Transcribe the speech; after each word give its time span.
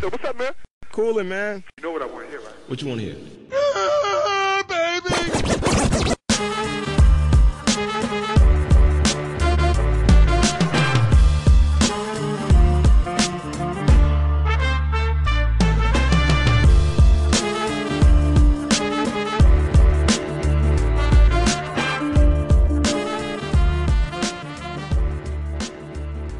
So 0.00 0.08
what's 0.10 0.24
up, 0.24 0.38
man? 0.38 0.52
Cooling, 0.92 1.28
man. 1.28 1.64
You 1.76 1.82
know 1.82 1.90
what 1.90 2.02
I 2.02 2.06
want 2.06 2.26
to 2.26 2.30
hear, 2.30 2.40
right? 2.40 2.54
What 2.68 2.80
you 2.80 2.86
want 2.86 3.00
to 3.00 3.06
hear? 3.06 3.16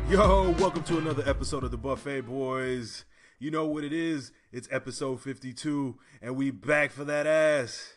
Yo, 0.08 0.50
welcome 0.60 0.84
to 0.84 0.98
another 0.98 1.24
episode 1.26 1.64
of 1.64 1.72
the 1.72 1.76
Buffet 1.76 2.20
Boys. 2.20 3.04
You 3.40 3.52
know 3.52 3.66
what 3.66 3.84
it 3.84 3.92
is? 3.92 4.32
It's 4.50 4.66
episode 4.72 5.20
52, 5.20 5.96
and 6.20 6.34
we 6.34 6.50
back 6.50 6.90
for 6.90 7.04
that 7.04 7.24
ass. 7.24 7.92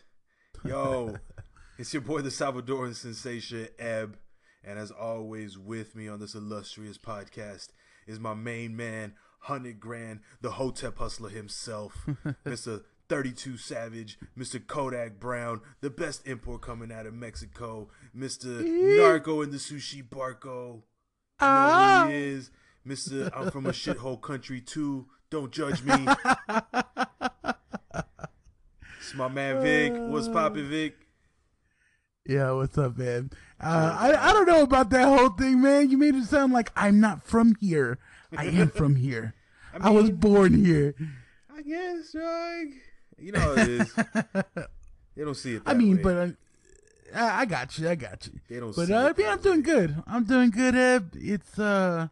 Yo, 0.63 1.16
it's 1.80 1.91
your 1.95 2.04
boy, 2.04 2.22
the 2.22 2.30
Salvadoran 2.30 2.95
sensation, 2.95 3.68
Eb. 3.80 4.20
And 4.63 4.77
as 4.77 4.91
always, 4.91 5.58
with 5.58 5.96
me 5.96 6.08
on 6.08 6.20
this 6.20 6.35
illustrious 6.35 6.99
podcast 6.99 7.70
is 8.05 8.20
my 8.20 8.35
main 8.35 8.76
man, 8.77 9.16
100 9.48 9.80
Grand, 9.80 10.20
the 10.41 10.52
Hotep 10.52 10.99
hustler 10.99 11.30
himself, 11.30 12.08
Mr. 12.46 12.84
32 13.10 13.58
Savage, 13.58 14.20
Mr. 14.38 14.66
Kodak 14.66 15.20
Brown, 15.20 15.62
the 15.82 15.90
best 15.90 16.27
import 16.27 16.62
coming 16.62 16.91
out 16.91 17.08
of 17.08 17.16
Mexico, 17.16 17.90
Mr. 18.16 18.63
Narco 18.63 19.41
in 19.41 19.49
the 19.49 19.58
Sushi 19.58 20.08
Barco. 20.08 20.84
You 21.41 21.48
know 21.48 22.04
who 22.04 22.10
he 22.12 22.16
oh. 22.16 22.20
is. 22.35 22.52
Mr. 22.88 23.32
I'm 23.35 23.49
from 23.49 23.66
a 23.66 23.71
shithole 23.71 24.21
country 24.21 24.62
too. 24.62 25.08
Don't 25.31 25.49
judge 25.49 25.81
me. 25.81 25.94
it's 28.99 29.16
my 29.16 29.30
man 29.30 29.63
Vic. 29.63 29.93
What's 29.96 30.27
poppin', 30.27 30.70
Vic? 30.70 30.98
Yeah, 32.27 32.51
what's 32.51 32.77
up, 32.77 32.98
man? 32.98 33.32
Uh, 33.57 33.98
I 33.98 34.29
I 34.29 34.34
don't 34.34 34.46
know 34.46 34.63
about 34.63 34.90
that 34.90 35.05
whole 35.05 35.29
thing, 35.29 35.62
man. 35.62 35.90
You 35.90 35.98
made 35.98 36.15
it 36.15 36.26
sound 36.26 36.52
like 36.52 36.70
I'm 36.76 36.99
not 36.99 37.24
from 37.24 37.55
here. 37.62 37.98
I 38.35 38.46
am 38.48 38.70
from 38.76 38.98
here. 38.98 39.34
I, 39.79 39.90
was 39.90 40.09
born 40.09 40.65
here. 40.65 40.96
I 41.55 41.62
guess, 41.62 42.12
dog. 42.12 42.68
You 43.18 43.32
know 43.32 43.40
how 43.40 43.54
it 43.54 43.70
is. 43.70 43.93
they 45.15 45.24
don't 45.24 45.35
see 45.35 45.55
it. 45.55 45.62
I 45.65 45.74
mean, 45.74 45.96
way. 45.98 46.04
but 46.04 46.18
uh, 46.18 46.27
I, 47.15 47.41
I 47.41 47.46
got 47.46 47.79
you. 47.79 47.87
I 47.87 47.96
got 47.96 48.27
you. 48.27 48.34
They 48.49 48.59
don't 48.59 48.76
But 48.76 48.87
see 48.87 48.93
uh, 48.93 49.13
yeah, 49.18 49.32
I'm 49.32 49.40
doing 49.40 49.62
good. 49.62 50.04
I'm 50.05 50.26
doing 50.26 50.49
good, 50.49 50.76
Eb. 50.76 51.15
It's 51.15 51.57
uh, 51.57 52.09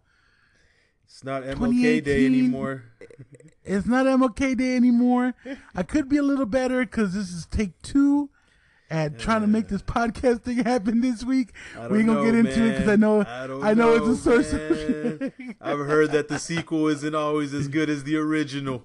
it's 1.09 1.23
not 1.23 1.43
MLK 1.43 2.03
Day 2.03 2.25
anymore. 2.25 2.83
it's 3.63 3.85
not 3.87 4.05
MLK 4.05 4.55
Day 4.57 4.75
anymore. 4.75 5.33
I 5.75 5.83
could 5.83 6.07
be 6.07 6.17
a 6.17 6.23
little 6.23 6.45
better 6.45 6.81
because 6.81 7.13
this 7.13 7.31
is 7.31 7.45
take 7.47 7.81
two. 7.81 8.29
At 8.91 9.19
trying 9.19 9.41
to 9.41 9.47
make 9.47 9.67
this 9.67 9.83
podcast 9.83 10.41
thing 10.41 10.63
happen 10.63 11.01
this 11.01 11.23
week, 11.23 11.51
we 11.91 11.99
ain't 11.99 12.07
don't 12.07 12.15
gonna 12.25 12.31
get 12.31 12.33
know, 12.33 12.39
into 12.39 12.65
it 12.65 12.71
because 12.71 12.87
I 12.89 12.95
know 12.95 13.21
I 13.21 13.43
I 13.43 13.73
know, 13.75 13.95
know, 13.95 14.11
it's 14.11 14.19
a 14.19 14.23
source 14.23 14.51
of 14.51 15.31
I've 15.61 15.85
heard 15.85 16.11
that 16.13 16.27
the 16.27 16.39
sequel 16.39 16.87
isn't 16.87 17.13
always 17.13 17.53
as 17.53 17.67
good 17.67 17.87
as 17.87 18.03
the 18.03 18.15
original. 18.17 18.83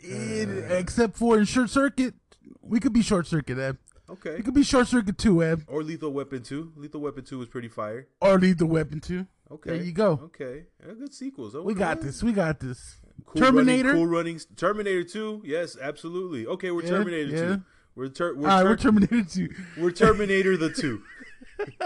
It- 0.00 0.70
except 0.72 1.16
for 1.16 1.38
in 1.38 1.44
short 1.44 1.70
circuit, 1.70 2.14
we 2.60 2.80
could 2.80 2.92
be 2.92 3.02
short 3.02 3.28
circuit, 3.28 3.56
Eb. 3.56 3.78
Okay. 4.10 4.34
We 4.38 4.42
could 4.42 4.54
be 4.54 4.64
short 4.64 4.88
circuit 4.88 5.16
too, 5.16 5.44
Eb, 5.44 5.60
eh? 5.60 5.64
Or 5.68 5.84
Lethal 5.84 6.12
Weapon 6.12 6.42
2. 6.42 6.72
Lethal 6.76 7.00
Weapon 7.00 7.24
2 7.24 7.38
was 7.38 7.48
pretty 7.48 7.68
fire. 7.68 8.08
or 8.20 8.36
Lethal 8.38 8.66
weapon 8.66 8.98
too. 8.98 9.26
Okay. 9.52 9.70
There 9.70 9.82
you 9.82 9.92
go. 9.92 10.12
Okay. 10.24 10.64
Yeah, 10.86 10.94
good 10.94 11.12
sequels. 11.14 11.54
We 11.54 11.74
got 11.74 12.00
this. 12.00 12.22
We 12.22 12.32
got 12.32 12.58
this. 12.60 12.96
Cool 13.26 13.42
Terminator. 13.42 13.88
Running, 13.90 14.02
cool 14.02 14.06
runnings. 14.10 14.46
Terminator 14.56 15.04
2. 15.04 15.42
Yes, 15.44 15.76
absolutely. 15.80 16.46
Okay, 16.46 16.70
we're 16.70 16.82
Yeah, 16.82 16.88
Terminator 16.90 17.30
yeah. 17.30 17.56
2. 17.56 17.62
We're 17.94 18.08
ter- 18.08 18.34
we're, 18.34 18.48
right, 18.48 18.62
ter- 18.62 18.68
we're 18.70 18.76
Terminator 18.76 19.22
two. 19.24 19.48
we're 19.76 19.90
Terminator 19.90 20.56
the 20.56 20.70
2. 20.70 21.02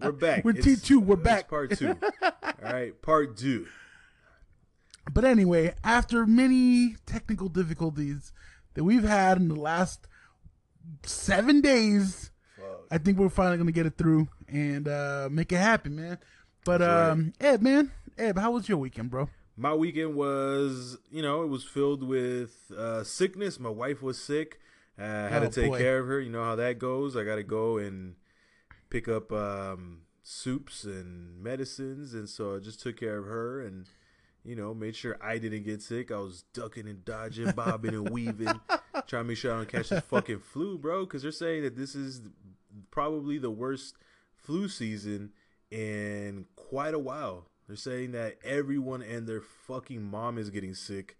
we're 0.00 0.12
back. 0.12 0.44
We're 0.44 0.52
It's- 0.52 0.64
T 0.64 0.76
two. 0.76 1.00
We're 1.00 1.16
back. 1.16 1.48
part 1.50 1.76
2. 1.76 1.88
All 2.22 2.32
right, 2.62 3.00
part 3.02 3.36
2. 3.36 3.66
But 5.12 5.24
anyway, 5.24 5.74
after 5.84 6.24
many 6.26 6.96
technical 7.06 7.48
difficulties 7.48 8.32
that 8.74 8.84
we've 8.84 9.02
had 9.04 9.36
in 9.38 9.48
the 9.48 9.56
last 9.60 10.06
seven 11.04 11.60
days, 11.60 12.30
I 12.92 12.98
think 12.98 13.18
we're 13.18 13.28
finally 13.30 13.56
gonna 13.56 13.72
get 13.72 13.86
it 13.86 13.96
through 13.96 14.28
and 14.48 14.86
uh, 14.86 15.28
make 15.30 15.50
it 15.50 15.56
happen, 15.56 15.96
man. 15.96 16.18
But 16.64 16.78
That's 16.78 16.88
right. 16.90 17.10
um, 17.10 17.32
Ed, 17.40 17.62
man, 17.62 17.90
Ed, 18.18 18.38
how 18.38 18.52
was 18.52 18.68
your 18.68 18.78
weekend, 18.78 19.10
bro? 19.10 19.28
My 19.56 19.74
weekend 19.74 20.14
was, 20.14 20.98
you 21.10 21.22
know, 21.22 21.42
it 21.42 21.48
was 21.48 21.64
filled 21.64 22.02
with 22.02 22.70
uh, 22.76 23.02
sickness. 23.04 23.58
My 23.58 23.68
wife 23.70 24.02
was 24.02 24.18
sick. 24.22 24.60
Uh, 24.98 25.02
I 25.04 25.28
had 25.28 25.42
Oh, 25.42 25.48
to 25.48 25.60
take 25.62 25.70
boy. 25.70 25.78
care 25.78 25.98
of 25.98 26.06
her. 26.06 26.20
You 26.20 26.30
know 26.30 26.44
how 26.44 26.54
that 26.56 26.78
goes. 26.78 27.16
I 27.16 27.24
got 27.24 27.36
to 27.36 27.42
go 27.42 27.78
and 27.78 28.14
pick 28.90 29.08
up 29.08 29.32
um, 29.32 30.02
soups 30.22 30.84
and 30.84 31.42
medicines. 31.42 32.14
And 32.14 32.28
so 32.28 32.56
I 32.56 32.58
just 32.60 32.80
took 32.80 32.96
care 32.98 33.18
of 33.18 33.24
her 33.26 33.60
and, 33.60 33.86
you 34.44 34.54
know, 34.56 34.72
made 34.74 34.94
sure 34.96 35.16
I 35.20 35.38
didn't 35.38 35.64
get 35.64 35.82
sick. 35.82 36.10
I 36.10 36.18
was 36.18 36.44
ducking 36.54 36.86
and 36.88 37.04
dodging, 37.04 37.50
bobbing 37.52 37.94
and 37.94 38.08
weaving, 38.10 38.46
trying 39.06 39.24
to 39.24 39.24
make 39.24 39.36
sure 39.38 39.52
I 39.52 39.56
don't 39.58 39.68
catch 39.68 39.88
this 39.90 40.04
fucking 40.04 40.38
flu, 40.40 40.78
bro. 40.78 41.04
Because 41.04 41.22
they're 41.22 41.30
saying 41.32 41.62
that 41.64 41.76
this 41.76 41.94
is 41.94 42.22
probably 42.90 43.38
the 43.38 43.50
worst 43.50 43.96
flu 44.34 44.68
season 44.68 45.32
in 45.70 46.46
quite 46.56 46.94
a 46.94 46.98
while. 46.98 47.46
They're 47.66 47.76
saying 47.76 48.12
that 48.12 48.38
everyone 48.44 49.02
and 49.02 49.26
their 49.26 49.40
fucking 49.40 50.02
mom 50.02 50.38
is 50.38 50.50
getting 50.50 50.74
sick. 50.74 51.16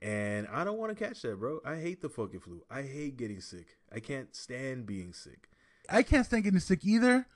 And 0.00 0.48
I 0.48 0.64
don't 0.64 0.78
want 0.78 0.96
to 0.96 1.04
catch 1.04 1.22
that, 1.22 1.38
bro. 1.38 1.60
I 1.64 1.76
hate 1.76 2.02
the 2.02 2.08
fucking 2.08 2.40
flu. 2.40 2.62
I 2.68 2.82
hate 2.82 3.16
getting 3.16 3.40
sick. 3.40 3.76
I 3.94 4.00
can't 4.00 4.34
stand 4.34 4.84
being 4.86 5.12
sick. 5.12 5.48
I 5.88 6.02
can't 6.02 6.26
stand 6.26 6.44
getting 6.44 6.58
sick 6.58 6.84
either, 6.84 7.26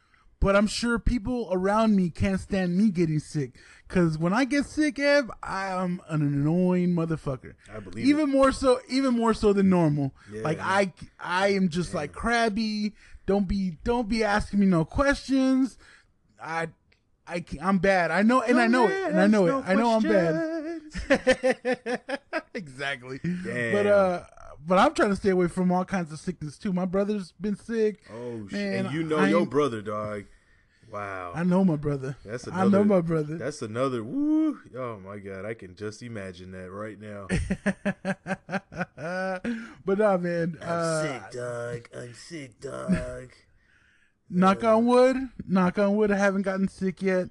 but 0.40 0.56
I'm 0.56 0.66
sure 0.66 0.98
people 0.98 1.48
around 1.52 1.94
me 1.94 2.10
can't 2.10 2.40
stand 2.40 2.76
me 2.76 2.90
getting 2.90 3.20
sick. 3.20 3.56
Cause 3.88 4.18
when 4.18 4.32
I 4.32 4.44
get 4.44 4.64
sick, 4.64 4.98
Eb, 4.98 5.30
I 5.42 5.68
am 5.68 6.00
an 6.08 6.22
annoying 6.22 6.90
motherfucker. 6.90 7.54
I 7.72 7.78
believe 7.78 8.06
even 8.06 8.30
more 8.30 8.50
so, 8.50 8.80
even 8.88 9.14
more 9.14 9.32
so 9.34 9.52
than 9.52 9.68
normal. 9.68 10.12
Yeah. 10.32 10.42
Like 10.42 10.58
I, 10.60 10.92
I 11.20 11.48
am 11.48 11.68
just 11.68 11.94
like 11.94 12.12
crabby. 12.12 12.94
Don't 13.26 13.48
be, 13.48 13.78
don't 13.84 14.08
be 14.08 14.24
asking 14.24 14.60
me 14.60 14.66
no 14.66 14.84
questions. 14.84 15.78
I, 16.40 16.68
I, 17.26 17.44
I'm 17.60 17.78
bad. 17.78 18.10
I 18.10 18.22
know, 18.22 18.40
and 18.40 18.58
I 18.58 18.68
know 18.68 18.86
it, 18.86 19.10
and 19.10 19.20
I 19.20 19.26
know 19.26 19.46
it. 19.46 19.64
I 19.66 19.74
know 19.74 19.96
I'm 19.96 20.02
bad. 20.02 22.00
exactly. 22.54 23.20
Damn. 23.22 23.72
But 23.72 23.86
uh, 23.86 24.22
but 24.66 24.78
I'm 24.78 24.94
trying 24.94 25.10
to 25.10 25.16
stay 25.16 25.30
away 25.30 25.48
from 25.48 25.72
all 25.72 25.84
kinds 25.84 26.12
of 26.12 26.18
sickness 26.18 26.58
too. 26.58 26.72
My 26.72 26.84
brother's 26.84 27.32
been 27.32 27.56
sick. 27.56 28.00
Oh 28.12 28.46
shit! 28.48 28.52
Man, 28.52 28.86
And 28.86 28.94
you 28.94 29.02
know 29.02 29.18
I 29.18 29.28
your 29.28 29.46
brother, 29.46 29.82
dog. 29.82 30.24
Wow. 30.90 31.32
I 31.34 31.42
know 31.42 31.64
my 31.64 31.76
brother. 31.76 32.16
That's 32.24 32.46
another, 32.46 32.62
I 32.62 32.68
know 32.68 32.84
my 32.84 33.00
brother. 33.00 33.36
That's 33.36 33.62
another 33.62 34.04
woo. 34.04 34.58
Oh 34.76 34.98
my 34.98 35.18
god, 35.18 35.44
I 35.44 35.54
can 35.54 35.74
just 35.74 36.02
imagine 36.02 36.52
that 36.52 36.70
right 36.70 37.00
now. 37.00 37.26
but 39.84 39.98
nah, 39.98 40.16
man. 40.16 40.56
I'm 40.62 40.68
uh, 40.68 41.02
sick, 41.02 41.30
dog. 41.32 41.88
I'm 41.96 42.14
sick, 42.14 42.60
dog. 42.60 43.32
knock 44.30 44.64
on 44.64 44.86
wood. 44.86 45.16
Knock 45.46 45.78
on 45.78 45.96
wood. 45.96 46.10
I 46.10 46.18
haven't 46.18 46.42
gotten 46.42 46.68
sick 46.68 47.02
yet. 47.02 47.28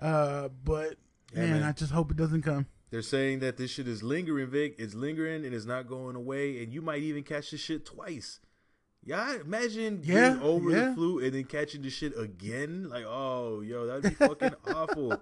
Uh, 0.00 0.48
but 0.64 0.96
Yeah, 1.32 1.42
man, 1.42 1.50
man. 1.52 1.62
I 1.62 1.72
just 1.72 1.92
hope 1.92 2.10
it 2.10 2.16
doesn't 2.16 2.42
come. 2.42 2.66
They're 2.90 3.00
saying 3.00 3.38
that 3.38 3.56
this 3.56 3.70
shit 3.70 3.88
is 3.88 4.02
lingering, 4.02 4.48
Vic. 4.48 4.74
It's 4.78 4.94
lingering 4.94 5.46
and 5.46 5.54
it's 5.54 5.64
not 5.64 5.88
going 5.88 6.14
away, 6.14 6.62
and 6.62 6.74
you 6.74 6.82
might 6.82 7.02
even 7.02 7.22
catch 7.22 7.50
this 7.50 7.60
shit 7.60 7.86
twice. 7.86 8.40
Yeah, 9.04 9.36
imagine 9.40 10.00
Yeah, 10.04 10.28
getting 10.30 10.42
over 10.42 10.70
yeah. 10.70 10.88
the 10.90 10.94
flu 10.94 11.18
and 11.18 11.34
then 11.34 11.44
catching 11.44 11.82
the 11.82 11.90
shit 11.90 12.16
again. 12.18 12.88
Like, 12.88 13.04
oh, 13.06 13.60
yo, 13.60 13.86
that'd 13.86 14.04
be 14.04 14.10
fucking 14.10 14.54
awful. 14.74 15.12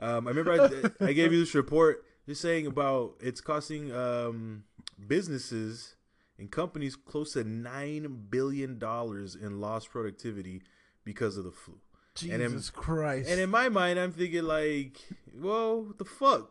Um, 0.00 0.26
I 0.26 0.30
remember 0.30 0.52
I, 1.00 1.04
I 1.06 1.12
gave 1.12 1.32
you 1.32 1.38
this 1.40 1.54
report 1.54 2.04
just 2.26 2.40
saying 2.40 2.66
about 2.66 3.14
it's 3.20 3.40
costing 3.40 3.92
um, 3.94 4.64
businesses 5.06 5.96
and 6.38 6.50
companies 6.50 6.96
close 6.96 7.34
to 7.34 7.44
nine 7.44 8.26
billion 8.30 8.78
dollars 8.78 9.34
in 9.36 9.60
lost 9.60 9.90
productivity 9.90 10.62
because 11.04 11.36
of 11.36 11.44
the 11.44 11.52
flu. 11.52 11.74
Jesus 12.14 12.34
And 12.34 12.42
in- 12.42 12.62
Christ. 12.72 13.28
And 13.30 13.40
in 13.40 13.50
my 13.50 13.68
mind, 13.68 13.98
I'm 13.98 14.12
thinking 14.12 14.44
like, 14.44 14.98
well, 15.34 15.82
what 15.82 15.98
the 15.98 16.04
fuck? 16.04 16.50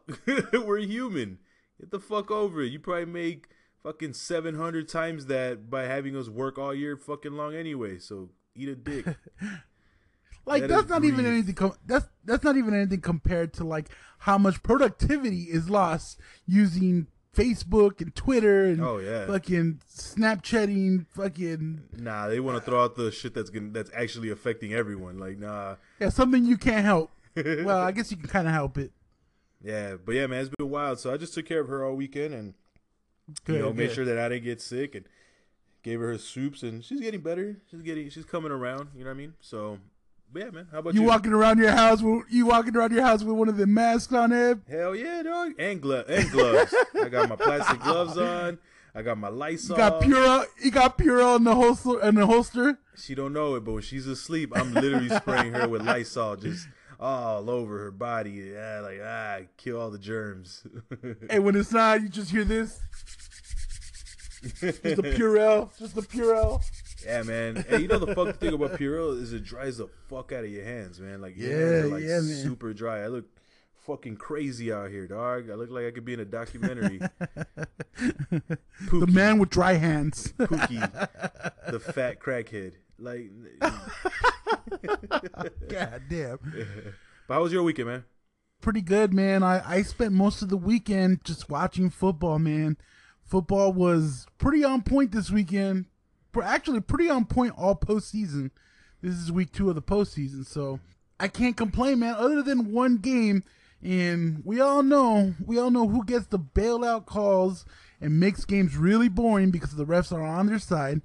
We're 0.54 0.78
human. 0.80 1.40
Get 1.80 1.92
the 1.92 2.00
fuck 2.00 2.30
over 2.32 2.62
it. 2.62 2.72
You 2.72 2.80
probably 2.80 3.06
make 3.06 3.48
fucking 3.84 4.14
700 4.14 4.88
times 4.88 5.26
that 5.28 5.70
by 5.70 5.84
having 5.84 6.16
us 6.16 6.30
work 6.30 6.58
all 6.58 6.74
year 6.74 6.96
fucking 6.98 7.34
long 7.34 7.56
anyway. 7.56 8.00
So 8.00 8.30
eat 8.56 8.70
a 8.70 8.76
dick. 8.76 9.06
Like 10.46 10.62
Let 10.62 10.70
that's 10.70 10.90
not 10.90 11.04
even 11.04 11.26
anything. 11.26 11.54
Com- 11.54 11.76
that's 11.86 12.08
that's 12.26 12.44
not 12.44 12.58
even 12.58 12.74
anything 12.74 13.02
compared 13.02 13.54
to 13.54 13.64
like 13.64 13.90
how 14.20 14.38
much 14.38 14.64
productivity 14.64 15.44
is 15.44 15.70
lost 15.70 16.20
using 16.48 17.06
Facebook 17.36 18.02
and 18.02 18.14
Twitter 18.16 18.66
and 18.66 18.82
Oh, 18.84 18.98
yeah. 18.98 19.28
fucking 19.28 19.82
Snapchatting, 19.88 21.06
fucking 21.14 21.84
nah, 21.98 22.28
they 22.28 22.40
want 22.40 22.58
to 22.58 22.64
throw 22.70 22.84
out 22.84 22.96
the 22.96 23.12
shit 23.12 23.34
that's 23.34 23.50
gonna 23.50 23.70
that's 23.70 23.92
actually 23.96 24.32
affecting 24.32 24.74
everyone. 24.74 25.20
Like, 25.20 25.38
nah. 25.38 25.76
yeah, 26.00 26.10
something 26.10 26.44
you 26.44 26.58
can't 26.58 26.86
help. 26.86 27.12
well, 27.36 27.78
I 27.78 27.92
guess 27.92 28.10
you 28.10 28.18
can 28.18 28.28
kind 28.28 28.48
of 28.48 28.54
help 28.54 28.78
it. 28.78 28.92
Yeah, 29.64 29.96
but 30.04 30.16
yeah, 30.16 30.26
man, 30.26 30.42
it's 30.42 30.50
been 30.50 30.70
wild. 30.70 31.00
So 31.00 31.14
I 31.14 31.18
just 31.18 31.36
took 31.36 31.46
care 31.46 31.62
of 31.62 31.68
her 31.68 31.86
all 31.86 31.96
weekend 31.96 32.34
and 32.34 32.56
Good, 33.44 33.56
you 33.56 33.62
know 33.62 33.74
made 33.74 33.92
sure 33.92 34.06
that 34.06 34.18
I 34.18 34.30
didn't 34.30 34.44
get 34.44 34.62
sick 34.62 34.96
and 34.96 35.06
gave 35.84 36.00
her 36.00 36.08
her 36.08 36.18
soups 36.18 36.64
and 36.64 36.84
she's 36.84 37.02
getting 37.02 37.22
better. 37.22 37.58
She's 37.70 37.82
getting 37.82 38.10
she's 38.10 38.26
coming 38.26 38.52
around. 38.52 38.90
You 38.96 39.04
know 39.04 39.10
what 39.10 39.16
I 39.16 39.18
mean? 39.18 39.34
So, 39.40 39.80
but 40.32 40.44
yeah, 40.44 40.50
man. 40.52 40.68
How 40.72 40.80
about 40.80 40.94
you? 40.94 41.02
You 41.02 41.08
walking 41.08 41.34
around 41.34 41.60
your 41.60 41.72
house 41.72 42.02
with 42.02 42.24
you 42.30 42.46
walking 42.46 42.76
around 42.76 42.92
your 42.92 43.04
house 43.04 43.24
with 43.24 43.36
one 43.36 43.50
of 43.50 43.58
the 43.58 43.68
masks 43.68 44.14
on, 44.14 44.32
Eb? 44.32 44.68
Hell 44.70 44.96
yeah, 44.96 45.24
dog. 45.24 45.54
And 45.60 45.82
glove 45.82 46.06
and 46.08 46.30
gloves. 46.32 46.74
I 47.02 47.10
got 47.10 47.30
my 47.30 47.36
plastic 47.36 47.82
gloves 47.82 48.18
on. 48.18 48.60
I 48.94 49.02
got 49.02 49.18
my 49.18 49.30
Lysol. 49.30 49.78
You 49.78 49.84
got 49.84 50.02
Purell. 50.02 50.46
You 50.62 50.72
got 50.72 50.98
Purell 50.98 51.38
in 51.38 51.46
the 51.46 51.56
holster. 51.56 52.02
In 52.02 52.16
the 52.16 52.26
holster. 52.26 52.80
She 52.98 53.16
don't 53.16 53.34
know 53.34 53.56
it, 53.56 53.64
but 53.64 53.72
when 53.72 53.82
she's 53.82 54.06
asleep, 54.06 54.52
I'm 54.54 54.74
literally 54.74 55.10
spraying 55.10 55.54
her 55.54 55.68
with 55.68 55.82
Lysol 55.84 56.36
just 56.36 56.68
all 57.02 57.50
over 57.50 57.80
her 57.80 57.92
body. 57.92 58.52
Yeah, 58.54 58.80
like 58.82 59.00
ah, 59.04 59.40
kill 59.58 59.80
all 59.82 59.90
the 59.90 59.98
germs. 60.00 60.64
And 61.30 61.44
when 61.44 61.56
it's 61.56 61.72
not, 61.72 62.02
you 62.02 62.10
just 62.10 62.30
hear 62.32 62.44
this. 62.44 62.80
Just 64.60 64.82
the 64.84 64.96
Purell. 64.96 65.70
Just 65.80 65.96
the 65.96 66.02
Purell. 66.02 66.62
yeah, 67.06 67.22
man. 67.24 67.64
And 67.70 67.82
you 67.82 67.88
know 67.88 68.00
the 68.00 68.14
fuck 68.16 68.38
thing 68.38 68.54
about 68.54 68.72
Purell 68.74 69.20
is 69.22 69.34
it 69.34 69.44
dries 69.44 69.78
the 69.78 69.88
fuck 70.10 70.32
out 70.32 70.44
of 70.44 70.50
your 70.50 70.64
hands, 70.66 71.00
man. 71.00 71.22
Like 71.22 71.36
Yeah, 71.38 71.50
hands 71.50 71.92
like 71.92 72.02
yeah, 72.04 72.20
man. 72.22 72.24
super 72.44 72.74
dry. 72.74 73.04
I 73.04 73.08
look 73.08 73.26
fucking 73.86 74.18
crazy 74.18 74.72
out 74.74 74.90
here, 74.90 75.08
dog. 75.08 75.50
I 75.50 75.54
look 75.56 75.70
like 75.70 75.86
I 75.86 75.92
could 75.92 76.06
be 76.06 76.14
in 76.14 76.20
a 76.20 76.26
documentary. 76.26 77.02
The 78.90 79.08
man 79.08 79.38
with 79.38 79.50
dry 79.52 79.74
hands. 79.74 80.34
Pookie, 80.40 80.82
the 81.70 81.80
fat 81.80 82.20
crackhead. 82.20 82.74
Like, 82.98 83.30
God 85.68 86.02
damn. 86.10 86.40
but 87.28 87.34
how 87.34 87.44
was 87.44 87.52
your 87.52 87.64
weekend, 87.64 87.88
man? 87.88 88.04
Pretty 88.62 88.82
good, 88.82 89.14
man. 89.14 89.44
I, 89.44 89.62
I 89.66 89.82
spent 89.82 90.14
most 90.14 90.42
of 90.42 90.50
the 90.50 90.58
weekend 90.58 91.24
just 91.24 91.50
watching 91.50 91.90
football, 91.90 92.40
man. 92.40 92.78
Football 93.24 93.74
was 93.74 94.28
pretty 94.38 94.64
on 94.64 94.82
point 94.84 95.12
this 95.12 95.32
weekend. 95.32 95.86
Actually, 96.42 96.82
pretty 96.82 97.10
on 97.10 97.26
point 97.26 97.54
all 97.58 97.76
postseason. 97.76 98.52
This 99.02 99.16
is 99.16 99.32
week 99.32 99.52
two 99.52 99.70
of 99.70 99.76
the 99.76 99.82
postseason, 99.82 100.46
so 100.46 100.80
I 101.20 101.28
can't 101.28 101.58
complain, 101.58 102.00
man. 102.00 102.16
Other 102.18 102.44
than 102.44 102.72
one 102.72 102.98
game, 102.98 103.44
and 103.82 104.44
we 104.46 104.62
all 104.62 104.84
know, 104.84 105.34
we 105.44 105.58
all 105.58 105.72
know 105.72 105.88
who 105.88 106.06
gets 106.06 106.28
the 106.28 106.40
bailout 106.40 107.06
calls 107.06 107.66
and 108.00 108.20
makes 108.20 108.46
games 108.46 108.78
really 108.78 109.10
boring 109.10 109.50
because 109.50 109.76
the 109.76 109.86
refs 109.86 110.12
are 110.12 110.24
on 110.24 110.48
their 110.48 110.60
side. 110.60 111.02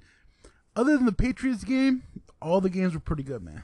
Other 0.74 0.96
than 0.96 1.06
the 1.06 1.12
Patriots 1.12 1.64
game, 1.64 2.02
all 2.40 2.60
the 2.60 2.70
games 2.70 2.94
were 2.94 3.00
pretty 3.00 3.22
good, 3.22 3.42
man. 3.42 3.62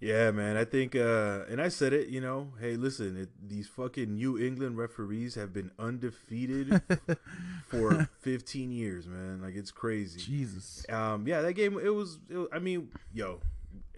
Yeah, 0.00 0.30
man. 0.30 0.56
I 0.56 0.64
think, 0.64 0.96
uh, 0.96 1.40
and 1.50 1.60
I 1.60 1.68
said 1.68 1.92
it. 1.92 2.08
You 2.08 2.22
know, 2.22 2.52
hey, 2.58 2.76
listen, 2.76 3.16
it, 3.18 3.28
these 3.46 3.68
fucking 3.68 4.14
New 4.16 4.38
England 4.38 4.78
referees 4.78 5.34
have 5.34 5.52
been 5.52 5.70
undefeated 5.78 6.80
for 7.68 8.08
15 8.20 8.72
years, 8.72 9.06
man. 9.06 9.42
Like 9.42 9.54
it's 9.56 9.70
crazy. 9.70 10.18
Jesus. 10.18 10.84
Um, 10.88 11.26
yeah, 11.26 11.42
that 11.42 11.52
game. 11.52 11.78
It 11.78 11.90
was. 11.94 12.18
It, 12.30 12.36
was- 12.36 12.48
I 12.52 12.58
mean, 12.60 12.88
yo, 13.12 13.40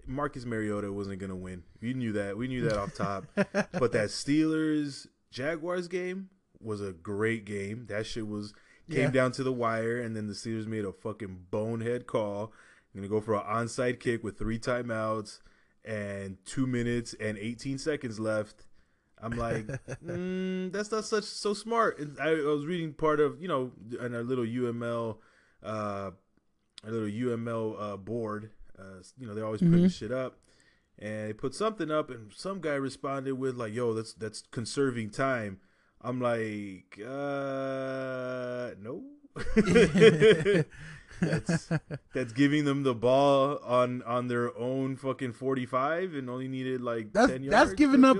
Marcus 0.05 0.45
Mariota 0.45 0.91
wasn't 0.91 1.19
gonna 1.19 1.35
win. 1.37 1.63
We 1.81 1.93
knew 1.93 2.11
that. 2.13 2.37
We 2.37 2.49
knew 2.49 2.63
that 2.67 2.77
off 2.77 2.93
top. 2.95 3.23
but 3.35 3.91
that 3.93 4.09
Steelers 4.09 5.07
Jaguars 5.31 5.87
game 5.87 6.29
was 6.59 6.81
a 6.81 6.91
great 6.91 7.45
game. 7.45 7.85
That 7.87 8.05
shit 8.05 8.27
was 8.27 8.53
came 8.91 8.99
Yeah. 9.03 9.09
down 9.11 9.31
to 9.33 9.43
the 9.43 9.53
wire, 9.53 10.01
and 10.01 10.15
then 10.17 10.27
the 10.27 10.33
Steelers 10.33 10.67
made 10.67 10.83
a 10.83 10.91
fucking 10.91 11.45
bonehead 11.49 12.07
call. 12.07 12.51
Gonna 12.95 13.07
go 13.07 13.21
for 13.21 13.35
an 13.35 13.41
onside 13.41 13.99
kick 13.99 14.23
with 14.23 14.37
three 14.37 14.59
timeouts 14.59 15.39
and 15.85 16.37
two 16.45 16.67
minutes 16.67 17.13
and 17.19 17.37
18 17.37 17.77
seconds 17.77 18.19
left. 18.19 18.65
I'm 19.21 19.37
like, 19.37 19.67
mm, 20.05 20.71
that's 20.71 20.91
not 20.91 21.05
such 21.05 21.23
so 21.23 21.53
smart. 21.53 21.99
And 21.99 22.17
I, 22.19 22.29
I 22.29 22.45
was 22.45 22.65
reading 22.65 22.93
part 22.93 23.19
of 23.19 23.41
you 23.41 23.47
know 23.47 23.71
in 23.99 24.13
our 24.13 24.23
little 24.23 24.45
UML, 24.45 25.17
uh, 25.63 26.11
a 26.85 26.91
little 26.91 27.07
UML 27.07 27.81
uh, 27.81 27.97
board. 27.97 28.51
Uh, 28.77 29.01
you 29.19 29.27
know 29.27 29.33
they're 29.33 29.45
always 29.45 29.61
putting 29.61 29.87
shit 29.89 30.11
up, 30.11 30.39
and 30.99 31.29
they 31.29 31.33
put 31.33 31.53
something 31.55 31.91
up, 31.91 32.09
and 32.09 32.33
some 32.33 32.59
guy 32.59 32.73
responded 32.73 33.35
with 33.35 33.55
like, 33.55 33.73
"Yo, 33.73 33.93
that's 33.93 34.13
that's 34.13 34.43
conserving 34.51 35.11
time." 35.11 35.59
I'm 36.03 36.19
like, 36.19 36.99
uh, 36.99 38.71
no. 38.81 39.03
that's 41.21 41.69
that's 42.13 42.33
giving 42.33 42.65
them 42.65 42.83
the 42.83 42.93
ball 42.93 43.59
on 43.63 44.01
on 44.03 44.27
their 44.27 44.55
own 44.57 44.95
fucking 44.95 45.33
45 45.33 46.13
and 46.13 46.29
only 46.29 46.47
needed 46.47 46.81
like 46.81 47.13
That's 47.13 47.31
10 47.31 47.43
yards 47.43 47.51
that's 47.51 47.73
giving 47.73 48.03
up. 48.03 48.17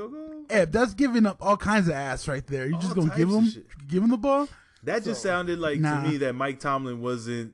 Eb, 0.49 0.71
that's 0.71 0.93
giving 0.93 1.25
up 1.25 1.37
all 1.39 1.57
kinds 1.57 1.87
of 1.87 1.93
ass 1.93 2.27
right 2.27 2.45
there. 2.47 2.67
You 2.67 2.77
just 2.77 2.95
gonna 2.95 3.15
give 3.15 3.29
types 3.29 3.33
of 3.33 3.43
him, 3.43 3.49
shit. 3.49 3.65
give 3.87 4.01
them 4.01 4.11
the 4.11 4.17
ball? 4.17 4.47
That 4.83 5.03
just 5.03 5.21
sounded 5.21 5.59
like 5.59 5.79
nah. 5.79 6.01
to 6.01 6.09
me 6.09 6.17
that 6.17 6.33
Mike 6.33 6.59
Tomlin 6.59 7.01
wasn't 7.01 7.53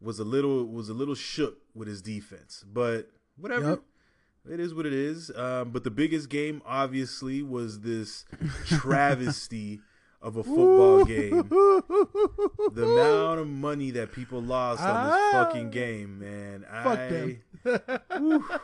was 0.00 0.18
a 0.18 0.24
little 0.24 0.66
was 0.66 0.88
a 0.88 0.94
little 0.94 1.14
shook 1.14 1.58
with 1.74 1.88
his 1.88 2.02
defense, 2.02 2.64
but 2.66 3.10
whatever. 3.36 3.70
Yep. 3.70 3.82
It 4.48 4.60
is 4.60 4.72
what 4.72 4.86
it 4.86 4.92
is. 4.92 5.30
Um, 5.34 5.70
but 5.70 5.82
the 5.82 5.90
biggest 5.90 6.28
game, 6.28 6.62
obviously, 6.64 7.42
was 7.42 7.80
this 7.80 8.24
travesty 8.66 9.80
of 10.22 10.36
a 10.36 10.42
football 10.44 11.04
game. 11.04 11.48
The 11.48 12.82
amount 12.84 13.40
of 13.40 13.46
money 13.48 13.90
that 13.92 14.12
people 14.12 14.40
lost 14.40 14.82
on 14.82 15.06
this 15.06 15.14
Ah. 15.16 15.30
fucking 15.32 15.70
game, 15.70 16.18
man. 16.20 16.64
Fuck 16.82 16.98
I, 16.98 17.08
them. 17.08 18.44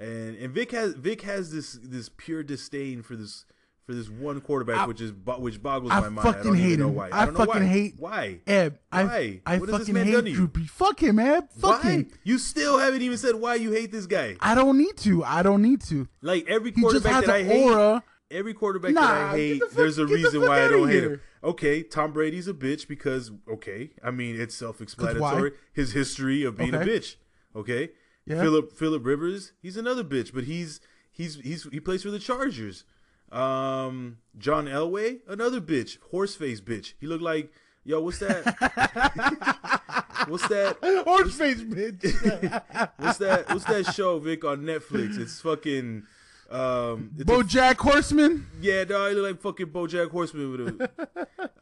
And 0.00 0.36
and 0.36 0.54
Vic 0.54 0.70
has 0.72 0.94
Vic 0.94 1.22
has 1.22 1.50
this 1.50 1.72
this 1.82 2.08
pure 2.16 2.44
disdain 2.44 3.02
for 3.02 3.16
this 3.16 3.44
for 3.84 3.94
this 3.94 4.08
one 4.08 4.40
quarterback, 4.40 4.76
I- 4.78 4.86
which 4.86 5.00
is 5.00 5.12
which 5.38 5.60
boggles 5.60 5.90
I 5.90 5.98
my 6.00 6.08
mind. 6.08 6.28
I 6.28 6.32
fucking 6.34 6.54
hate 6.54 6.78
know 6.78 6.86
him. 6.88 6.94
why. 6.94 7.08
I 7.10 7.24
don't 7.24 7.34
know 7.34 7.44
fucking 7.46 7.62
why. 7.62 7.66
hate- 7.68 7.94
why. 7.98 8.40
Eb, 8.46 8.78
I 8.92 9.04
Why? 9.04 9.40
I 9.44 9.58
What 9.58 9.66
this 9.70 9.78
fucking 9.78 9.94
man 9.94 10.06
hate 10.06 10.12
done 10.12 10.24
to 10.26 10.30
you? 10.30 10.46
Drew 10.46 10.64
Fuck 10.66 11.02
him, 11.02 11.18
Eb. 11.18 11.50
Fuck 11.50 11.82
Why? 11.82 11.90
him. 11.90 12.10
You 12.22 12.38
still 12.38 12.78
haven't 12.78 13.02
even 13.02 13.18
said 13.18 13.34
why 13.34 13.56
you 13.56 13.72
hate 13.72 13.90
this 13.90 14.06
guy. 14.06 14.36
I 14.40 14.54
don't 14.54 14.78
need 14.78 14.96
to. 14.98 15.24
I 15.24 15.42
don't 15.42 15.62
need 15.62 15.80
to. 15.86 16.06
Like 16.22 16.46
every 16.48 16.70
He 16.70 16.80
just 16.80 16.82
quarterback 17.02 17.12
has 17.14 17.24
that 17.24 17.34
I 17.34 17.42
hate, 17.42 17.64
aura. 17.64 18.04
Every 18.30 18.54
quarterback 18.54 18.92
Nah, 18.92 19.00
that 19.00 19.24
I 19.34 19.36
hate, 19.36 19.60
the 19.60 19.66
fuck- 19.66 19.74
there's 19.76 19.98
a 19.98 20.02
get 20.04 20.08
the 20.08 20.14
reason 20.14 20.40
why 20.42 20.64
I 20.64 20.68
don't 20.68 20.88
hate 20.88 21.04
him. 21.04 21.20
Okay, 21.42 21.82
Tom 21.82 22.12
Brady's 22.12 22.48
a 22.48 22.54
bitch 22.54 22.88
because 22.88 23.30
okay, 23.50 23.90
I 24.02 24.10
mean 24.10 24.40
it's 24.40 24.54
self-explanatory. 24.54 25.52
His 25.72 25.92
history 25.92 26.44
of 26.44 26.56
being 26.56 26.74
a 26.74 26.78
bitch. 26.78 27.16
Okay, 27.56 27.90
Yeah. 28.26 28.40
Philip 28.42 28.72
Philip 28.72 29.04
Rivers, 29.06 29.52
he's 29.62 29.76
another 29.76 30.04
bitch, 30.04 30.32
but 30.34 30.44
he's 30.44 30.80
he's 31.10 31.36
he's 31.40 31.64
he 31.70 31.80
plays 31.80 32.02
for 32.02 32.10
the 32.10 32.18
Chargers. 32.18 32.84
Um, 33.30 34.18
John 34.38 34.66
Elway, 34.66 35.18
another 35.28 35.60
bitch, 35.60 35.98
horseface 36.12 36.60
bitch. 36.60 36.94
He 37.00 37.06
looked 37.06 37.22
like 37.22 37.52
yo, 37.84 38.00
what's 38.02 38.18
that? 38.18 38.44
what's 40.28 40.46
that? 40.48 40.76
Orange 41.06 41.32
face, 41.34 41.62
bitch. 41.62 42.02
What's 42.98 43.18
that? 43.18 43.48
What's 43.48 43.64
that 43.64 43.86
show, 43.94 44.18
Vic, 44.18 44.44
on 44.44 44.62
Netflix? 44.62 45.18
It's 45.18 45.40
fucking. 45.40 46.04
Um, 46.50 47.10
it's 47.14 47.22
a 47.22 47.24
BoJack 47.32 47.76
Horseman. 47.76 48.46
yeah, 48.60 48.84
dog. 48.84 49.10
He 49.10 49.16
look 49.16 49.30
like 49.32 49.40
fucking 49.42 49.66
BoJack 49.66 50.10
Horseman 50.10 50.50
with 50.52 50.60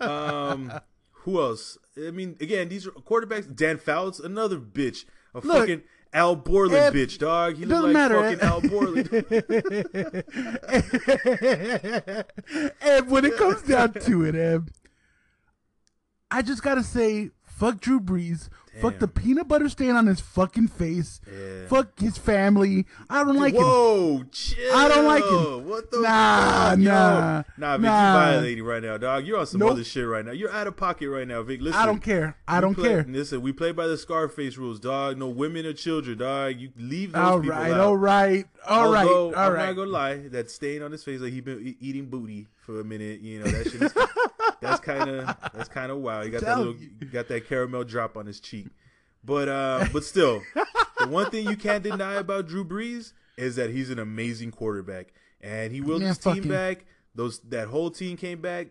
a. 0.00 0.08
Um, 0.08 0.72
who 1.10 1.40
else? 1.40 1.76
I 1.98 2.10
mean, 2.12 2.36
again, 2.40 2.68
these 2.68 2.86
are 2.86 2.90
quarterbacks. 2.92 3.52
Dan 3.54 3.78
Fouts, 3.78 4.20
another 4.20 4.58
bitch. 4.58 5.04
A 5.34 5.40
Look, 5.40 5.58
fucking 5.58 5.82
Al 6.12 6.36
Borland 6.36 6.94
bitch, 6.94 7.18
dog. 7.18 7.56
He 7.56 7.64
look 7.64 7.84
like 7.84 7.92
matter, 7.92 8.14
fucking 8.14 8.40
Ed. 8.40 8.46
Al 8.46 8.60
Borland. 8.60 9.08
and 12.80 13.10
when 13.10 13.24
it 13.24 13.36
comes 13.36 13.62
down 13.62 13.92
to 13.92 14.24
it, 14.24 14.34
Eb, 14.34 14.70
I 16.30 16.42
just 16.42 16.62
gotta 16.62 16.82
say, 16.82 17.30
fuck 17.56 17.80
Drew 17.80 18.00
Brees. 18.00 18.48
Fuck 18.82 18.98
the 18.98 19.08
peanut 19.08 19.48
butter 19.48 19.70
stain 19.70 19.92
on 19.96 20.06
his 20.06 20.20
fucking 20.20 20.68
face. 20.68 21.18
Yeah. 21.26 21.66
Fuck 21.66 21.98
his 21.98 22.18
family. 22.18 22.84
I 23.08 23.24
don't 23.24 23.36
like 23.36 23.54
him. 23.54 23.62
Whoa, 23.62 24.24
chill. 24.30 24.76
I 24.76 24.86
don't 24.88 25.06
like 25.06 25.24
him. 25.24 25.66
What 25.66 25.90
the 25.90 26.02
Nah, 26.02 26.68
fuck, 26.72 26.78
yo? 26.80 26.84
nah, 26.90 27.42
nah, 27.56 27.76
Vic, 27.78 27.84
nah. 27.86 28.12
you 28.12 28.30
violating 28.32 28.64
right 28.64 28.82
now, 28.82 28.98
dog. 28.98 29.24
You're 29.26 29.38
on 29.38 29.46
some 29.46 29.60
Nope. 29.60 29.70
other 29.70 29.82
shit 29.82 30.06
right 30.06 30.26
now. 30.26 30.32
You're 30.32 30.52
out 30.52 30.66
of 30.66 30.76
pocket 30.76 31.08
right 31.08 31.26
now, 31.26 31.42
Vic. 31.42 31.62
Listen, 31.62 31.80
I 31.80 31.86
don't 31.86 32.00
care. 32.02 32.36
I 32.46 32.60
don't 32.60 32.74
play- 32.74 32.88
care. 32.90 33.06
Listen, 33.08 33.40
we 33.40 33.50
play 33.52 33.72
by 33.72 33.86
the 33.86 33.96
Scarface 33.96 34.58
rules, 34.58 34.78
dog. 34.78 35.16
No 35.16 35.28
women 35.28 35.64
or 35.64 35.72
children, 35.72 36.18
dog. 36.18 36.56
You 36.60 36.68
leave 36.76 37.12
those 37.12 37.22
All 37.24 37.40
people 37.40 37.56
right, 37.56 37.72
out. 37.72 37.80
all 37.80 37.96
right, 37.96 38.44
all 38.68 38.92
right, 38.92 39.08
all 39.08 39.34
I'm 39.34 39.54
not 39.56 39.72
gonna 39.74 39.90
lie, 39.90 40.28
that 40.28 40.50
stain 40.50 40.82
on 40.82 40.92
his 40.92 41.02
face, 41.02 41.22
like 41.22 41.32
he 41.32 41.40
been 41.40 41.76
eating 41.80 42.10
booty 42.10 42.46
for 42.58 42.78
a 42.80 42.84
minute. 42.84 43.20
You 43.20 43.38
know 43.38 43.46
that 43.46 43.70
shit. 43.70 43.80
Is, 43.80 43.94
that's 44.60 44.80
kind 44.80 45.08
of 45.08 45.36
that's 45.54 45.68
kind 45.68 45.90
of 45.90 45.98
wild. 45.98 46.26
You 46.26 46.32
got 46.32 46.42
that 46.42 46.58
little, 46.58 46.76
you. 46.76 47.06
got 47.06 47.28
that 47.28 47.48
caramel 47.48 47.84
drop 47.84 48.16
on 48.16 48.26
his 48.26 48.40
cheek. 48.40 48.68
But 49.24 49.48
uh, 49.48 49.86
but 49.92 50.04
still, 50.04 50.42
the 50.98 51.08
one 51.08 51.30
thing 51.30 51.48
you 51.48 51.56
can't 51.56 51.82
deny 51.82 52.14
about 52.14 52.46
Drew 52.46 52.64
Brees 52.64 53.12
is 53.36 53.56
that 53.56 53.70
he's 53.70 53.90
an 53.90 53.98
amazing 53.98 54.52
quarterback, 54.52 55.12
and 55.40 55.72
he 55.72 55.80
willed 55.80 56.02
his 56.02 56.18
team 56.18 56.48
back. 56.48 56.84
Those 57.14 57.40
that 57.40 57.68
whole 57.68 57.90
team 57.90 58.16
came 58.16 58.40
back 58.40 58.68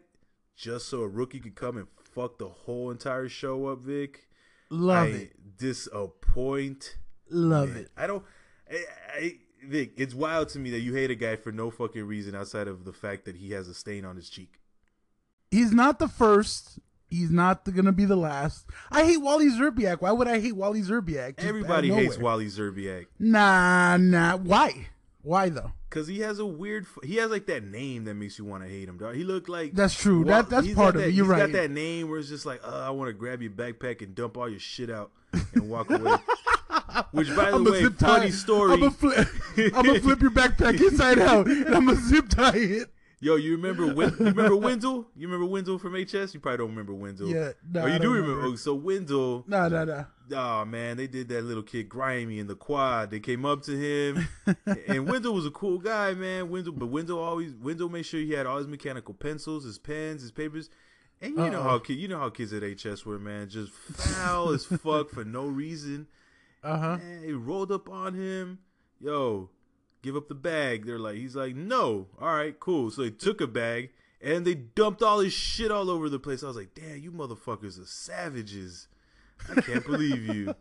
just 0.56 0.88
so 0.88 1.02
a 1.02 1.08
rookie 1.08 1.40
could 1.40 1.56
come 1.56 1.78
and 1.78 1.88
fuck 2.16 2.38
the 2.38 2.48
whole 2.48 2.92
entire 2.92 3.28
show 3.28 3.68
up, 3.68 3.80
Vic. 3.80 4.28
Love 4.70 5.08
I 5.08 5.08
it, 5.08 5.58
disappoint. 5.58 6.98
love 7.30 7.70
Man, 7.70 7.78
it. 7.80 7.92
I 7.98 8.08
don't. 8.08 8.24
I, 8.72 8.84
I, 9.14 9.34
Vic, 9.68 9.94
it's 9.98 10.14
wild 10.14 10.50
to 10.50 10.60
me 10.60 10.70
that 10.72 10.82
you 10.82 10.94
hate 10.94 11.12
a 11.12 11.16
guy 11.16 11.36
for 11.36 11.52
no 11.52 11.70
fucking 11.72 12.04
reason 12.06 12.36
outside 12.36 12.68
of 12.68 12.86
the 12.86 12.94
fact 12.94 13.26
that 13.26 13.36
he 13.36 13.52
has 13.52 13.68
a 13.68 13.74
stain 13.74 14.06
on 14.06 14.16
his 14.16 14.30
cheek. 14.30 14.60
He's 15.56 15.72
not 15.72 16.00
the 16.00 16.08
first. 16.08 16.80
He's 17.10 17.32
not 17.32 17.64
gonna 17.74 17.92
be 17.94 18.06
the 18.06 18.16
last. 18.18 18.66
I 18.92 19.06
hate 19.06 19.18
Wally 19.22 19.48
Szczerbiak. 19.50 20.02
Why 20.02 20.12
would 20.12 20.28
I 20.28 20.40
hate 20.40 20.56
Wally 20.56 20.82
Szczerbiak? 20.82 21.38
Just 21.38 21.48
Everybody 21.48 21.90
hates. 21.90 22.18
Wally 22.18 22.48
Szczerbiak 22.48 23.06
Nah, 23.20 23.96
nah. 23.98 24.38
Why? 24.38 24.88
Why 25.22 25.50
though? 25.50 25.72
because 25.90 26.10
he 26.10 26.20
has 26.20 26.40
a 26.40 26.46
weird. 26.46 26.86
He 27.04 27.16
has 27.16 27.32
like 27.32 27.46
that 27.46 27.64
name 27.64 28.04
that 28.04 28.16
makes 28.16 28.38
you 28.38 28.44
want 28.44 28.64
to 28.64 28.70
hate 28.70 28.90
him. 28.90 28.98
Dog. 28.98 29.16
He 29.16 29.24
looked 29.24 29.48
like 29.48 29.74
That's 29.74 29.94
true. 29.96 30.26
That 30.26 30.50
that's 30.50 30.72
part 30.74 30.96
of 30.96 31.02
that, 31.02 31.08
it. 31.08 31.14
You're 31.14 31.24
he's 31.26 31.32
right. 31.32 31.40
got 31.40 31.52
that 31.54 31.72
name 31.72 32.10
where 32.10 32.20
it's 32.20 32.28
just 32.28 32.46
like, 32.46 32.60
uh, 32.68 32.84
I 32.86 32.90
want 32.90 33.08
to 33.08 33.14
grab 33.14 33.42
your 33.42 33.52
backpack 33.52 34.02
and 34.02 34.14
dump 34.14 34.36
all 34.38 34.50
your 34.50 34.60
shit 34.60 34.90
out 34.90 35.12
and 35.54 35.70
walk 35.70 35.90
away. 35.90 36.18
Which, 37.12 37.30
by 37.36 37.46
the 37.52 37.56
I'ma 37.56 37.72
way, 37.72 37.84
funny 37.86 37.96
tie- 38.26 38.30
story. 38.30 38.74
I'm 38.74 38.80
gonna. 38.82 39.28
I'm 39.58 39.86
gonna 39.86 40.00
flip 40.02 40.22
your 40.22 40.32
backpack 40.32 40.80
inside 40.82 41.20
out, 41.20 41.48
and 41.48 41.74
I'm 41.74 41.86
gonna 41.86 42.00
zip 42.02 42.28
tie 42.30 42.52
it. 42.58 42.90
Yo, 43.22 43.36
you 43.36 43.52
remember 43.54 43.88
Win- 43.94 44.16
you 44.20 44.26
remember 44.26 44.56
Wendell? 44.58 45.08
You 45.16 45.28
remember 45.28 45.46
Wendell 45.46 45.78
from 45.80 45.94
HS? 45.96 46.34
You 46.34 46.40
probably 46.40 46.58
don't 46.58 46.70
remember 46.70 46.94
Wendell. 46.94 47.28
Yeah, 47.30 47.52
no, 47.72 47.82
oh, 47.84 47.86
you 47.88 48.00
do 48.00 48.12
remember. 48.12 48.36
remember. 48.36 48.48
Oh, 48.54 48.56
so 48.56 48.74
Wendell, 48.76 49.44
Nah, 49.48 49.68
nah, 49.70 49.86
nah. 49.86 50.04
oh 50.34 50.66
man, 50.66 50.98
they 50.98 51.08
did 51.08 51.30
that 51.30 51.44
little 51.46 51.64
kid 51.64 51.88
grimy 51.90 52.40
in 52.40 52.48
the 52.48 52.56
quad. 52.56 53.12
They 53.12 53.20
came 53.20 53.46
up 53.46 53.62
to 53.64 53.72
him, 53.78 54.28
and 54.88 55.08
Wendell 55.10 55.34
was 55.34 55.46
a 55.46 55.52
cool 55.52 55.80
guy, 55.80 56.14
man. 56.14 56.50
Wendell, 56.50 56.74
but 56.74 56.88
Wendell 56.88 57.20
always 57.20 57.54
Wendell 57.54 57.90
made 57.90 58.06
sure 58.06 58.20
he 58.20 58.32
had 58.32 58.46
all 58.46 58.58
his 58.58 58.68
mechanical 58.68 59.14
pencils, 59.14 59.64
his 59.64 59.78
pens, 59.80 60.22
his 60.22 60.32
papers. 60.32 60.70
And 61.22 61.32
you 61.38 61.50
know 61.50 61.60
Uh-oh. 61.62 61.64
how 61.64 61.80
kid, 61.80 61.94
you 61.94 62.10
know 62.10 62.20
how 62.20 62.30
kids 62.30 62.52
at 62.52 62.62
HS 62.62 63.06
were, 63.06 63.18
man, 63.18 63.48
just 63.48 63.72
foul 63.72 64.50
as 64.50 64.66
fuck 64.66 65.10
for 65.10 65.24
no 65.24 65.48
reason. 65.48 66.08
Uh 66.62 66.78
huh. 66.78 66.98
They 67.22 67.32
rolled 67.32 67.72
up 67.72 67.88
on 67.90 68.14
him. 68.16 68.60
Yo, 69.00 69.50
give 70.06 70.16
up 70.16 70.28
the 70.30 70.36
bag. 70.36 70.86
They're 70.86 71.00
like, 71.00 71.16
he's 71.16 71.36
like, 71.36 71.56
no. 71.56 72.08
All 72.22 72.36
right, 72.36 72.58
cool. 72.60 72.92
So 72.92 73.02
they 73.02 73.10
took 73.10 73.42
a 73.42 73.48
bag 73.48 73.90
and 74.22 74.46
they 74.46 74.54
dumped 74.54 75.02
all 75.02 75.20
his 75.20 75.34
shit 75.34 75.72
all 75.72 75.90
over 75.90 76.08
the 76.10 76.20
place. 76.20 76.44
I 76.44 76.48
was 76.48 76.56
like, 76.56 76.74
damn, 76.76 77.00
you 77.00 77.12
motherfuckers 77.12 77.82
are 77.82 77.86
savages. 77.86 78.88
I 79.50 79.60
can't 79.62 79.86
believe 79.86 80.26
you. 80.34 80.56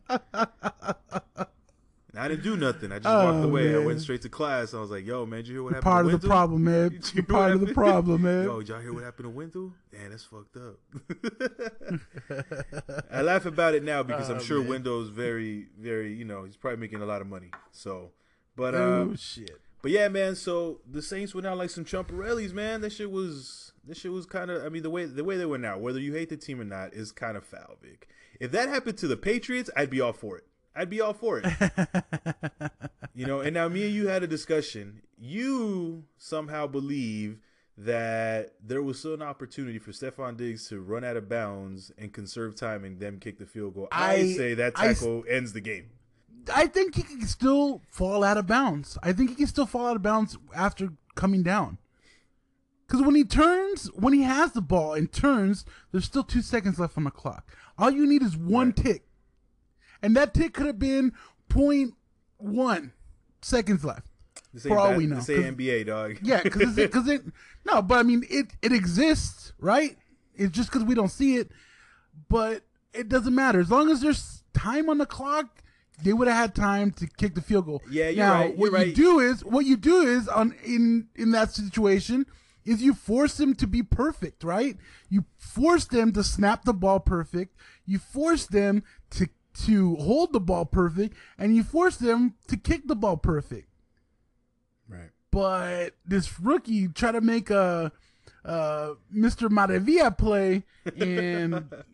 And 2.13 2.23
I 2.23 2.29
didn't 2.29 2.45
do 2.45 2.57
nothing. 2.57 2.93
I 2.93 3.01
just 3.01 3.13
walked 3.13 3.39
Oh, 3.39 3.49
away. 3.49 3.75
I 3.75 3.79
went 3.79 4.01
straight 4.01 4.23
to 4.23 4.29
class. 4.29 4.73
I 4.73 4.79
was 4.81 4.91
like, 4.91 5.05
yo, 5.05 5.27
man, 5.27 5.39
did 5.41 5.49
you 5.49 5.55
hear 5.55 5.63
what 5.65 5.73
happened 5.75 5.83
Part 5.91 6.07
of 6.07 6.21
the 6.21 6.29
problem, 6.29 6.63
man. 6.65 6.91
You 6.93 7.01
You're 7.15 7.25
part 7.25 7.53
of 7.53 7.61
the 7.61 7.75
problem, 7.75 8.23
man. 8.23 8.45
Yo, 8.45 8.61
did 8.61 8.69
y'all 8.69 8.81
hear 8.81 8.93
what 8.95 9.03
happened 9.03 9.25
to 9.27 9.31
Wendell? 9.31 9.73
Damn, 9.91 10.11
that's 10.11 10.25
fucked 10.25 10.57
up. 10.57 10.79
I 13.13 13.23
laugh 13.23 13.47
about 13.47 13.75
it 13.75 13.83
now 13.83 14.03
because 14.05 14.31
I'm 14.31 14.37
Oh, 14.37 14.41
sure 14.41 14.61
man. 14.61 14.69
Wendell's 14.69 15.09
very, 15.09 15.67
very, 15.79 16.15
you 16.15 16.25
know, 16.25 16.45
he's 16.45 16.57
probably 16.57 16.79
making 16.79 17.03
a 17.03 17.07
lot 17.07 17.21
of 17.21 17.27
money. 17.27 17.51
So, 17.73 18.11
but 18.57 18.75
oh 18.75 19.03
um, 19.03 19.17
shit. 19.17 19.61
but 19.83 19.91
yeah, 19.91 20.09
man. 20.09 20.35
So 20.37 20.81
the 20.91 21.03
Saints 21.03 21.35
went 21.35 21.47
out 21.47 21.59
like 21.59 21.71
some 21.71 21.85
Chumparellis, 21.85 22.53
man. 22.53 22.81
That 22.81 22.93
shit 22.93 23.11
was, 23.11 23.73
this 23.87 23.99
shit 23.99 24.13
was 24.13 24.27
kind 24.27 24.51
of. 24.51 24.65
I 24.65 24.69
mean, 24.69 24.83
the 24.83 24.91
way 24.91 25.05
the 25.05 25.25
way 25.25 25.37
they 25.37 25.47
went 25.47 25.65
out, 25.65 25.81
whether 25.81 25.99
you 25.99 26.13
hate 26.13 26.29
the 26.29 26.37
team 26.37 26.61
or 26.61 26.65
not, 26.65 26.93
is 26.95 27.13
kind 27.13 27.37
of 27.37 27.45
foul, 27.45 27.77
Vic. 27.83 28.09
If 28.41 28.51
that 28.53 28.69
happened 28.69 28.99
to 28.99 29.09
the 29.09 29.17
Patriots, 29.17 29.71
I'd 29.77 29.91
be 29.91 30.01
all 30.01 30.13
for 30.13 30.37
it. 30.39 30.45
I'd 30.75 30.91
be 30.91 31.01
all 31.01 31.15
for 31.15 31.41
it. 31.43 31.47
You 33.15 33.27
know, 33.27 33.41
and 33.41 33.55
now 33.55 33.69
me 33.69 33.85
and 33.85 33.95
you 33.95 34.09
had 34.09 34.25
a 34.25 34.27
discussion. 34.27 35.03
You 35.17 36.05
somehow 36.19 36.67
believe 36.67 37.39
that 37.79 38.55
there 38.61 38.83
was 38.83 38.99
still 38.99 39.15
an 39.15 39.23
opportunity 39.23 39.79
for 39.79 39.93
Stefon 39.93 40.37
Diggs 40.37 40.69
to 40.69 40.81
run 40.81 41.05
out 41.05 41.17
of 41.17 41.29
bounds 41.29 41.93
and 41.97 42.13
conserve 42.13 42.57
time 42.57 42.85
and 42.85 42.99
then 42.99 43.21
kick 43.21 43.39
the 43.39 43.47
field 43.47 43.75
goal. 43.75 43.89
I, 43.93 44.15
I- 44.15 44.33
say 44.33 44.55
that 44.55 44.75
tackle 44.75 45.25
ends 45.31 45.53
the 45.53 45.61
game. 45.61 45.91
I 46.53 46.67
think 46.67 46.95
he 46.97 47.03
can 47.03 47.27
still 47.27 47.81
fall 47.89 48.25
out 48.25 48.37
of 48.37 48.47
bounds. 48.47 48.99
I 49.03 49.13
think 49.13 49.31
he 49.31 49.37
can 49.37 49.47
still 49.47 49.67
fall 49.67 49.87
out 49.87 49.97
of 49.97 50.03
bounds 50.03 50.37
after 50.55 50.91
coming 51.15 51.43
down. 51.43 51.79
Because 52.87 53.03
when 53.03 53.15
he 53.15 53.25
turns, 53.25 53.87
when 53.95 54.13
he 54.13 54.23
has 54.23 54.53
the 54.53 54.61
ball 54.61 54.93
and 54.95 55.11
turns, 55.11 55.65
there's 55.91 56.05
still 56.05 56.23
two 56.25 56.43
seconds 56.43 56.79
left 56.79 56.99
on 56.99 57.05
the 57.05 57.11
clock. 57.11 57.51
All 57.79 57.91
you 57.91 58.07
need 58.07 58.23
is 58.23 58.37
one 58.37 58.69
Right. 58.69 58.77
tick, 58.77 59.07
and 60.03 60.15
that 60.17 60.35
tick 60.35 60.53
could 60.53 60.67
have 60.67 60.79
been 60.79 61.13
point 61.49 61.95
one 62.37 62.93
seconds 63.41 63.85
left. 63.85 64.07
For 64.61 64.79
all 64.79 64.93
ba- 64.93 64.99
we 64.99 65.07
know, 65.07 65.17
This 65.17 65.31
ain't 65.31 65.57
NBA, 65.57 65.85
dog. 65.87 66.19
Yeah, 66.23 66.43
because 66.43 66.77
it, 66.79 66.93
cause 66.93 67.09
it, 67.09 67.23
no, 67.65 67.81
but 67.83 67.99
I 67.99 68.03
mean, 68.03 68.25
it 68.29 68.49
it 68.63 68.73
exists, 68.73 69.53
right? 69.59 69.97
It's 70.37 70.53
just 70.55 70.71
because 70.71 70.85
we 70.85 70.95
don't 70.95 71.11
see 71.11 71.37
it, 71.37 71.51
but 72.29 72.63
it 72.93 73.09
doesn't 73.09 73.35
matter 73.35 73.59
as 73.61 73.71
long 73.71 73.91
as 73.91 74.01
there's 74.03 74.45
time 74.53 74.89
on 74.91 74.99
the 74.99 75.07
clock. 75.07 75.63
They 76.03 76.13
would 76.13 76.27
have 76.29 76.37
had 76.37 76.55
time 76.55 76.91
to 76.93 77.07
kick 77.07 77.35
the 77.35 77.41
field 77.41 77.67
goal. 77.67 77.83
Yeah, 77.89 78.09
you're 78.09 78.25
now, 78.27 78.33
right, 78.41 78.57
What 78.57 78.71
you're 78.73 78.81
you 78.81 78.85
right. 78.87 78.95
do 78.95 79.19
is 79.21 79.45
what 79.45 79.65
you 79.65 79.77
do 79.77 80.03
is 80.03 80.29
on 80.29 80.55
in 80.65 81.09
in 81.15 81.31
that 81.31 81.53
situation 81.53 82.27
is 82.65 82.83
you 82.83 82.95
force 82.95 83.37
them 83.37 83.55
to 83.55 83.67
be 83.67 83.83
perfect, 83.83 84.43
right? 84.43 84.77
You 85.09 85.25
force 85.37 85.85
them 85.85 86.13
to 86.13 86.25
snap 86.25 86.65
the 86.65 86.73
ball 86.73 86.99
perfect. 86.99 87.55
You 87.87 87.99
force 87.99 88.47
them 88.47 88.83
to 89.11 89.29
to 89.67 89.95
hold 89.97 90.33
the 90.33 90.41
ball 90.41 90.65
perfect, 90.65 91.17
and 91.39 91.55
you 91.55 91.63
force 91.63 91.97
them 91.97 92.35
to 92.49 92.57
kick 92.57 92.89
the 92.89 92.97
ball 92.97 93.17
perfect 93.17 93.69
Right. 94.89 95.11
but 95.31 95.95
this 96.05 96.41
rookie 96.41 96.89
try 96.89 97.13
to 97.13 97.21
make 97.21 97.51
a, 97.51 97.93
uh 98.45 98.95
Mr. 99.15 99.49
Maravilla 99.49 100.17
play 100.19 100.65
and 101.01 101.67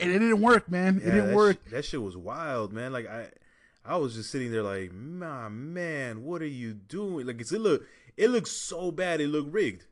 and 0.00 0.10
it 0.10 0.18
didn't 0.18 0.40
work, 0.40 0.70
man. 0.70 0.96
it 0.98 1.04
Yeah, 1.06 1.10
didn't 1.12 1.26
that 1.28 1.36
work. 1.36 1.56
sh- 1.66 1.70
that 1.72 1.84
shit 1.84 2.02
was 2.02 2.16
wild, 2.16 2.72
man. 2.72 2.92
Like 2.92 3.08
I, 3.08 3.28
I 3.84 3.96
was 3.96 4.14
just 4.14 4.30
sitting 4.30 4.50
there 4.52 4.62
like, 4.62 4.92
my 4.92 5.48
man, 5.48 6.24
what 6.24 6.42
are 6.42 6.46
you 6.46 6.72
doing? 6.74 7.26
Like 7.26 7.40
it's 7.40 7.52
it 7.52 7.60
look, 7.60 7.84
it 8.16 8.30
looks 8.30 8.50
so 8.50 8.90
bad. 8.90 9.20
It 9.20 9.28
looked 9.28 9.52
rigged. 9.52 9.84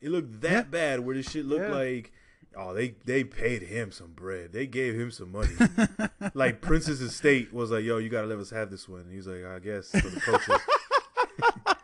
It 0.00 0.10
looked 0.10 0.40
that 0.42 0.50
Yeah. 0.52 0.62
bad 0.62 1.00
where 1.00 1.14
this 1.14 1.30
shit 1.30 1.44
looked 1.46 1.68
Yeah. 1.68 1.74
like, 1.74 2.12
oh, 2.56 2.72
they 2.74 2.94
they 3.04 3.22
paid 3.24 3.62
him 3.62 3.92
some 3.92 4.12
bread. 4.12 4.52
They 4.52 4.66
gave 4.66 4.94
him 4.94 5.10
some 5.10 5.32
money. 5.32 5.54
like 6.34 6.60
Princess 6.60 7.00
Estate 7.00 7.52
was 7.52 7.70
like, 7.70 7.84
yo, 7.84 7.98
you 7.98 8.08
gotta 8.08 8.26
let 8.26 8.38
us 8.38 8.50
have 8.50 8.70
this 8.70 8.88
one. 8.88 9.00
And 9.02 9.10
he 9.10 9.16
was 9.18 9.26
like, 9.26 9.44
I 9.44 9.58
guess 9.58 9.90
for 9.90 10.08
the 10.08 10.20
culture. 10.20 10.56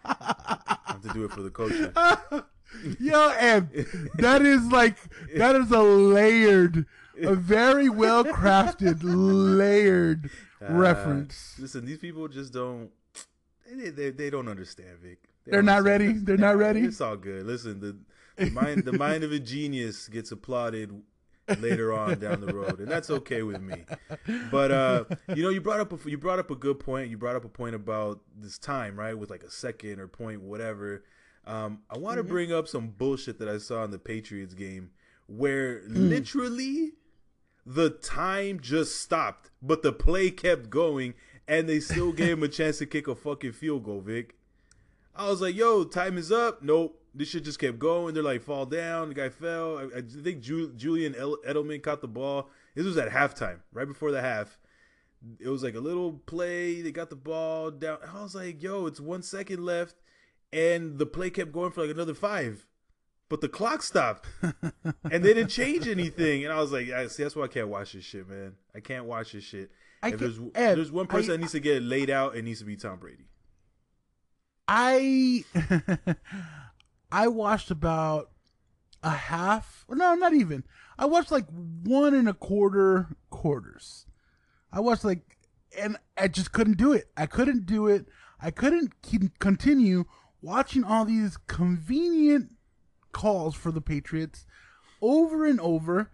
I 0.04 0.76
have 0.86 1.02
to 1.02 1.08
do 1.10 1.24
it 1.24 1.32
for 1.32 1.42
the 1.42 1.50
culture. 1.50 1.92
Yo, 3.00 3.30
and 3.40 3.68
that 4.16 4.42
is 4.42 4.66
like 4.66 4.96
that 5.36 5.56
is 5.56 5.70
a 5.70 5.80
layered, 5.80 6.84
a 7.22 7.34
very 7.34 7.88
well 7.88 8.24
crafted 8.24 9.00
layered 9.02 10.30
Uh, 10.60 10.72
reference. 10.72 11.56
Listen, 11.58 11.84
these 11.84 11.98
people 11.98 12.28
just 12.28 12.52
don't. 12.52 12.90
They, 13.70 13.90
they, 13.90 14.10
they 14.10 14.30
don't 14.30 14.48
understand, 14.48 14.98
Vic. 15.02 15.18
They 15.44 15.50
They're 15.52 15.60
don't 15.60 15.66
not 15.66 15.78
understand. 15.78 16.08
ready? 16.08 16.18
They're 16.24 16.36
not 16.36 16.56
ready? 16.56 16.80
It's 16.82 17.00
all 17.00 17.16
good. 17.16 17.46
Listen, 17.46 17.80
the, 17.80 17.96
the 18.44 18.50
mind 18.50 18.84
the 18.84 18.92
mind 18.92 19.24
of 19.24 19.32
a 19.32 19.38
genius 19.38 20.08
gets 20.08 20.30
applauded 20.32 20.92
later 21.58 21.92
on 21.92 22.18
down 22.18 22.40
the 22.40 22.48
road, 22.48 22.80
and 22.80 22.90
that's 22.90 23.10
okay 23.10 23.42
with 23.42 23.60
me. 23.60 23.84
But 24.50 24.70
uh, 24.72 25.04
you 25.34 25.42
know, 25.42 25.48
you 25.50 25.60
brought 25.60 25.80
up 25.80 25.92
a, 25.92 26.10
you 26.10 26.18
brought 26.18 26.38
up 26.38 26.50
a 26.50 26.56
good 26.56 26.78
point. 26.78 27.10
You 27.10 27.16
brought 27.18 27.36
up 27.36 27.44
a 27.44 27.48
point 27.48 27.74
about 27.74 28.20
this 28.36 28.58
time, 28.58 28.96
right? 28.98 29.16
With 29.18 29.30
like 29.30 29.42
a 29.42 29.50
second 29.50 30.00
or 30.00 30.08
point, 30.08 30.42
whatever. 30.42 31.04
Um, 31.46 31.82
I 31.90 31.98
want 31.98 32.16
to 32.18 32.22
Mm-hmm. 32.24 32.32
bring 32.32 32.52
up 32.52 32.66
some 32.68 32.88
bullshit 32.88 33.38
that 33.38 33.48
I 33.48 33.58
saw 33.58 33.84
in 33.84 33.90
the 33.92 33.98
Patriots 33.98 34.54
game, 34.54 34.90
where 35.26 35.80
Mm. 35.82 36.10
literally 36.10 36.92
the 37.66 37.90
time 37.90 38.60
just 38.60 39.00
stopped, 39.00 39.50
but 39.60 39.82
the 39.82 39.92
play 39.92 40.30
kept 40.30 40.70
going, 40.70 41.14
and 41.48 41.68
they 41.68 41.80
still 41.80 42.12
gave 42.12 42.38
him 42.38 42.42
a 42.44 42.48
chance 42.48 42.78
to 42.78 42.86
kick 42.86 43.08
a 43.08 43.14
fucking 43.16 43.52
field 43.52 43.84
goal, 43.84 44.00
Vic. 44.00 44.36
I 45.16 45.28
was 45.28 45.40
like, 45.40 45.56
yo, 45.56 45.82
time 45.84 46.16
is 46.16 46.30
up. 46.30 46.62
Nope. 46.62 47.02
This 47.14 47.28
shit 47.28 47.44
just 47.44 47.58
kept 47.58 47.78
going. 47.78 48.12
They're 48.12 48.22
like, 48.22 48.42
fall 48.42 48.66
down. 48.66 49.08
The 49.08 49.14
guy 49.14 49.30
fell. 49.30 49.78
I, 49.78 49.98
I 49.98 50.02
think 50.02 50.42
Ju- 50.42 50.74
Julian 50.76 51.14
Edelman 51.14 51.82
caught 51.82 52.02
the 52.02 52.08
ball. 52.08 52.50
This 52.74 52.84
was 52.84 52.98
at 52.98 53.08
halftime, 53.08 53.60
right 53.72 53.88
before 53.88 54.12
the 54.12 54.20
half. 54.20 54.58
It 55.40 55.48
was 55.48 55.62
like 55.62 55.74
a 55.74 55.80
little 55.80 56.12
play. 56.12 56.82
They 56.82 56.92
got 56.92 57.08
the 57.08 57.16
ball 57.16 57.70
down. 57.70 57.98
I 58.06 58.22
was 58.22 58.34
like, 58.34 58.62
yo, 58.62 58.86
it's 58.86 59.00
one 59.00 59.22
second 59.22 59.64
left. 59.64 59.96
And 60.52 60.98
the 60.98 61.06
play 61.06 61.30
kept 61.30 61.52
going 61.52 61.72
for 61.72 61.80
like 61.80 61.90
another 61.90 62.14
five. 62.14 62.68
But 63.28 63.40
the 63.40 63.48
clock 63.48 63.82
stopped. 63.82 64.26
and 64.42 65.24
they 65.24 65.34
didn't 65.34 65.48
change 65.48 65.88
anything. 65.88 66.44
And 66.44 66.52
I 66.52 66.60
was 66.60 66.70
like, 66.72 66.90
I 66.90 67.08
see, 67.08 67.24
that's 67.24 67.34
why 67.34 67.44
I 67.44 67.48
can't 67.48 67.68
watch 67.68 67.92
this 67.92 68.04
shit, 68.04 68.28
man. 68.28 68.54
I 68.74 68.80
can't 68.80 69.04
watch 69.06 69.32
this 69.32 69.42
shit. 69.44 69.70
I 70.02 70.10
if 70.10 70.18
there's, 70.20 70.38
Ed, 70.54 70.76
there's 70.76 70.92
one 70.92 71.06
person 71.06 71.30
I- 71.30 71.34
that 71.34 71.40
needs 71.40 71.52
to 71.52 71.60
get 71.60 71.82
laid 71.82 72.10
out, 72.10 72.36
it 72.36 72.42
needs 72.42 72.60
to 72.60 72.64
be 72.66 72.76
Tom 72.76 72.98
Brady. 72.98 73.24
I 74.68 75.44
I 77.12 77.28
watched 77.28 77.70
about 77.70 78.30
a 79.02 79.10
half. 79.10 79.84
No, 79.88 80.14
not 80.14 80.34
even. 80.34 80.64
I 80.98 81.06
watched 81.06 81.30
like 81.30 81.46
one 81.84 82.14
and 82.14 82.28
a 82.28 82.34
quarter 82.34 83.16
quarters. 83.30 84.06
I 84.72 84.80
watched 84.80 85.04
like, 85.04 85.36
and 85.78 85.96
I 86.16 86.28
just 86.28 86.52
couldn't 86.52 86.78
do 86.78 86.92
it. 86.92 87.10
I 87.16 87.26
couldn't 87.26 87.66
do 87.66 87.86
it. 87.86 88.06
I 88.40 88.50
couldn't 88.50 89.00
keep 89.02 89.38
continue 89.38 90.04
watching 90.42 90.82
all 90.84 91.04
these 91.04 91.36
convenient 91.46 92.55
calls 93.16 93.54
for 93.54 93.72
the 93.72 93.80
Patriots 93.80 94.44
over 95.00 95.46
and 95.46 95.58
over. 95.58 96.10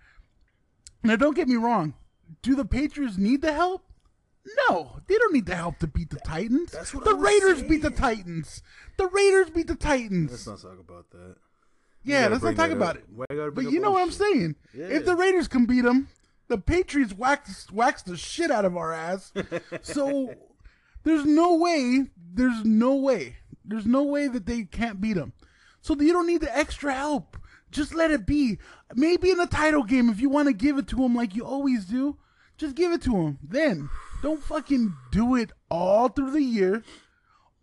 Now, 1.02 1.16
don't 1.16 1.34
get 1.34 1.48
me 1.48 1.56
wrong. 1.56 1.94
Do 2.42 2.54
the 2.54 2.64
Patriots 2.64 3.18
need 3.18 3.42
the 3.42 3.52
help? 3.52 3.82
No, 4.68 5.00
they 5.08 5.16
don't 5.16 5.32
need 5.32 5.46
the 5.46 5.56
help 5.56 5.78
to 5.80 5.88
beat 5.88 6.10
the 6.10 6.20
Titans. 6.20 6.70
That's 6.70 6.94
what 6.94 7.04
the 7.04 7.14
Raiders 7.14 7.62
beat 7.62 7.82
the. 7.82 7.90
Titans. 7.90 8.62
The 8.98 9.08
Raiders 9.08 9.50
beat 9.50 9.66
the 9.66 9.74
Titans. 9.74 10.30
Let's 10.30 10.46
not 10.46 10.62
talk 10.62 10.78
about 10.78 11.10
that. 11.10 11.36
yeah, 12.04 12.28
let's 12.28 12.44
not 12.44 12.54
talk 12.54 12.70
about 12.70 12.96
up. 12.96 13.02
it. 13.02 13.04
Why 13.12 13.24
you 13.30 13.36
gotta 13.36 13.50
But 13.50 13.72
you 13.72 13.80
know 13.80 13.90
what 13.90 14.02
I'm 14.02 14.12
saying? 14.12 14.54
Yeah. 14.72 14.86
If 14.86 15.04
the 15.04 15.16
Raiders 15.16 15.48
can 15.48 15.66
beat 15.66 15.82
them, 15.82 16.08
the 16.46 16.58
Patriots 16.58 17.12
wax 17.12 17.70
wax 17.72 18.02
the 18.02 18.16
shit 18.16 18.52
out 18.52 18.64
of 18.64 18.76
our 18.76 18.92
ass. 18.92 19.32
so 19.82 20.34
there's 21.02 21.24
no 21.24 21.56
way. 21.56 22.06
There's 22.32 22.64
no 22.64 22.94
way. 22.94 23.36
There's 23.64 23.86
no 23.86 24.04
way 24.04 24.28
that 24.28 24.46
they 24.46 24.62
can't 24.62 25.00
beat 25.00 25.14
them. 25.14 25.32
So 25.82 25.94
you 26.00 26.12
don't 26.12 26.26
need 26.26 26.40
the 26.40 26.56
extra 26.56 26.94
help. 26.94 27.36
Just 27.70 27.94
let 27.94 28.10
it 28.10 28.26
be. 28.26 28.58
Maybe 28.94 29.30
in 29.30 29.38
the 29.38 29.46
title 29.46 29.82
game, 29.82 30.08
if 30.08 30.20
you 30.20 30.28
want 30.30 30.48
to 30.48 30.54
give 30.54 30.78
it 30.78 30.86
to 30.88 31.02
him 31.04 31.14
like 31.14 31.34
you 31.34 31.44
always 31.44 31.84
do, 31.86 32.16
just 32.56 32.74
give 32.74 32.92
it 32.92 33.02
to 33.02 33.16
him. 33.16 33.38
Then 33.42 33.88
don't 34.22 34.42
fucking 34.42 34.94
do 35.10 35.34
it 35.36 35.50
all 35.70 36.08
through 36.08 36.30
the 36.32 36.42
year, 36.42 36.82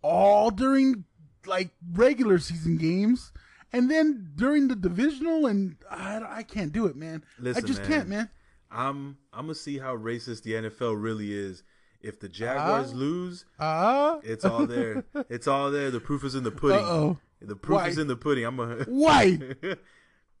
all 0.02 0.50
during 0.50 1.04
like 1.46 1.70
regular 1.92 2.38
season 2.38 2.76
games, 2.76 3.32
and 3.72 3.90
then 3.90 4.32
during 4.36 4.68
the 4.68 4.76
divisional. 4.76 5.46
And 5.46 5.76
I, 5.90 6.20
I 6.28 6.42
can't 6.42 6.72
do 6.72 6.86
it, 6.86 6.96
man. 6.96 7.24
Listen, 7.38 7.64
I 7.64 7.66
just 7.66 7.80
man. 7.82 7.88
can't, 7.90 8.08
man. 8.08 8.30
I'm 8.70 9.16
I'm 9.32 9.44
gonna 9.46 9.54
see 9.54 9.78
how 9.78 9.96
racist 9.96 10.42
the 10.42 10.52
NFL 10.52 11.00
really 11.00 11.32
is. 11.32 11.62
If 12.02 12.18
the 12.18 12.28
Jaguars 12.30 12.92
Ah. 12.92 12.96
lose, 12.96 13.44
Ah, 13.58 14.18
it's 14.22 14.44
all 14.44 14.66
there. 14.66 15.04
it's 15.28 15.46
all 15.46 15.70
there. 15.70 15.90
The 15.90 16.00
proof 16.00 16.24
is 16.24 16.34
in 16.34 16.44
the 16.44 16.50
pudding. 16.50 16.84
Uh-oh. 16.84 17.18
The 17.42 17.56
proof 17.56 17.80
Why? 17.80 17.88
is 17.88 17.98
in 17.98 18.06
the 18.06 18.16
pudding. 18.16 18.44
I'm 18.44 18.60
a 18.60 18.84
why? 18.88 19.38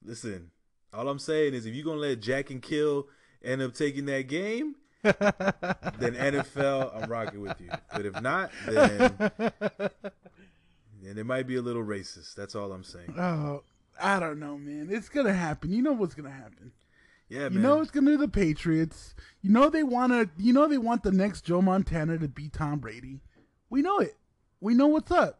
listen. 0.04 0.50
All 0.92 1.08
I'm 1.08 1.18
saying 1.18 1.54
is, 1.54 1.66
if 1.66 1.74
you're 1.74 1.84
gonna 1.84 2.00
let 2.00 2.20
Jack 2.20 2.50
and 2.50 2.60
Kill 2.60 3.06
end 3.42 3.62
up 3.62 3.74
taking 3.74 4.06
that 4.06 4.22
game, 4.22 4.74
then 5.02 5.14
NFL, 5.14 7.02
I'm 7.02 7.10
rocking 7.10 7.40
with 7.40 7.60
you. 7.60 7.70
But 7.92 8.06
if 8.06 8.20
not, 8.20 8.50
then 8.66 9.14
then 11.02 11.18
it 11.18 11.24
might 11.24 11.46
be 11.46 11.56
a 11.56 11.62
little 11.62 11.84
racist. 11.84 12.34
That's 12.34 12.54
all 12.54 12.72
I'm 12.72 12.84
saying. 12.84 13.14
Oh, 13.16 13.62
I 14.00 14.18
don't 14.18 14.40
know, 14.40 14.58
man. 14.58 14.88
It's 14.90 15.08
gonna 15.08 15.32
happen. 15.32 15.72
You 15.72 15.80
know 15.80 15.92
what's 15.92 16.14
gonna 16.14 16.30
happen. 16.30 16.72
Yeah, 17.28 17.42
man. 17.42 17.52
You 17.52 17.58
know 17.60 17.80
it's 17.80 17.92
gonna 17.92 18.10
be 18.10 18.16
the 18.16 18.28
Patriots. 18.28 19.14
You 19.42 19.50
know 19.50 19.70
they 19.70 19.84
wanna. 19.84 20.26
You 20.36 20.52
know 20.52 20.66
they 20.66 20.78
want 20.78 21.04
the 21.04 21.12
next 21.12 21.42
Joe 21.42 21.62
Montana 21.62 22.18
to 22.18 22.28
be 22.28 22.48
Tom 22.48 22.80
Brady. 22.80 23.20
We 23.70 23.80
know 23.80 23.98
it. 23.98 24.16
We 24.60 24.74
know 24.74 24.88
what's 24.88 25.12
up. 25.12 25.39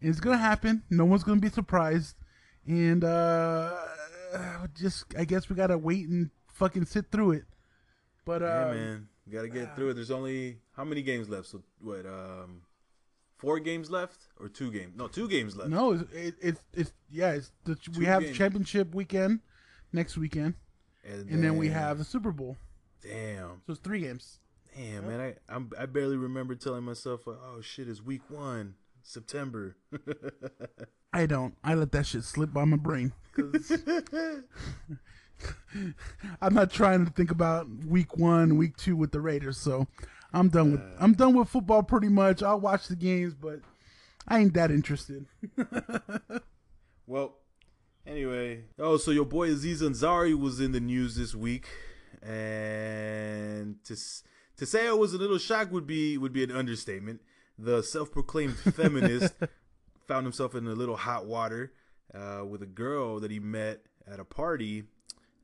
It's 0.00 0.20
gonna 0.20 0.38
happen. 0.38 0.82
No 0.90 1.04
one's 1.04 1.24
gonna 1.24 1.40
be 1.40 1.50
surprised. 1.50 2.16
And 2.66 3.04
uh 3.04 3.76
just 4.74 5.04
I 5.18 5.24
guess 5.24 5.48
we 5.48 5.56
gotta 5.56 5.78
wait 5.78 6.08
and 6.08 6.30
fucking 6.48 6.86
sit 6.86 7.10
through 7.10 7.32
it. 7.32 7.44
But 8.24 8.42
uh, 8.42 8.46
yeah, 8.46 8.72
man. 8.74 9.08
We 9.26 9.32
gotta 9.32 9.48
get 9.48 9.76
through 9.76 9.90
it. 9.90 9.94
There's 9.94 10.10
only 10.10 10.58
how 10.76 10.84
many 10.84 11.02
games 11.02 11.28
left? 11.28 11.46
So 11.46 11.62
what? 11.80 12.06
Um, 12.06 12.62
four 13.36 13.58
games 13.60 13.90
left 13.90 14.16
or 14.38 14.48
two 14.48 14.70
games? 14.70 14.92
No, 14.96 15.08
two 15.08 15.28
games 15.28 15.56
left. 15.56 15.70
no, 15.70 15.92
it's 15.92 16.02
it, 16.12 16.34
it's 16.40 16.60
it's 16.72 16.92
yeah. 17.10 17.32
It's 17.32 17.52
the, 17.64 17.76
we 17.96 18.04
have 18.06 18.22
games. 18.22 18.36
championship 18.36 18.94
weekend 18.94 19.40
next 19.92 20.16
weekend, 20.16 20.54
and 21.04 21.42
then 21.42 21.56
we 21.56 21.68
have 21.68 21.98
the 21.98 22.04
Super 22.04 22.32
Bowl. 22.32 22.56
Damn, 23.02 23.62
So 23.66 23.72
it's 23.72 23.80
three 23.80 24.00
games. 24.00 24.40
damn, 24.76 25.06
man. 25.08 25.20
I 25.20 25.54
I'm, 25.54 25.70
I 25.78 25.86
barely 25.86 26.16
remember 26.16 26.54
telling 26.54 26.84
myself, 26.84 27.22
"Oh 27.26 27.60
shit, 27.62 27.88
it's 27.88 28.02
week 28.02 28.22
one, 28.28 28.74
September." 29.02 29.76
I 31.12 31.26
don't. 31.26 31.56
I 31.64 31.74
let 31.74 31.92
that 31.92 32.06
shit 32.06 32.24
slip 32.24 32.52
by 32.52 32.64
my 32.64 32.76
brain. 32.76 33.12
I'm 36.40 36.54
not 36.54 36.70
trying 36.70 37.04
to 37.06 37.12
think 37.12 37.30
about 37.30 37.66
week 37.86 38.16
one, 38.16 38.56
week 38.56 38.76
two 38.76 38.96
with 38.96 39.12
the 39.12 39.20
Raiders. 39.20 39.58
So 39.58 39.86
I'm 40.32 40.48
done 40.48 40.72
with 40.72 40.82
I'm 40.98 41.14
done 41.14 41.34
with 41.34 41.48
football 41.48 41.82
pretty 41.82 42.08
much. 42.08 42.42
I'll 42.42 42.60
watch 42.60 42.88
the 42.88 42.96
games, 42.96 43.34
but 43.34 43.60
I 44.28 44.38
ain't 44.40 44.54
that 44.54 44.70
interested. 44.70 45.26
Well, 47.10 47.38
anyway. 48.06 48.66
Oh, 48.78 48.96
so 48.96 49.10
your 49.10 49.24
boy 49.24 49.48
Aziz 49.48 49.82
Ansari 49.82 50.38
was 50.38 50.60
in 50.60 50.70
the 50.70 50.78
news 50.78 51.16
this 51.16 51.34
week, 51.34 51.66
and 52.22 53.82
to 53.84 53.96
to 54.56 54.64
say 54.64 54.86
I 54.86 54.92
was 54.92 55.12
a 55.12 55.18
little 55.18 55.38
shocked 55.38 55.72
would 55.72 55.88
be 55.88 56.16
would 56.16 56.32
be 56.32 56.44
an 56.44 56.52
understatement. 56.52 57.20
The 57.62 57.82
self-proclaimed 57.82 58.56
feminist 58.74 59.34
found 60.06 60.24
himself 60.24 60.54
in 60.54 60.66
a 60.66 60.72
little 60.74 60.96
hot 60.96 61.26
water 61.26 61.72
uh, 62.14 62.44
with 62.48 62.62
a 62.62 62.66
girl 62.66 63.20
that 63.20 63.30
he 63.30 63.38
met 63.38 63.82
at 64.10 64.18
a 64.18 64.24
party. 64.24 64.84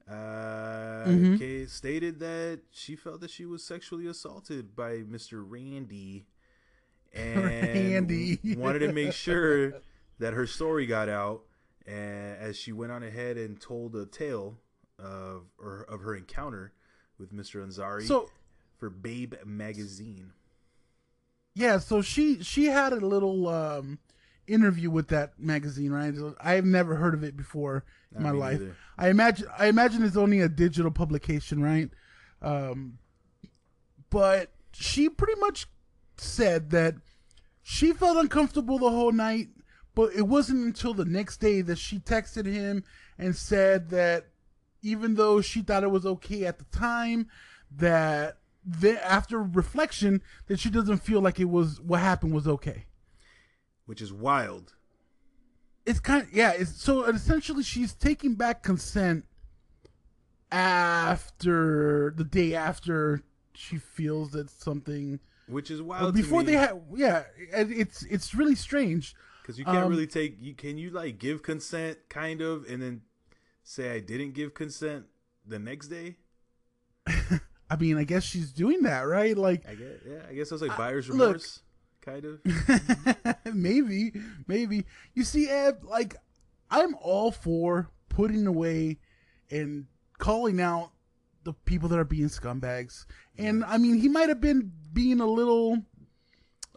Uh, 0.08 1.04
Mhm. 1.06 1.38
Kay 1.38 1.66
stated 1.66 2.20
that 2.20 2.60
she 2.70 2.96
felt 2.96 3.20
that 3.20 3.30
she 3.30 3.44
was 3.44 3.62
sexually 3.64 4.06
assaulted 4.06 4.74
by 4.76 4.98
Mr. 5.02 5.44
Randy, 5.46 6.26
and 7.12 7.44
Randy. 7.44 8.38
wanted 8.56 8.80
to 8.80 8.92
make 8.92 9.12
sure 9.12 9.74
that 10.18 10.32
her 10.34 10.46
story 10.46 10.86
got 10.86 11.08
out. 11.08 11.42
And 11.86 12.36
as 12.38 12.56
she 12.56 12.72
went 12.72 12.92
on 12.92 13.02
ahead 13.02 13.36
and 13.36 13.60
told 13.60 13.94
a 13.94 14.06
tale 14.06 14.58
of 14.98 15.44
or 15.58 15.82
of 15.88 16.00
her 16.00 16.14
encounter 16.16 16.72
with 17.18 17.32
Mr. 17.32 17.64
Ansari 17.64 18.06
So 18.06 18.30
for 18.78 18.90
Babe 18.90 19.34
magazine. 19.44 20.32
Yeah, 21.56 21.78
so 21.78 22.02
she 22.02 22.42
she 22.42 22.66
had 22.66 22.92
a 22.92 22.96
little 22.96 23.48
um, 23.48 23.98
interview 24.46 24.90
with 24.90 25.08
that 25.08 25.40
magazine, 25.40 25.90
right? 25.90 26.14
I've 26.38 26.66
never 26.66 26.96
heard 26.96 27.14
of 27.14 27.24
it 27.24 27.34
before 27.34 27.82
in 28.14 28.22
Not 28.22 28.34
my 28.34 28.38
life. 28.38 28.60
neither. 28.60 28.76
I 28.98 29.08
imagine 29.08 29.48
I 29.58 29.66
imagine 29.68 30.04
it's 30.04 30.18
only 30.18 30.42
a 30.42 30.50
digital 30.50 30.90
publication, 30.90 31.62
right? 31.62 31.88
Um, 32.42 32.98
but 34.10 34.52
she 34.72 35.08
pretty 35.08 35.40
much 35.40 35.66
said 36.18 36.68
that 36.70 36.94
she 37.62 37.94
felt 37.94 38.18
uncomfortable 38.18 38.78
the 38.78 38.90
whole 38.90 39.12
night, 39.12 39.48
but 39.94 40.12
it 40.14 40.28
wasn't 40.28 40.62
until 40.62 40.92
the 40.92 41.06
next 41.06 41.38
day 41.38 41.62
that 41.62 41.78
she 41.78 41.98
texted 41.98 42.44
him 42.44 42.84
and 43.18 43.34
said 43.34 43.88
that 43.90 44.26
even 44.82 45.14
though 45.14 45.40
she 45.40 45.62
thought 45.62 45.82
it 45.84 45.90
was 45.90 46.04
okay 46.04 46.44
at 46.44 46.58
the 46.58 46.66
time, 46.66 47.28
that 47.70 48.36
the, 48.66 49.04
after 49.06 49.40
reflection, 49.42 50.22
that 50.48 50.58
she 50.58 50.70
doesn't 50.70 50.98
feel 50.98 51.20
like 51.20 51.38
it 51.38 51.44
was 51.44 51.80
what 51.80 52.00
happened 52.00 52.34
was 52.34 52.46
okay 52.46 52.86
which 53.86 54.02
is 54.02 54.12
wild. 54.12 54.74
it's 55.86 56.00
kind 56.00 56.22
of 56.24 56.32
yeah 56.32 56.50
it's 56.50 56.82
so 56.82 57.04
essentially 57.04 57.62
she's 57.62 57.94
taking 57.94 58.34
back 58.34 58.62
consent 58.62 59.24
after 60.50 62.12
the 62.16 62.24
day 62.24 62.54
after 62.54 63.22
she 63.54 63.76
feels 63.76 64.32
that 64.32 64.50
something 64.50 65.20
Which 65.48 65.70
is 65.70 65.80
uh, 65.80 65.84
wild 65.84 66.14
before 66.14 66.42
they 66.42 66.54
had 66.54 66.80
yeah 66.94 67.22
it's 67.38 68.02
it's 68.04 68.34
really 68.34 68.54
strange 68.54 69.14
because 69.42 69.58
you 69.58 69.64
can't 69.64 69.78
um, 69.78 69.90
really 69.90 70.06
take 70.06 70.36
you 70.40 70.54
can 70.54 70.76
you 70.76 70.90
like 70.90 71.18
give 71.18 71.42
consent 71.42 71.98
kind 72.08 72.40
of 72.40 72.64
and 72.68 72.82
then 72.82 73.02
say 73.62 73.90
I 73.92 74.00
didn't 74.00 74.32
give 74.32 74.54
consent 74.54 75.06
the 75.44 75.58
next 75.58 75.88
day. 75.88 76.16
i 77.70 77.76
mean 77.76 77.98
i 77.98 78.04
guess 78.04 78.22
she's 78.22 78.52
doing 78.52 78.82
that 78.82 79.02
right? 79.02 79.36
Like 79.36 79.66
I 79.68 79.74
guess 79.74 79.98
yeah, 80.08 80.18
I 80.28 80.34
guess 80.34 80.50
that's 80.50 80.62
like 80.62 80.76
buyer's 80.76 81.08
look. 81.08 81.18
remorse 81.18 81.62
kind 82.00 82.24
of. 82.24 83.44
maybe 83.54 84.12
maybe. 84.46 84.84
You 85.14 85.24
see 85.24 85.48
Eb, 85.48 85.84
like 85.84 86.16
i'm 86.70 86.94
all 87.00 87.30
for 87.30 87.90
putting 88.08 88.46
away 88.46 88.98
and 89.50 89.86
calling 90.18 90.60
out 90.60 90.90
the 91.44 91.52
people 91.52 91.88
that 91.90 91.98
are 91.98 92.04
being 92.04 92.28
scumbags. 92.28 93.06
And 93.38 93.64
i 93.64 93.78
mean 93.78 93.98
he 94.00 94.08
might 94.08 94.28
have 94.28 94.40
been 94.40 94.72
being 94.92 95.20
a 95.20 95.26
little 95.26 95.82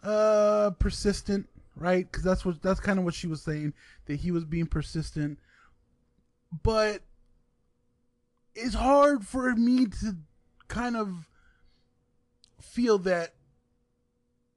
uh 0.03 0.71
persistent 0.79 1.47
right? 1.79 2.09
Because 2.09 2.23
that's 2.23 2.45
what 2.45 2.61
that's 2.61 2.79
kind 2.79 2.99
of 2.99 3.05
what 3.05 3.13
she 3.13 3.27
was 3.27 3.41
saying 3.41 3.73
that 4.05 4.19
he 4.19 4.31
was 4.31 4.45
being 4.45 4.67
persistent. 4.67 5.39
But 6.63 7.01
it's 8.55 8.75
hard 8.75 9.25
for 9.25 9.55
me 9.55 9.85
to 9.85 10.17
kind 10.69 10.95
of 10.95 11.27
feel 12.61 12.97
that 12.99 13.33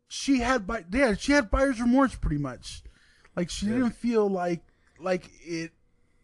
she 0.08 0.38
had 0.40 0.66
by 0.66 0.84
yeah 0.92 1.14
she 1.14 1.32
had 1.32 1.50
buyer's 1.50 1.80
remorse 1.80 2.14
pretty 2.14 2.38
much 2.38 2.82
like 3.34 3.48
she 3.50 3.66
Yeah. 3.66 3.72
didn't 3.74 3.92
feel 3.96 4.28
like 4.28 4.60
like 5.00 5.28
it 5.40 5.72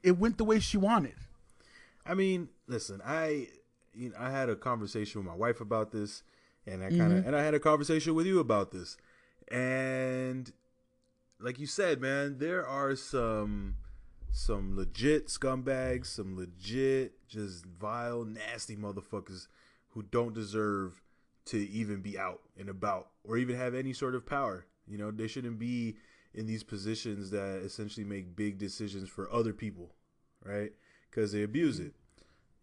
it 0.03 0.19
went 0.19 0.39
the 0.39 0.45
way 0.45 0.61
she 0.61 0.77
wanted 0.77 1.15
I 2.07 2.15
mean, 2.15 2.49
listen, 2.67 3.03
I 3.05 3.49
you 3.93 4.09
know, 4.11 4.17
I 4.19 4.31
had 4.31 4.49
a 4.49 4.57
conversation 4.57 5.21
with 5.21 5.27
my 5.29 5.37
wife 5.37 5.61
about 5.61 5.93
this, 5.93 6.23
and 6.67 6.83
I 6.83 6.89
kind 6.89 7.13
of 7.13 7.19
Mhm. 7.23 7.27
and 7.27 7.37
I 7.37 7.43
had 7.43 7.53
a 7.53 7.61
conversation 7.61 8.15
with 8.15 8.25
you 8.27 8.39
about 8.41 8.71
this, 8.71 8.97
and 9.49 10.51
like 11.39 11.59
you 11.59 11.67
said, 11.67 12.01
man, 12.01 12.39
there 12.39 12.67
are 12.67 12.97
some 12.97 13.77
some 14.31 14.75
legit 14.75 15.27
scumbags, 15.29 16.07
some 16.07 16.35
legit 16.35 17.27
just 17.29 17.67
vile, 17.67 18.25
nasty 18.25 18.75
motherfuckers 18.77 19.49
who 19.91 20.03
don't 20.03 20.35
deserve 20.35 21.03
to 21.47 21.59
even 21.71 22.01
be 22.01 22.19
out 22.19 22.41
and 22.59 22.69
about 22.69 23.09
or 23.25 23.39
even 23.39 23.57
have 23.57 23.75
any 23.75 23.93
sort 23.93 24.15
of 24.15 24.27
power. 24.27 24.67
You 24.87 24.99
know, 24.99 25.11
they 25.11 25.29
shouldn't 25.29 25.59
be 25.59 25.97
in 26.35 26.47
these 26.47 26.63
positions 26.63 27.31
that 27.31 27.63
essentially 27.65 28.05
make 28.05 28.37
big 28.37 28.59
decisions 28.59 29.09
for 29.09 29.33
other 29.33 29.53
people, 29.53 29.95
right? 30.45 30.73
Because 31.11 31.33
they 31.33 31.43
abuse 31.43 31.79
it. 31.81 31.95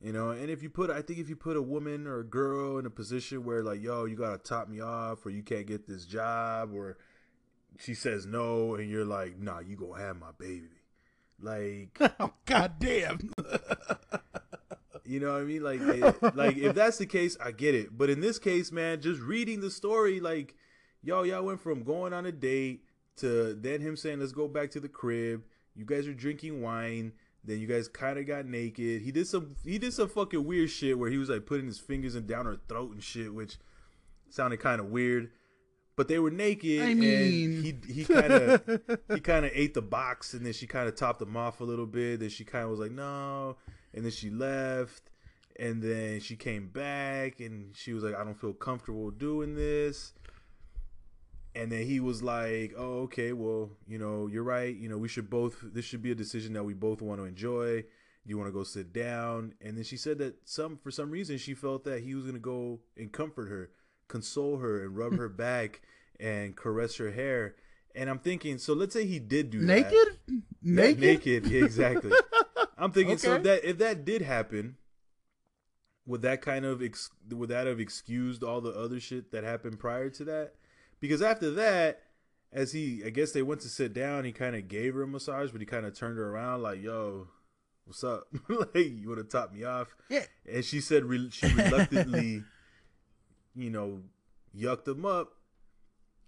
You 0.01 0.13
know, 0.13 0.29
and 0.31 0.49
if 0.49 0.61
you 0.61 0.69
put, 0.69 0.89
I 0.89 1.01
think 1.01 1.19
if 1.19 1.29
you 1.29 1.35
put 1.35 1.57
a 1.57 1.61
woman 1.61 2.05
or 2.05 2.19
a 2.19 2.23
girl 2.23 2.77
in 2.77 2.85
a 2.85 2.89
position 2.89 3.43
where 3.43 3.63
like, 3.63 3.81
yo, 3.81 4.05
you 4.05 4.15
gotta 4.15 4.37
top 4.37 4.69
me 4.69 4.81
off, 4.81 5.25
or 5.25 5.29
you 5.29 5.41
can't 5.41 5.65
get 5.65 5.87
this 5.87 6.05
job, 6.05 6.73
or 6.73 6.97
she 7.79 7.93
says 7.93 8.25
no, 8.25 8.75
and 8.75 8.89
you're 8.89 9.05
like, 9.05 9.39
nah, 9.39 9.59
you 9.59 9.75
gonna 9.75 10.01
have 10.01 10.17
my 10.17 10.31
baby. 10.37 10.69
Like, 11.41 11.97
oh 12.19 12.33
god 12.45 12.73
damn. 12.79 13.31
you 15.05 15.19
know 15.19 15.33
what 15.33 15.41
I 15.41 15.45
mean? 15.45 15.63
Like, 15.63 15.81
it, 15.81 16.35
like 16.35 16.57
if 16.57 16.75
that's 16.75 16.97
the 16.97 17.05
case, 17.05 17.37
I 17.43 17.51
get 17.51 17.75
it. 17.75 17.97
But 17.97 18.09
in 18.09 18.21
this 18.21 18.39
case, 18.39 18.71
man, 18.71 19.01
just 19.01 19.21
reading 19.21 19.61
the 19.61 19.71
story, 19.71 20.19
like, 20.19 20.55
yo, 21.01 21.23
y'all 21.23 21.43
went 21.43 21.61
from 21.61 21.83
going 21.83 22.13
on 22.13 22.25
a 22.25 22.31
date 22.31 22.83
to 23.17 23.53
then 23.53 23.81
him 23.81 23.95
saying, 23.95 24.19
let's 24.19 24.31
go 24.31 24.47
back 24.47 24.71
to 24.71 24.79
the 24.79 24.89
crib. 24.89 25.43
You 25.75 25.85
guys 25.85 26.07
are 26.07 26.13
drinking 26.13 26.61
wine. 26.61 27.13
Then 27.43 27.59
you 27.59 27.67
guys 27.67 27.87
kind 27.87 28.17
of 28.17 28.25
got 28.25 28.45
naked. 28.45 29.03
He 29.03 29.11
did 29.11 29.27
some 29.27 29.55
he 29.63 29.77
did 29.77 29.93
some 29.93 30.09
fucking 30.09 30.45
weird 30.45 30.69
shit 30.71 30.97
where 30.97 31.11
he 31.11 31.17
was 31.17 31.29
like 31.29 31.45
putting 31.45 31.67
his 31.67 31.77
fingers 31.77 32.15
in 32.15 32.25
down 32.25 32.45
her 32.45 32.57
throat 32.67 32.91
and 32.91 33.03
shit, 33.03 33.33
which 33.33 33.57
sounded 34.29 34.59
kind 34.59 34.81
of 34.81 34.87
weird. 34.87 35.29
But 35.95 36.07
they 36.07 36.19
were 36.19 36.31
naked, 36.31 36.81
I 36.81 36.93
mean... 36.93 37.03
and 37.03 37.63
he 37.63 37.93
he 37.93 38.05
kind 38.13 38.33
of 38.33 38.81
he 39.13 39.19
kind 39.19 39.45
of 39.45 39.51
ate 39.53 39.75
the 39.75 39.81
box, 39.81 40.33
and 40.33 40.45
then 40.45 40.53
she 40.53 40.65
kind 40.65 40.87
of 40.87 40.95
topped 40.95 41.21
him 41.21 41.37
off 41.37 41.61
a 41.61 41.63
little 41.63 41.85
bit. 41.85 42.19
Then 42.19 42.29
she 42.29 42.43
kind 42.43 42.63
of 42.63 42.71
was 42.71 42.79
like, 42.79 42.91
no, 42.91 43.57
and 43.95 44.03
then 44.03 44.11
she 44.11 44.29
left, 44.29 45.09
and 45.57 45.81
then 45.81 46.19
she 46.19 46.35
came 46.35 46.67
back, 46.67 47.39
and 47.39 47.75
she 47.75 47.93
was 47.93 48.03
like, 48.03 48.13
I 48.13 48.23
don't 48.23 48.39
feel 48.39 48.53
comfortable 48.53 49.09
doing 49.09 49.55
this. 49.55 50.13
And 51.55 51.71
then 51.71 51.85
he 51.85 52.01
was 52.01 52.21
like, 52.21 52.73
"Oh, 52.77 53.03
okay. 53.03 53.31
Well, 53.31 53.69
you 53.87 53.97
know, 53.97 54.27
you're 54.27 54.43
right. 54.43 54.75
You 54.75 54.89
know, 54.89 54.97
we 54.97 55.07
should 55.07 55.29
both. 55.29 55.55
This 55.63 55.85
should 55.85 56.01
be 56.01 56.11
a 56.11 56.15
decision 56.15 56.51
that 56.53 56.65
we 56.65 56.73
both 56.73 57.01
want 57.01 57.21
to 57.21 57.25
enjoy. 57.25 57.85
You 58.25 58.37
want 58.37 58.49
to 58.49 58.51
go 58.51 58.65
sit 58.65 58.91
down?" 58.91 59.53
And 59.61 59.77
then 59.77 59.85
she 59.85 59.95
said 59.95 60.17
that 60.17 60.35
some, 60.43 60.77
for 60.77 60.91
some 60.91 61.09
reason, 61.09 61.37
she 61.37 61.53
felt 61.53 61.85
that 61.85 62.03
he 62.03 62.13
was 62.13 62.25
going 62.25 62.35
to 62.35 62.41
go 62.41 62.81
and 62.97 63.09
comfort 63.09 63.47
her, 63.47 63.71
console 64.09 64.57
her, 64.57 64.83
and 64.83 64.97
rub 64.97 65.15
her 65.15 65.29
back 65.45 65.81
and 66.19 66.57
caress 66.57 66.97
her 66.97 67.11
hair. 67.11 67.55
And 67.95 68.09
I'm 68.09 68.19
thinking, 68.19 68.57
so 68.57 68.73
let's 68.73 68.93
say 68.93 69.05
he 69.05 69.19
did 69.19 69.51
do 69.51 69.61
naked, 69.61 69.93
that. 70.27 70.41
naked, 70.61 70.99
naked. 70.99 71.47
Yeah, 71.47 71.63
exactly. 71.63 72.11
I'm 72.77 72.91
thinking, 72.91 73.17
so 73.17 73.35
if 73.35 73.43
that 73.43 73.69
if 73.69 73.77
that 73.77 74.05
did 74.05 74.21
happen, 74.21 74.77
would 76.05 76.21
that 76.21 76.41
kind 76.41 76.65
of 76.65 76.81
ex- 76.81 77.09
would 77.29 77.49
that 77.49 77.67
have 77.67 77.79
excused 77.79 78.43
all 78.43 78.61
the 78.61 78.71
other 78.71 78.99
shit 78.99 79.31
that 79.31 79.43
happened 79.43 79.79
prior 79.79 80.09
to 80.11 80.23
that? 80.25 80.53
Because 80.99 81.21
after 81.21 81.51
that, 81.51 82.03
as 82.51 82.71
he, 82.71 83.03
I 83.05 83.09
guess 83.09 83.31
they 83.31 83.41
went 83.41 83.61
to 83.61 83.69
sit 83.69 83.93
down, 83.93 84.23
he 84.23 84.31
kind 84.31 84.55
of 84.55 84.67
gave 84.67 84.93
her 84.93 85.03
a 85.03 85.07
massage, 85.07 85.51
but 85.51 85.61
he 85.61 85.65
kind 85.65 85.85
of 85.85 85.93
turned 85.93 86.17
her 86.17 86.29
around 86.29 86.63
like, 86.63 86.81
"Yo, 86.81 87.27
what's 87.85 88.03
up? 88.03 88.27
like, 88.49 88.75
you 88.75 89.09
want 89.09 89.19
to 89.19 89.23
top 89.23 89.53
me 89.53 89.63
off?" 89.63 89.95
Yeah. 90.09 90.25
And 90.51 90.63
she 90.63 90.81
said 90.81 91.05
re- 91.05 91.29
she 91.31 91.47
reluctantly, 91.47 92.43
you 93.55 93.69
know, 93.69 94.01
yucked 94.55 94.87
him 94.87 95.05
up, 95.05 95.33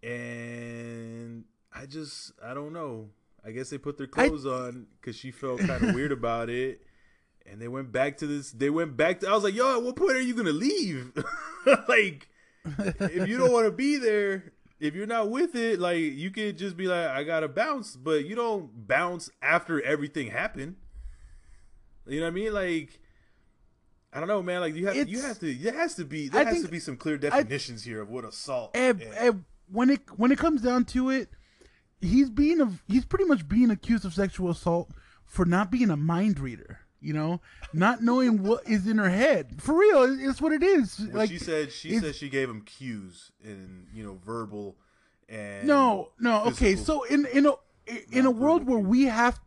and 0.01 1.45
I 1.73 1.85
just, 1.85 2.31
I 2.43 2.53
don't 2.53 2.73
know. 2.73 3.09
I 3.47 3.51
guess 3.51 3.69
they 3.69 3.77
put 3.77 3.97
their 3.97 4.09
I- 4.17 4.27
clothes 4.27 4.45
on 4.45 4.87
because 4.99 5.15
she 5.15 5.31
felt 5.31 5.61
kind 5.61 5.83
of 5.83 5.95
weird 5.95 6.11
about 6.11 6.49
it. 6.49 6.81
And 7.49 7.61
they 7.61 7.69
went 7.69 7.93
back 7.93 8.17
to 8.17 8.27
this. 8.27 8.51
They 8.51 8.69
went 8.69 8.97
back 8.97 9.21
to. 9.21 9.29
I 9.29 9.33
was 9.33 9.45
like, 9.45 9.55
"Yo, 9.55 9.77
at 9.77 9.81
what 9.81 9.95
point 9.95 10.17
are 10.17 10.21
you 10.21 10.35
gonna 10.35 10.51
leave? 10.51 11.13
like, 11.87 12.27
if 12.65 13.25
you 13.25 13.37
don't 13.37 13.53
want 13.53 13.65
to 13.65 13.71
be 13.71 13.95
there, 13.95 14.51
if 14.81 14.93
you're 14.95 15.07
not 15.07 15.29
with 15.29 15.55
it, 15.55 15.79
like 15.79 15.99
you 15.99 16.29
could 16.29 16.57
just 16.57 16.75
be 16.75 16.87
like, 16.87 17.07
I 17.07 17.23
gotta 17.23 17.47
bounce, 17.47 17.95
but 17.95 18.25
you 18.25 18.35
don't 18.35 18.85
bounce 18.85 19.29
after 19.41 19.81
everything 19.81 20.27
happened. 20.29 20.75
You 22.05 22.19
know 22.19 22.25
what 22.25 22.31
I 22.31 22.35
mean? 22.35 22.53
Like, 22.53 22.99
I 24.11 24.19
don't 24.19 24.27
know, 24.27 24.43
man. 24.43 24.59
Like 24.59 24.75
you 24.75 24.87
have, 24.87 25.07
you 25.07 25.21
have 25.21 25.39
to. 25.39 25.53
There 25.53 25.71
has 25.73 25.95
to 25.95 26.03
be. 26.03 26.27
There 26.27 26.45
I 26.45 26.49
has 26.51 26.63
to 26.63 26.67
be 26.67 26.79
some 26.79 26.97
clear 26.97 27.17
definitions 27.17 27.81
here 27.81 28.01
of 28.01 28.09
what 28.09 28.25
assault. 28.25 28.71
And 28.75 29.01
when 29.71 29.89
it 29.89 30.01
when 30.17 30.33
it 30.33 30.37
comes 30.37 30.61
down 30.61 30.83
to 30.85 31.11
it, 31.11 31.29
he's 32.01 32.29
being 32.29 32.61
a 32.61 32.71
he's 32.87 33.05
pretty 33.05 33.25
much 33.25 33.47
being 33.47 33.69
accused 33.71 34.05
of 34.05 34.13
sexual 34.13 34.49
assault 34.49 34.89
for 35.25 35.45
not 35.45 35.71
being 35.71 35.89
a 35.89 35.97
mind 35.97 36.39
reader. 36.39 36.79
You 36.99 37.13
know, 37.13 37.41
not 37.73 38.01
knowing 38.01 38.41
what 38.41 38.67
is 38.67 38.87
in 38.87 38.97
her 38.97 39.09
head. 39.09 39.61
For 39.61 39.77
real, 39.77 40.17
it's 40.19 40.41
what 40.41 40.51
it 40.51 40.63
is. 40.63 40.99
Well, 40.99 41.17
like 41.17 41.29
she 41.29 41.37
said, 41.37 41.71
she 41.71 41.99
said 41.99 42.15
she 42.15 42.27
gave 42.27 42.49
him 42.49 42.61
cues 42.61 43.31
in 43.43 43.85
you 43.93 44.03
know 44.03 44.17
verbal 44.25 44.77
and 45.29 45.67
No, 45.67 46.09
no. 46.19 46.45
Okay, 46.45 46.75
so 46.75 47.03
in 47.03 47.25
in 47.27 47.45
a 47.45 47.53
in 48.11 48.25
a 48.25 48.31
world 48.31 48.65
where 48.65 48.79
we 48.79 49.03
have 49.03 49.39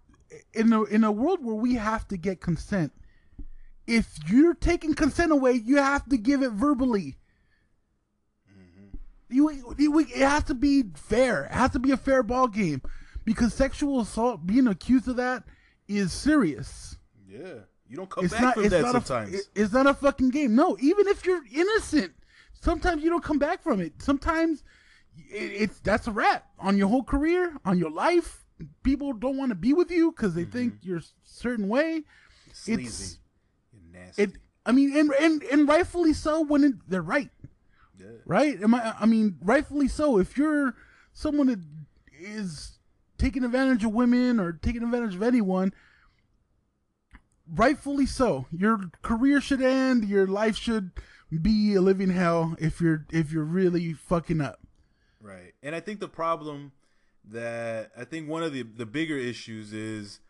in 0.54 0.72
a 0.72 0.84
in 0.84 1.04
a 1.04 1.10
world 1.10 1.44
where 1.44 1.54
we 1.56 1.74
have 1.74 2.06
to 2.08 2.16
get 2.16 2.40
consent, 2.40 2.92
if 3.86 4.18
you're 4.28 4.54
taking 4.54 4.94
consent 4.94 5.32
away, 5.32 5.52
you 5.52 5.76
have 5.76 6.08
to 6.08 6.16
give 6.16 6.42
it 6.42 6.52
verbally. 6.52 7.16
Mm-hmm. 9.32 9.34
You, 9.36 9.74
you 9.78 9.98
it 10.00 10.08
has 10.28 10.44
to 10.44 10.54
be 10.54 10.84
fair. 10.94 11.44
It 11.44 11.52
has 11.52 11.70
to 11.72 11.78
be 11.78 11.90
a 11.92 11.96
fair 11.96 12.22
ball 12.22 12.48
game 12.48 12.82
because 13.24 13.54
sexual 13.54 14.00
assault, 14.00 14.46
being 14.46 14.66
accused 14.66 15.08
of 15.08 15.16
that, 15.16 15.44
is 15.88 16.12
serious. 16.12 16.96
yeah, 17.28 17.54
you 17.88 17.96
don't 17.96 18.08
come 18.10 18.24
It's 18.24 18.34
back 18.34 18.42
not. 18.42 18.54
from 18.54 18.68
that 18.68 18.92
sometimes. 18.92 19.32
a. 19.32 19.36
it- 19.38 19.48
It's 19.54 19.72
not 19.72 19.86
a 19.86 19.94
fucking 19.94 20.30
game. 20.30 20.54
No, 20.54 20.76
even 20.80 21.08
if 21.08 21.24
you're 21.26 21.42
innocent, 21.52 22.12
sometimes 22.60 23.02
you 23.02 23.10
don't 23.10 23.24
come 23.24 23.38
back 23.38 23.62
from 23.62 23.80
it. 23.80 23.94
Sometimes 24.02 24.62
it, 25.16 25.52
it's 25.62 25.80
that's 25.80 26.06
a 26.06 26.12
wrap 26.12 26.46
on 26.58 26.76
your 26.76 26.88
whole 26.88 27.02
career, 27.04 27.56
on 27.64 27.78
your 27.78 27.90
life. 27.90 28.44
People 28.82 29.12
don't 29.14 29.36
want 29.38 29.50
to 29.50 29.54
be 29.54 29.72
with 29.72 29.90
you 29.90 30.12
because 30.12 30.34
they 30.34 30.44
think 30.44 30.74
you're 30.82 30.98
a 30.98 31.02
certain 31.24 31.68
way. 31.68 32.02
Sleazy, 32.52 32.82
it's- 32.82 33.18
nasty. 33.92 34.22
It. 34.24 34.30
I 34.66 34.72
mean, 34.72 34.94
and 34.96 35.10
and 35.12 35.42
and 35.44 35.66
rightfully 35.68 36.12
so 36.12 36.42
when 36.42 36.62
it, 36.64 36.72
they're 36.86 37.00
right. 37.02 37.30
Yeah. 38.00 38.16
right? 38.24 38.60
Am 38.62 38.74
I? 38.74 38.94
I 38.98 39.06
mean, 39.06 39.36
rightfully 39.42 39.88
so. 39.88 40.18
If 40.18 40.36
you're 40.36 40.74
someone 41.12 41.46
that 41.48 41.60
is 42.18 42.78
taking 43.18 43.44
advantage 43.44 43.84
of 43.84 43.92
women 43.92 44.40
or 44.40 44.52
taking 44.52 44.82
advantage 44.82 45.14
of 45.14 45.22
anyone, 45.22 45.72
rightfully 47.46 48.06
so. 48.06 48.46
Your 48.50 48.90
career 49.02 49.40
should 49.40 49.62
end. 49.62 50.04
Your 50.04 50.26
life 50.26 50.56
should 50.56 50.92
be 51.42 51.74
a 51.74 51.80
living 51.80 52.10
hell 52.10 52.56
if 52.58 52.80
you're 52.80 53.06
if 53.12 53.32
you're 53.32 53.44
really 53.44 53.92
fucking 53.92 54.40
up. 54.40 54.60
Right. 55.20 55.52
And 55.62 55.74
I 55.74 55.80
think 55.80 56.00
the 56.00 56.08
problem 56.08 56.72
that 57.24 57.92
I 57.96 58.04
think 58.04 58.28
one 58.28 58.42
of 58.42 58.52
the 58.52 58.62
the 58.62 58.86
bigger 58.86 59.16
issues 59.16 59.72
is, 59.72 60.20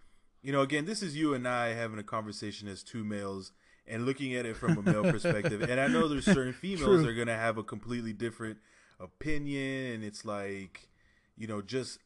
you 0.42 0.52
know, 0.52 0.60
again, 0.60 0.84
this 0.84 1.02
is 1.02 1.16
you 1.16 1.34
and 1.34 1.46
I 1.46 1.74
having 1.74 1.98
a 1.98 2.04
conversation 2.04 2.68
as 2.68 2.82
two 2.82 3.04
males 3.04 3.52
and 3.90 4.06
looking 4.06 4.34
at 4.34 4.46
it 4.46 4.56
from 4.56 4.78
a 4.78 4.82
male 4.82 5.02
perspective. 5.10 5.62
And 5.62 5.80
I 5.80 5.86
know 5.88 6.08
there's 6.08 6.24
certain 6.24 6.52
females 6.60 7.02
that 7.02 7.08
are 7.08 7.14
gonna 7.14 7.36
have 7.36 7.58
a 7.58 7.62
completely 7.62 8.12
different 8.12 8.58
opinion 8.98 9.94
and 9.94 10.04
it's 10.04 10.24
like, 10.24 10.88
you 11.36 11.46
know, 11.46 11.60
just 11.60 11.98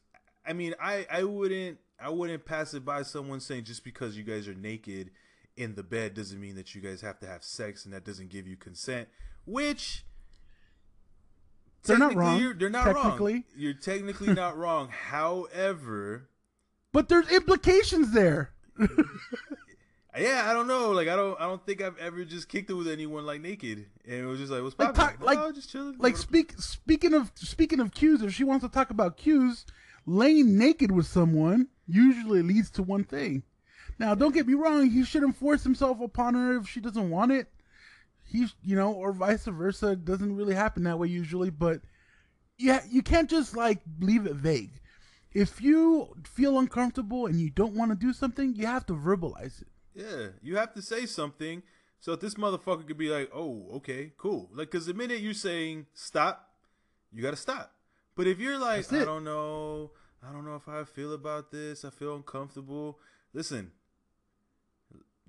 I 0.45 0.53
mean, 0.53 0.73
I 0.81 1.05
I 1.11 1.23
wouldn't 1.23 1.77
I 1.99 2.09
wouldn't 2.09 2.45
pass 2.45 2.73
it 2.73 2.83
by 2.83 3.03
someone 3.03 3.39
saying 3.39 3.63
just 3.63 3.83
because 3.83 4.17
you 4.17 4.23
guys 4.23 4.47
are 4.47 4.53
naked 4.53 5.11
in 5.57 5.75
the 5.75 5.83
bed 5.83 6.13
doesn't 6.13 6.39
mean 6.41 6.55
that 6.55 6.75
you 6.75 6.81
guys 6.81 6.99
have 7.01 7.19
to 7.19 7.27
have 7.27 7.43
sex 7.43 7.85
and 7.85 7.93
that 7.93 8.03
doesn't 8.03 8.29
give 8.29 8.45
you 8.47 8.57
consent, 8.57 9.07
which 9.45 10.03
They're 11.83 11.97
not 11.97 12.13
wrong, 12.15 12.41
You're, 12.41 12.53
they're 12.53 12.69
not 12.69 12.85
technically. 12.85 13.33
wrong. 13.33 13.43
You're 13.55 13.73
technically 13.73 14.33
not 14.33 14.57
wrong. 14.57 14.89
However, 15.09 16.27
But 16.91 17.07
there's 17.09 17.29
implications 17.31 18.11
there. 18.11 18.51
yeah, 20.17 20.45
I 20.49 20.53
don't 20.53 20.67
know. 20.67 20.91
Like 20.91 21.07
I 21.07 21.15
don't 21.15 21.39
I 21.39 21.43
don't 21.45 21.65
think 21.65 21.81
I've 21.81 21.97
ever 21.97 22.23
just 22.25 22.47
kicked 22.49 22.69
it 22.69 22.73
with 22.73 22.87
anyone 22.87 23.25
like 23.25 23.41
naked. 23.41 23.85
And 24.05 24.13
it 24.21 24.25
was 24.25 24.39
just 24.39 24.51
like 24.51 24.61
what's 24.63 24.77
Like, 24.77 24.93
poppin'? 24.95 25.17
talk- 25.17 25.25
like- 25.25 25.39
oh, 25.39 25.51
just 25.51 25.69
chilling. 25.71 25.95
Like 25.97 26.17
speak 26.17 26.53
speaking 26.57 27.13
of 27.13 27.31
speaking 27.35 27.79
of 27.79 27.91
cues, 27.93 28.21
if 28.21 28.33
she 28.33 28.43
wants 28.43 28.63
to 28.65 28.69
talk 28.69 28.89
about 28.89 29.17
cues, 29.17 29.65
laying 30.05 30.57
naked 30.57 30.91
with 30.91 31.05
someone 31.07 31.67
usually 31.87 32.41
leads 32.41 32.69
to 32.71 32.83
one 32.83 33.03
thing. 33.03 33.43
Now, 33.97 34.13
don't 34.13 34.33
get 34.33 34.47
me 34.47 34.53
wrong; 34.55 34.89
he 34.89 35.03
shouldn't 35.05 35.37
force 35.37 35.63
himself 35.63 36.01
upon 36.01 36.33
her 36.33 36.57
if 36.57 36.67
she 36.67 36.79
doesn't 36.81 37.09
want 37.09 37.31
it. 37.31 37.47
He, 38.23 38.47
you 38.63 38.75
know, 38.75 38.91
or 38.91 39.13
vice 39.13 39.45
versa. 39.45 39.91
It 39.91 40.03
doesn't 40.05 40.35
really 40.35 40.55
happen 40.55 40.83
that 40.83 40.99
way 40.99 41.07
usually, 41.07 41.49
but 41.49 41.81
yeah, 42.57 42.81
you 42.89 43.01
can't 43.01 43.29
just 43.29 43.55
like 43.55 43.79
leave 43.99 44.25
it 44.25 44.33
vague. 44.35 44.81
If 45.33 45.61
you 45.61 46.15
feel 46.25 46.59
uncomfortable 46.59 47.25
and 47.25 47.39
you 47.39 47.49
don't 47.49 47.73
want 47.75 47.91
to 47.91 47.95
do 47.97 48.11
something, 48.13 48.55
you 48.55 48.65
have 48.65 48.85
to 48.87 48.93
verbalize 48.93 49.61
it. 49.61 49.67
Yeah, 49.95 50.27
you 50.41 50.57
have 50.57 50.73
to 50.73 50.81
say 50.81 51.05
something 51.05 51.63
so 51.99 52.11
that 52.11 52.21
this 52.21 52.35
motherfucker 52.35 52.85
could 52.85 52.97
be 52.97 53.09
like, 53.09 53.31
"Oh, 53.33 53.69
okay, 53.75 54.11
cool." 54.17 54.49
Like, 54.53 54.69
cause 54.69 54.85
the 54.85 54.93
minute 54.93 55.21
you're 55.21 55.33
saying 55.33 55.87
stop, 55.93 56.53
you 57.11 57.23
gotta 57.23 57.37
stop. 57.37 57.73
But 58.15 58.27
if 58.27 58.39
you're 58.39 58.59
like, 58.59 58.91
"I 58.91 59.05
don't 59.05 59.23
know, 59.23 59.91
I 60.21 60.31
don't 60.31 60.45
know 60.45 60.55
if 60.55 60.67
I 60.67 60.83
feel 60.83 61.13
about 61.13 61.51
this. 61.51 61.85
I 61.85 61.89
feel 61.89 62.15
uncomfortable." 62.15 62.99
Listen, 63.33 63.71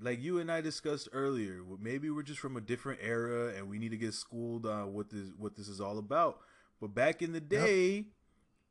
like 0.01 0.21
you 0.21 0.39
and 0.39 0.51
I 0.51 0.61
discussed 0.61 1.09
earlier, 1.13 1.63
maybe 1.81 2.11
we're 2.11 2.23
just 2.23 2.41
from 2.41 2.57
a 2.57 2.61
different 2.61 3.01
era 3.03 3.55
and 3.55 3.69
we 3.69 3.79
need 3.79 3.91
to 3.91 3.97
get 3.97 4.15
schooled 4.15 4.67
on 4.67 4.93
what 4.93 5.11
this 5.11 5.31
what 5.39 5.57
this 5.57 5.69
is 5.69 5.81
all 5.81 5.99
about. 5.99 6.41
But 6.81 6.89
back 6.89 7.23
in 7.23 7.33
the 7.33 7.41
day, 7.41 8.09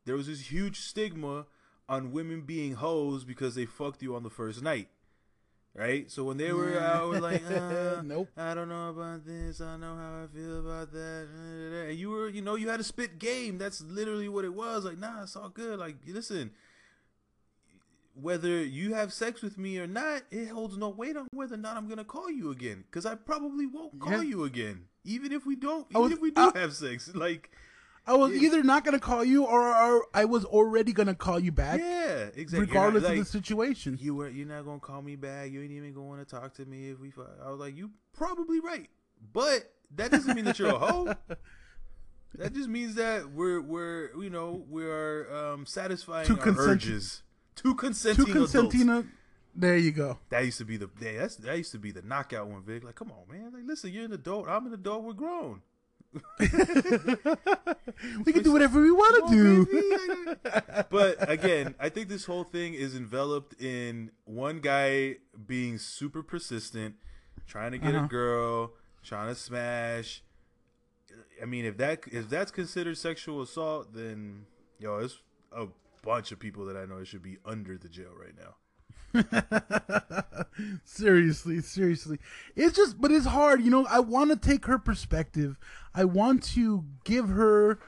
there 0.06 0.16
was 0.16 0.28
this 0.28 0.52
huge 0.52 0.82
stigma 0.82 1.48
on 1.88 2.12
women 2.12 2.42
being 2.42 2.74
hoes 2.74 3.24
because 3.24 3.56
they 3.56 3.66
fucked 3.66 4.02
you 4.02 4.16
on 4.16 4.24
the 4.24 4.30
first 4.30 4.62
night. 4.62 4.90
Right? 5.76 6.10
So 6.10 6.24
when 6.24 6.38
they 6.38 6.52
were 6.54 6.80
out, 6.80 7.02
I 7.02 7.06
was 7.06 7.20
like, 7.22 7.44
uh, 7.52 8.02
Nope. 8.04 8.30
I 8.38 8.54
don't 8.56 8.70
know 8.70 8.90
about 8.90 9.26
this. 9.26 9.60
I 9.62 9.78
know 9.78 9.96
how 9.96 10.24
I 10.24 10.28
feel 10.36 10.60
about 10.60 10.92
that. 10.94 11.28
And 11.90 11.98
you 12.00 12.10
were, 12.10 12.30
you 12.30 12.42
know, 12.42 12.56
you 12.56 12.70
had 12.70 12.80
a 12.80 12.84
spit 12.84 13.20
game. 13.20 13.58
That's 13.58 13.82
literally 13.82 14.30
what 14.30 14.46
it 14.46 14.54
was. 14.54 14.86
Like, 14.86 14.98
nah, 14.98 15.24
it's 15.24 15.36
all 15.36 15.50
good. 15.50 15.78
Like, 15.80 15.98
listen, 16.08 16.52
whether 18.20 18.64
you 18.64 18.94
have 18.94 19.12
sex 19.12 19.42
with 19.42 19.58
me 19.58 19.78
or 19.78 19.88
not, 19.88 20.22
it 20.32 20.48
holds 20.48 20.78
no 20.78 20.90
weight 20.90 21.18
on 21.18 21.28
whether 21.34 21.56
or 21.56 21.58
not 21.58 21.76
I'm 21.76 21.90
gonna 21.90 22.06
call 22.06 22.32
you 22.32 22.52
again. 22.52 22.86
Because 22.90 23.06
I 23.06 23.16
probably 23.16 23.66
won't 23.66 24.00
call 24.00 24.14
Yeah. 24.14 24.22
you 24.22 24.44
again, 24.46 24.86
even 25.04 25.34
if 25.34 25.46
we 25.46 25.56
don't. 25.58 25.86
Even 25.90 26.02
was- 26.02 26.12
if 26.14 26.22
we 26.22 26.32
do 26.32 26.52
I- 26.56 26.58
have 26.60 26.74
sex, 26.74 27.12
like, 27.16 27.52
I 28.08 28.14
was 28.14 28.34
either 28.34 28.62
not 28.64 28.86
gonna 28.86 29.00
call 29.00 29.24
you 29.24 29.46
or, 29.46 29.76
or 29.76 30.06
I 30.14 30.26
was 30.26 30.46
already 30.46 30.94
gonna 30.94 31.16
call 31.16 31.40
you 31.40 31.52
back, 31.52 31.80
yeah, 31.80 32.28
exactly. 32.36 32.60
regardless 32.68 33.04
not- 33.04 33.14
of 33.14 33.18
the 33.20 33.26
situation. 33.26 33.98
you 34.00 34.14
were 34.16 34.30
you're 34.30 34.48
not 34.48 34.64
gonna 34.66 34.80
call 34.80 35.02
me 35.02 35.16
back. 35.16 35.52
You 35.52 35.62
ain't 35.62 35.72
even 35.72 35.94
going 35.94 36.20
to 36.20 36.26
talk 36.26 36.54
to 36.56 36.66
me 36.66 36.90
if 36.92 37.00
we. 37.00 37.10
Fuck. 37.10 37.32
I 37.44 37.50
was 37.50 37.60
like, 37.60 37.76
you 37.76 37.90
probably 38.14 38.60
right, 38.60 38.90
but 39.34 39.72
that 39.96 40.12
doesn't 40.12 40.36
mean 40.36 40.46
that 40.46 40.60
you're 40.60 40.70
a 40.70 40.78
hoe. 40.78 41.14
That 42.38 42.54
just 42.54 42.68
means 42.68 42.96
that 42.96 43.32
we're 43.32 43.62
we're 43.62 44.10
you 44.22 44.30
know 44.30 44.66
we 44.70 44.84
are 44.86 45.54
um, 45.54 45.66
satisfying 45.66 46.28
Two 46.28 46.34
our 46.38 46.42
consent- 46.44 46.68
urges. 46.70 47.24
Two 47.56 47.76
consenting 47.76 48.26
Two 48.26 48.34
consenting. 48.34 48.82
adults. 48.82 49.06
consentina. 49.06 49.08
There 49.56 49.78
you 49.78 49.94
go. 49.94 50.20
That 50.32 50.44
used 50.44 50.58
to 50.58 50.66
be 50.66 50.76
the 50.76 50.90
yeah, 51.00 51.20
that's 51.20 51.38
that 51.38 51.58
used 51.58 51.72
to 51.72 51.80
be 51.80 51.92
the 51.92 52.02
knockout 52.02 52.48
one, 52.48 52.62
Vic. 52.64 52.84
Like, 52.84 52.96
come 52.96 53.10
on, 53.12 53.34
man. 53.34 53.54
Like, 53.54 53.64
listen, 53.66 53.94
you're 53.94 54.04
an 54.04 54.12
adult. 54.12 54.50
I'm 54.50 54.68
an 54.68 54.74
adult. 54.74 55.04
We're 55.04 55.14
grown. 55.14 55.62
We 58.26 58.34
can 58.34 58.44
do 58.44 58.52
whatever 58.52 58.82
we 58.82 58.92
want 58.92 59.30
to 59.30 59.36
do. 59.66 60.36
but 60.90 61.30
again, 61.30 61.76
I 61.80 61.90
think 61.90 62.10
this 62.10 62.26
whole 62.26 62.44
thing 62.44 62.74
is 62.74 62.96
enveloped 62.96 63.60
in 63.62 64.12
one 64.26 64.60
guy 64.60 65.18
being 65.46 65.78
super 65.78 66.24
persistent, 66.24 66.96
trying 67.48 67.72
to 67.72 67.78
get 67.78 67.96
Uh-huh. 67.96 68.06
a 68.06 68.08
girl, 68.08 68.74
trying 69.04 69.30
to 69.30 69.36
smash. 69.36 70.24
I 71.42 71.46
mean, 71.46 71.66
if 71.66 71.78
that 71.78 72.00
if 72.12 72.30
that's 72.30 72.52
considered 72.52 72.98
sexual 72.98 73.42
assault, 73.42 73.94
then 73.94 74.46
yo, 74.80 74.98
it's 75.00 75.20
a 75.52 75.68
bunch 76.04 76.32
of 76.32 76.40
people 76.40 76.66
that 76.66 76.76
I 76.78 76.86
know 76.86 77.04
should 77.04 77.24
be 77.24 77.38
under 77.46 77.78
the 77.78 77.90
jail 77.90 78.12
right 78.20 78.36
now. 78.38 78.56
seriously, 80.84 81.62
seriously. 81.62 82.20
It's 82.56 82.76
just, 82.76 83.00
but 83.00 83.12
it's 83.12 83.26
hard. 83.26 83.64
You 83.64 83.72
know, 83.72 83.86
I 83.90 84.00
want 84.00 84.32
to 84.32 84.38
take 84.38 84.66
her 84.66 84.78
perspective. 84.78 85.58
I 85.94 86.06
want 86.06 86.44
to 86.56 86.86
give 87.04 87.30
her 87.30 87.80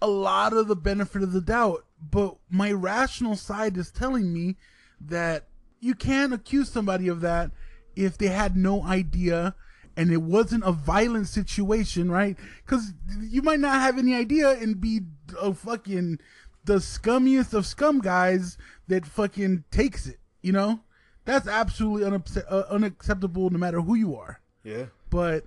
a 0.00 0.06
lot 0.06 0.52
of 0.52 0.68
the 0.68 0.76
benefit 0.76 1.22
of 1.22 1.32
the 1.32 1.40
doubt, 1.40 1.84
but 2.10 2.36
my 2.50 2.72
rational 2.72 3.36
side 3.36 3.76
is 3.76 3.90
telling 3.90 4.32
me 4.32 4.56
that 5.00 5.46
you 5.80 5.94
can't 5.94 6.32
accuse 6.32 6.70
somebody 6.70 7.08
of 7.08 7.20
that 7.20 7.50
if 7.94 8.16
they 8.16 8.28
had 8.28 8.56
no 8.56 8.82
idea 8.84 9.54
and 9.96 10.10
it 10.10 10.22
wasn't 10.22 10.64
a 10.64 10.72
violent 10.72 11.28
situation, 11.28 12.10
right? 12.10 12.36
Because 12.64 12.92
you 13.20 13.42
might 13.42 13.60
not 13.60 13.80
have 13.80 13.98
any 13.98 14.14
idea 14.14 14.50
and 14.50 14.80
be 14.80 15.00
a 15.40 15.52
fucking 15.52 16.18
the 16.64 16.76
scummiest 16.76 17.52
of 17.54 17.66
scum 17.66 18.00
guys 18.00 18.56
that 18.92 19.06
fucking 19.06 19.64
takes 19.70 20.06
it. 20.06 20.18
You 20.42 20.52
know, 20.52 20.80
that's 21.24 21.46
absolutely 21.48 22.04
uh, 22.04 22.62
unacceptable, 22.70 23.50
no 23.50 23.58
matter 23.58 23.80
who 23.80 23.94
you 23.94 24.16
are 24.16 24.40
Yeah. 24.64 24.86
but 25.10 25.44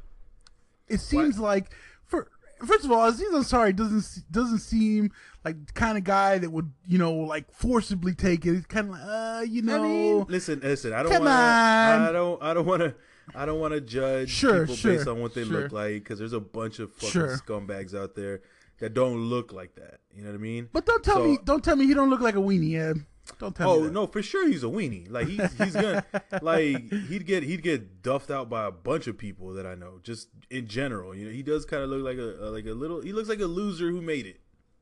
it 0.87 0.99
seems 0.99 1.39
like 1.39 1.71
for 2.05 2.29
first 2.65 2.85
of 2.85 2.91
all, 2.91 3.05
Aziz 3.07 3.31
Ansari 3.33 3.75
doesn't 3.75 4.31
doesn't 4.31 4.59
seem 4.59 5.11
like 5.43 5.65
the 5.65 5.73
kind 5.73 5.97
of 5.97 6.03
guy 6.03 6.37
that 6.37 6.49
would 6.51 6.71
you 6.87 6.97
know 6.97 7.11
like 7.13 7.51
forcibly 7.51 8.13
take 8.13 8.45
it. 8.45 8.53
He's 8.53 8.65
kind 8.65 8.87
of 8.89 8.93
like, 8.93 9.01
uh, 9.03 9.43
you 9.47 9.61
know, 9.63 9.83
I 9.83 9.87
mean, 9.87 10.25
listen, 10.29 10.59
listen. 10.61 10.93
I 10.93 11.03
don't 11.03 11.11
want 11.11 11.23
to. 11.25 11.29
I 11.29 12.09
don't. 12.13 12.43
I 12.43 12.53
don't 12.53 12.65
want 12.65 12.81
to. 12.83 12.95
I 13.33 13.45
don't 13.47 13.59
want 13.59 13.73
to 13.73 13.81
judge 13.81 14.29
Sure, 14.29 14.61
people 14.61 14.75
sure, 14.75 14.95
based 14.95 15.07
on 15.07 15.19
what 15.19 15.33
they 15.33 15.43
sure. 15.43 15.63
look 15.63 15.71
like 15.71 15.95
because 16.03 16.19
there's 16.19 16.33
a 16.33 16.39
bunch 16.39 16.77
of 16.79 16.93
fucking 16.93 17.21
scumbags 17.39 17.93
out 17.99 18.13
there 18.15 18.41
that 18.79 18.93
don't 18.93 19.17
look 19.17 19.51
like 19.51 19.73
that. 19.75 19.99
You 20.13 20.21
know 20.23 20.29
what 20.29 20.35
I 20.35 20.41
mean? 20.41 20.69
but 20.71 20.85
don't 20.85 21.03
tell 21.03 21.15
So- 21.17 21.25
me, 21.25 21.39
don't 21.43 21.63
tell 21.63 21.75
me 21.75 21.87
he 21.87 21.95
don't 21.95 22.11
look 22.11 22.21
like 22.21 22.35
a 22.35 22.39
weenie. 22.39 22.69
Yeah, 22.71 22.93
don't 23.39 23.55
tell 23.55 23.79
me. 23.81 23.87
Oh 23.87 23.89
no, 23.91 24.07
for 24.07 24.21
sure 24.21 24.47
he's 24.47 24.63
a 24.63 24.67
weenie. 24.67 25.09
Like 25.09 25.27
he's 25.27 25.53
he's 25.57 25.73
gonna 25.73 26.05
like 26.41 26.91
he'd 27.07 27.25
get 27.25 27.43
he'd 27.43 27.63
get 27.63 28.01
duffed 28.01 28.29
out 28.31 28.49
by 28.49 28.65
a 28.65 28.71
bunch 28.71 29.07
of 29.07 29.17
people 29.17 29.53
that 29.53 29.65
I 29.65 29.75
know. 29.75 29.99
Just 30.03 30.29
in 30.49 30.67
general, 30.67 31.15
you 31.15 31.25
know, 31.25 31.31
he 31.31 31.43
does 31.43 31.65
kind 31.65 31.83
of 31.83 31.89
look 31.89 32.03
like 32.03 32.17
a, 32.17 32.47
a 32.47 32.49
like 32.49 32.65
a 32.65 32.73
little. 32.73 33.01
He 33.01 33.13
looks 33.13 33.29
like 33.29 33.39
a 33.39 33.45
loser 33.45 33.89
who 33.89 34.01
made 34.01 34.25
it. 34.25 34.39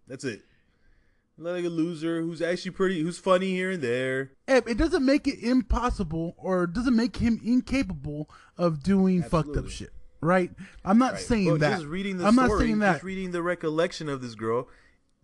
That's 0.08 0.24
it. 0.24 0.42
Like 1.38 1.66
a 1.66 1.70
loser 1.70 2.22
who's 2.22 2.44
actually 2.44 2.72
pretty, 2.72 3.02
who's 3.02 3.18
funny 3.18 3.50
here 3.52 3.72
and 3.72 3.82
there. 3.82 4.34
Eb, 4.48 4.68
it 4.68 4.78
doesn't 4.78 5.04
make 5.04 5.28
it 5.28 5.40
impossible 5.42 6.36
or 6.38 6.68
doesn't 6.68 6.96
make 6.96 7.16
him 7.18 7.42
incapable 7.44 8.30
of 8.56 8.84
doing 8.84 9.24
fucked 9.24 9.58
up 9.58 9.68
shit. 9.70 9.90
Right? 10.22 10.52
I'm 10.86 11.00
not 11.00 11.14
Right. 11.14 11.22
saying 11.22 11.50
But 11.50 11.60
that. 11.62 11.72
Just 11.78 11.86
reading 11.88 12.18
the 12.18 12.26
I'm 12.28 12.34
story, 12.36 12.50
not 12.50 12.60
saying 12.60 12.80
that. 12.80 12.92
just 12.94 13.04
reading 13.04 13.32
the 13.32 13.42
recollection 13.42 14.10
of 14.10 14.22
this 14.22 14.36
girl, 14.36 14.68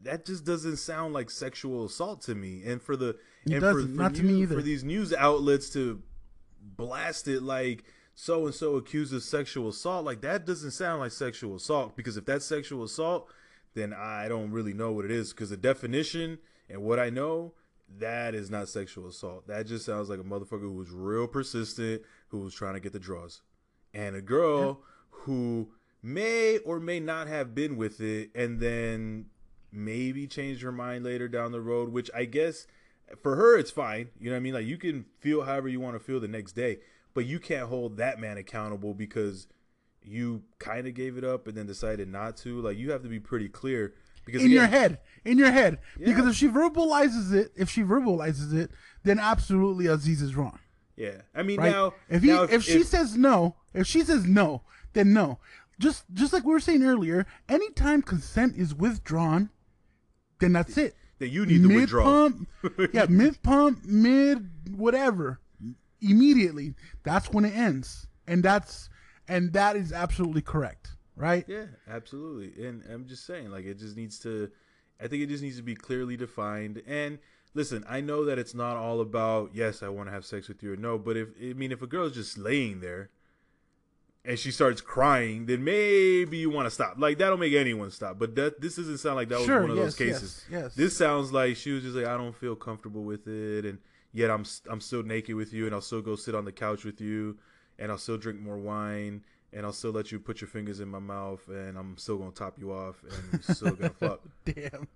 that 0.03 0.25
just 0.25 0.45
doesn't 0.45 0.77
sound 0.77 1.13
like 1.13 1.29
sexual 1.29 1.85
assault 1.85 2.21
to 2.23 2.35
me. 2.35 2.63
And 2.65 2.81
for 2.81 2.95
the 2.95 3.09
It 3.45 3.53
and 3.53 3.61
doesn't. 3.61 3.95
for, 3.95 4.01
Not 4.01 4.11
for 4.11 4.17
to 4.17 4.23
me 4.23 4.41
either. 4.41 4.55
For 4.55 4.61
these 4.61 4.83
news 4.83 5.13
outlets 5.13 5.69
to 5.71 6.01
blast 6.61 7.27
it 7.27 7.41
like 7.41 7.83
so 8.15 8.45
and 8.45 8.55
so 8.55 8.75
accused 8.75 9.13
of 9.13 9.23
sexual 9.23 9.69
assault, 9.69 10.05
like 10.05 10.21
that 10.21 10.45
doesn't 10.45 10.71
sound 10.71 11.01
like 11.01 11.11
sexual 11.11 11.55
assault. 11.55 11.95
Because 11.95 12.17
if 12.17 12.25
that's 12.25 12.45
sexual 12.45 12.83
assault, 12.83 13.29
then 13.75 13.93
I 13.93 14.27
don't 14.27 14.51
really 14.51 14.73
know 14.73 14.91
what 14.91 15.05
it 15.05 15.11
is. 15.11 15.31
Because 15.31 15.49
the 15.49 15.57
definition 15.57 16.39
and 16.69 16.81
what 16.81 16.99
I 16.99 17.09
know, 17.09 17.53
that 17.97 18.35
is 18.35 18.49
not 18.49 18.69
sexual 18.69 19.07
assault. 19.07 19.47
That 19.47 19.67
just 19.67 19.85
sounds 19.85 20.09
like 20.09 20.19
a 20.19 20.23
motherfucker 20.23 20.61
who 20.61 20.73
was 20.73 20.91
real 20.91 21.27
persistent, 21.27 22.03
who 22.29 22.39
was 22.39 22.53
trying 22.53 22.75
to 22.75 22.79
get 22.79 22.93
the 22.93 22.99
draws 22.99 23.41
and 23.93 24.15
a 24.15 24.21
girl 24.21 24.81
who 25.09 25.69
may 26.01 26.59
or 26.59 26.79
may 26.79 26.99
not 26.99 27.27
have 27.27 27.55
been 27.55 27.75
with 27.75 27.99
it 27.99 28.29
and 28.35 28.59
then 28.59 29.25
maybe 29.71 30.27
changed 30.27 30.61
her 30.61 30.71
mind 30.71 31.05
later 31.05 31.27
down 31.27 31.51
the 31.51 31.61
road 31.61 31.89
which 31.89 32.09
i 32.15 32.25
guess 32.25 32.65
for 33.21 33.35
her 33.35 33.57
it's 33.57 33.71
fine. 33.71 34.09
You 34.19 34.29
know 34.29 34.35
what 34.35 34.37
i 34.37 34.41
mean? 34.41 34.53
Like 34.53 34.65
you 34.65 34.77
can 34.77 35.05
feel 35.19 35.43
however 35.43 35.67
you 35.67 35.79
want 35.79 35.95
to 35.95 35.99
feel 35.99 36.19
the 36.19 36.27
next 36.27 36.53
day 36.53 36.79
but 37.13 37.25
you 37.25 37.39
can't 37.39 37.67
hold 37.67 37.97
that 37.97 38.19
man 38.19 38.37
accountable 38.37 38.93
because 38.93 39.47
you 40.03 40.43
kind 40.59 40.87
of 40.87 40.93
gave 40.93 41.17
it 41.17 41.23
up 41.23 41.47
and 41.47 41.57
then 41.57 41.65
decided 41.67 42.07
not 42.07 42.37
to. 42.37 42.61
Like 42.61 42.77
you 42.77 42.91
have 42.91 43.03
to 43.03 43.09
be 43.09 43.19
pretty 43.19 43.49
clear 43.49 43.93
because 44.25 44.43
in 44.43 44.51
your 44.51 44.67
head, 44.67 44.99
in 45.25 45.37
your 45.37 45.51
head, 45.51 45.79
because 45.97 46.27
if 46.27 46.35
she 46.35 46.47
verbalizes 46.47 47.33
it, 47.33 47.51
if 47.55 47.69
she 47.69 47.81
verbalizes 47.81 48.53
it, 48.53 48.71
then 49.03 49.19
absolutely 49.19 49.87
Aziz 49.87 50.21
is 50.21 50.35
wrong. 50.35 50.59
yeah. 50.95 51.21
I 51.35 51.43
mean 51.43 51.59
right? 51.59 51.71
now 51.71 51.93
if 52.09 52.21
he 52.21 52.29
now 52.29 52.43
if, 52.43 52.63
she 52.63 52.83
says 52.83 53.17
no, 53.17 53.55
if 53.73 53.87
she 53.87 54.01
says 54.01 54.25
no, 54.25 54.63
then 54.93 55.13
no. 55.13 55.39
Just 55.79 56.05
just 56.13 56.33
like 56.33 56.43
we 56.43 56.51
were 56.51 56.59
saying 56.59 56.83
earlier, 56.83 57.25
anytime 57.47 58.01
consent 58.01 58.57
is 58.57 58.75
withdrawn, 58.75 59.49
then 60.39 60.53
that's 60.53 60.77
it. 60.77 60.95
that 61.19 61.29
you 61.29 61.45
need 61.45 61.61
to 61.61 61.67
mid 61.67 61.77
withdraw 61.77 62.03
pump, 62.03 62.47
yeah, 62.93 63.05
mid 63.09 63.41
pump, 63.43 63.83
mid 63.85 64.49
whatever, 64.75 65.39
immediately. 66.01 66.73
That's 67.03 67.29
when 67.31 67.45
it 67.45 67.55
ends, 67.55 68.07
and 68.27 68.43
that's 68.43 68.89
and 69.29 69.53
that 69.53 69.75
is 69.75 69.93
absolutely 69.93 70.41
correct, 70.41 70.95
right? 71.15 71.45
Yeah, 71.47 71.65
absolutely. 71.87 72.65
And 72.65 72.83
I'm 72.91 73.05
just 73.05 73.25
saying, 73.25 73.51
like, 73.51 73.65
it 73.65 73.77
just 73.77 73.95
needs 73.95 74.17
to, 74.19 74.49
I 74.99 75.07
think 75.07 75.21
it 75.21 75.27
just 75.27 75.43
needs 75.43 75.57
to 75.57 75.63
be 75.63 75.75
clearly 75.75 76.17
defined. 76.17 76.81
And 76.87 77.19
listen, 77.53 77.85
I 77.87 78.01
know 78.01 78.25
that 78.25 78.39
it's 78.39 78.55
not 78.55 78.75
all 78.75 79.01
about, 79.01 79.51
yes, 79.53 79.83
I 79.83 79.89
want 79.89 80.07
to 80.07 80.13
have 80.13 80.25
sex 80.25 80.47
with 80.47 80.63
you 80.63 80.73
or 80.73 80.77
no, 80.77 80.97
but 80.97 81.15
if, 81.15 81.29
I 81.39 81.53
mean, 81.53 81.71
if 81.71 81.83
a 81.83 81.87
girl's 81.87 82.15
just 82.15 82.37
laying 82.37 82.81
there 82.81 83.11
and 84.29 84.37
she 84.37 84.51
starts 84.51 84.79
crying, 84.79 85.47
then 85.47 85.63
maybe 85.63 86.37
you 86.37 86.51
want 86.51 86.67
to 86.67 86.69
stop. 86.69 86.93
Like, 86.99 87.17
that'll 87.17 87.35
make 87.35 87.53
anyone 87.53 87.89
stop. 87.89 88.19
But 88.19 88.35
that, 88.35 88.61
this 88.61 88.75
doesn't 88.75 88.99
sound 88.99 89.15
like 89.15 89.27
that 89.29 89.39
was 89.39 89.49
one 89.49 89.71
of 89.71 89.75
those 89.75 89.99
yes, 89.99 90.07
yes, 90.07 90.19
cases. 90.19 90.45
yes. 90.51 90.75
This 90.75 90.95
sounds 90.95 91.33
like 91.33 91.55
she 91.55 91.71
was 91.71 91.81
just 91.81 91.95
like, 91.95 92.05
I 92.05 92.15
don't 92.15 92.35
feel 92.35 92.55
comfortable 92.55 93.03
with 93.03 93.27
it. 93.27 93.65
And 93.65 93.79
yet 94.13 94.29
I'm, 94.29 94.45
I'm 94.69 94.81
still 94.81 95.01
naked 95.01 95.33
with 95.33 95.51
you 95.51 95.65
and 95.65 95.73
I'll 95.73 95.81
still 95.81 96.03
go 96.03 96.15
sit 96.15 96.35
on 96.35 96.45
the 96.45 96.51
couch 96.51 96.85
with 96.85 97.01
you 97.01 97.39
and 97.79 97.91
I'll 97.91 97.97
still 97.97 98.17
drink 98.17 98.39
more 98.39 98.59
wine 98.59 99.23
and 99.51 99.65
I'll 99.65 99.73
still 99.73 99.89
let 99.89 100.11
you 100.11 100.19
put 100.19 100.41
your 100.41 100.47
fingers 100.47 100.79
in 100.79 100.89
my 100.89 100.99
mouth 100.99 101.41
and 101.47 101.75
I'm 101.75 101.97
still 101.97 102.19
gonna 102.19 102.29
top 102.29 102.59
you 102.59 102.71
off 102.71 103.01
and 103.01 103.41
we're 103.47 103.55
still 103.55 103.71
gonna 103.71 103.89
fuck. 103.89 104.21
Damn, 104.45 104.87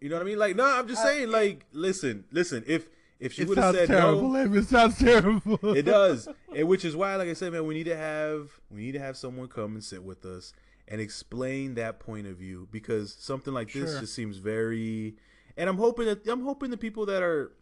You 0.00 0.08
know 0.08 0.14
what 0.14 0.22
I 0.22 0.24
mean? 0.24 0.38
Like, 0.38 0.54
no, 0.54 0.64
I'm 0.64 0.86
just 0.86 1.02
saying, 1.02 1.32
like, 1.32 1.64
listen, 1.72 2.26
listen, 2.30 2.62
if 2.68 2.86
if 3.20 3.32
she 3.32 3.44
would 3.44 3.58
have 3.58 3.74
sounds 3.74 3.76
said 3.78 3.88
terrible. 3.88 4.28
no, 4.30 4.54
It 4.54 4.64
sounds 4.68 4.98
terrible. 4.98 5.58
it 5.76 5.82
does. 5.82 6.28
And 6.56 6.66
which 6.68 6.84
is 6.84 6.96
why, 6.96 7.14
like 7.16 7.28
I 7.28 7.34
said, 7.34 7.52
man, 7.52 7.66
we 7.66 7.74
need 7.74 7.84
to 7.84 7.96
have 7.96 8.50
we 8.70 8.80
need 8.82 8.92
to 8.92 8.98
have 9.00 9.16
someone 9.16 9.48
come 9.48 9.74
and 9.74 9.84
sit 9.84 10.02
with 10.02 10.24
us 10.24 10.52
and 10.88 11.00
explain 11.00 11.74
that 11.74 12.00
point 12.00 12.26
of 12.26 12.36
view 12.36 12.66
because 12.72 13.12
something 13.18 13.52
like 13.52 13.72
this 13.72 13.90
Sure. 13.92 14.00
just 14.00 14.14
seems 14.14 14.38
very 14.38 15.16
and 15.56 15.68
I'm 15.68 15.76
hoping 15.76 16.06
that 16.06 16.26
I'm 16.26 16.42
hoping 16.44 16.70
the 16.70 16.76
people 16.78 17.06
that 17.06 17.22
are 17.22 17.52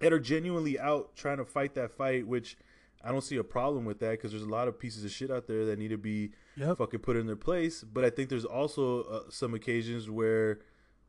that 0.00 0.12
are 0.12 0.18
genuinely 0.18 0.78
out 0.78 1.14
trying 1.16 1.38
to 1.38 1.44
fight 1.44 1.74
that 1.76 1.92
fight, 1.92 2.26
which 2.26 2.56
I 3.04 3.10
don't 3.10 3.22
see 3.22 3.36
a 3.36 3.44
problem 3.44 3.84
with 3.84 3.98
that 4.00 4.10
because 4.12 4.30
there's 4.32 4.42
a 4.44 4.48
lot 4.48 4.68
of 4.68 4.78
pieces 4.78 5.04
of 5.04 5.10
shit 5.10 5.30
out 5.30 5.46
there 5.48 5.64
that 5.66 5.78
need 5.78 5.88
to 5.88 5.98
be 5.98 6.32
Yep. 6.56 6.78
fucking 6.78 7.00
put 7.00 7.16
in 7.16 7.26
their 7.26 7.34
place. 7.36 7.82
But 7.82 8.04
I 8.04 8.10
think 8.10 8.28
there's 8.28 8.44
also 8.44 9.02
uh, 9.04 9.20
some 9.30 9.54
occasions 9.54 10.10
where 10.10 10.60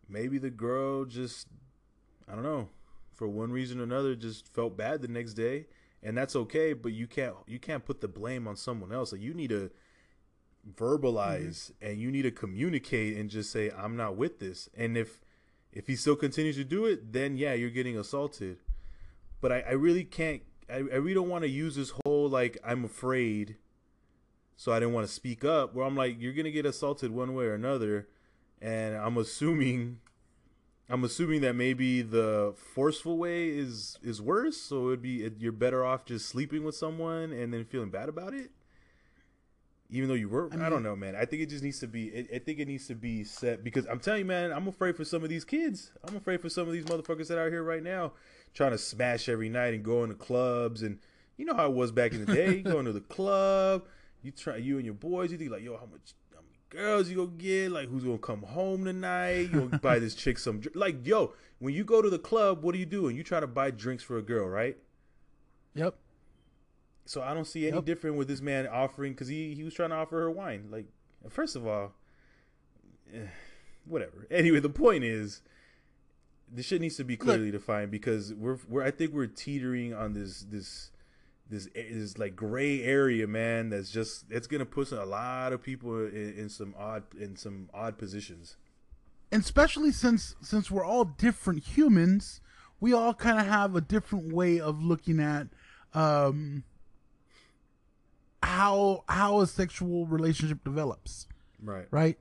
maybe 0.07 0.37
the 0.37 0.49
girl 0.49 1.03
just, 1.05 1.47
I 2.27 2.33
don't 2.33 2.43
know, 2.43 2.69
for 3.15 3.27
one 3.27 3.51
reason 3.51 3.79
or 3.79 3.83
another, 3.83 4.15
just 4.15 4.53
felt 4.53 4.77
bad 4.77 5.01
the 5.01 5.07
next 5.07 5.33
day 5.33 5.65
and 6.03 6.17
that's 6.17 6.35
okay. 6.35 6.73
But 6.73 6.91
you 6.91 7.07
can't 7.07 7.35
you 7.47 7.59
can't 7.59 7.85
put 7.85 8.01
the 8.01 8.07
blame 8.07 8.47
on 8.47 8.55
someone 8.55 8.91
else. 8.91 9.11
Like 9.11 9.21
you 9.21 9.33
need 9.33 9.49
to 9.49 9.71
verbalize 10.75 11.71
mm-hmm. 11.71 11.87
and 11.87 11.99
you 11.99 12.11
need 12.11 12.21
to 12.23 12.31
communicate 12.31 13.17
and 13.17 13.29
just 13.29 13.51
say 13.51 13.71
I'm 13.71 13.95
not 13.95 14.15
with 14.15 14.39
this. 14.39 14.69
And 14.75 14.97
if 14.97 15.19
if 15.71 15.87
he 15.87 15.95
still 15.95 16.15
continues 16.15 16.57
to 16.57 16.63
do 16.63 16.85
it, 16.85 17.13
then 17.13 17.37
yeah, 17.37 17.53
you're 17.53 17.69
getting 17.69 17.97
assaulted. 17.97 18.57
But 19.41 19.51
I, 19.51 19.59
I 19.61 19.71
really 19.71 20.03
can't. 20.03 20.43
I, 20.69 20.75
I 20.75 20.79
really 20.79 21.15
don't 21.15 21.29
want 21.29 21.43
to 21.43 21.49
use 21.49 21.75
this 21.75 21.93
whole 22.03 22.29
like 22.29 22.57
I'm 22.63 22.85
afraid, 22.85 23.57
so 24.55 24.71
I 24.71 24.79
didn't 24.79 24.93
want 24.93 25.07
to 25.07 25.13
speak 25.13 25.43
up. 25.43 25.73
Where 25.73 25.85
I'm 25.85 25.95
like, 25.95 26.17
you're 26.19 26.33
gonna 26.33 26.51
get 26.51 26.65
assaulted 26.65 27.11
one 27.11 27.33
way 27.33 27.45
or 27.45 27.53
another, 27.53 28.07
and 28.61 28.95
I'm 28.95 29.17
assuming, 29.17 29.99
I'm 30.93 31.03
assuming 31.03 31.41
that 31.41 31.55
maybe 31.55 32.03
the 32.03 32.53
forceful 32.75 33.17
way 33.17 33.49
is 33.49 33.97
is 34.03 34.21
worse. 34.21 34.57
So 34.57 34.89
it'd 34.89 35.01
be 35.01 35.27
you're 35.39 35.51
better 35.51 35.83
off 35.83 36.05
just 36.05 36.29
sleeping 36.29 36.63
with 36.63 36.75
someone 36.75 37.31
and 37.31 37.51
then 37.51 37.65
feeling 37.65 37.89
bad 37.89 38.09
about 38.09 38.35
it? 38.35 38.51
Even 39.89 40.07
though 40.07 40.13
you 40.13 40.29
were 40.29 40.49
I, 40.53 40.55
mean, 40.55 40.65
I, 40.65 40.69
don't 40.69 40.83
know 40.83 40.95
man. 40.95 41.15
I 41.15 41.25
think 41.25 41.41
it 41.41 41.49
just 41.49 41.63
needs 41.63 41.79
to 41.79 41.87
be 41.87 42.09
it, 42.09 42.29
i 42.31 42.37
think 42.37 42.59
it 42.59 42.67
needs 42.67 42.85
to 42.87 42.95
be 42.95 43.23
set 43.23 43.63
because 43.63 43.87
i'm 43.87 43.99
telling 43.99 44.19
you 44.19 44.25
man 44.25 44.51
i'm 44.51 44.67
afraid 44.67 44.95
for 44.95 45.03
some 45.03 45.23
of 45.23 45.29
these 45.29 45.43
kids. 45.43 45.91
I'm 46.07 46.15
afraid 46.15 46.41
for 46.41 46.49
some 46.49 46.67
of 46.67 46.73
these 46.73 46.85
motherfuckers 46.85 47.27
that 47.29 47.39
are 47.39 47.49
here 47.49 47.63
right 47.63 47.83
now 47.83 48.13
trying 48.53 48.71
to 48.71 48.77
smash 48.77 49.27
every 49.27 49.49
night 49.49 49.73
and 49.73 49.83
going 49.83 50.09
to 50.09 50.15
clubs. 50.15 50.83
And 50.83 50.99
you 51.37 51.45
know 51.45 51.55
how 51.55 51.65
it 51.65 51.73
was 51.73 51.91
back 51.91 52.11
in 52.11 52.23
the 52.23 52.31
day. 52.31 52.61
Going 52.61 52.85
to 52.85 52.93
the 52.93 53.01
club 53.01 53.85
you 54.23 54.31
try 54.31 54.55
you 54.55 54.77
and 54.77 54.85
your 54.85 54.95
boys 54.95 55.31
you 55.31 55.37
think 55.37 55.51
like 55.51 55.61
yo 55.61 55.77
how 55.77 55.85
much 55.85 56.13
girls 56.73 57.09
you 57.09 57.15
gonna 57.15 57.27
get 57.37 57.71
like 57.71 57.87
who's 57.87 58.03
gonna 58.03 58.17
come 58.17 58.41
home 58.41 58.85
tonight 58.85 59.39
you 59.39 59.47
gonna 59.49 59.79
buy 59.79 59.99
this 59.99 60.15
chick 60.15 60.37
some 60.39 60.61
like 60.73 61.05
yo 61.05 61.33
when 61.59 61.73
you 61.73 61.83
go 61.83 62.01
to 62.01 62.09
the 62.09 62.19
club 62.19 62.63
what 62.63 62.73
are 62.73 62.77
you 62.77 62.85
doing 62.85 63.15
you 63.15 63.23
try 63.23 63.39
to 63.39 63.47
buy 63.47 63.69
drinks 63.69 64.03
for 64.03 64.17
a 64.17 64.21
girl 64.21 64.47
right 64.47 64.77
yep 65.75 65.95
so 67.05 67.21
I 67.21 67.33
don't 67.33 67.45
see 67.45 67.67
any 67.67 67.75
yep. 67.75 67.85
different 67.85 68.17
with 68.17 68.27
this 68.27 68.41
man 68.41 68.67
offering 68.67 69.13
because 69.13 69.27
he 69.27 69.53
he 69.53 69.63
was 69.63 69.73
trying 69.73 69.89
to 69.89 69.95
offer 69.95 70.19
her 70.21 70.31
wine. 70.31 70.67
Like, 70.71 70.85
first 71.29 71.55
of 71.55 71.67
all, 71.67 71.93
eh, 73.13 73.27
whatever. 73.85 74.27
Anyway, 74.31 74.59
the 74.59 74.69
point 74.69 75.03
is, 75.03 75.41
this 76.51 76.65
shit 76.65 76.81
needs 76.81 76.95
to 76.97 77.03
be 77.03 77.17
clearly 77.17 77.51
Look, 77.51 77.61
defined 77.61 77.91
because 77.91 78.33
we're 78.33 78.57
we're 78.69 78.83
I 78.83 78.91
think 78.91 79.13
we're 79.13 79.27
teetering 79.27 79.93
on 79.93 80.13
this 80.13 80.45
this 80.49 80.91
this 81.49 81.67
is 81.75 82.17
like 82.17 82.35
gray 82.35 82.83
area, 82.83 83.27
man. 83.27 83.69
That's 83.69 83.91
just 83.91 84.25
it's 84.29 84.47
gonna 84.47 84.65
put 84.65 84.91
a 84.91 85.05
lot 85.05 85.53
of 85.53 85.61
people 85.61 86.05
in, 86.05 86.33
in 86.37 86.49
some 86.49 86.73
odd 86.77 87.03
in 87.19 87.35
some 87.35 87.69
odd 87.73 87.97
positions. 87.97 88.57
And 89.31 89.41
especially 89.41 89.91
since 89.91 90.35
since 90.41 90.71
we're 90.71 90.85
all 90.85 91.05
different 91.05 91.63
humans, 91.63 92.41
we 92.79 92.93
all 92.93 93.13
kind 93.13 93.39
of 93.39 93.45
have 93.45 93.75
a 93.75 93.81
different 93.81 94.33
way 94.33 94.59
of 94.59 94.83
looking 94.83 95.19
at. 95.19 95.47
Um, 95.93 96.63
how 98.43 99.03
how 99.07 99.39
a 99.41 99.47
sexual 99.47 100.05
relationship 100.05 100.63
develops. 100.63 101.27
Right. 101.61 101.87
Right. 101.91 102.17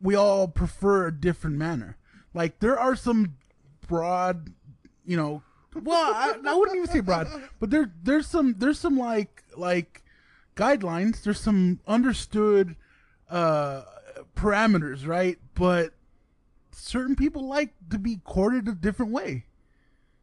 We 0.00 0.14
all 0.14 0.48
prefer 0.48 1.06
a 1.06 1.12
different 1.12 1.56
manner. 1.56 1.96
Like 2.34 2.58
there 2.58 2.78
are 2.78 2.96
some 2.96 3.36
broad, 3.86 4.52
you 5.04 5.16
know, 5.16 5.42
well, 5.82 6.14
I, 6.14 6.34
I 6.46 6.54
wouldn't 6.54 6.76
even 6.76 6.88
say 6.88 7.00
broad, 7.00 7.28
but 7.60 7.70
there 7.70 7.90
there's 8.02 8.26
some 8.26 8.54
there's 8.58 8.78
some 8.78 8.98
like 8.98 9.42
like 9.56 10.02
guidelines. 10.54 11.22
There's 11.22 11.40
some 11.40 11.80
understood 11.86 12.76
uh 13.30 13.82
parameters, 14.34 15.06
right? 15.06 15.38
But 15.54 15.92
certain 16.70 17.16
people 17.16 17.48
like 17.48 17.74
to 17.90 17.98
be 17.98 18.20
courted 18.24 18.68
a 18.68 18.72
different 18.72 19.12
way. 19.12 19.44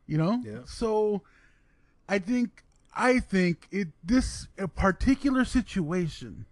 You 0.06 0.18
know? 0.18 0.42
Yeah. 0.46 0.60
So 0.66 1.22
I 2.08 2.20
think 2.20 2.64
I 2.96 3.20
think 3.20 3.68
it 3.72 3.90
this 4.04 4.48
particular 4.76 5.46
situation 5.46 6.46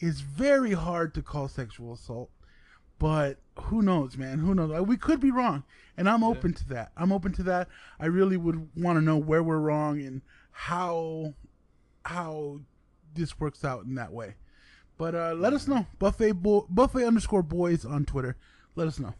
is 0.00 0.20
very 0.20 0.72
hard 0.72 1.14
to 1.14 1.22
call 1.22 1.48
sexual 1.48 1.92
assault, 1.92 2.30
but 2.98 3.38
who 3.56 3.82
knows, 3.82 4.16
man? 4.16 4.40
Who 4.40 4.54
knows? 4.54 4.86
We 4.86 4.96
could 4.96 5.20
be 5.20 5.30
wrong, 5.30 5.62
and 5.96 6.08
I'm 6.08 6.22
yeah. 6.22 6.28
open 6.28 6.52
to 6.54 6.68
that. 6.68 6.92
I'm 6.96 7.12
open 7.12 7.32
to 7.34 7.42
that. 7.44 7.68
I 7.98 8.06
really 8.06 8.36
would 8.36 8.68
want 8.76 8.98
to 8.98 9.02
know 9.02 9.16
where 9.16 9.42
we're 9.42 9.58
wrong 9.58 10.00
and 10.00 10.22
how 10.50 11.34
how 12.04 12.60
this 13.14 13.38
works 13.38 13.64
out 13.64 13.84
in 13.84 13.94
that 13.94 14.12
way. 14.12 14.34
But 14.96 15.14
uh, 15.14 15.34
let 15.36 15.52
us 15.52 15.66
know. 15.66 15.86
Buffet 15.98 16.32
bo- 16.32 16.66
buffet 16.70 17.04
underscore 17.04 17.42
boys 17.42 17.84
on 17.84 18.04
Twitter. 18.04 18.36
Let 18.76 18.88
us 18.88 18.98
know. 18.98 19.14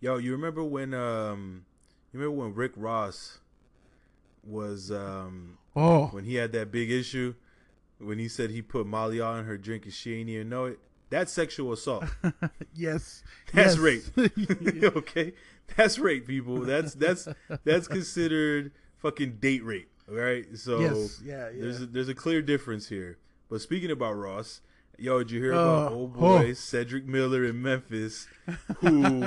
Yo, 0.00 0.16
you 0.16 0.32
remember 0.32 0.64
when 0.64 0.94
um 0.94 1.64
you 2.12 2.18
remember 2.18 2.42
when 2.42 2.54
Rick 2.54 2.72
Ross 2.76 3.38
was 4.42 4.90
um 4.90 5.58
oh 5.76 6.06
when 6.06 6.24
he 6.24 6.34
had 6.34 6.52
that 6.52 6.72
big 6.72 6.90
issue 6.90 7.34
when 7.98 8.18
he 8.18 8.28
said 8.28 8.50
he 8.50 8.60
put 8.60 8.86
Molly 8.86 9.20
on 9.20 9.44
her 9.44 9.56
drink 9.56 9.84
and 9.84 9.92
she 9.92 10.14
ain't 10.14 10.28
even 10.28 10.48
know 10.48 10.66
it. 10.66 10.78
That's 11.12 11.30
sexual 11.30 11.74
assault. 11.74 12.04
yes, 12.74 13.22
that's 13.52 13.76
yes. 13.76 13.78
rape. 13.78 14.02
okay, 14.96 15.34
that's 15.76 15.98
rape, 15.98 16.26
people. 16.26 16.60
That's 16.60 16.94
that's 16.94 17.28
that's 17.64 17.86
considered 17.86 18.72
fucking 18.96 19.36
date 19.36 19.62
rape. 19.62 19.90
All 20.08 20.14
right, 20.14 20.46
so 20.54 20.80
yes. 20.80 21.20
yeah, 21.22 21.50
yeah. 21.50 21.60
there's 21.60 21.82
a, 21.82 21.86
there's 21.86 22.08
a 22.08 22.14
clear 22.14 22.40
difference 22.40 22.88
here. 22.88 23.18
But 23.50 23.60
speaking 23.60 23.90
about 23.90 24.14
Ross, 24.14 24.62
yo, 24.96 25.18
did 25.18 25.32
you 25.32 25.40
hear 25.40 25.52
about 25.52 25.92
uh, 25.92 25.94
old 25.94 26.14
boy 26.14 26.48
oh. 26.48 26.52
Cedric 26.54 27.04
Miller 27.04 27.44
in 27.44 27.60
Memphis, 27.60 28.26
who 28.78 29.24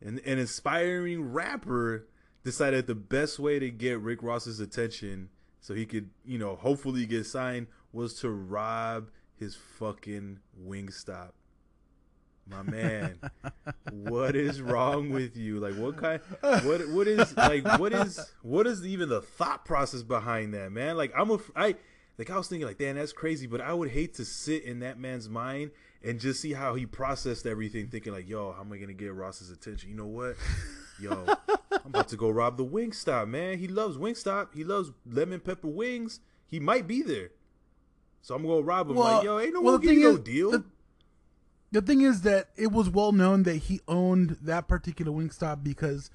an, 0.00 0.20
an 0.24 0.38
inspiring 0.38 1.32
rapper 1.32 2.06
decided 2.44 2.86
the 2.86 2.94
best 2.94 3.40
way 3.40 3.58
to 3.58 3.72
get 3.72 3.98
Rick 3.98 4.22
Ross's 4.22 4.60
attention 4.60 5.30
so 5.60 5.74
he 5.74 5.84
could, 5.84 6.10
you 6.24 6.38
know, 6.38 6.54
hopefully 6.54 7.06
get 7.06 7.26
signed 7.26 7.66
was 7.92 8.14
to 8.20 8.30
rob 8.30 9.08
his 9.38 9.56
fucking 9.78 10.40
Wingstop. 10.66 11.32
My 12.48 12.62
man, 12.62 13.18
what 13.90 14.36
is 14.36 14.62
wrong 14.62 15.10
with 15.10 15.36
you? 15.36 15.58
Like, 15.58 15.74
what 15.74 15.96
kind? 15.96 16.20
What 16.40 16.88
what 16.90 17.08
is 17.08 17.36
like? 17.36 17.64
What 17.78 17.92
is 17.92 18.20
what 18.42 18.68
is 18.68 18.86
even 18.86 19.08
the 19.08 19.20
thought 19.20 19.64
process 19.64 20.02
behind 20.04 20.54
that, 20.54 20.70
man? 20.70 20.96
Like, 20.96 21.12
I'm 21.16 21.30
a 21.32 21.38
I 21.56 21.74
like 22.18 22.30
I 22.30 22.36
was 22.36 22.46
thinking 22.46 22.66
like, 22.66 22.78
damn, 22.78 22.94
that's 22.94 23.12
crazy. 23.12 23.48
But 23.48 23.60
I 23.60 23.72
would 23.74 23.90
hate 23.90 24.14
to 24.14 24.24
sit 24.24 24.62
in 24.62 24.78
that 24.80 24.96
man's 24.96 25.28
mind 25.28 25.72
and 26.04 26.20
just 26.20 26.40
see 26.40 26.52
how 26.52 26.76
he 26.76 26.86
processed 26.86 27.46
everything, 27.46 27.88
thinking 27.88 28.12
like, 28.12 28.28
yo, 28.28 28.52
how 28.52 28.60
am 28.60 28.72
I 28.72 28.78
gonna 28.78 28.94
get 28.94 29.12
Ross's 29.12 29.50
attention? 29.50 29.90
You 29.90 29.96
know 29.96 30.06
what? 30.06 30.36
Yo, 31.00 31.26
I'm 31.48 31.86
about 31.86 32.08
to 32.08 32.16
go 32.16 32.30
rob 32.30 32.56
the 32.56 32.64
Wingstop, 32.64 33.28
man. 33.28 33.58
He 33.58 33.66
loves 33.66 33.98
Wingstop. 33.98 34.54
He 34.54 34.62
loves 34.62 34.92
lemon 35.04 35.40
pepper 35.40 35.68
wings. 35.68 36.20
He 36.46 36.60
might 36.60 36.86
be 36.86 37.02
there. 37.02 37.30
So 38.26 38.34
I'm 38.34 38.44
gonna 38.44 38.62
rob 38.62 38.90
him. 38.90 38.96
Well, 38.96 39.18
like, 39.18 39.24
yo, 39.24 39.38
ain't 39.38 39.54
no 39.54 39.60
well, 39.60 39.78
give 39.78 39.92
you 39.92 40.00
no 40.00 40.18
deal. 40.18 40.50
The, 40.50 40.64
the 41.70 41.80
thing 41.80 42.00
is 42.00 42.22
that 42.22 42.48
it 42.56 42.72
was 42.72 42.90
well 42.90 43.12
known 43.12 43.44
that 43.44 43.54
he 43.54 43.80
owned 43.86 44.36
that 44.42 44.66
particular 44.66 45.12
Wingstop 45.12 45.62
because 45.62 46.10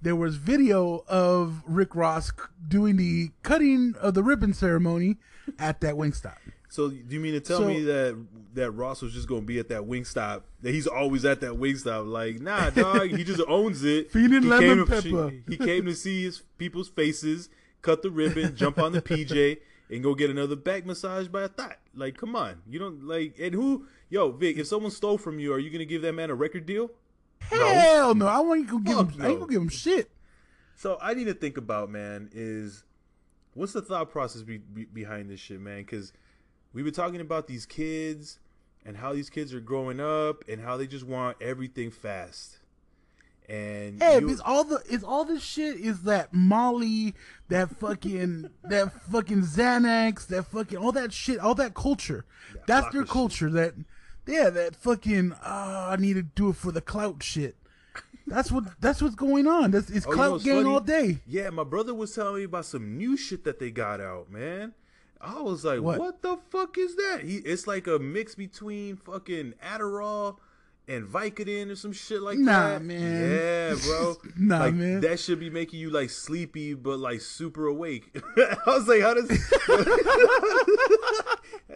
there 0.00 0.14
was 0.14 0.36
video 0.36 1.02
of 1.08 1.64
Rick 1.66 1.96
Ross 1.96 2.30
doing 2.68 2.98
the 2.98 3.30
cutting 3.42 3.96
of 4.00 4.14
the 4.14 4.22
ribbon 4.22 4.54
ceremony 4.54 5.16
at 5.58 5.80
that 5.80 5.96
Wingstop. 5.96 6.36
So 6.68 6.88
do 6.90 7.02
you 7.08 7.18
mean 7.18 7.32
to 7.32 7.40
tell 7.40 7.58
so, 7.58 7.66
me 7.66 7.82
that 7.82 8.16
that 8.54 8.70
Ross 8.70 9.02
was 9.02 9.12
just 9.12 9.26
gonna 9.26 9.40
be 9.40 9.58
at 9.58 9.68
that 9.70 9.80
Wingstop? 9.80 10.42
That 10.62 10.72
he's 10.72 10.86
always 10.86 11.24
at 11.24 11.40
that 11.40 11.54
Wingstop? 11.54 12.08
Like, 12.08 12.38
nah, 12.38 12.70
dog. 12.70 13.08
he 13.08 13.24
just 13.24 13.42
owns 13.48 13.82
it. 13.82 14.12
Feeding 14.12 14.42
he 14.42 14.48
lemon 14.48 14.86
came 14.86 14.86
pepper. 14.86 15.30
To, 15.30 15.42
he 15.48 15.56
came 15.56 15.86
to 15.86 15.96
see 15.96 16.22
his 16.22 16.44
people's 16.58 16.88
faces, 16.88 17.48
cut 17.82 18.02
the 18.02 18.10
ribbon, 18.12 18.54
jump 18.54 18.78
on 18.78 18.92
the 18.92 19.02
PJ, 19.02 19.58
and 19.90 20.02
go 20.02 20.14
get 20.14 20.30
another 20.30 20.56
back 20.56 20.84
massage 20.84 21.28
by 21.28 21.42
a 21.42 21.48
thought. 21.48 21.78
Like, 21.94 22.16
come 22.16 22.36
on, 22.36 22.62
you 22.68 22.78
don't 22.78 23.04
like. 23.04 23.36
And 23.40 23.54
who, 23.54 23.86
yo, 24.08 24.32
Vic? 24.32 24.56
If 24.56 24.66
someone 24.66 24.90
stole 24.90 25.18
from 25.18 25.38
you, 25.38 25.52
are 25.52 25.58
you 25.58 25.70
gonna 25.70 25.84
give 25.84 26.02
that 26.02 26.12
man 26.12 26.30
a 26.30 26.34
record 26.34 26.66
deal? 26.66 26.90
Hell 27.40 28.14
no. 28.14 28.26
no. 28.26 28.26
I 28.26 28.40
want 28.40 28.68
to 28.68 28.80
give 28.80 28.96
him. 28.96 29.12
No. 29.18 29.24
I 29.24 29.28
ain't 29.28 29.40
gonna 29.40 29.52
give 29.52 29.62
him 29.62 29.68
shit. 29.68 30.10
So 30.74 30.98
I 31.00 31.14
need 31.14 31.24
to 31.24 31.34
think 31.34 31.56
about 31.56 31.90
man 31.90 32.28
is 32.32 32.84
what's 33.54 33.72
the 33.72 33.82
thought 33.82 34.10
process 34.10 34.42
be, 34.42 34.58
be, 34.58 34.84
behind 34.84 35.30
this 35.30 35.40
shit, 35.40 35.60
man? 35.60 35.78
Because 35.78 36.12
we've 36.72 36.84
been 36.84 36.94
talking 36.94 37.20
about 37.20 37.46
these 37.46 37.64
kids 37.64 38.38
and 38.84 38.96
how 38.96 39.12
these 39.14 39.30
kids 39.30 39.54
are 39.54 39.60
growing 39.60 40.00
up 40.00 40.44
and 40.48 40.60
how 40.60 40.76
they 40.76 40.86
just 40.86 41.06
want 41.06 41.36
everything 41.40 41.90
fast. 41.90 42.58
And 43.48 44.02
hey, 44.02 44.20
you, 44.20 44.28
it's 44.28 44.40
all 44.40 44.64
the 44.64 44.82
it's 44.88 45.04
all 45.04 45.24
this 45.24 45.42
shit 45.42 45.76
is 45.76 46.02
that 46.02 46.32
Molly, 46.32 47.14
that 47.48 47.70
fucking 47.76 48.50
that 48.64 48.92
fucking 49.10 49.42
Xanax, 49.42 50.26
that 50.28 50.44
fucking 50.44 50.78
all 50.78 50.92
that 50.92 51.12
shit, 51.12 51.38
all 51.38 51.54
that 51.54 51.74
culture. 51.74 52.24
That 52.52 52.66
That's 52.66 52.92
their 52.92 53.04
culture. 53.04 53.48
Shit. 53.48 53.54
That 53.54 53.74
yeah, 54.26 54.50
that 54.50 54.74
fucking 54.74 55.32
oh, 55.32 55.88
I 55.90 55.96
need 55.98 56.14
to 56.14 56.22
do 56.22 56.50
it 56.50 56.56
for 56.56 56.72
the 56.72 56.80
clout 56.80 57.22
shit. 57.22 57.56
That's 58.26 58.50
what 58.50 58.64
that's 58.80 59.00
what's 59.00 59.14
going 59.14 59.46
on. 59.46 59.70
That's 59.70 59.90
it's 59.90 60.06
oh, 60.06 60.10
clout 60.10 60.44
you 60.44 60.52
know, 60.54 60.62
gang 60.62 60.72
all 60.72 60.80
day. 60.80 61.18
Yeah, 61.26 61.50
my 61.50 61.62
brother 61.62 61.94
was 61.94 62.12
telling 62.14 62.36
me 62.36 62.44
about 62.44 62.64
some 62.64 62.96
new 62.96 63.16
shit 63.16 63.44
that 63.44 63.60
they 63.60 63.70
got 63.70 64.00
out, 64.00 64.30
man. 64.30 64.74
I 65.20 65.40
was 65.40 65.64
like, 65.64 65.80
what, 65.80 65.98
what 65.98 66.22
the 66.22 66.36
fuck 66.50 66.76
is 66.76 66.96
that? 66.96 67.20
He, 67.22 67.36
it's 67.36 67.66
like 67.66 67.86
a 67.86 67.98
mix 67.98 68.34
between 68.34 68.96
fucking 68.96 69.54
Adderall 69.64 70.36
and 70.88 71.06
Vicodin 71.06 71.70
or 71.70 71.76
some 71.76 71.92
shit 71.92 72.22
like 72.22 72.38
Nah, 72.38 72.70
that. 72.70 72.82
man. 72.82 73.30
Yeah, 73.30 73.74
bro. 73.84 74.16
Nah, 74.38 74.58
like, 74.60 74.74
man. 74.74 75.00
That 75.00 75.18
should 75.18 75.40
be 75.40 75.50
making 75.50 75.80
you 75.80 75.90
like 75.90 76.10
sleepy, 76.10 76.74
but 76.74 76.98
like 76.98 77.20
super 77.20 77.66
awake. 77.66 78.16
I 78.36 78.56
was 78.66 78.86
like, 78.86 79.02
how 79.02 79.14
does 79.14 79.28
that 79.28 79.38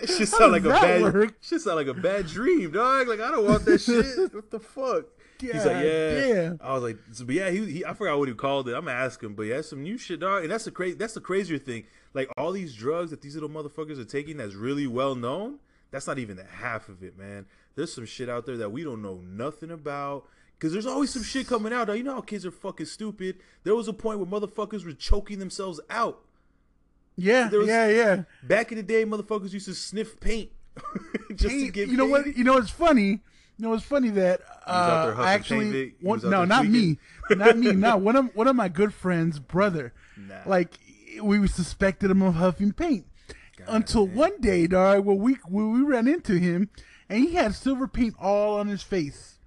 shit 0.06 0.28
sound 0.28 0.52
like 0.52 0.64
a 0.64 0.68
bad? 0.68 1.02
work? 1.02 1.34
Shit 1.40 1.60
sound 1.60 1.76
like 1.76 1.86
a 1.88 1.94
bad 1.94 2.26
dream, 2.26 2.70
dog. 2.70 3.08
Like 3.08 3.20
I 3.20 3.30
don't 3.30 3.46
want 3.46 3.64
that 3.64 3.80
shit. 3.80 4.32
What 4.34 4.50
the 4.50 4.60
fuck? 4.60 5.04
He's 5.40 5.54
like, 5.54 5.64
God 5.64 5.84
yeah. 5.84 6.52
I 6.60 6.74
was 6.74 6.82
like, 6.82 6.98
so, 7.12 7.24
but 7.24 7.34
yeah, 7.34 7.50
he, 7.50 7.64
he, 7.64 7.84
I 7.84 7.94
forgot 7.94 8.18
what 8.18 8.28
he 8.28 8.34
called 8.34 8.68
it. 8.68 8.74
I'm 8.74 8.84
gonna 8.84 8.96
ask 8.98 9.22
him, 9.22 9.34
but 9.34 9.44
yeah, 9.44 9.62
some 9.62 9.82
new 9.82 9.96
shit, 9.96 10.20
dog. 10.20 10.42
And 10.42 10.52
that's 10.52 10.66
the 10.66 10.70
crazy. 10.70 10.96
That's 10.96 11.14
the 11.14 11.20
crazier 11.20 11.58
thing. 11.58 11.84
Like 12.12 12.28
all 12.36 12.52
these 12.52 12.74
drugs 12.74 13.10
that 13.10 13.22
these 13.22 13.34
little 13.34 13.48
motherfuckers 13.48 13.98
are 13.98 14.04
taking, 14.04 14.36
that's 14.36 14.54
really 14.54 14.86
well 14.86 15.14
known. 15.14 15.58
That's 15.92 16.06
not 16.06 16.18
even 16.18 16.36
the 16.36 16.44
half 16.44 16.88
of 16.88 17.02
it, 17.02 17.18
man. 17.18 17.46
There's 17.76 17.92
some 17.92 18.06
shit 18.06 18.28
out 18.28 18.46
there 18.46 18.56
that 18.58 18.70
we 18.72 18.82
don't 18.84 19.02
know 19.02 19.20
nothing 19.26 19.70
about. 19.70 20.26
Cause 20.58 20.72
there's 20.72 20.84
always 20.86 21.08
some 21.10 21.22
shit 21.22 21.46
coming 21.46 21.72
out. 21.72 21.88
You 21.96 22.02
know 22.02 22.14
how 22.16 22.20
kids 22.20 22.44
are 22.44 22.50
fucking 22.50 22.84
stupid. 22.84 23.36
There 23.64 23.74
was 23.74 23.88
a 23.88 23.94
point 23.94 24.18
where 24.18 24.26
motherfuckers 24.40 24.84
were 24.84 24.92
choking 24.92 25.38
themselves 25.38 25.80
out. 25.88 26.20
Yeah, 27.16 27.48
was- 27.50 27.66
yeah, 27.66 27.88
yeah. 27.88 28.22
Back 28.42 28.70
in 28.70 28.76
the 28.76 28.82
day, 28.82 29.04
motherfuckers 29.06 29.52
used 29.52 29.66
to 29.66 29.74
sniff 29.74 30.20
paint 30.20 30.50
just 31.30 31.42
to 31.42 31.48
Hey, 31.48 31.68
get. 31.70 31.88
you 31.88 31.96
know 31.96 32.04
what? 32.06 32.26
You 32.36 32.44
know 32.44 32.58
it's 32.58 32.70
funny? 32.70 33.20
You 33.56 33.66
know 33.66 33.72
it's 33.74 33.84
funny 33.84 34.10
that 34.10 34.40
uh, 34.66 35.14
I 35.18 35.32
actually 35.32 35.70
paint, 35.72 35.94
one, 36.00 36.20
no, 36.24 36.44
not 36.46 36.66
me, 36.66 36.98
not 37.30 37.58
me, 37.58 37.72
no. 37.74 37.96
One 37.98 38.16
of 38.16 38.34
one 38.34 38.46
of 38.48 38.56
my 38.56 38.68
good 38.68 38.94
friends' 38.94 39.38
brother, 39.38 39.92
Nah. 40.16 40.36
like 40.46 40.78
we 41.22 41.46
suspected 41.46 42.10
him 42.10 42.22
of 42.22 42.34
huffing 42.34 42.72
paint 42.72 43.06
until 43.66 44.06
damn. 44.06 44.14
one 44.16 44.40
day, 44.40 44.66
dog, 44.66 45.04
when 45.04 45.18
we 45.18 45.34
when 45.46 45.72
we 45.72 45.80
ran 45.82 46.08
into 46.08 46.34
him, 46.38 46.70
and 47.10 47.18
he 47.24 47.34
had 47.34 47.54
silver 47.54 47.86
paint 47.86 48.14
all 48.18 48.58
on 48.58 48.68
his 48.68 48.82
face. 48.82 49.38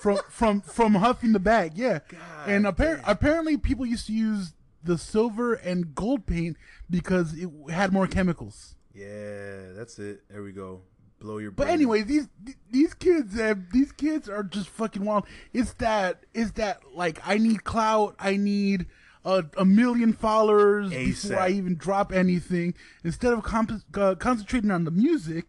from 0.00 0.18
from 0.28 0.60
from 0.60 0.94
huffing 0.96 1.32
the 1.32 1.40
bag, 1.40 1.72
yeah. 1.74 2.00
and 2.46 2.64
appar- 2.64 3.02
apparently, 3.04 3.56
people 3.56 3.84
used 3.84 4.06
to 4.06 4.12
use 4.12 4.52
the 4.84 4.98
silver 4.98 5.54
and 5.54 5.94
gold 5.94 6.26
paint 6.26 6.56
because 6.90 7.34
it 7.34 7.48
had 7.70 7.92
more 7.92 8.06
chemicals. 8.06 8.76
Yeah, 8.94 9.72
that's 9.72 9.98
it. 9.98 10.22
There 10.28 10.42
we 10.42 10.52
go. 10.52 10.82
Blow 11.18 11.38
your. 11.38 11.50
But 11.50 11.64
brain. 11.64 11.74
anyway, 11.74 12.02
these 12.02 12.28
these 12.70 12.94
kids, 12.94 13.38
uh, 13.38 13.54
these 13.72 13.90
kids 13.92 14.28
are 14.28 14.42
just 14.42 14.68
fucking 14.68 15.04
wild. 15.04 15.26
It's 15.52 15.72
that, 15.74 16.24
it's 16.34 16.52
that 16.52 16.80
like 16.94 17.20
I 17.24 17.38
need 17.38 17.64
clout, 17.64 18.16
I 18.18 18.36
need 18.36 18.86
a, 19.24 19.44
a 19.56 19.64
million 19.64 20.12
followers 20.12 20.90
before 20.90 21.38
I 21.38 21.50
even 21.50 21.76
drop 21.76 22.12
anything. 22.12 22.74
Instead 23.04 23.32
of 23.32 23.42
comp- 23.44 23.82
uh, 23.94 24.16
concentrating 24.16 24.70
on 24.70 24.84
the 24.84 24.90
music, 24.90 25.46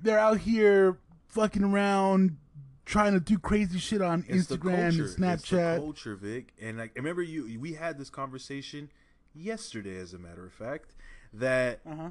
They're 0.00 0.18
out 0.18 0.38
here 0.38 0.98
fucking 1.28 1.64
around 1.64 2.36
trying 2.84 3.12
to 3.14 3.20
do 3.20 3.38
crazy 3.38 3.78
shit 3.78 4.02
on 4.02 4.24
It's 4.28 4.46
Instagram 4.48 4.74
and 4.74 4.96
culture. 4.96 5.04
It's 5.04 5.16
Snapchat. 5.16 5.76
culture, 5.78 6.16
Vic. 6.16 6.52
And 6.60 6.78
like, 6.78 6.90
I 6.96 6.98
remember 6.98 7.22
you. 7.22 7.58
We 7.60 7.74
had 7.74 7.98
this 7.98 8.10
conversation 8.10 8.90
yesterday, 9.34 9.96
as 9.98 10.12
a 10.14 10.18
matter 10.18 10.44
of 10.44 10.52
fact, 10.52 10.94
that 11.32 11.80
Uh-huh. 11.88 12.10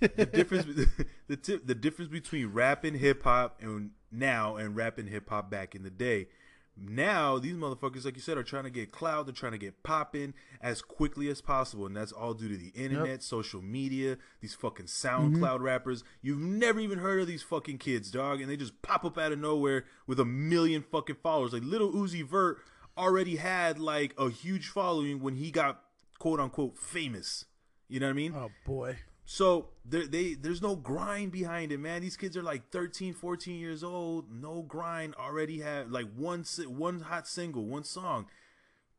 the 0.00 0.26
difference, 0.32 0.64
the 1.28 1.60
the 1.64 1.74
difference 1.74 2.10
between 2.10 2.46
rap 2.48 2.84
and 2.84 2.96
hip 2.96 3.22
hop 3.22 3.60
and 3.60 3.90
now 4.10 4.56
and 4.56 4.74
rap 4.76 4.98
and 4.98 5.08
hip 5.08 5.28
hop 5.28 5.50
back 5.50 5.74
in 5.74 5.82
the 5.82 5.90
day. 5.90 6.28
Now 6.76 7.38
these 7.38 7.54
motherfuckers, 7.54 8.04
like 8.04 8.16
you 8.16 8.20
said, 8.22 8.36
are 8.36 8.42
trying 8.42 8.64
to 8.64 8.70
get 8.70 8.90
cloud. 8.90 9.26
They're 9.26 9.32
trying 9.32 9.52
to 9.52 9.58
get 9.58 9.82
popping 9.84 10.34
as 10.60 10.82
quickly 10.82 11.28
as 11.28 11.40
possible, 11.40 11.86
and 11.86 11.96
that's 11.96 12.10
all 12.12 12.34
due 12.34 12.48
to 12.48 12.56
the 12.56 12.72
internet, 12.74 13.22
social 13.22 13.62
media, 13.62 14.18
these 14.40 14.54
fucking 14.54 14.86
SoundCloud 14.86 15.34
Mm-hmm. 15.38 15.62
rappers. 15.62 16.02
You've 16.20 16.40
never 16.40 16.80
even 16.80 16.98
heard 16.98 17.20
of 17.20 17.26
these 17.28 17.42
fucking 17.42 17.78
kids, 17.78 18.10
dog, 18.10 18.40
and 18.40 18.50
they 18.50 18.56
just 18.56 18.82
pop 18.82 19.04
up 19.04 19.16
out 19.18 19.30
of 19.32 19.38
nowhere 19.38 19.84
with 20.06 20.18
a 20.18 20.24
million 20.24 20.82
fucking 20.82 21.16
followers. 21.22 21.52
Like 21.52 21.62
Lil 21.64 21.92
Uzi 21.92 22.24
Vert 22.26 22.58
already 22.98 23.36
had 23.36 23.78
like 23.78 24.14
a 24.18 24.28
huge 24.30 24.68
following 24.68 25.20
when 25.20 25.36
he 25.36 25.50
got 25.52 25.80
quote 26.18 26.40
unquote 26.40 26.76
famous. 26.76 27.44
You 27.88 28.00
know 28.00 28.06
what 28.06 28.10
I 28.10 28.14
mean? 28.14 28.34
Oh 28.36 28.50
boy. 28.66 28.96
So 29.26 29.68
there, 29.84 30.06
they 30.06 30.34
there's 30.34 30.60
no 30.60 30.76
grind 30.76 31.32
behind 31.32 31.72
it, 31.72 31.78
man. 31.78 32.02
These 32.02 32.16
kids 32.16 32.36
are 32.36 32.42
like 32.42 32.70
13, 32.70 33.14
14 33.14 33.58
years 33.58 33.82
old. 33.82 34.30
No 34.30 34.62
grind. 34.62 35.14
Already 35.14 35.60
have 35.60 35.90
like 35.90 36.06
one 36.14 36.44
one 36.66 37.00
hot 37.00 37.26
single, 37.26 37.64
one 37.64 37.84
song. 37.84 38.26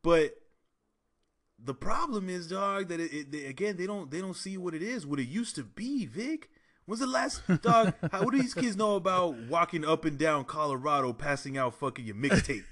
But 0.02 0.34
the 1.58 1.74
problem 1.74 2.28
is, 2.28 2.48
dog, 2.48 2.88
that 2.88 3.00
it, 3.00 3.12
it 3.12 3.32
they, 3.32 3.44
again 3.44 3.76
they 3.76 3.86
don't 3.86 4.10
they 4.10 4.20
don't 4.20 4.36
see 4.36 4.56
what 4.56 4.74
it 4.74 4.82
is, 4.82 5.06
what 5.06 5.20
it 5.20 5.28
used 5.28 5.54
to 5.56 5.64
be, 5.64 6.06
Vic. 6.06 6.50
When's 6.86 7.00
the 7.00 7.06
last 7.06 7.42
dog? 7.62 7.94
How, 8.12 8.24
what 8.24 8.32
do 8.32 8.40
these 8.40 8.54
kids 8.54 8.76
know 8.76 8.96
about 8.96 9.36
walking 9.48 9.84
up 9.84 10.04
and 10.04 10.18
down 10.18 10.44
Colorado, 10.44 11.12
passing 11.12 11.56
out 11.58 11.74
fucking 11.74 12.04
your 12.04 12.14
mixtape? 12.14 12.64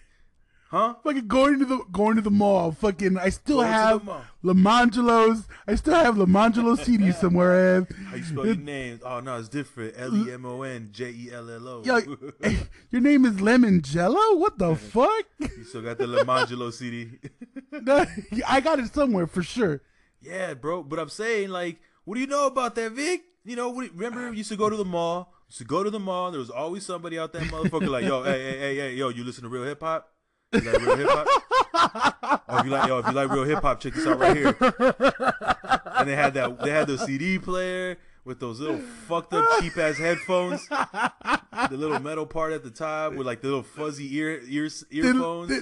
Huh? 0.71 0.95
Fucking 1.05 1.29
going 1.29 1.59
to 1.61 1.65
the 1.65 1.85
going 1.93 2.17
to 2.17 2.23
the 2.23 2.31
mall. 2.31 2.73
Fucking, 2.73 3.17
I 3.17 3.29
still 3.29 3.59
Going 3.59 3.69
have. 3.69 4.03
Lemonjellos. 4.43 5.47
I 5.69 5.75
still 5.77 5.95
have 5.95 6.17
Lemonjello 6.17 6.77
CD 6.85 7.13
somewhere. 7.13 7.77
Ed. 7.77 7.87
How 8.09 8.17
you 8.17 8.25
spell 8.25 8.47
your 8.47 8.57
name? 8.57 9.01
Oh 9.05 9.21
no, 9.21 9.39
it's 9.39 9.49
different. 9.49 9.95
L 9.97 10.17
e 10.17 10.33
m 10.33 10.45
o 10.45 10.63
n 10.63 10.89
j 10.91 11.11
e 11.11 11.31
l 11.31 11.49
l 11.49 11.69
o. 11.69 11.83
Yo, 11.85 12.01
hey, 12.43 12.59
your 12.91 13.01
name 13.01 13.25
is 13.25 13.41
Lemon 13.41 13.83
Jello? 13.83 14.37
What 14.37 14.59
the 14.59 14.75
fuck? 14.93 15.27
You 15.39 15.65
still 15.65 15.83
got 15.83 15.99
the 15.99 16.07
Lemonjello 16.07 16.73
CD. 16.73 17.19
no, 17.73 18.05
I 18.49 18.61
got 18.61 18.79
it 18.81 18.93
somewhere 18.93 19.27
for 19.27 19.43
sure. 19.43 19.81
yeah, 20.21 20.55
bro. 20.55 20.83
But 20.83 20.99
I'm 20.99 21.09
saying, 21.11 21.51
like, 21.51 21.79
what 22.05 22.15
do 22.17 22.21
you 22.21 22.27
know 22.27 22.47
about 22.47 22.75
that, 22.77 22.93
Vic? 22.93 23.23
You 23.45 23.55
know, 23.57 23.73
remember 23.73 24.31
you 24.31 24.39
used 24.39 24.51
to 24.51 24.57
go 24.57 24.69
to 24.71 24.77
the 24.77 24.85
mall. 24.85 25.33
Used 25.49 25.59
to 25.59 25.65
go 25.65 25.85
to 25.85 25.91
the 25.91 26.01
mall. 26.01 26.31
There 26.31 26.41
was 26.41 26.51
always 26.51 26.85
somebody 26.87 27.19
out 27.19 27.33
there, 27.33 27.43
motherfucker, 27.43 27.89
like, 27.89 28.05
yo, 28.07 28.23
hey, 28.25 28.43
hey, 28.43 28.59
hey, 28.59 28.77
hey, 28.77 28.95
yo, 28.95 29.11
you 29.11 29.23
listen 29.23 29.45
to 29.45 29.51
real 29.51 29.65
hip 29.65 29.81
hop? 29.81 30.11
You 30.55 30.73
like 30.73 30.81
real 30.83 30.97
hip 30.97 31.09
hop? 31.11 32.43
oh, 32.49 32.59
if 32.59 32.65
you 32.65 32.71
like, 32.71 32.89
yo, 32.89 32.99
if 32.99 33.07
you 33.07 33.13
like 33.13 33.31
real 33.31 33.45
hip 33.45 33.63
hop, 33.63 33.81
check 33.81 33.95
this 33.95 34.07
out 34.07 34.19
right 34.19 34.37
here. 34.37 34.57
And 35.97 36.09
they 36.09 36.17
had 36.17 36.35
that. 36.35 36.61
They 36.63 36.71
had 36.71 36.87
the 36.87 36.99
CD 36.99 37.39
player 37.39 37.97
with 38.25 38.41
those 38.41 38.61
little 38.61 38.79
fucked 38.79 39.33
up 39.35 39.45
cheap 39.61 39.77
ass 39.77 39.97
headphones. 39.99 40.67
The 40.69 41.77
little 41.77 41.99
metal 42.01 42.27
part 42.27 42.53
at 42.53 42.63
the 42.65 42.71
top 42.71 43.15
with 43.15 43.27
like 43.27 43.41
the 43.41 43.49
little 43.49 43.63
fuzzy 43.63 44.17
ear 44.17 44.41
ears 44.47 44.85
earphones. 44.91 45.49
they, 45.49 45.61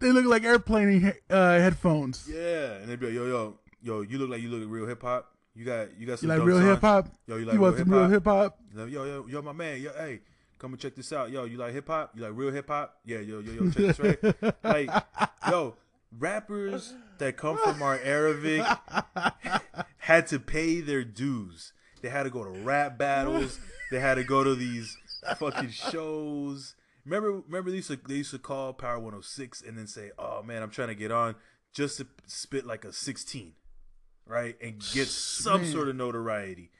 they 0.00 0.12
look 0.12 0.26
like 0.26 0.44
airplane 0.44 1.12
uh, 1.30 1.58
headphones. 1.58 2.28
Yeah, 2.30 2.74
and 2.74 2.88
they'd 2.88 2.98
be 3.00 3.06
like, 3.06 3.14
yo, 3.14 3.26
yo, 3.26 3.58
yo, 3.82 4.00
you 4.02 4.18
look 4.18 4.30
like 4.30 4.42
you 4.42 4.48
look 4.50 4.62
at 4.62 4.68
real 4.68 4.86
hip 4.86 5.02
hop. 5.02 5.32
You 5.54 5.64
got, 5.64 5.98
you 5.98 6.06
got 6.06 6.12
You 6.22 6.28
some 6.28 6.28
like 6.28 6.42
real 6.42 6.60
hip 6.60 6.80
hop? 6.80 7.08
Yo, 7.26 7.36
you 7.36 7.44
like 7.44 7.54
You 7.54 7.60
real 7.60 7.70
want 7.70 7.78
some 7.78 7.90
real 7.92 8.08
hip 8.08 8.24
hop? 8.24 8.58
Yo, 8.76 8.84
yo, 8.86 9.26
yo, 9.26 9.42
my 9.42 9.52
man. 9.52 9.80
Yo, 9.82 9.90
hey, 9.96 10.20
come 10.58 10.72
and 10.72 10.80
check 10.80 10.94
this 10.94 11.12
out. 11.12 11.30
Yo, 11.30 11.44
you 11.44 11.56
like 11.56 11.72
hip 11.72 11.86
hop? 11.86 12.12
You 12.14 12.22
like 12.22 12.32
real 12.34 12.50
hip 12.52 12.68
hop? 12.68 12.98
Yeah, 13.04 13.18
yo, 13.18 13.40
yo, 13.40 13.52
yo, 13.52 13.70
check 13.70 13.74
this 13.74 13.98
right. 13.98 14.54
like, 14.64 15.04
yo, 15.48 15.76
rappers 16.16 16.94
that 17.18 17.36
come 17.36 17.58
from 17.58 17.82
our 17.82 17.98
era, 17.98 18.34
Vic, 18.34 18.64
had 19.98 20.26
to 20.28 20.38
pay 20.38 20.80
their 20.80 21.04
dues. 21.04 21.72
They 22.02 22.08
had 22.08 22.24
to 22.24 22.30
go 22.30 22.44
to 22.44 22.50
rap 22.50 22.98
battles. 22.98 23.58
They 23.90 24.00
had 24.00 24.14
to 24.14 24.24
go 24.24 24.44
to 24.44 24.54
these 24.54 24.96
fucking 25.38 25.70
shows. 25.70 26.74
Remember, 27.04 27.40
remember 27.46 27.70
they 27.70 27.76
used 27.76 27.90
to 27.90 27.98
they 28.06 28.16
used 28.16 28.30
to 28.32 28.38
call 28.38 28.72
Power 28.72 28.98
106 28.98 29.62
and 29.62 29.78
then 29.78 29.86
say, 29.86 30.10
"Oh 30.18 30.42
man, 30.42 30.62
I'm 30.62 30.70
trying 30.70 30.88
to 30.88 30.94
get 30.94 31.10
on," 31.10 31.36
just 31.72 31.98
to 31.98 32.06
spit 32.26 32.66
like 32.66 32.84
a 32.84 32.92
16, 32.92 33.54
right, 34.26 34.56
and 34.60 34.78
get 34.92 35.08
some 35.08 35.62
Man. 35.62 35.72
sort 35.72 35.88
of 35.88 35.96
notoriety. 35.96 36.70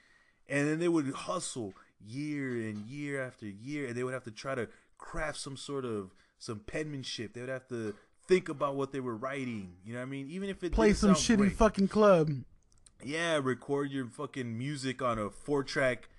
And 0.47 0.67
then 0.67 0.79
they 0.79 0.87
would 0.87 1.11
hustle 1.13 1.73
year 2.05 2.53
and 2.67 2.85
year 2.87 3.21
after 3.21 3.45
year, 3.47 3.87
and 3.87 3.95
they 3.95 4.03
would 4.03 4.13
have 4.13 4.23
to 4.25 4.31
try 4.31 4.55
to 4.55 4.67
craft 4.97 5.37
some 5.39 5.57
sort 5.57 5.85
of 5.85 6.11
some 6.37 6.59
penmanship. 6.59 7.33
They 7.33 7.41
would 7.41 7.49
have 7.49 7.67
to 7.69 7.93
think 8.27 8.49
about 8.49 8.75
what 8.75 8.91
they 8.91 8.99
were 8.99 9.15
writing. 9.15 9.73
You 9.83 9.93
know 9.93 9.99
what 9.99 10.05
I 10.07 10.09
mean? 10.09 10.29
Even 10.29 10.49
if 10.49 10.63
it 10.63 10.71
Play 10.71 10.93
some 10.93 11.13
shitty 11.15 11.37
great. 11.37 11.51
fucking 11.53 11.87
club. 11.87 12.29
Yeah, 13.03 13.39
record 13.41 13.91
your 13.91 14.07
fucking 14.07 14.57
music 14.57 15.01
on 15.01 15.17
a 15.19 15.29
four 15.29 15.63
track 15.63 16.09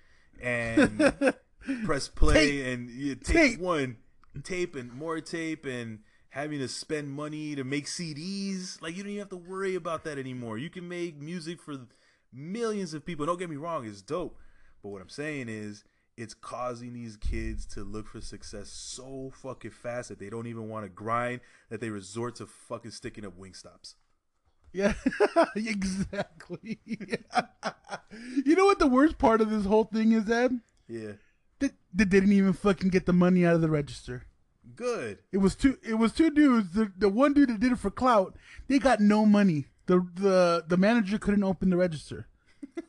and 0.41 1.13
press 1.85 2.07
play 2.07 2.33
Tape. 2.61 2.65
and 2.73 2.89
you 2.89 3.15
tape, 3.15 3.35
Tape. 3.53 3.59
one 3.59 3.97
tape 4.43 4.75
and 4.75 4.91
more 4.93 5.19
tape 5.21 5.65
and 5.65 5.99
having 6.29 6.57
to 6.59 6.67
spend 6.67 7.11
money 7.11 7.55
to 7.55 7.63
make 7.63 7.85
CDs. 7.85 8.81
Like 8.81 8.95
you 8.97 9.03
don't 9.03 9.11
even 9.11 9.19
have 9.19 9.29
to 9.29 9.37
worry 9.37 9.75
about 9.75 10.03
that 10.05 10.17
anymore. 10.17 10.57
You 10.57 10.69
can 10.69 10.87
make 10.87 11.21
music 11.21 11.61
for 11.61 11.77
millions 12.33 12.93
of 12.93 13.05
people. 13.05 13.25
Don't 13.25 13.37
get 13.39 13.49
me 13.49 13.57
wrong, 13.57 13.85
it's 13.85 14.01
dope. 14.01 14.37
But 14.81 14.89
what 14.89 15.01
I'm 15.01 15.09
saying 15.09 15.49
is 15.49 15.83
it's 16.17 16.33
causing 16.33 16.93
these 16.93 17.17
kids 17.17 17.65
to 17.67 17.83
look 17.83 18.07
for 18.07 18.21
success 18.21 18.69
so 18.69 19.31
fucking 19.41 19.71
fast 19.71 20.09
that 20.09 20.19
they 20.19 20.29
don't 20.29 20.47
even 20.47 20.69
want 20.69 20.85
to 20.85 20.89
grind 20.89 21.41
that 21.69 21.81
they 21.81 21.89
resort 21.89 22.35
to 22.35 22.45
fucking 22.45 22.91
sticking 22.91 23.25
up 23.25 23.37
wing 23.37 23.53
stops. 23.53 23.95
Yeah, 24.73 24.93
exactly. 25.55 26.79
you 26.85 28.55
know 28.55 28.65
what 28.65 28.79
the 28.79 28.87
worst 28.87 29.17
part 29.17 29.41
of 29.41 29.49
this 29.49 29.65
whole 29.65 29.83
thing 29.85 30.13
is, 30.13 30.29
Ed? 30.29 30.59
Yeah. 30.87 31.13
They, 31.59 31.71
they 31.93 32.05
didn't 32.05 32.31
even 32.31 32.53
fucking 32.53 32.89
get 32.89 33.05
the 33.05 33.13
money 33.13 33.45
out 33.45 33.55
of 33.55 33.61
the 33.61 33.69
register. 33.69 34.23
Good. 34.75 35.19
It 35.31 35.37
was 35.37 35.55
two. 35.55 35.77
It 35.83 35.95
was 35.95 36.13
two 36.13 36.29
dudes. 36.29 36.71
The 36.71 36.91
the 36.97 37.09
one 37.09 37.33
dude 37.33 37.49
that 37.49 37.59
did 37.59 37.71
it 37.71 37.79
for 37.79 37.89
clout, 37.89 38.35
they 38.67 38.79
got 38.79 38.99
no 38.99 39.25
money. 39.25 39.65
The 39.87 40.07
the 40.15 40.63
the 40.67 40.77
manager 40.77 41.17
couldn't 41.17 41.43
open 41.43 41.69
the 41.69 41.77
register. 41.77 42.27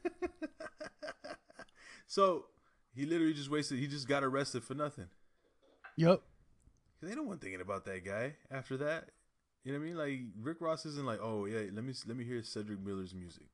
So 2.13 2.45
he 2.95 3.07
literally 3.07 3.33
just 3.33 3.51
wasted. 3.51 3.79
He 3.79 3.87
just 3.87 4.07
got 4.07 4.23
arrested 4.23 4.63
for 4.65 4.75
nothing. 4.75 5.07
Yep. 5.97 6.21
They 7.01 7.15
don't 7.15 7.27
want 7.27 7.41
thinking 7.41 7.63
about 7.63 7.87
that 7.87 8.05
guy 8.05 8.35
after 8.51 8.77
that. 8.77 9.09
You 9.65 9.73
know 9.73 9.79
what 9.79 9.85
I 9.85 9.89
mean? 9.89 9.97
Like 9.97 10.21
Rick 10.39 10.61
Ross 10.61 10.85
isn't 10.85 11.07
like, 11.07 11.21
oh 11.23 11.47
yeah, 11.47 11.71
let 11.73 11.83
me 11.83 11.95
let 12.07 12.15
me 12.15 12.25
hear 12.25 12.43
Cedric 12.43 12.81
Miller's 12.85 13.15
music. 13.15 13.47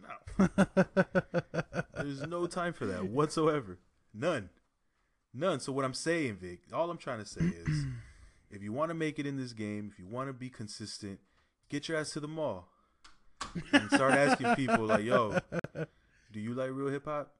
No, 0.00 0.48
there's 1.94 2.26
no 2.26 2.48
time 2.48 2.72
for 2.72 2.86
that 2.86 3.04
whatsoever. 3.04 3.78
None, 4.12 4.50
none. 5.32 5.60
So 5.60 5.70
what 5.70 5.84
I'm 5.84 5.94
saying, 5.94 6.38
Vic, 6.40 6.62
all 6.72 6.90
I'm 6.90 6.98
trying 6.98 7.20
to 7.20 7.26
say 7.26 7.44
is, 7.44 7.84
if 8.50 8.64
you 8.64 8.72
want 8.72 8.90
to 8.90 8.94
make 8.94 9.20
it 9.20 9.28
in 9.28 9.36
this 9.36 9.52
game, 9.52 9.92
if 9.92 10.00
you 10.00 10.08
want 10.08 10.28
to 10.28 10.32
be 10.32 10.50
consistent, 10.50 11.20
get 11.68 11.86
your 11.86 11.98
ass 11.98 12.10
to 12.14 12.20
the 12.20 12.26
mall 12.26 12.66
and 13.72 13.88
start 13.92 14.14
asking 14.14 14.56
people 14.56 14.86
like, 14.86 15.04
yo, 15.04 15.38
do 16.32 16.40
you 16.40 16.52
like 16.52 16.70
real 16.72 16.88
hip 16.88 17.04
hop? 17.04 17.32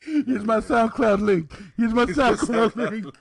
Here's 0.00 0.44
my 0.44 0.58
SoundCloud 0.58 1.20
link. 1.20 1.52
Here's 1.76 1.92
my 1.92 2.06
SoundCloud 2.06 2.74
link. 2.76 3.14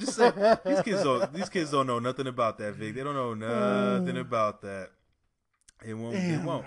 Just 0.00 0.16
say 0.16 0.30
these 0.64 0.82
kids 0.82 1.02
don't. 1.02 1.32
These 1.32 1.48
kids 1.48 1.70
don't 1.70 1.86
know 1.86 1.98
nothing 1.98 2.26
about 2.26 2.58
that, 2.58 2.74
Vic. 2.74 2.94
They 2.94 3.02
don't 3.02 3.14
know 3.14 3.34
nothing 3.34 4.16
about 4.26 4.62
that. 4.62 4.90
It 5.84 5.94
won't. 5.94 6.14
Damn. 6.14 6.44
won't. 6.44 6.66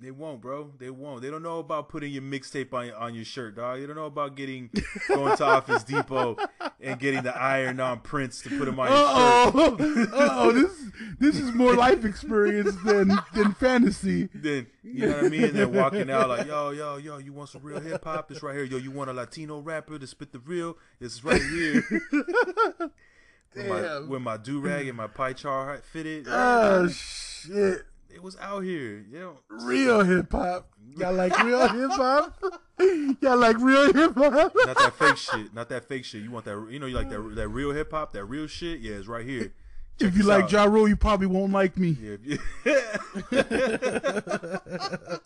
They 0.00 0.12
won't, 0.12 0.40
bro. 0.40 0.70
They 0.78 0.90
won't. 0.90 1.22
They 1.22 1.30
don't 1.30 1.42
know 1.42 1.58
about 1.58 1.88
putting 1.88 2.12
your 2.12 2.22
mixtape 2.22 2.72
on 2.72 2.92
on 2.92 3.14
your 3.16 3.24
shirt, 3.24 3.56
dog. 3.56 3.80
They 3.80 3.86
don't 3.86 3.96
know 3.96 4.06
about 4.06 4.36
getting 4.36 4.70
going 5.08 5.36
to 5.36 5.44
Office 5.44 5.82
Depot 5.82 6.36
and 6.80 7.00
getting 7.00 7.24
the 7.24 7.36
iron 7.36 7.80
on 7.80 7.98
prints 7.98 8.40
to 8.42 8.50
put 8.50 8.66
them 8.66 8.78
on 8.78 8.88
your 8.88 9.76
shirt. 9.76 10.08
Oh, 10.12 10.52
this 10.52 10.72
this 11.18 11.36
is 11.40 11.52
more 11.52 11.74
life 11.74 12.04
experience 12.04 12.76
than 12.84 13.10
than 13.34 13.54
fantasy. 13.54 14.28
Then 14.32 14.68
you 14.84 15.08
know 15.08 15.16
what 15.16 15.24
I 15.24 15.28
mean. 15.30 15.52
They're 15.52 15.66
walking 15.66 16.10
out 16.10 16.28
like, 16.28 16.46
yo, 16.46 16.70
yo, 16.70 16.98
yo. 16.98 17.18
You 17.18 17.32
want 17.32 17.48
some 17.48 17.62
real 17.62 17.80
hip 17.80 18.04
hop? 18.04 18.28
This 18.28 18.40
right 18.40 18.54
here. 18.54 18.64
Yo, 18.64 18.76
you 18.76 18.92
want 18.92 19.10
a 19.10 19.12
Latino 19.12 19.58
rapper 19.58 19.98
to 19.98 20.06
spit 20.06 20.30
the 20.30 20.38
real? 20.38 20.76
It's 21.00 21.24
right 21.24 21.42
here. 21.42 21.82
with 22.12 23.68
my, 23.68 23.80
Damn. 23.80 24.08
with 24.08 24.22
my 24.22 24.36
do 24.36 24.60
rag 24.60 24.86
and 24.86 24.96
my 24.96 25.08
pie 25.08 25.32
chart 25.32 25.84
fitted. 25.84 26.26
Oh 26.28 26.86
shit! 26.86 27.84
It 28.12 28.22
was 28.22 28.36
out 28.40 28.64
here. 28.64 29.04
You 29.10 29.18
know, 29.18 29.36
Real 29.48 30.02
hip 30.02 30.32
hop. 30.32 30.68
Y'all 30.96 31.12
like 31.12 31.38
real 31.42 31.68
hip 31.68 31.90
hop? 31.92 32.38
Y'all 33.20 33.36
like 33.36 33.58
real 33.58 33.92
hip 33.92 34.14
hop? 34.14 34.52
not 34.54 34.78
that 34.78 34.94
fake 34.98 35.16
shit. 35.16 35.54
Not 35.54 35.68
that 35.68 35.84
fake 35.84 36.04
shit. 36.04 36.22
You 36.22 36.30
want 36.30 36.44
that? 36.46 36.68
You 36.70 36.78
know, 36.78 36.86
you 36.86 36.96
like 36.96 37.10
that 37.10 37.20
that 37.36 37.48
real 37.48 37.72
hip 37.72 37.90
hop, 37.90 38.12
that 38.12 38.24
real 38.24 38.46
shit. 38.46 38.80
Yeah, 38.80 38.94
it's 38.94 39.06
right 39.06 39.26
here. 39.26 39.52
Check 39.98 40.08
If 40.08 40.16
you 40.16 40.22
like 40.24 40.44
out. 40.44 40.52
Ja 40.52 40.64
Rule, 40.64 40.88
you 40.88 40.96
probably 40.96 41.26
won't 41.26 41.52
like 41.52 41.76
me. 41.76 41.96
Yeah. 42.00 42.16
You... 42.22 42.38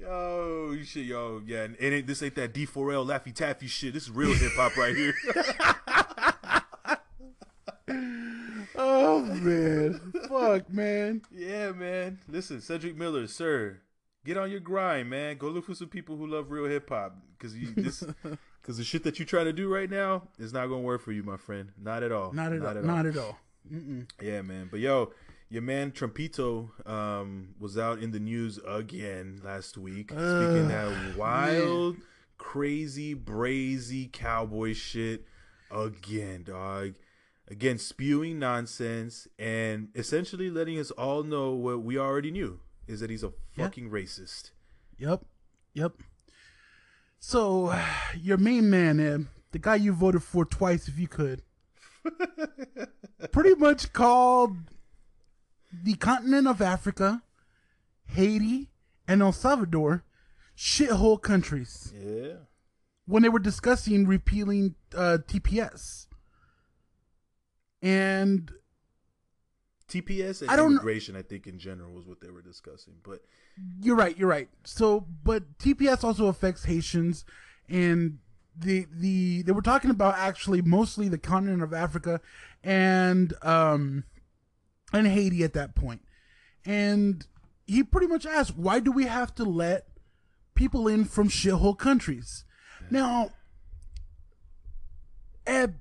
yo, 0.00 0.76
shit, 0.84 1.06
yo, 1.06 1.42
yeah, 1.44 1.64
and, 1.64 1.76
and 1.80 1.94
it, 1.94 2.06
this 2.06 2.22
ain't 2.22 2.36
that 2.36 2.54
D4L 2.54 3.06
Laffy 3.06 3.34
Taffy 3.34 3.66
shit. 3.66 3.94
This 3.94 4.04
is 4.04 4.10
real 4.10 4.32
hip 4.32 4.52
hop 4.54 4.76
right 4.76 4.94
here. 4.94 5.14
Oh 8.76 9.22
man, 9.22 10.12
fuck 10.28 10.68
man. 10.70 11.22
yeah, 11.30 11.72
man. 11.72 12.18
Listen, 12.28 12.60
Cedric 12.60 12.96
Miller, 12.96 13.26
sir, 13.26 13.80
get 14.24 14.36
on 14.36 14.50
your 14.50 14.60
grind, 14.60 15.10
man. 15.10 15.36
Go 15.36 15.48
look 15.48 15.66
for 15.66 15.74
some 15.74 15.88
people 15.88 16.16
who 16.16 16.26
love 16.26 16.50
real 16.50 16.64
hip 16.64 16.88
hop, 16.88 17.16
because 17.36 17.56
you 17.56 17.72
this, 17.74 18.02
because 18.62 18.78
the 18.78 18.84
shit 18.84 19.04
that 19.04 19.18
you 19.18 19.24
trying 19.24 19.44
to 19.46 19.52
do 19.52 19.72
right 19.72 19.90
now 19.90 20.22
is 20.38 20.52
not 20.52 20.66
gonna 20.66 20.80
work 20.80 21.02
for 21.02 21.12
you, 21.12 21.22
my 21.22 21.36
friend. 21.36 21.70
Not 21.80 22.02
at 22.02 22.12
all. 22.12 22.32
Not 22.32 22.52
at 22.52 22.64
all. 22.64 22.74
Not 22.82 23.06
at 23.06 23.16
all. 23.16 23.38
Mm-mm. 23.72 24.08
Yeah, 24.20 24.42
man. 24.42 24.68
But 24.70 24.80
yo, 24.80 25.12
your 25.48 25.62
man 25.62 25.92
Trumpito 25.92 26.68
um, 26.88 27.54
was 27.60 27.78
out 27.78 28.00
in 28.00 28.10
the 28.10 28.18
news 28.18 28.58
again 28.66 29.40
last 29.44 29.78
week, 29.78 30.10
speaking 30.10 30.68
that 30.68 31.16
wild, 31.16 31.96
crazy, 32.38 33.14
brazy 33.14 34.10
cowboy 34.10 34.74
shit 34.74 35.24
again, 35.70 36.42
dog. 36.42 36.94
Again, 37.54 37.78
spewing 37.78 38.40
nonsense 38.40 39.28
and 39.38 39.88
essentially 39.94 40.50
letting 40.50 40.76
us 40.76 40.90
all 40.90 41.22
know 41.22 41.52
what 41.52 41.84
we 41.84 41.96
already 41.96 42.32
knew 42.32 42.58
is 42.88 42.98
that 42.98 43.10
he's 43.10 43.22
a 43.22 43.32
Yeah. 43.56 43.66
fucking 43.66 43.90
racist. 43.90 44.50
Yep. 44.98 45.24
Yep. 45.72 46.02
So, 47.20 47.72
your 48.20 48.38
main 48.38 48.68
man, 48.70 48.98
Ed, 48.98 49.26
the 49.52 49.60
guy 49.60 49.76
you 49.76 49.92
voted 49.92 50.24
for 50.24 50.44
twice 50.44 50.88
if 50.88 50.98
you 50.98 51.06
could, 51.06 51.42
pretty 53.30 53.54
much 53.54 53.92
called 53.92 54.56
the 55.72 55.94
continent 55.94 56.48
of 56.48 56.60
Africa, 56.60 57.22
Haiti, 58.06 58.72
and 59.06 59.22
El 59.22 59.30
Salvador 59.30 60.02
shithole 60.56 61.22
countries 61.22 61.92
Yeah. 61.96 62.34
when 63.06 63.22
they 63.22 63.28
were 63.28 63.38
discussing 63.38 64.08
repealing 64.08 64.74
uh, 64.92 65.18
TPS. 65.24 66.08
And 67.84 68.50
TPS 69.88 70.40
and 70.40 70.50
I 70.50 70.56
don't- 70.56 70.72
immigration, 70.72 71.14
I 71.16 71.22
think, 71.22 71.46
in 71.46 71.58
general 71.58 71.92
was 71.92 72.06
what 72.06 72.20
they 72.20 72.30
were 72.30 72.40
discussing. 72.42 72.94
But 73.02 73.22
You're 73.80 73.94
right. 73.94 74.16
You're 74.18 74.28
right. 74.28 74.48
So, 74.64 75.06
but 75.22 75.58
TPS 75.58 76.02
also 76.02 76.26
affects 76.26 76.64
Haitians, 76.64 77.24
and 77.68 78.18
the 78.56 78.86
the 78.90 79.42
they 79.42 79.52
were 79.52 79.62
talking 79.62 79.90
about 79.90 80.16
actually 80.16 80.62
mostly 80.62 81.08
the 81.08 81.18
continent 81.18 81.62
of 81.62 81.74
Africa, 81.74 82.20
and 82.62 83.34
um, 83.42 84.04
and 84.92 85.06
Haiti 85.06 85.44
at 85.44 85.52
that 85.52 85.74
point, 85.74 86.00
and 86.64 87.26
he 87.66 87.82
pretty 87.82 88.06
much 88.06 88.24
asked, 88.26 88.56
why 88.56 88.80
do 88.80 88.90
we 88.90 89.04
have 89.04 89.34
to 89.34 89.44
let 89.44 89.88
people 90.54 90.88
in 90.88 91.04
from 91.04 91.28
shithole 91.28 91.76
countries? 91.78 92.44
Now, 92.90 93.30
Ed, 95.46 95.76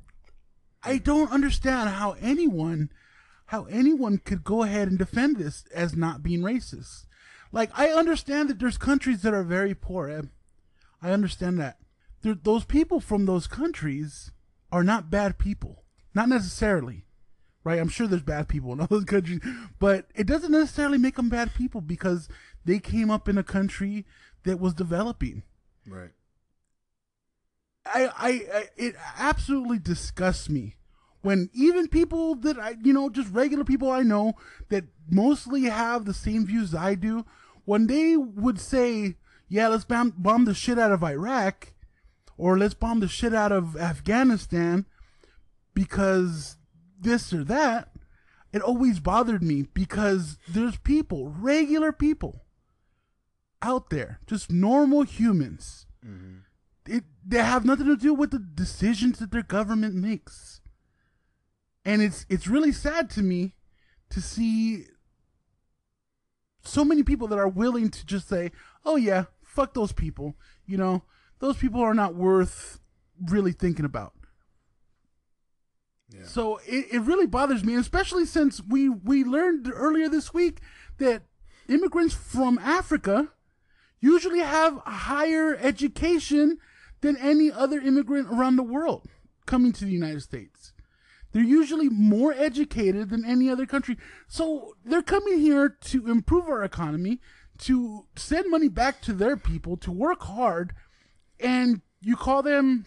I 0.84 0.98
don't 0.98 1.32
understand 1.32 1.90
how 1.90 2.16
anyone 2.22 2.90
how 3.48 3.66
anyone 3.66 4.18
could 4.18 4.44
go 4.44 4.64
ahead 4.64 4.88
and 4.88 4.98
defend 4.98 5.38
this 5.38 5.66
as 5.74 5.96
not 5.96 6.24
being 6.24 6.42
racist. 6.42 7.06
Like 7.52 7.70
I 7.78 7.90
understand 7.90 8.50
that 8.50 8.60
there's 8.60 8.78
countries 8.78 9.22
that 9.22 9.34
are 9.34 9.44
very 9.44 9.76
poor. 9.76 10.10
Ed. 10.10 10.30
I 11.02 11.12
understand 11.12 11.60
that. 11.60 11.78
There, 12.22 12.34
those 12.34 12.66
people 12.66 13.00
from 13.00 13.26
those 13.26 13.48
countries 13.48 14.32
are 14.72 14.84
not 14.84 15.12
bad 15.12 15.38
people. 15.38 15.84
Not 16.16 16.30
necessarily. 16.30 17.06
Right? 17.64 17.80
I'm 17.80 17.90
sure 17.90 18.08
there's 18.08 18.24
bad 18.24 18.48
people 18.48 18.74
in 18.74 18.80
all 18.82 18.88
those 18.88 19.06
countries, 19.06 19.40
but 19.80 20.08
it 20.16 20.28
doesn't 20.28 20.52
necessarily 20.52 20.98
make 20.98 21.16
them 21.16 21.30
bad 21.30 21.54
people 21.54 21.82
because 21.82 22.28
they 22.66 22.80
came 22.80 23.12
up 23.12 23.30
in 23.30 23.38
a 23.38 23.44
country 23.44 24.06
that 24.44 24.60
was 24.60 24.74
developing. 24.74 25.44
right, 25.88 26.12
I, 27.86 28.06
I, 28.06 28.30
I 28.30 28.70
it 28.78 28.96
absolutely 29.18 29.80
disgusts 29.80 30.50
me 30.50 30.76
when 31.22 31.50
even 31.54 31.88
people 31.88 32.36
that 32.36 32.60
I, 32.60 32.76
you 32.84 32.94
know, 32.94 33.10
just 33.10 33.32
regular 33.32 33.64
people 33.64 33.90
I 33.90 34.04
know 34.04 34.34
that 34.70 34.86
mostly 35.10 35.64
have 35.64 36.06
the 36.06 36.14
same 36.14 36.46
views 36.46 36.76
I 36.76 36.96
do, 36.96 37.26
when 37.66 37.88
they 37.88 38.18
would 38.18 38.60
say, 38.60 39.16
"Yeah, 39.48 39.70
let's 39.70 39.86
bomb, 39.86 40.14
bomb 40.18 40.46
the 40.46 40.54
shit 40.54 40.78
out 40.78 40.92
of 40.92 41.04
Iraq," 41.04 41.74
or 42.38 42.58
"Let's 42.58 42.74
bomb 42.74 43.00
the 43.00 43.08
shit 43.08 43.34
out 43.34 43.52
of 43.52 43.78
Afghanistan," 43.78 44.86
because 45.74 46.58
this 47.00 47.34
or 47.34 47.44
that, 47.46 47.90
it 48.52 48.62
always 48.62 49.00
bothered 49.00 49.44
me 49.44 49.64
because 49.74 50.38
there's 50.48 50.78
people, 50.78 51.30
regular 51.30 51.92
people, 51.92 52.44
out 53.62 53.90
there, 53.90 54.20
just 54.28 54.52
normal 54.52 55.04
humans 55.04 55.86
mm-hmm. 56.06 56.40
It 56.88 57.04
they 57.26 57.38
have 57.38 57.66
nothing 57.66 57.86
to 57.88 57.96
do 57.96 58.14
with 58.14 58.32
the 58.32 58.40
decisions 58.40 59.20
that 59.20 59.32
their 59.32 59.44
government 59.44 59.96
makes. 59.96 60.62
And 61.86 62.02
it's 62.02 62.26
it's 62.30 62.48
really 62.48 62.72
sad 62.72 63.10
to 63.12 63.22
me 63.22 63.56
to 64.10 64.22
see 64.22 64.86
so 66.64 66.86
many 66.86 67.04
people 67.04 67.28
that 67.28 67.40
are 67.40 67.48
willing 67.48 67.90
to 67.90 68.06
just 68.06 68.28
say, 68.28 68.52
"Oh 68.86 68.96
yeah, 68.96 69.26
fuck 69.44 69.74
those 69.74 69.92
people." 69.92 70.36
You 70.66 70.78
know, 70.78 71.04
those 71.40 71.58
people 71.58 71.82
are 71.82 71.94
not 71.94 72.16
worth 72.16 72.80
really 73.22 73.52
thinking 73.52 73.86
about. 73.86 74.14
yeah, 76.10 76.26
So 76.26 76.58
it, 76.66 76.88
it 76.92 77.00
really 77.02 77.28
bothers 77.28 77.64
me, 77.64 77.76
especially 77.76 78.26
since 78.26 78.62
we 78.62 78.90
we 78.90 79.24
learned 79.24 79.72
earlier 79.74 80.10
this 80.10 80.34
week 80.34 80.60
that 81.00 81.24
immigrants 81.68 82.14
from 82.14 82.58
Africa 82.60 83.30
usually 84.00 84.40
have 84.40 84.78
a 84.86 84.92
higher 84.92 85.56
education 85.56 86.60
than 87.04 87.16
any 87.18 87.52
other 87.52 87.80
immigrant 87.80 88.28
around 88.32 88.56
the 88.56 88.64
world 88.64 89.08
coming 89.46 89.72
to 89.74 89.86
the 89.86 89.92
United 89.92 90.22
States. 90.22 90.74
They're 91.32 91.44
usually 91.44 91.90
more 91.90 92.32
educated 92.34 93.10
than 93.10 93.24
any 93.26 93.50
other 93.50 93.66
country. 93.66 93.98
So 94.28 94.76
they're 94.86 95.02
coming 95.04 95.40
here 95.40 95.70
to 95.70 96.10
improve 96.10 96.46
our 96.48 96.64
economy, 96.64 97.20
to 97.60 98.06
send 98.16 98.50
money 98.50 98.70
back 98.70 99.02
to 99.02 99.14
their 99.14 99.38
people, 99.38 99.78
to 99.78 99.92
work 99.92 100.24
hard, 100.24 100.74
and 101.40 101.82
you 102.02 102.16
call 102.16 102.42
them 102.44 102.86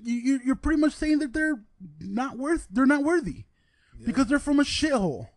you, 0.00 0.14
you- 0.14 0.40
you're 0.44 0.54
pretty 0.56 0.80
much 0.80 0.94
saying 0.94 1.18
that 1.18 1.32
they're 1.32 1.60
not 2.00 2.38
worth 2.38 2.66
they're 2.70 2.86
not 2.86 3.02
worthy 3.02 3.44
because 4.06 4.28
they're 4.28 4.38
from 4.38 4.60
a 4.60 4.64
shithole. 4.64 5.28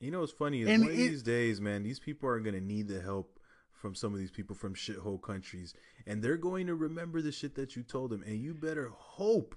You 0.00 0.10
know 0.10 0.20
what's 0.20 0.32
funny 0.32 0.62
is 0.62 0.68
And 0.68 0.82
one 0.84 0.92
of 0.92 0.96
these 0.98 1.22
days, 1.22 1.60
man, 1.60 1.82
these 1.82 1.98
people 1.98 2.28
are 2.28 2.40
gonna 2.40 2.60
need 2.60 2.88
the 2.88 3.00
help 3.00 3.37
from 3.80 3.94
some 3.94 4.12
of 4.12 4.18
these 4.18 4.30
people 4.30 4.56
from 4.56 4.74
shithole 4.74 5.20
countries, 5.22 5.74
and 6.06 6.22
they're 6.22 6.36
going 6.36 6.66
to 6.66 6.74
remember 6.74 7.22
the 7.22 7.32
shit 7.32 7.54
that 7.54 7.76
you 7.76 7.82
told 7.82 8.10
them. 8.10 8.22
And 8.26 8.38
you 8.38 8.54
better 8.54 8.90
hope, 8.94 9.54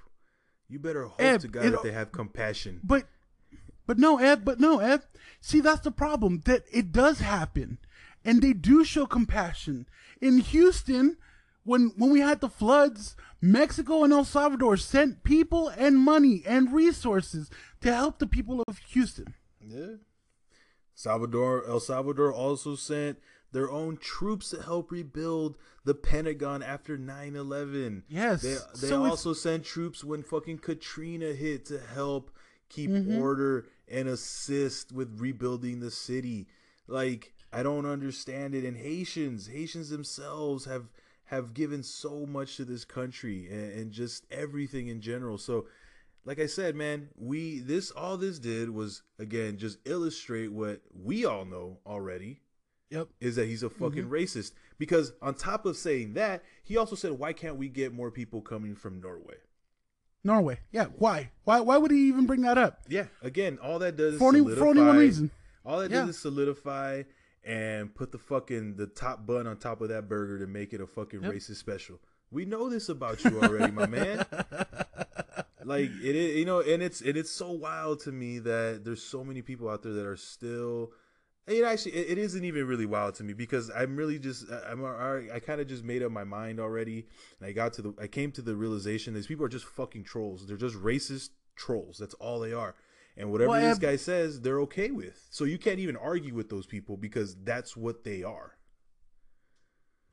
you 0.69 0.79
better 0.79 1.05
hope 1.05 1.21
Eb, 1.21 1.41
to 1.41 1.47
God 1.47 1.63
that 1.63 1.83
they 1.83 1.91
have 1.91 2.11
compassion. 2.11 2.79
But 2.83 3.05
but 3.85 3.97
no, 3.97 4.19
Ed, 4.19 4.45
but 4.45 4.59
no, 4.59 4.79
Ed. 4.79 5.01
See, 5.41 5.59
that's 5.59 5.81
the 5.81 5.91
problem. 5.91 6.43
That 6.45 6.63
it 6.71 6.91
does 6.91 7.19
happen. 7.19 7.79
And 8.23 8.41
they 8.41 8.53
do 8.53 8.83
show 8.83 9.07
compassion. 9.07 9.87
In 10.21 10.37
Houston, 10.39 11.17
when 11.63 11.91
when 11.97 12.11
we 12.11 12.19
had 12.19 12.39
the 12.39 12.49
floods, 12.49 13.15
Mexico 13.41 14.03
and 14.03 14.13
El 14.13 14.23
Salvador 14.23 14.77
sent 14.77 15.23
people 15.23 15.69
and 15.69 15.97
money 15.97 16.43
and 16.45 16.71
resources 16.71 17.49
to 17.81 17.93
help 17.93 18.19
the 18.19 18.27
people 18.27 18.63
of 18.67 18.77
Houston. 18.89 19.33
Yeah. 19.59 19.95
Salvador, 20.93 21.67
El 21.67 21.79
Salvador 21.79 22.31
also 22.31 22.75
sent 22.75 23.17
their 23.51 23.69
own 23.69 23.97
troops 23.97 24.49
to 24.51 24.61
help 24.61 24.91
rebuild 24.91 25.57
the 25.83 25.93
Pentagon 25.93 26.63
after 26.63 26.97
9/11. 26.97 28.03
Yes. 28.07 28.41
They, 28.41 28.53
they 28.79 28.87
So 28.87 29.05
also 29.05 29.33
sent 29.33 29.65
troops 29.65 30.03
when 30.03 30.23
fucking 30.23 30.59
Katrina 30.59 31.33
hit 31.33 31.65
to 31.65 31.79
help 31.79 32.31
keep 32.69 32.89
Mm-hmm. 32.89 33.17
order 33.21 33.67
and 33.89 34.07
assist 34.07 34.91
with 34.93 35.19
rebuilding 35.19 35.79
the 35.81 35.91
city. 35.91 36.47
Like 36.87 37.33
I 37.51 37.63
don't 37.63 37.85
understand 37.85 38.55
it. 38.55 38.63
And 38.63 38.77
Haitians, 38.77 39.47
Haitians 39.47 39.89
themselves 39.89 40.65
have 40.65 40.89
have 41.25 41.53
given 41.53 41.81
so 41.83 42.25
much 42.25 42.57
to 42.57 42.65
this 42.65 42.83
country 42.85 43.47
and, 43.49 43.71
and 43.73 43.91
just 43.91 44.25
everything 44.31 44.87
in 44.87 45.01
general. 45.01 45.37
So 45.37 45.65
like 46.23 46.39
I 46.39 46.45
said, 46.45 46.75
man, 46.75 47.09
we 47.17 47.59
this 47.59 47.91
all 47.91 48.15
this 48.15 48.39
did 48.39 48.69
was 48.69 49.01
again 49.19 49.57
just 49.57 49.79
illustrate 49.85 50.51
what 50.53 50.81
we 50.93 51.25
all 51.25 51.43
know 51.45 51.79
already 51.85 52.41
Yep. 52.91 53.07
is 53.19 53.35
that 53.37 53.47
he's 53.47 53.63
a 53.63 53.69
fucking 53.69 54.03
mm-hmm. 54.03 54.13
racist. 54.13 54.51
Because 54.77 55.13
on 55.21 55.33
top 55.33 55.65
of 55.65 55.77
saying 55.77 56.13
that, 56.13 56.43
he 56.63 56.77
also 56.77 56.95
said, 56.95 57.11
"Why 57.13 57.33
can't 57.33 57.55
we 57.55 57.69
get 57.69 57.93
more 57.93 58.11
people 58.11 58.41
coming 58.41 58.75
from 58.75 59.01
Norway?" 59.01 59.37
Norway. 60.23 60.59
Yeah. 60.71 60.85
Why? 60.97 61.31
Why? 61.45 61.61
Why 61.61 61.77
would 61.77 61.91
he 61.91 62.07
even 62.07 62.25
bring 62.25 62.41
that 62.41 62.57
up? 62.57 62.81
Yeah, 62.87 63.05
again, 63.21 63.57
all 63.61 63.79
that 63.79 63.95
does 63.95 64.13
is 64.13 64.19
For, 64.19 64.31
solidify, 64.31 64.59
for 64.59 64.67
only 64.67 64.83
one 64.83 64.97
reason. 64.97 65.31
All 65.65 65.79
that 65.79 65.89
Yeah. 65.89 66.01
does 66.01 66.09
is 66.09 66.19
solidify 66.19 67.03
and 67.43 67.93
put 67.95 68.11
the 68.11 68.19
fucking 68.19 68.75
the 68.75 68.87
top 68.87 69.25
bun 69.25 69.47
on 69.47 69.57
top 69.57 69.81
of 69.81 69.89
that 69.89 70.07
burger 70.07 70.37
to 70.39 70.47
make 70.47 70.73
it 70.73 70.81
a 70.81 70.87
fucking 70.87 71.23
Yep. 71.23 71.33
racist 71.33 71.55
special. 71.55 71.99
We 72.29 72.45
know 72.45 72.69
this 72.69 72.87
about 72.87 73.23
you 73.23 73.41
already, 73.41 73.71
my 73.71 73.87
man. 73.87 74.25
Like 75.63 75.91
it 76.03 76.15
is, 76.15 76.37
you 76.37 76.45
know, 76.45 76.61
and 76.61 76.81
it's 76.81 77.01
and 77.01 77.15
it's 77.15 77.29
so 77.29 77.51
wild 77.51 77.99
to 78.01 78.11
me 78.11 78.39
that 78.39 78.81
there's 78.83 79.03
so 79.03 79.23
many 79.23 79.41
people 79.41 79.69
out 79.69 79.83
there 79.83 79.93
that 79.93 80.05
are 80.05 80.17
still. 80.17 80.91
It 81.47 81.63
actually 81.63 81.93
it, 81.93 82.17
isn't 82.17 82.45
even 82.45 82.67
really 82.67 82.85
wild 82.85 83.15
to 83.15 83.23
me 83.23 83.33
because 83.33 83.71
I'm 83.75 83.95
really 83.95 84.19
just 84.19 84.45
I'm 84.51 84.85
I 84.85 85.39
kind 85.39 85.59
of 85.59 85.67
just 85.67 85.83
made 85.83 86.03
up 86.03 86.11
my 86.11 86.23
mind 86.23 86.59
already, 86.59 87.07
and 87.39 87.49
I 87.49 87.51
got 87.51 87.73
to 87.73 87.81
the 87.81 87.93
I 87.99 88.07
came 88.07 88.31
to 88.33 88.41
the 88.41 88.55
realization 88.55 89.13
these 89.13 89.27
people 89.27 89.45
are 89.45 89.49
just 89.49 89.65
fucking 89.65 90.03
trolls. 90.03 90.45
They're 90.45 90.55
just 90.55 90.75
racist 90.75 91.29
trolls. 91.55 91.97
That's 91.97 92.13
all 92.15 92.39
they 92.39 92.53
are. 92.53 92.75
And 93.17 93.31
whatever 93.31 93.49
Well, 93.49 93.61
this 93.61 93.77
guy 93.77 93.97
says, 93.97 94.41
they're 94.41 94.61
okay 94.61 94.91
with. 94.91 95.27
So 95.31 95.43
you 95.43 95.57
can't 95.57 95.79
even 95.79 95.97
argue 95.97 96.33
with 96.33 96.49
those 96.49 96.65
people 96.65 96.95
because 96.95 97.35
that's 97.43 97.75
what 97.75 98.03
they 98.03 98.23
are. 98.23 98.57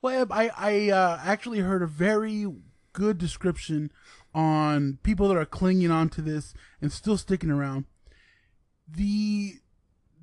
Well, 0.00 0.26
I 0.30 0.50
I 0.56 0.90
uh, 0.90 1.20
actually 1.22 1.60
heard 1.60 1.82
a 1.82 1.86
very 1.86 2.46
good 2.92 3.18
description 3.18 3.92
on 4.34 4.98
people 5.02 5.28
that 5.28 5.36
are 5.36 5.44
clinging 5.44 5.90
on 5.90 6.08
to 6.10 6.22
this 6.22 6.54
and 6.80 6.90
still 6.90 7.16
sticking 7.16 7.50
around. 7.50 7.84
The 8.88 9.54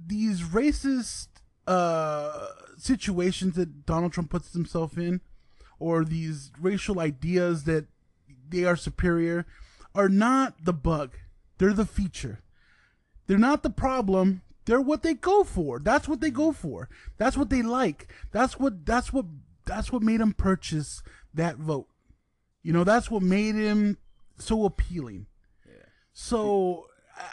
these 0.06 0.42
racist 0.42 1.28
uh, 1.68 2.48
situations 2.78 3.56
that 3.56 3.86
Donald 3.86 4.14
Trump 4.14 4.30
puts 4.30 4.54
himself 4.54 4.98
in, 4.98 5.22
or 5.80 6.04
these 6.04 6.52
racial 6.60 7.00
ideas 7.00 7.64
that 7.64 7.86
they 8.50 8.64
are 8.64 8.76
superior, 8.76 9.46
are 9.94 10.10
not 10.10 10.66
the 10.66 10.74
bug. 10.74 11.18
They're 11.58 11.74
the 11.74 11.86
feature. 11.86 12.42
They're 13.28 13.38
not 13.38 13.64
the 13.64 13.70
problem. 13.70 14.42
They're 14.66 14.82
what 14.82 15.04
they 15.04 15.14
go 15.14 15.44
for. 15.44 15.80
That's 15.80 16.08
what 16.08 16.22
they 16.22 16.32
go 16.32 16.52
for. 16.52 16.90
That's 17.18 17.38
what 17.38 17.50
they 17.50 17.62
like. 17.62 18.12
That's 18.32 18.60
what 18.60 18.86
that's 18.86 19.14
what 19.14 19.26
that's 19.66 19.92
what 19.92 20.02
made 20.02 20.22
him 20.22 20.34
purchase 20.34 21.02
that 21.34 21.58
vote. 21.58 21.88
You 22.64 22.74
know, 22.74 22.84
that's 22.84 23.12
what 23.12 23.22
made 23.22 23.56
him 23.56 23.98
so 24.38 24.66
appealing. 24.66 25.28
Yeah. 25.68 25.86
So 26.14 26.88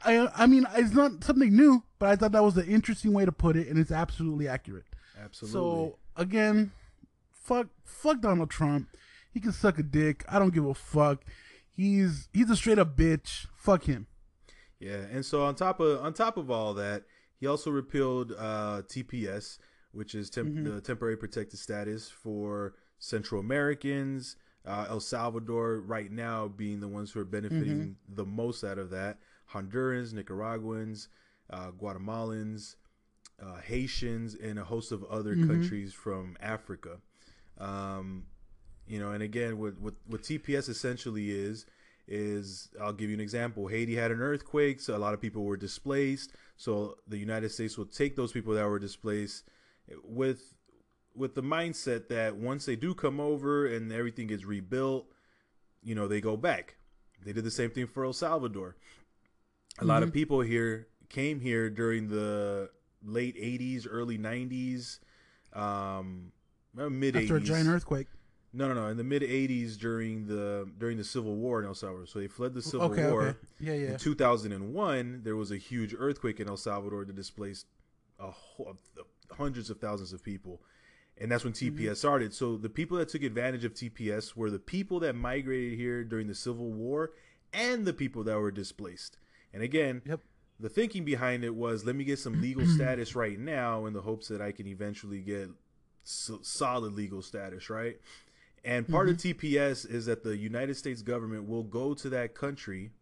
I 0.04 0.28
I 0.36 0.46
mean 0.46 0.66
it's 0.74 0.94
not 0.94 1.24
something 1.24 1.54
new, 1.54 1.84
but 2.02 2.10
I 2.10 2.16
thought 2.16 2.32
that 2.32 2.42
was 2.42 2.56
an 2.56 2.66
interesting 2.66 3.12
way 3.12 3.24
to 3.24 3.30
put 3.30 3.56
it 3.56 3.68
and 3.68 3.78
it's 3.78 3.92
absolutely 3.92 4.48
accurate. 4.48 4.86
Absolutely. 5.22 5.52
So 5.52 5.98
again, 6.16 6.72
fuck 7.30 7.68
fuck 7.84 8.20
Donald 8.20 8.50
Trump. 8.50 8.88
He 9.30 9.38
can 9.38 9.52
suck 9.52 9.78
a 9.78 9.84
dick. 9.84 10.24
I 10.28 10.40
don't 10.40 10.52
give 10.52 10.66
a 10.66 10.74
fuck. 10.74 11.22
He's 11.70 12.28
he's 12.32 12.50
a 12.50 12.56
straight 12.56 12.80
up 12.80 12.96
bitch. 12.96 13.46
Fuck 13.54 13.84
him. 13.84 14.08
Yeah, 14.80 14.96
and 15.12 15.24
so 15.24 15.44
on 15.44 15.54
top 15.54 15.78
of 15.78 16.04
on 16.04 16.12
top 16.12 16.36
of 16.36 16.50
all 16.50 16.74
that, 16.74 17.04
he 17.38 17.46
also 17.46 17.70
repealed 17.70 18.32
uh, 18.36 18.82
TPS, 18.88 19.58
which 19.92 20.14
is 20.16 20.28
temp- 20.28 20.48
Mm-hmm. 20.48 20.74
the 20.74 20.80
temporary 20.80 21.16
protected 21.16 21.60
status 21.60 22.10
for 22.10 22.74
Central 22.98 23.40
Americans. 23.40 24.34
Uh, 24.66 24.86
El 24.90 25.00
Salvador, 25.00 25.80
right 25.80 26.10
now, 26.12 26.48
being 26.48 26.80
the 26.80 26.88
ones 26.88 27.10
who 27.12 27.20
are 27.20 27.24
benefiting 27.24 27.78
Mm-hmm. 27.80 28.14
the 28.16 28.24
most 28.26 28.64
out 28.64 28.78
of 28.78 28.90
that. 28.90 29.18
Hondurans, 29.52 30.12
Nicaraguans, 30.12 31.08
uh, 31.50 31.70
Guatemalans, 31.72 32.76
uh, 33.42 33.56
Haitians, 33.60 34.34
and 34.34 34.58
a 34.58 34.64
host 34.64 34.92
of 34.92 35.04
other 35.04 35.36
Mm-hmm. 35.36 35.46
countries 35.46 35.92
from 35.92 36.36
Africa. 36.40 36.98
Um, 37.58 38.24
you 38.86 38.98
know, 38.98 39.12
and 39.12 39.22
again, 39.22 39.58
what, 39.58 39.78
what 39.80 39.94
what 40.06 40.22
TPS 40.22 40.68
essentially 40.68 41.30
is 41.30 41.66
is 42.08 42.68
I'll 42.80 42.92
give 42.92 43.08
you 43.10 43.14
an 43.14 43.20
example. 43.20 43.68
Haiti 43.68 43.94
had 43.94 44.10
an 44.10 44.20
earthquake, 44.20 44.80
so 44.80 44.96
a 44.96 44.98
lot 44.98 45.14
of 45.14 45.20
people 45.20 45.44
were 45.44 45.56
displaced. 45.56 46.32
So 46.56 46.96
the 47.06 47.18
United 47.18 47.50
States 47.50 47.78
will 47.78 47.86
take 47.86 48.16
those 48.16 48.32
people 48.32 48.54
that 48.54 48.66
were 48.66 48.78
displaced 48.80 49.44
with 50.04 50.54
with 51.14 51.34
the 51.34 51.42
mindset 51.42 52.08
that 52.08 52.36
once 52.36 52.64
they 52.66 52.76
do 52.76 52.94
come 52.94 53.20
over 53.20 53.66
and 53.66 53.92
everything 53.92 54.26
gets 54.28 54.44
rebuilt, 54.44 55.06
you 55.82 55.94
know, 55.94 56.08
they 56.08 56.20
go 56.20 56.36
back. 56.36 56.76
They 57.24 57.32
did 57.32 57.44
the 57.44 57.50
same 57.50 57.70
thing 57.70 57.86
for 57.86 58.04
El 58.04 58.12
Salvador. 58.12 58.76
A 59.78 59.84
lot 59.84 60.02
of 60.02 60.12
people 60.12 60.40
here 60.40 60.88
came 61.12 61.40
here 61.40 61.70
during 61.70 62.08
the 62.08 62.70
late 63.04 63.36
80s, 63.36 63.86
early 63.88 64.18
90s, 64.18 64.98
um, 65.52 66.32
mid 66.74 67.14
80s. 67.14 67.22
After 67.22 67.36
a 67.36 67.40
giant 67.40 67.68
earthquake. 67.68 68.06
No, 68.54 68.68
no, 68.68 68.74
no. 68.74 68.88
In 68.88 68.98
the 68.98 69.04
mid 69.04 69.22
'80s, 69.22 69.78
during 69.78 70.26
the 70.26 70.68
during 70.78 70.98
the 70.98 71.04
Civil 71.04 71.36
War 71.36 71.58
in 71.60 71.66
El 71.66 71.74
Salvador, 71.74 72.04
so 72.06 72.18
they 72.18 72.26
fled 72.26 72.52
the 72.52 72.60
Civil 72.60 72.90
Okay, 72.92 73.10
War. 73.10 73.22
okay. 73.28 73.38
Yeah, 73.60 73.72
yeah. 73.72 73.90
In 73.92 73.96
2001, 73.98 75.22
there 75.24 75.36
was 75.36 75.50
a 75.50 75.56
huge 75.56 75.94
earthquake 75.98 76.38
in 76.38 76.48
El 76.48 76.58
Salvador 76.58 77.06
that 77.06 77.16
displaced 77.16 77.64
a 78.20 78.30
whole, 78.30 78.76
hundreds 79.30 79.70
of 79.70 79.78
thousands 79.80 80.12
of 80.12 80.22
people, 80.22 80.60
and 81.18 81.32
that's 81.32 81.44
when 81.44 81.54
TPS 81.54 81.72
Mm-hmm. 81.78 81.94
started. 81.94 82.34
So 82.34 82.58
the 82.58 82.68
people 82.68 82.98
that 82.98 83.08
took 83.08 83.22
advantage 83.22 83.64
of 83.64 83.72
TPS 83.72 84.36
were 84.36 84.50
the 84.50 84.58
people 84.58 85.00
that 85.00 85.14
migrated 85.16 85.78
here 85.78 86.04
during 86.04 86.26
the 86.26 86.34
Civil 86.34 86.70
War 86.72 87.12
and 87.54 87.86
the 87.86 87.94
people 87.94 88.22
that 88.24 88.38
were 88.38 88.50
displaced. 88.50 89.16
And 89.54 89.62
again, 89.62 90.02
Yep. 90.04 90.20
The 90.62 90.68
thinking 90.68 91.04
behind 91.04 91.44
it 91.44 91.54
was 91.54 91.84
let 91.84 91.96
me 91.96 92.04
get 92.04 92.18
some 92.18 92.40
legal 92.40 92.66
status 92.74 93.14
right 93.14 93.38
now 93.38 93.86
in 93.86 93.92
the 93.92 94.00
hopes 94.00 94.28
that 94.28 94.40
I 94.40 94.52
can 94.52 94.66
eventually 94.66 95.20
get 95.20 95.50
so- 96.04 96.40
solid 96.42 96.94
legal 96.94 97.20
status, 97.20 97.68
right? 97.68 98.00
And 98.64 98.86
part 98.86 99.08
of 99.08 99.16
TPS 99.16 99.90
is 99.90 100.06
that 100.06 100.22
the 100.22 100.36
United 100.36 100.76
States 100.76 101.02
government 101.02 101.48
will 101.48 101.64
go 101.64 101.94
to 101.94 102.08
that 102.10 102.34
country 102.34 102.92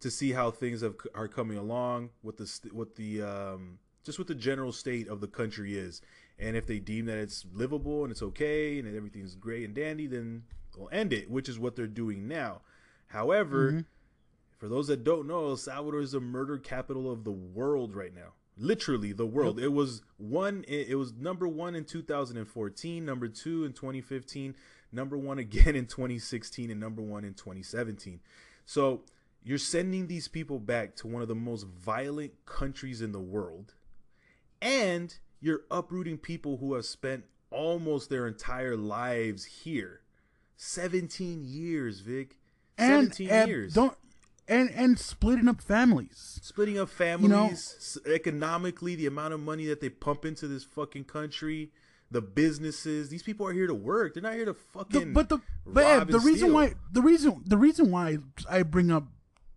to 0.00 0.10
see 0.10 0.32
how 0.32 0.50
things 0.50 0.80
have, 0.80 0.96
are 1.14 1.28
coming 1.28 1.56
along, 1.56 2.10
what 2.22 2.36
the 2.36 2.52
what 2.72 2.96
the 2.96 3.22
um, 3.22 3.78
just 4.02 4.18
what 4.18 4.26
the 4.26 4.34
general 4.34 4.72
state 4.72 5.06
of 5.06 5.20
the 5.20 5.28
country 5.28 5.78
is, 5.78 6.02
and 6.36 6.56
if 6.56 6.66
they 6.66 6.80
deem 6.80 7.06
that 7.06 7.18
it's 7.18 7.46
livable 7.52 8.02
and 8.02 8.10
it's 8.10 8.22
okay 8.22 8.80
and 8.80 8.96
everything's 8.96 9.36
great 9.36 9.64
and 9.64 9.74
dandy, 9.74 10.08
then 10.08 10.42
they'll 10.76 10.88
end 10.90 11.12
it, 11.12 11.30
which 11.30 11.48
is 11.48 11.60
what 11.60 11.76
they're 11.76 11.86
doing 11.86 12.26
now. 12.26 12.62
However, 13.06 13.84
for 14.58 14.68
those 14.68 14.88
that 14.88 15.04
don't 15.04 15.26
know, 15.26 15.46
El 15.46 15.56
Salvador 15.56 16.00
is 16.00 16.12
the 16.12 16.20
murder 16.20 16.58
capital 16.58 17.10
of 17.10 17.24
the 17.24 17.32
world 17.32 17.94
right 17.94 18.14
now. 18.14 18.34
Literally 18.58 19.12
the 19.12 19.26
world. 19.26 19.60
It 19.60 19.72
was 19.72 20.02
one. 20.16 20.64
It 20.66 20.88
it 20.88 20.94
was 20.96 21.12
number 21.12 21.46
one 21.46 21.76
in 21.76 21.84
2014, 21.84 23.04
number 23.04 23.28
two 23.28 23.64
in 23.64 23.72
2015, 23.72 24.56
number 24.90 25.16
one 25.16 25.38
again 25.38 25.76
in 25.76 25.86
2016, 25.86 26.70
and 26.70 26.80
number 26.80 27.00
one 27.00 27.24
in 27.24 27.34
2017. 27.34 28.18
So 28.66 29.02
you're 29.44 29.58
sending 29.58 30.08
these 30.08 30.26
people 30.26 30.58
back 30.58 30.96
to 30.96 31.06
one 31.06 31.22
of 31.22 31.28
the 31.28 31.36
most 31.36 31.68
violent 31.68 32.32
countries 32.46 33.00
in 33.00 33.12
the 33.12 33.20
world, 33.20 33.74
and 34.60 35.16
you're 35.40 35.62
uprooting 35.70 36.18
people 36.18 36.56
who 36.56 36.74
have 36.74 36.84
spent 36.84 37.24
almost 37.52 38.10
their 38.10 38.26
entire 38.26 38.76
lives 38.76 39.44
here. 39.44 40.00
17 40.56 41.44
years, 41.44 42.00
Vic. 42.00 42.38
And, 42.76 43.14
17 43.14 43.30
and 43.30 43.48
years 43.48 43.74
don't 43.74 43.96
and 44.48 44.70
and 44.70 44.98
splitting 44.98 45.48
up 45.48 45.60
families. 45.60 46.38
splitting 46.42 46.78
up 46.78 46.88
families 46.88 47.98
know- 48.04 48.12
economically 48.12 48.94
the 48.94 49.06
amount 49.06 49.34
of 49.34 49.40
money 49.40 49.66
that 49.66 49.80
they 49.80 49.88
pump 49.90 50.24
into 50.24 50.48
this 50.48 50.64
fucking 50.64 51.04
country 51.04 51.70
the 52.10 52.22
businesses. 52.22 53.10
These 53.10 53.22
people 53.22 53.46
are 53.46 53.52
here 53.52 53.66
to 53.66 53.74
work. 53.74 54.14
They're 54.14 54.22
not 54.22 54.32
here 54.32 54.46
to 54.46 54.52
The- 54.54 54.58
fucking. 54.58 55.12
but 55.12 55.28
the 55.28 55.40
but 55.66 55.84
Ed, 55.84 56.08
the 56.08 56.18
reason 56.20 56.48
steal. 56.48 56.54
why 56.54 56.74
the 56.90 57.02
reason 57.02 57.42
the 57.46 57.58
reason 57.58 57.90
why 57.90 58.18
I 58.48 58.62
bring 58.62 58.90
up 58.90 59.04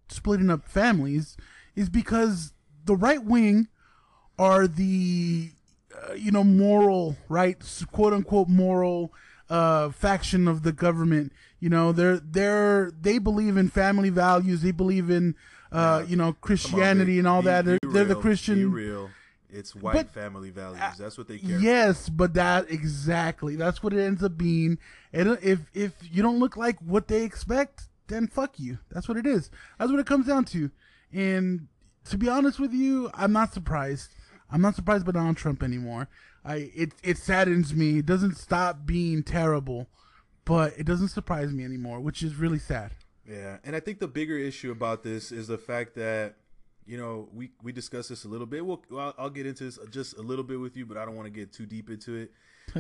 splitting 0.10 0.50
up 0.50 0.66
families 0.68 1.38
is 1.76 1.88
because 1.88 2.52
the 2.84 2.96
right 2.98 3.24
wing 3.24 3.70
are 4.38 4.68
the 4.68 5.52
uh, 6.10 6.14
you 6.14 6.32
know 6.32 6.44
moral 6.44 7.16
right 7.30 7.58
quote 7.94 8.12
unquote 8.14 8.50
moral 8.50 9.14
uh, 9.52 9.90
faction 9.92 10.48
of 10.48 10.64
the 10.64 10.72
government. 10.72 11.32
You 11.60 11.70
know 11.70 11.92
they're 11.92 12.18
they're 12.20 12.92
they 13.00 13.20
believe 13.20 13.58
in 13.58 13.70
family 13.70 14.10
values. 14.10 14.62
They 14.64 14.72
believe 14.72 15.10
in 15.12 15.36
uh, 15.72 16.04
you 16.08 16.16
know 16.16 16.24
Come 16.34 16.36
on, 16.36 16.42
Christianity 16.42 17.20
and 17.20 17.28
all 17.28 17.42
Be- 17.42 17.48
that. 17.48 17.66
They're, 17.66 17.80
be 17.82 17.88
they're 17.90 18.06
the 18.06 18.16
real. 18.16 18.16
Be 18.16 18.22
Christian 18.22 18.72
real. 18.72 19.10
It's 19.54 19.76
white 19.76 19.94
But- 19.94 20.10
family 20.12 20.50
values. 20.50 20.80
That's 20.98 21.18
what 21.18 21.28
they 21.28 21.38
care. 21.38 21.60
Yes, 21.60 22.08
but 22.08 22.34
that 22.36 22.72
exactly. 22.72 23.56
That's 23.58 23.84
what 23.84 23.94
it 23.94 24.00
ends 24.02 24.24
up 24.24 24.38
being. 24.38 24.80
And 25.12 25.38
if 25.44 25.60
if 25.74 25.94
you 26.10 26.24
don't 26.24 26.40
look 26.40 26.56
like 26.56 26.80
what 26.80 27.10
they 27.10 27.24
expect, 27.24 27.84
then 28.08 28.28
fuck 28.28 28.58
you. 28.60 28.80
That's 28.90 29.08
what 29.10 29.18
it 29.18 29.28
is. 29.28 29.52
That's 29.78 29.92
what 29.92 30.00
it 30.00 30.06
comes 30.08 30.26
down 30.28 30.46
to. 30.46 30.72
And 31.12 31.68
to 32.06 32.18
be 32.18 32.30
honest 32.30 32.60
with 32.60 32.72
you, 32.74 33.10
I'm 33.14 33.34
not 33.34 33.54
surprised. 33.54 34.10
I'm 34.50 34.62
not 34.62 34.76
surprised 34.76 35.06
by 35.06 35.12
Donald 35.12 35.38
Trump 35.38 35.62
anymore. 35.64 36.08
I 36.44 36.72
it 36.76 36.94
it 37.04 37.18
saddens 37.18 37.74
me. 37.74 38.00
It 38.00 38.06
doesn't 38.06 38.36
stop 38.38 38.86
being 38.86 39.24
terrible, 39.24 39.88
but 40.46 40.74
it 40.78 40.86
doesn't 40.86 41.10
surprise 41.10 41.52
me 41.54 41.64
anymore, 41.64 42.00
which 42.00 42.24
is 42.24 42.36
really 42.36 42.60
sad. 42.60 42.92
Yeah, 43.28 43.58
and 43.64 43.76
I 43.76 43.80
think 43.80 44.00
the 44.00 44.08
bigger 44.08 44.38
issue 44.38 44.72
about 44.72 45.04
this 45.04 45.32
is 45.32 45.48
the 45.48 45.58
fact 45.58 45.96
that 45.96 46.36
you 46.86 46.98
know 46.98 47.30
we 47.32 47.52
we 47.62 47.72
discussed 47.72 48.10
this 48.10 48.26
a 48.26 48.28
little 48.28 48.48
bit. 48.48 48.66
We'll, 48.66 48.82
I'll, 48.98 49.14
I'll 49.18 49.30
get 49.30 49.46
into 49.46 49.66
this 49.66 49.78
just 49.92 50.18
a 50.18 50.22
little 50.22 50.44
bit 50.44 50.60
with 50.60 50.76
you, 50.76 50.86
but 50.86 50.98
I 50.98 51.06
don't 51.06 51.16
want 51.16 51.28
to 51.28 51.32
get 51.32 51.54
too 51.54 51.66
deep 51.68 51.90
into 51.90 52.16
it. 52.16 52.32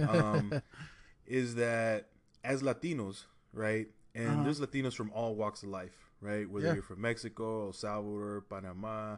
Um, 0.09 0.61
is 1.27 1.55
that 1.55 2.07
as 2.43 2.63
Latinos, 2.63 3.25
right? 3.53 3.87
And 4.15 4.27
Uh-huh. 4.29 4.43
there's 4.43 4.59
Latinos 4.59 4.93
from 4.95 5.11
all 5.13 5.35
walks 5.35 5.63
of 5.63 5.69
life, 5.69 5.95
right? 6.19 6.49
Whether 6.49 6.67
Yeah. 6.67 6.73
you're 6.73 6.83
from 6.83 6.99
Mexico, 7.01 7.67
El 7.67 7.73
Salvador, 7.73 8.41
Panama, 8.49 9.17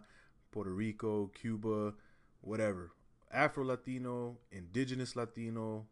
Puerto 0.51 0.69
Rico, 0.69 1.27
Cuba, 1.27 1.93
whatever. 2.41 2.91
Afro 3.33 3.65
Latino, 3.65 4.37
Indigenous 4.51 5.15
Latino, 5.15 5.87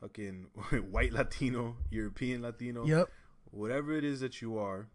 fucking 0.00 0.46
white 0.90 1.12
Latino, 1.12 1.76
European 1.90 2.42
Latino 2.42 2.84
Yep. 2.86 3.08
whatever 3.50 3.92
it 3.92 4.04
is 4.04 4.20
that 4.20 4.40
you 4.42 4.58
are, 4.58 4.88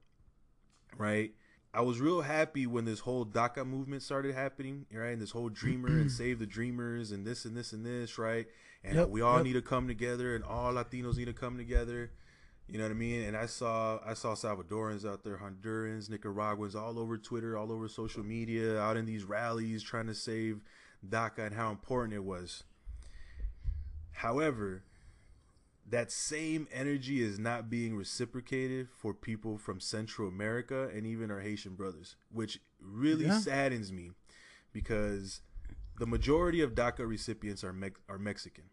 right? 0.98 1.32
I 1.74 1.82
was 1.82 2.02
real 2.02 2.22
happy 2.22 2.68
when 2.68 2.84
this 2.84 3.00
whole 3.00 3.26
DACA 3.26 3.66
movement 3.66 4.04
started 4.04 4.36
happening, 4.36 4.86
right? 4.92 5.12
And 5.14 5.22
this 5.22 5.32
whole 5.32 5.48
Dreamer 5.50 6.00
and 6.00 6.12
Save 6.20 6.40
the 6.40 6.46
Dreamers 6.46 7.12
and 7.12 7.26
this 7.26 7.46
and 7.46 7.56
this 7.56 7.72
and 7.72 7.86
this, 7.86 8.18
right? 8.18 8.46
And 8.84 8.96
Yep, 8.96 9.10
we 9.10 9.22
all 9.22 9.38
yep. 9.38 9.46
need 9.46 9.54
to 9.54 9.62
come 9.62 9.88
together, 9.88 10.36
and 10.36 10.44
all 10.44 10.74
Latinos 10.74 11.18
need 11.18 11.26
to 11.26 11.34
come 11.34 11.58
together. 11.58 12.12
You 12.68 12.78
know 12.78 12.86
what 12.86 12.92
I 12.92 12.96
mean? 12.96 13.24
And 13.24 13.38
I 13.38 13.46
saw 13.46 14.00
I 14.06 14.14
saw 14.16 14.34
Salvadorans 14.34 15.06
out 15.10 15.24
there, 15.24 15.38
Hondurans, 15.38 16.10
Nicaraguans, 16.10 16.76
all 16.76 17.00
over 17.00 17.18
Twitter, 17.18 17.58
all 17.58 17.72
over 17.72 17.88
social 17.88 18.24
media, 18.24 18.80
out 18.80 18.98
in 18.98 19.06
these 19.06 19.24
rallies 19.24 19.82
trying 19.84 20.08
to 20.08 20.16
save 20.16 20.62
DACA 21.08 21.40
and 21.48 21.56
how 21.56 21.72
important 21.72 22.14
it 22.14 22.24
was. 22.24 22.64
However, 24.12 24.84
that 25.90 26.12
same 26.12 26.68
energy 26.72 27.22
is 27.22 27.40
not 27.40 27.70
being 27.70 27.96
reciprocated 27.96 28.88
for 28.90 29.14
people 29.14 29.58
from 29.58 29.80
Central 29.80 30.28
America 30.28 30.90
and 30.94 31.06
even 31.06 31.32
our 31.32 31.40
Haitian 31.42 31.76
brothers, 31.76 32.16
which 32.32 32.60
really 32.80 33.26
Yeah. 33.26 33.40
saddens 33.40 33.92
me 33.92 34.12
because 34.72 35.42
the 35.98 36.06
majority 36.08 36.62
of 36.62 36.76
DACA 36.76 37.06
recipients 37.08 37.64
are 37.64 37.74
Mex- 37.74 38.00
are 38.08 38.20
Mexican. 38.20 38.70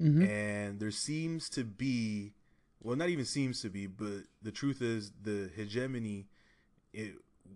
Mhm. 0.00 0.26
And 0.28 0.80
there 0.80 0.90
seems 0.90 1.48
to 1.50 1.64
be, 1.64 2.34
well, 2.80 2.96
not 2.96 3.08
even 3.08 3.24
seems 3.24 3.60
to 3.62 3.70
be, 3.70 3.86
but 3.86 4.24
the 4.42 4.52
truth 4.52 4.82
is 4.82 5.12
the 5.22 5.48
hegemony 5.54 6.28
it, 6.92 7.14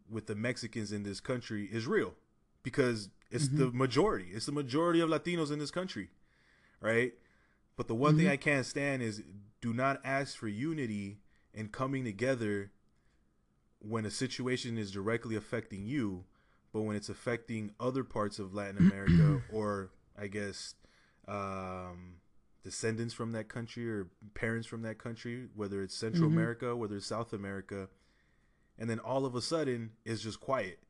with 0.09 0.27
the 0.27 0.35
Mexicans 0.35 0.93
in 0.93 1.03
this 1.03 1.21
country 1.21 1.67
is 1.67 1.87
real 1.87 2.15
because 2.63 3.11
it's 3.31 3.49
the 3.49 3.71
majority. 3.73 4.27
It's 4.33 4.47
the 4.47 4.53
majority 4.53 5.01
of 5.01 5.09
Latinos 5.09 5.51
in 5.53 5.59
this 5.59 5.71
country, 5.71 6.09
right? 6.81 7.13
But 7.77 7.89
the 7.89 7.95
one 7.95 8.17
thing 8.17 8.27
I 8.29 8.37
can't 8.37 8.67
stand 8.67 9.03
is 9.03 9.23
do 9.61 9.73
not 9.73 10.01
ask 10.05 10.37
for 10.37 10.49
unity 10.49 11.19
and 11.55 11.71
coming 11.73 12.05
together 12.05 12.71
when 13.79 14.05
a 14.05 14.11
situation 14.11 14.77
is 14.77 14.91
directly 14.91 15.37
affecting 15.37 15.87
you, 15.87 16.25
but 16.73 16.83
when 16.83 16.97
it's 16.97 17.09
affecting 17.09 17.73
other 17.81 18.05
parts 18.05 18.39
of 18.39 18.53
Latin 18.55 18.79
America 18.79 19.41
or 19.49 19.91
I 20.19 20.27
guess 20.27 20.75
um, 21.27 22.17
descendants 22.63 23.15
from 23.15 23.33
that 23.33 23.49
country 23.49 23.91
or 23.91 24.09
parents 24.35 24.67
from 24.67 24.83
that 24.83 24.99
country, 24.99 25.49
whether 25.55 25.83
it's 25.83 25.95
Central 25.95 26.29
Mhm. 26.29 26.35
America, 26.35 26.77
whether 26.77 26.97
it's 26.97 27.07
South 27.07 27.33
America, 27.33 27.89
and 28.79 28.91
then 28.91 28.99
all 28.99 29.25
of 29.25 29.35
a 29.35 29.41
sudden 29.41 29.93
it's 30.05 30.23
just 30.23 30.41
quiet 30.41 30.81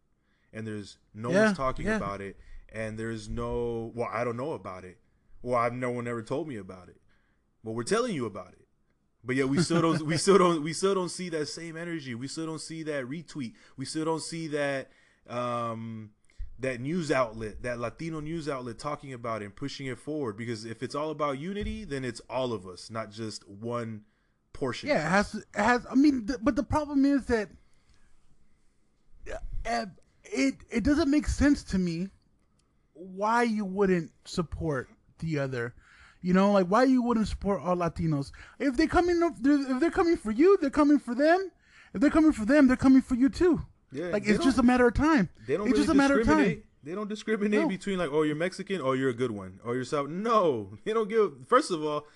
and 0.53 0.67
there's 0.67 0.99
no 1.15 1.31
Yeah, 1.31 1.45
one's 1.47 1.57
talking 1.57 1.87
yeah. 1.87 1.97
about 1.97 2.21
it 2.21 2.37
and 2.73 2.99
there's 2.99 3.29
no 3.29 3.93
well 3.95 4.09
I 4.13 4.25
don't 4.25 4.37
know 4.37 4.53
about 4.53 4.85
it. 4.85 4.99
Well, 5.43 5.57
I've 5.57 5.73
no 5.73 5.91
one 5.91 6.07
ever 6.07 6.23
told 6.23 6.49
me 6.49 6.57
about 6.57 6.89
it. 6.89 7.01
But 7.65 7.73
we're 7.73 7.83
telling 7.83 8.15
you 8.15 8.27
about 8.27 8.53
it. 8.53 8.67
But 9.25 9.37
yet 9.37 9.49
we 9.49 9.61
still 9.61 9.83
don't 9.83 10.03
we 10.07 10.17
still 10.17 10.39
don't 10.39 10.63
we 10.63 10.73
still 10.73 10.95
don't 10.95 11.09
see 11.11 11.29
that 11.31 11.47
same 11.47 11.77
energy. 11.77 12.15
We 12.15 12.29
still 12.29 12.47
don't 12.47 12.61
see 12.61 12.83
that 12.85 13.05
retweet. 13.05 13.55
We 13.77 13.85
still 13.85 14.05
don't 14.05 14.23
see 14.23 14.49
that 14.49 14.91
um 15.29 16.11
that 16.59 16.79
news 16.81 17.11
outlet, 17.11 17.63
that 17.63 17.79
Latino 17.79 18.21
news 18.21 18.47
outlet 18.49 18.79
talking 18.79 19.15
about 19.15 19.41
it 19.41 19.47
and 19.47 19.57
pushing 19.57 19.87
it 19.87 19.99
forward 19.99 20.37
because 20.37 20.67
if 20.67 20.83
it's 20.83 20.95
all 20.95 21.11
about 21.11 21.39
unity, 21.39 21.85
then 21.85 22.05
it's 22.05 22.21
all 22.29 22.53
of 22.53 22.67
us, 22.67 22.91
not 22.91 23.11
just 23.11 23.49
one 23.49 24.03
portion. 24.53 24.91
Yeah, 24.91 25.07
it 25.07 25.11
has. 25.11 25.35
It 25.35 25.45
has. 25.55 25.87
I 25.91 25.95
mean, 25.95 26.27
th- 26.27 26.41
but 26.43 26.57
the 26.57 26.63
problem 26.63 27.07
is 27.07 27.25
that 27.27 27.49
uh, 29.65 29.87
it 30.33 30.55
it 30.71 30.85
doesn't 30.85 31.11
make 31.11 31.27
sense 31.27 31.63
to 31.65 31.79
me 31.79 32.09
why 32.95 33.43
you 33.43 33.65
wouldn't 33.65 34.11
support 34.25 34.89
the 35.19 35.39
other. 35.39 35.75
You 36.23 36.35
know, 36.35 36.53
like 36.53 36.67
why 36.67 36.85
you 36.85 37.03
wouldn't 37.03 37.29
support 37.29 37.63
all 37.63 37.77
Latinos 37.77 38.31
if 38.59 38.77
they 38.77 38.87
coming 38.87 39.21
if 39.45 39.81
they're 39.81 39.91
coming 39.91 40.17
for 40.17 40.31
you, 40.31 40.59
they're 40.61 40.69
coming 40.71 40.99
for 40.99 41.15
them. 41.15 41.51
If 41.95 42.01
they're 42.01 42.11
coming 42.11 42.33
for 42.33 42.45
them, 42.45 42.67
they're 42.69 42.77
coming 42.77 43.03
for 43.03 43.15
you 43.15 43.29
too. 43.29 43.63
Yeah, 43.91 44.09
like 44.09 44.27
it's 44.27 44.45
just 44.45 44.59
a 44.59 44.63
matter 44.63 44.87
of 44.87 44.95
time. 44.95 45.29
They 45.47 45.57
don't 45.57 45.67
it's 45.67 45.73
really 45.73 45.85
just 45.87 45.93
a 45.93 45.95
matter 45.95 46.21
of 46.21 46.27
time. 46.27 46.37
discriminate. 46.37 46.67
They 46.83 46.95
don't 46.95 47.09
discriminate 47.09 47.61
No. 47.63 47.69
between 47.69 47.99
like, 47.99 48.11
oh, 48.13 48.23
you're 48.23 48.37
Mexican, 48.37 48.81
or 48.81 48.97
you're 48.97 49.11
a 49.11 49.15
good 49.15 49.33
one, 49.33 49.61
or 49.65 49.75
you're 49.75 49.85
South. 49.85 50.09
No, 50.09 50.79
they 50.85 50.93
don't 50.93 51.09
give. 51.09 51.33
First 51.49 51.71
of 51.71 51.83
all, 51.83 52.07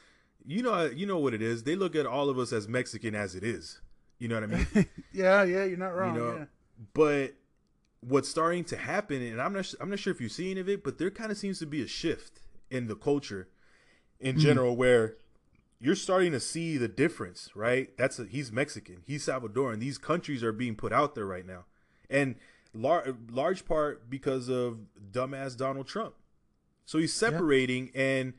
you 0.46 0.62
know, 0.62 0.84
you 0.84 1.06
know 1.06 1.18
what 1.18 1.34
it 1.34 1.42
is. 1.42 1.64
They 1.64 1.74
look 1.74 1.96
at 1.96 2.06
all 2.06 2.28
of 2.30 2.38
us 2.38 2.52
as 2.52 2.68
Mexican 2.68 3.14
as 3.14 3.34
it 3.34 3.42
is. 3.42 3.80
You 4.18 4.28
know 4.28 4.36
what 4.36 4.44
I 4.44 4.46
mean? 4.46 4.66
Yeah, 5.12 5.42
yeah, 5.44 5.64
you're 5.64 5.76
not 5.78 5.94
wrong. 5.96 6.14
you 6.14 6.20
know, 6.20 6.36
yeah. 6.38 6.44
but 6.92 7.34
what's 8.06 8.28
starting 8.28 8.64
to 8.64 8.76
happen, 8.76 9.22
and 9.22 9.40
I'm 9.40 9.52
not, 9.52 9.72
I'm 9.80 9.90
not 9.90 9.98
sure 9.98 10.12
if 10.12 10.20
you've 10.20 10.32
seen 10.32 10.58
of 10.58 10.68
it, 10.68 10.84
but 10.84 10.98
there 10.98 11.10
kind 11.10 11.30
of 11.30 11.38
seems 11.38 11.58
to 11.60 11.66
be 11.66 11.82
a 11.82 11.86
shift 11.86 12.40
in 12.70 12.86
the 12.86 12.96
culture 12.96 13.48
in 14.20 14.36
hmm. 14.36 14.40
general 14.40 14.76
where 14.76 15.16
you're 15.80 15.94
starting 15.94 16.32
to 16.32 16.40
see 16.40 16.76
the 16.76 16.88
difference, 16.88 17.50
right? 17.54 17.96
That's 17.96 18.18
a, 18.18 18.24
he's 18.24 18.52
Mexican, 18.52 19.02
he's 19.06 19.26
Salvadoran. 19.26 19.80
These 19.80 19.98
countries 19.98 20.42
are 20.42 20.52
being 20.52 20.76
put 20.76 20.92
out 20.92 21.14
there 21.14 21.26
right 21.26 21.46
now, 21.46 21.64
and 22.08 22.36
lar- 22.74 23.16
large 23.30 23.64
part 23.64 24.08
because 24.08 24.48
of 24.48 24.78
dumbass 25.12 25.56
Donald 25.56 25.86
Trump. 25.86 26.14
So 26.86 26.98
he's 26.98 27.14
separating, 27.14 27.90
and 27.94 28.34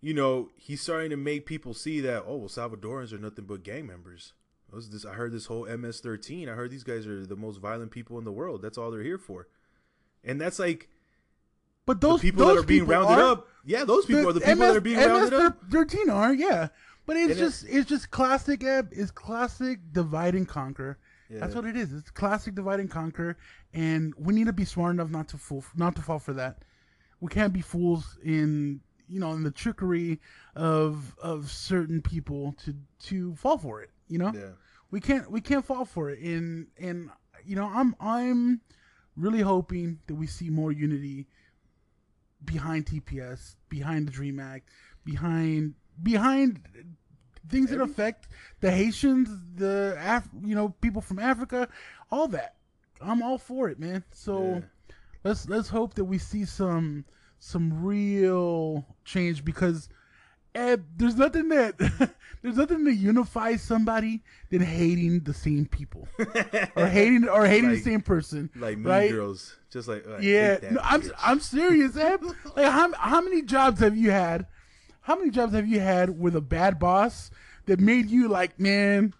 you 0.00 0.14
know 0.14 0.50
he's 0.56 0.80
starting 0.80 1.10
to 1.10 1.16
make 1.16 1.46
people 1.46 1.74
see 1.74 2.00
that 2.00 2.24
oh, 2.26 2.36
well, 2.36 2.48
Salvadorans 2.48 3.12
are 3.12 3.18
nothing 3.18 3.44
but 3.44 3.62
gang 3.62 3.86
members. 3.86 4.32
What's 4.74 4.88
this? 4.88 5.04
I 5.06 5.12
heard 5.14 5.32
this 5.32 5.46
whole 5.46 5.66
MS-13. 5.66 6.48
I 6.48 6.52
heard 6.52 6.70
these 6.70 6.82
guys 6.84 7.06
are 7.06 7.24
the 7.24 7.36
most 7.36 7.58
violent 7.60 7.90
people 7.90 8.18
in 8.18 8.24
the 8.24 8.32
world. 8.32 8.60
That's 8.62 8.76
all 8.76 8.90
they're 8.90 9.02
here 9.02 9.18
for, 9.18 9.46
and 10.24 10.40
that's 10.40 10.58
like 10.58 10.88
But 11.86 12.00
those 12.00 12.20
people 12.20 12.44
those 12.44 12.56
that 12.56 12.64
are 12.64 12.66
being 12.66 12.86
rounded 12.86 13.18
are- 13.18 13.32
up. 13.32 13.48
Yeah, 13.64 13.84
those 13.84 14.04
people 14.06 14.28
are 14.28 14.32
the 14.32 14.40
people 14.40 14.66
that 14.66 14.76
are 14.76 14.80
being 14.80 14.98
rounded 14.98 15.32
up. 15.32 15.58
Thirteen 15.70 16.10
are 16.10 16.34
yeah, 16.34 16.68
but 17.06 17.16
it's 17.16 17.30
And 17.32 17.38
just 17.38 17.64
it's 17.68 17.88
just 17.88 18.10
classic. 18.10 18.62
It's 18.64 19.10
classic 19.10 19.78
divide 19.92 20.34
and 20.34 20.46
conquer. 20.48 20.98
That's 21.30 21.54
what 21.54 21.64
it 21.64 21.76
is. 21.76 21.92
It's 21.92 22.10
classic 22.10 22.54
divide 22.54 22.78
and 22.80 22.90
conquer, 22.90 23.36
and 23.72 24.14
we 24.16 24.34
need 24.34 24.46
to 24.46 24.52
be 24.52 24.64
smart 24.64 24.94
enough 24.94 25.10
not 25.10 25.28
to 25.28 25.38
fool, 25.38 25.64
not 25.74 25.96
to 25.96 26.02
fall 26.02 26.18
for 26.18 26.32
that. 26.34 26.62
We 27.20 27.28
can't 27.28 27.52
be 27.52 27.60
fools 27.60 28.18
in 28.22 28.80
you 29.08 29.18
know 29.20 29.32
in 29.32 29.42
the 29.42 29.50
trickery 29.50 30.20
of 30.54 31.16
of 31.22 31.50
certain 31.50 32.02
people 32.02 32.54
to 32.64 32.74
to 33.06 33.34
fall 33.36 33.58
for 33.58 33.82
it. 33.82 33.90
You 34.08 34.18
know, 34.18 34.32
Yeah. 34.34 34.50
we 34.90 35.00
can't 35.00 35.30
we 35.30 35.40
can't 35.40 35.64
fall 35.64 35.84
for 35.84 36.10
it. 36.10 36.18
And 36.20 36.68
and 36.78 37.10
you 37.44 37.56
know 37.56 37.66
I'm 37.66 37.94
I'm 38.00 38.60
really 39.16 39.40
hoping 39.40 40.00
that 40.06 40.14
we 40.14 40.26
see 40.26 40.50
more 40.50 40.72
unity 40.72 41.26
behind 42.44 42.86
TPS, 42.86 43.56
behind 43.68 44.06
the 44.08 44.12
Dream 44.12 44.38
Act, 44.38 44.68
behind 45.04 45.74
behind 46.02 46.60
things 47.48 47.70
that 47.70 47.80
affect 47.80 48.28
the 48.60 48.70
Haitians, 48.70 49.28
the 49.54 49.96
Af- 50.00 50.28
you 50.44 50.54
know 50.54 50.70
people 50.80 51.00
from 51.00 51.18
Africa, 51.18 51.68
all 52.10 52.28
that. 52.28 52.56
I'm 53.00 53.22
all 53.22 53.38
for 53.38 53.68
it, 53.68 53.78
man. 53.78 54.04
So 54.12 54.54
Yeah. 54.56 54.60
let's 55.24 55.48
let's 55.48 55.68
hope 55.68 55.94
that 55.94 56.04
we 56.04 56.18
see 56.18 56.44
some 56.44 57.04
some 57.38 57.82
real 57.84 58.86
change 59.04 59.44
because 59.44 59.88
Ed, 60.54 60.84
there's 60.96 61.16
nothing 61.16 61.48
that 61.48 61.76
there's 62.42 62.56
nothing 62.56 62.84
that 62.84 62.94
unifies 62.94 63.60
somebody 63.62 64.22
than 64.50 64.60
hating 64.62 65.20
the 65.20 65.34
same 65.34 65.66
people 65.66 66.06
or 66.76 66.86
hating 66.86 67.28
or 67.28 67.44
hating 67.46 67.70
Like- 67.70 67.78
the 67.78 67.84
same 67.84 68.00
person. 68.00 68.50
Like 68.54 68.78
Mean 68.78 68.86
right? 68.86 69.10
Girls, 69.10 69.56
just 69.70 69.88
like 69.88 70.06
uh, 70.06 70.18
yeah. 70.18 70.58
No, 70.70 70.80
I'm 70.82 71.02
bitch. 71.02 71.10
I'm 71.22 71.40
serious, 71.40 71.96
Ed. 72.10 72.20
Like 72.54 72.70
how 72.70 72.92
how 72.94 73.20
many 73.20 73.42
jobs 73.42 73.80
have 73.80 73.96
you 73.96 74.10
had? 74.12 74.46
How 75.00 75.16
many 75.16 75.30
jobs 75.30 75.52
have 75.54 75.66
you 75.68 75.80
had 75.80 76.18
with 76.18 76.36
a 76.36 76.40
bad 76.40 76.78
boss 76.78 77.30
that 77.66 77.80
made 77.80 78.08
you 78.08 78.28
like, 78.28 78.58
man, 78.60 79.12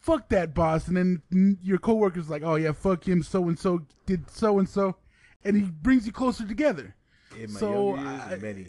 fuck 0.00 0.28
that 0.30 0.54
boss, 0.54 0.88
and 0.88 0.96
then 1.30 1.58
your 1.62 1.78
coworkers 1.78 2.28
like, 2.30 2.42
oh 2.42 2.54
yeah, 2.56 2.72
fuck 2.72 3.06
him, 3.06 3.22
so 3.22 3.48
and 3.48 3.58
so 3.58 3.82
did 4.06 4.30
so 4.30 4.58
and 4.58 4.68
so, 4.68 4.96
and 5.44 5.56
he 5.56 5.62
brings 5.62 6.06
you 6.06 6.12
closer 6.12 6.46
together. 6.46 6.94
In 7.38 7.52
my 7.52 7.60
so, 7.60 7.96
years, 7.96 8.08
I- 8.08 8.36
many. 8.36 8.66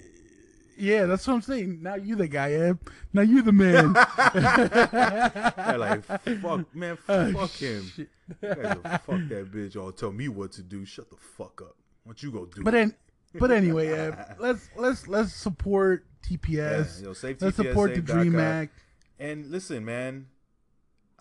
Yeah, 0.78 1.06
that's 1.06 1.26
what 1.28 1.36
I'm 1.36 1.42
saying. 1.42 1.82
Now 1.82 1.96
you 1.96 2.16
the 2.16 2.28
guy, 2.28 2.52
Ed. 2.54 2.80
Now 3.14 3.22
you 3.22 3.42
the 3.42 3.52
man. 3.52 3.94
They're 5.58 5.78
like, 5.78 6.04
fuck, 6.04 6.76
man, 6.76 6.98
Oh, 7.10 7.32
fuck 7.34 7.52
him. 7.52 7.84
shit. 7.96 8.10
You 8.42 8.56
guys 8.56 8.76
will 8.76 8.84
fuck 8.84 9.30
that 9.30 9.52
bitch. 9.52 9.74
Y'all 9.76 9.92
tell 9.92 10.12
me 10.12 10.28
what 10.28 10.52
to 10.54 10.64
do. 10.64 10.86
Shut 10.86 11.10
the 11.10 11.18
fuck 11.18 11.62
up. 11.62 11.76
What 12.04 12.18
don't 12.18 12.24
you 12.24 12.32
go 12.32 12.46
do 12.46 12.64
But 12.64 12.72
then, 12.72 12.96
but 13.34 13.52
anyway, 13.52 13.88
Ed, 13.90 14.36
let's 14.40 14.70
let's 14.76 15.08
let's 15.08 15.34
support 15.34 16.06
TPS. 16.24 17.00
Yeah, 17.02 17.08
yo, 17.08 17.14
save 17.14 17.42
let's 17.42 17.56
support 17.56 17.92
the 17.92 17.96
save 17.96 18.04
DACA. 18.06 18.14
Dream 18.14 18.40
Act. 18.40 18.78
And 19.20 19.46
listen, 19.50 19.86
man, 19.86 20.28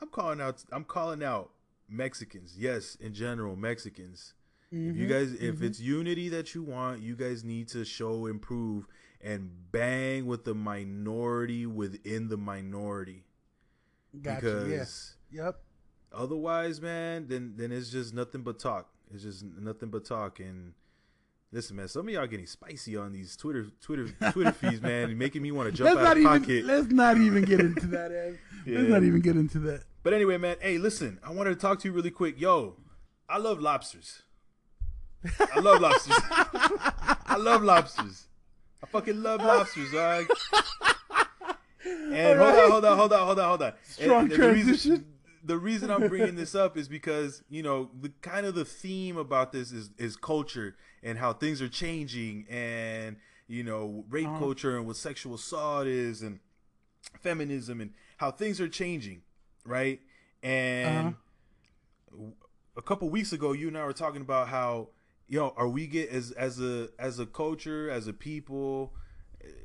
I'm 0.00 0.08
calling 0.08 0.40
out. 0.40 0.64
I'm 0.72 0.84
calling 0.84 1.22
out 1.22 1.50
Mexicans. 1.88 2.56
Yes, 2.58 2.96
in 2.96 3.14
general, 3.14 3.56
Mexicans. 3.56 4.34
If 4.70 4.78
Mm-hmm, 4.78 5.00
you 5.00 5.06
guys, 5.06 5.32
if 5.34 5.62
it's 5.62 5.78
unity 5.78 6.28
that 6.30 6.52
you 6.54 6.64
want, 6.64 7.00
you 7.00 7.14
guys 7.14 7.44
need 7.44 7.68
to 7.68 7.84
show 7.84 8.26
improve 8.26 8.88
and 9.24 9.50
bang 9.72 10.26
with 10.26 10.44
the 10.44 10.54
minority 10.54 11.66
within 11.66 12.28
the 12.28 12.36
minority. 12.36 13.24
Gotcha. 14.20 14.40
because 14.40 15.16
Yeah. 15.32 15.44
Yep. 15.46 15.60
otherwise, 16.12 16.80
man, 16.80 17.26
then 17.26 17.54
then 17.56 17.72
it's 17.72 17.90
just 17.90 18.14
nothing 18.14 18.42
but 18.42 18.60
talk. 18.60 18.88
It's 19.12 19.22
just 19.24 19.42
nothing 19.42 19.88
but 19.88 20.04
talk. 20.04 20.38
And 20.38 20.74
listen, 21.50 21.74
man, 21.76 21.88
some 21.88 22.06
of 22.06 22.14
y'all 22.14 22.26
getting 22.26 22.46
spicy 22.46 22.96
on 22.96 23.12
these 23.12 23.34
Twitter 23.36 23.66
Twitter 23.80 24.08
Twitter 24.32 24.52
feeds, 24.52 24.80
man, 24.82 25.16
making 25.18 25.42
me 25.42 25.50
want 25.50 25.70
to 25.70 25.72
jump 25.72 25.86
Let's 25.86 25.98
out 25.98 26.02
not 26.04 26.16
of 26.18 26.22
even 26.22 26.40
pocket. 26.40 26.64
let's 26.66 26.86
not 26.88 27.16
even 27.16 27.44
get 27.44 27.60
into 27.60 27.86
that, 27.88 28.12
Ed. 28.12 28.38
Eh? 28.66 28.70
Let's 28.78 28.88
not 28.88 29.02
even 29.02 29.20
get 29.20 29.36
into 29.36 29.58
that. 29.60 29.82
But 30.02 30.14
anyway, 30.14 30.38
man, 30.38 30.56
hey, 30.60 30.78
listen, 30.78 31.18
I 31.22 31.32
wanted 31.32 31.50
to 31.50 31.56
talk 31.56 31.80
to 31.80 31.88
you 31.88 31.92
really 31.92 32.10
quick. 32.10 32.40
Yo, 32.40 32.76
I 33.28 33.38
love 33.38 33.60
lobsters. 33.60 34.22
I 35.54 35.60
love 35.60 35.80
lobsters. 35.80 36.16
I 37.26 37.36
love 37.38 37.62
lobsters. 37.62 38.26
I 38.84 38.86
fucking 38.86 39.22
love 39.22 39.40
lobsters, 39.40 39.90
dog. 39.92 40.26
And 41.86 42.38
hold 42.38 42.54
on, 42.54 42.70
hold 42.70 42.84
on, 42.84 42.96
hold 42.98 43.12
on, 43.12 43.26
hold 43.26 43.38
on, 43.40 43.48
hold 43.48 43.62
on. 43.62 43.72
Strong 43.82 44.22
And- 44.24 44.32
and 44.32 44.42
the 44.42 44.48
reason- 44.48 44.64
transition. 44.66 45.06
the 45.42 45.58
reason 45.58 45.90
I'm 45.90 46.08
bringing 46.08 46.34
this 46.36 46.54
up 46.54 46.76
is 46.76 46.88
because 46.88 47.42
you 47.50 47.62
know 47.62 47.90
the 48.00 48.10
kind 48.22 48.46
of 48.46 48.54
the 48.54 48.64
theme 48.64 49.16
about 49.18 49.52
this 49.52 49.72
is 49.72 49.90
is 49.98 50.16
culture 50.16 50.76
and 51.02 51.18
how 51.18 51.32
things 51.34 51.60
are 51.60 51.68
changing 51.68 52.46
and 52.48 53.16
you 53.48 53.62
know 53.64 54.04
rape 54.08 54.26
Uh-huh. 54.28 54.38
culture 54.38 54.76
and 54.78 54.86
what 54.86 54.96
sexual 54.96 55.34
assault 55.34 55.86
is 55.86 56.22
and 56.22 56.40
feminism 57.20 57.80
and 57.80 57.92
how 58.18 58.30
things 58.30 58.60
are 58.60 58.68
changing, 58.68 59.22
right? 59.66 60.00
And 60.42 61.16
a 62.76 62.82
couple 62.82 63.08
weeks 63.10 63.32
ago, 63.32 63.52
you 63.52 63.68
and 63.68 63.76
I 63.76 63.84
were 63.84 63.92
talking 63.92 64.20
about 64.22 64.48
how 64.48 64.88
yo 65.28 65.54
are 65.56 65.68
we 65.68 65.86
get 65.86 66.10
as 66.10 66.30
as 66.32 66.60
a 66.60 66.88
as 66.98 67.18
a 67.18 67.26
culture 67.26 67.90
as 67.90 68.06
a 68.06 68.12
people, 68.12 68.92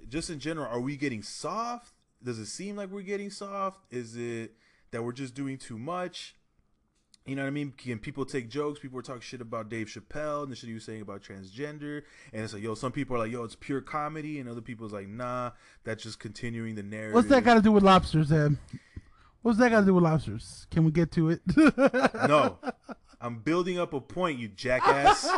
just 0.07 0.30
in 0.30 0.39
general, 0.39 0.68
are 0.68 0.82
we 0.82 0.97
getting 0.97 1.24
soft? 1.24 1.93
Does 2.22 2.39
it 2.39 2.47
seem 2.47 2.76
like 2.76 2.89
we're 2.89 3.01
getting 3.01 3.30
soft? 3.30 3.82
Is 3.91 4.16
it 4.16 4.55
that 4.91 5.03
we're 5.03 5.14
just 5.14 5.34
doing 5.34 5.57
too 5.57 5.78
much? 5.78 6.36
You 7.26 7.36
know 7.36 7.43
what 7.43 7.49
I 7.49 7.51
mean? 7.51 7.74
Can 7.78 7.99
people 7.99 8.26
take 8.26 8.49
jokes? 8.49 8.80
People 8.80 8.95
were 8.95 9.03
talking 9.03 9.22
shit 9.22 9.39
about 9.39 9.70
Dave 9.70 9.88
Chappelle 9.88 10.41
and 10.43 10.51
the 10.51 10.55
shit 10.55 10.68
he 10.68 10.74
was 10.74 10.84
saying 10.84 11.01
about 11.01 11.22
transgender. 11.22 12.01
And 12.34 12.43
it's 12.43 12.53
like, 12.53 12.64
yo, 12.64 12.74
some 12.74 12.91
people 12.91 13.16
are 13.16 13.20
like, 13.20 13.32
yo, 13.32 13.43
it's 13.43 13.55
pure 13.55 13.82
comedy. 13.82 14.39
And 14.39 14.49
other 14.49 14.62
people's 14.62 14.91
like, 14.91 15.07
nah, 15.07 15.51
that's 15.84 16.01
just 16.01 16.20
continuing 16.20 16.74
the 16.74 16.82
narrative. 16.82 17.14
What's 17.14 17.30
that 17.30 17.43
got 17.43 17.53
to 17.53 17.62
do 17.62 17.72
with 17.72 17.84
lobsters, 17.84 18.32
Ed? 18.32 18.57
What's 19.43 19.60
that 19.60 19.70
got 19.70 19.82
to 19.82 19.86
do 19.86 19.93
with 19.93 20.03
lobsters? 20.03 20.66
Can 20.72 20.84
we 20.86 20.91
get 20.91 21.12
to 21.12 21.30
it? 21.30 21.41
No. 22.28 22.57
I'm 23.22 23.39
building 23.39 23.78
up 23.80 23.93
a 23.93 23.99
point, 24.01 24.39
you 24.39 24.47
jackass. 24.47 25.28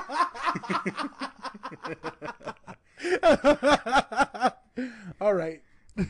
All 5.19 5.33
right. 5.33 5.61
building 5.95 6.09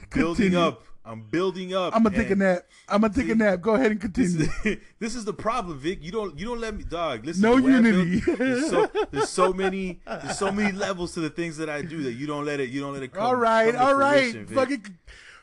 Continue. 0.51 0.59
up. 0.59 0.83
I'm 1.03 1.23
building 1.23 1.73
up. 1.73 1.95
I'm 1.95 2.03
gonna 2.03 2.15
take 2.15 2.29
a 2.29 2.35
nap. 2.35 2.61
I'm 2.87 3.01
gonna 3.01 3.11
take 3.13 3.25
See, 3.25 3.31
a 3.31 3.35
nap. 3.35 3.59
Go 3.61 3.73
ahead 3.73 3.91
and 3.91 3.99
This 3.99 4.35
continue. 4.35 4.51
is, 4.65 4.77
this 4.99 5.15
is 5.15 5.25
the 5.25 5.33
problem, 5.33 5.79
Vic. 5.79 5.97
You 6.03 6.11
don't 6.11 6.37
you 6.37 6.45
don't 6.45 6.61
let 6.61 6.75
me 6.75 6.83
dog. 6.83 7.25
Listen, 7.25 7.41
No 7.41 7.55
the 7.55 7.63
way 7.63 7.81
build- 7.81 7.85
unity. 8.07 8.19
there's, 8.35 8.69
so, 8.69 8.87
there's 9.11 9.29
so 9.29 9.51
many 9.51 9.99
there's 10.05 10.37
so 10.37 10.51
many 10.51 10.71
levels 10.71 11.13
to 11.15 11.19
the 11.21 11.29
things 11.31 11.57
that 11.57 11.69
I 11.69 11.81
do 11.81 12.03
that 12.03 12.13
you 12.13 12.27
don't 12.27 12.45
let 12.45 12.59
it 12.59 12.69
you 12.69 12.81
don't 12.81 12.93
let 12.93 13.01
it 13.01 13.13
come. 13.13 13.23
all 13.23 13.35
right, 13.35 13.73
come 13.73 13.81
all 13.83 13.95
right. 13.95 14.47
Fucking, 14.49 14.85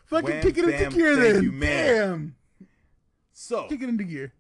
fucking 0.07 0.31
Wham, 0.31 0.43
kick 0.43 0.59
it 0.59 0.69
into 0.69 0.97
gear 0.97 1.17
then. 1.17 1.43
you, 1.43 1.51
man. 1.53 1.87
Damn. 1.97 2.35
So 3.33 3.65
Kick 3.69 3.83
it 3.83 3.89
into 3.89 4.05
gear. 4.05 4.33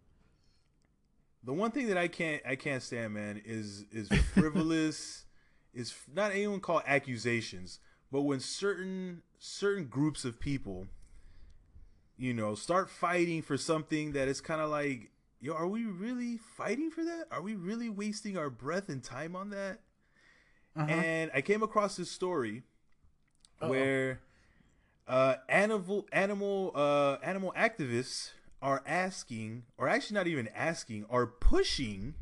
The 1.48 1.54
one 1.54 1.70
thing 1.70 1.86
that 1.86 1.96
I 1.96 2.08
can't 2.08 2.42
I 2.46 2.56
can't 2.56 2.82
stand, 2.82 3.14
man, 3.14 3.40
is 3.42 3.86
is 3.90 4.08
frivolous. 4.34 5.24
is 5.72 5.94
not 6.14 6.32
anyone 6.32 6.60
call 6.60 6.82
accusations, 6.86 7.80
but 8.12 8.20
when 8.22 8.38
certain 8.38 9.22
certain 9.38 9.86
groups 9.86 10.26
of 10.26 10.38
people, 10.38 10.88
you 12.18 12.34
know, 12.34 12.54
start 12.54 12.90
fighting 12.90 13.40
for 13.40 13.56
something 13.56 14.12
that 14.12 14.28
is 14.28 14.42
kind 14.42 14.60
of 14.60 14.68
like, 14.68 15.10
yo, 15.40 15.54
are 15.54 15.66
we 15.66 15.86
really 15.86 16.36
fighting 16.36 16.90
for 16.90 17.02
that? 17.02 17.28
Are 17.30 17.40
we 17.40 17.54
really 17.54 17.88
wasting 17.88 18.36
our 18.36 18.50
breath 18.50 18.90
and 18.90 19.02
time 19.02 19.34
on 19.34 19.48
that? 19.48 19.80
Uh-huh. 20.76 20.86
And 20.86 21.30
I 21.32 21.40
came 21.40 21.62
across 21.62 21.96
this 21.96 22.10
story 22.10 22.62
Uh-oh. 23.62 23.70
where 23.70 24.20
uh, 25.06 25.36
animal 25.48 26.06
animal 26.12 26.72
uh, 26.74 27.16
animal 27.22 27.54
activists 27.56 28.32
are 28.60 28.82
asking, 28.86 29.64
or 29.76 29.88
actually 29.88 30.14
not 30.14 30.26
even 30.26 30.48
asking, 30.48 31.06
are 31.10 31.26
pushing 31.26 32.14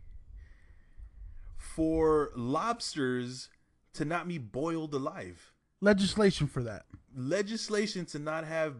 for 1.57 2.31
lobsters 2.37 3.49
to 3.95 4.05
not 4.05 4.29
be 4.29 4.39
boiled 4.39 4.95
alive. 4.95 5.53
Legislation 5.81 6.47
for 6.47 6.63
that. 6.63 6.85
Legislation 7.15 8.05
to 8.07 8.19
not 8.19 8.45
have 8.45 8.75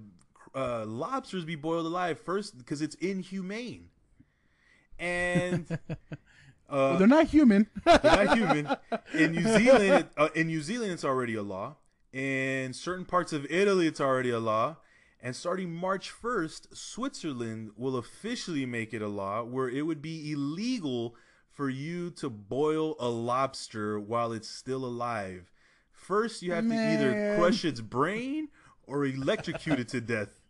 uh, 0.55 0.85
lobsters 0.87 1.45
be 1.45 1.55
boiled 1.55 1.87
alive 1.87 2.19
first 2.21 2.57
because 2.57 2.81
it's 2.83 2.95
inhumane. 2.97 3.89
And 4.99 5.67
uh, 5.91 5.95
Well, 6.71 6.99
they're 6.99 7.07
not 7.07 7.27
human. 7.27 7.69
they're 7.85 8.01
not 8.03 8.37
human. 8.37 8.69
In 9.15 9.33
New 9.33 9.43
Zealand, 9.59 10.09
uh, 10.17 10.29
in 10.35 10.47
New 10.47 10.63
Zealand, 10.63 10.93
it's 10.93 11.05
already 11.05 11.35
a 11.35 11.43
law. 11.43 11.77
In 12.13 12.73
certain 12.73 13.05
parts 13.05 13.33
of 13.35 13.47
Italy, 13.51 13.87
it's 13.87 14.01
already 14.01 14.31
a 14.31 14.41
law. 14.41 14.77
And 15.21 15.35
starting 15.35 15.73
March 15.73 16.13
1st, 16.13 16.77
Switzerland 16.77 17.71
will 17.77 17.97
officially 17.97 18.67
make 18.67 18.93
it 18.93 19.03
a 19.03 19.09
law 19.09 19.43
where 19.43 19.69
it 19.69 19.83
would 19.83 20.03
be 20.03 20.33
illegal 20.33 21.17
for 21.51 21.71
you 21.71 22.11
to 22.11 22.29
boil 22.29 22.97
a 23.01 23.09
lobster 23.09 23.99
while 23.99 24.33
it's 24.33 24.49
still 24.49 24.85
alive. 24.85 25.51
First, 25.91 26.43
you 26.43 26.53
have 26.53 26.69
to 26.69 26.75
either 26.75 27.37
crush 27.37 27.65
its 27.65 27.81
brain 27.81 28.49
or 28.87 29.07
electrocute 29.07 29.81
it 29.81 29.89
to 29.89 30.01
death. 30.01 30.41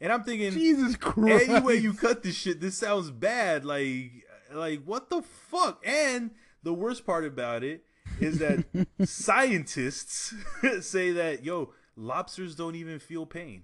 And 0.00 0.12
I'm 0.12 0.24
thinking, 0.24 0.52
Jesus 0.52 0.96
Christ. 0.96 1.48
any 1.48 1.64
way 1.64 1.74
you 1.76 1.92
cut 1.92 2.22
this 2.22 2.34
shit, 2.34 2.60
this 2.60 2.76
sounds 2.76 3.10
bad. 3.10 3.64
Like, 3.64 4.26
like 4.52 4.84
what 4.84 5.10
the 5.10 5.22
fuck? 5.22 5.82
And 5.86 6.32
the 6.62 6.74
worst 6.74 7.06
part 7.06 7.24
about 7.24 7.62
it 7.64 7.84
is 8.20 8.38
that 8.38 8.64
scientists 9.04 10.34
say 10.80 11.12
that 11.12 11.44
yo, 11.44 11.72
lobsters 11.96 12.54
don't 12.54 12.74
even 12.74 12.98
feel 12.98 13.26
pain. 13.26 13.62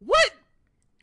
What? 0.00 0.30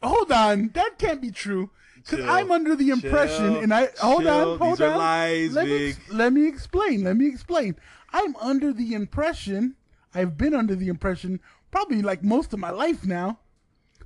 Hold 0.01 0.31
on, 0.31 0.69
that 0.73 0.97
can't 0.97 1.21
be 1.21 1.31
true. 1.31 1.69
Because 1.95 2.19
Chill. 2.19 2.29
I'm 2.29 2.51
under 2.51 2.75
the 2.75 2.89
impression, 2.89 3.53
Chill. 3.53 3.59
and 3.61 3.73
I 3.73 3.87
hold 4.01 4.23
Chill. 4.23 4.51
on, 4.53 4.57
hold 4.59 4.73
These 4.77 4.81
are 4.81 4.91
on. 4.91 4.97
lies, 4.97 5.53
let, 5.53 5.67
me, 5.67 5.93
let 6.09 6.33
me 6.33 6.47
explain. 6.47 7.03
Let 7.05 7.15
me 7.15 7.27
explain. 7.27 7.75
I'm 8.11 8.35
under 8.37 8.73
the 8.73 8.93
impression. 8.93 9.75
I've 10.13 10.37
been 10.37 10.53
under 10.53 10.75
the 10.75 10.89
impression, 10.89 11.39
probably 11.71 12.01
like 12.01 12.23
most 12.23 12.53
of 12.53 12.59
my 12.59 12.69
life 12.69 13.05
now, 13.05 13.39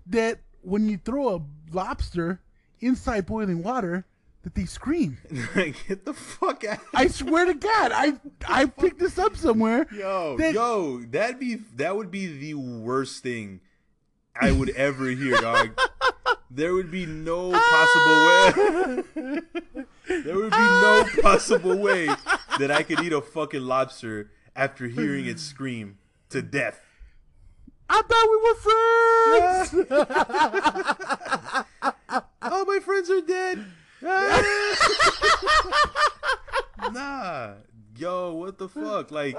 that 0.06 0.40
when 0.62 0.88
you 0.88 0.98
throw 0.98 1.36
a 1.36 1.42
lobster 1.74 2.40
inside 2.80 3.26
boiling 3.26 3.64
water, 3.64 4.06
that 4.44 4.54
they 4.56 4.66
scream. 4.66 5.18
Get 5.88 6.06
the 6.06 6.14
fuck 6.14 6.64
out. 6.64 6.80
I 6.94 7.08
swear 7.08 7.46
to 7.46 7.54
God, 7.56 7.92
I 7.94 8.14
I 8.48 8.66
picked 8.68 9.00
this 9.00 9.18
up 9.18 9.36
somewhere. 9.36 9.88
Yo, 9.92 10.38
that- 10.38 10.54
yo, 10.54 11.00
that'd 11.02 11.40
be 11.40 11.56
that 11.76 11.96
would 11.98 12.12
be 12.12 12.28
the 12.38 12.54
worst 12.54 13.24
thing 13.24 13.60
I 14.40 14.52
would 14.52 14.70
ever 14.72 15.08
hear, 15.08 15.36
dog. 15.38 15.78
There 16.50 16.74
would 16.74 16.90
be 16.90 17.06
no 17.06 17.52
possible 17.52 18.26
way. 18.26 18.52
there 20.08 20.36
would 20.36 20.52
be 20.52 20.58
no 20.58 21.06
possible 21.22 21.78
way 21.78 22.08
that 22.60 22.72
I 22.72 22.84
could 22.84 23.00
eat 23.02 23.12
a 23.14 23.22
fucking 23.22 23.62
lobster 23.62 24.32
after 24.56 24.88
hearing 24.88 25.26
it 25.26 25.40
scream 25.40 25.98
to 26.30 26.42
death. 26.42 26.82
I 27.90 28.02
thought 28.02 28.28
we 28.30 28.38
were 28.44 28.56
friends. 29.70 29.86
All 32.42 32.66
my 32.66 32.80
friends 32.80 33.10
are 33.10 33.22
dead. 33.22 33.66
nah, 36.94 37.54
yo, 37.98 38.34
what 38.34 38.58
the 38.58 38.68
fuck? 38.70 39.12
Like, 39.12 39.38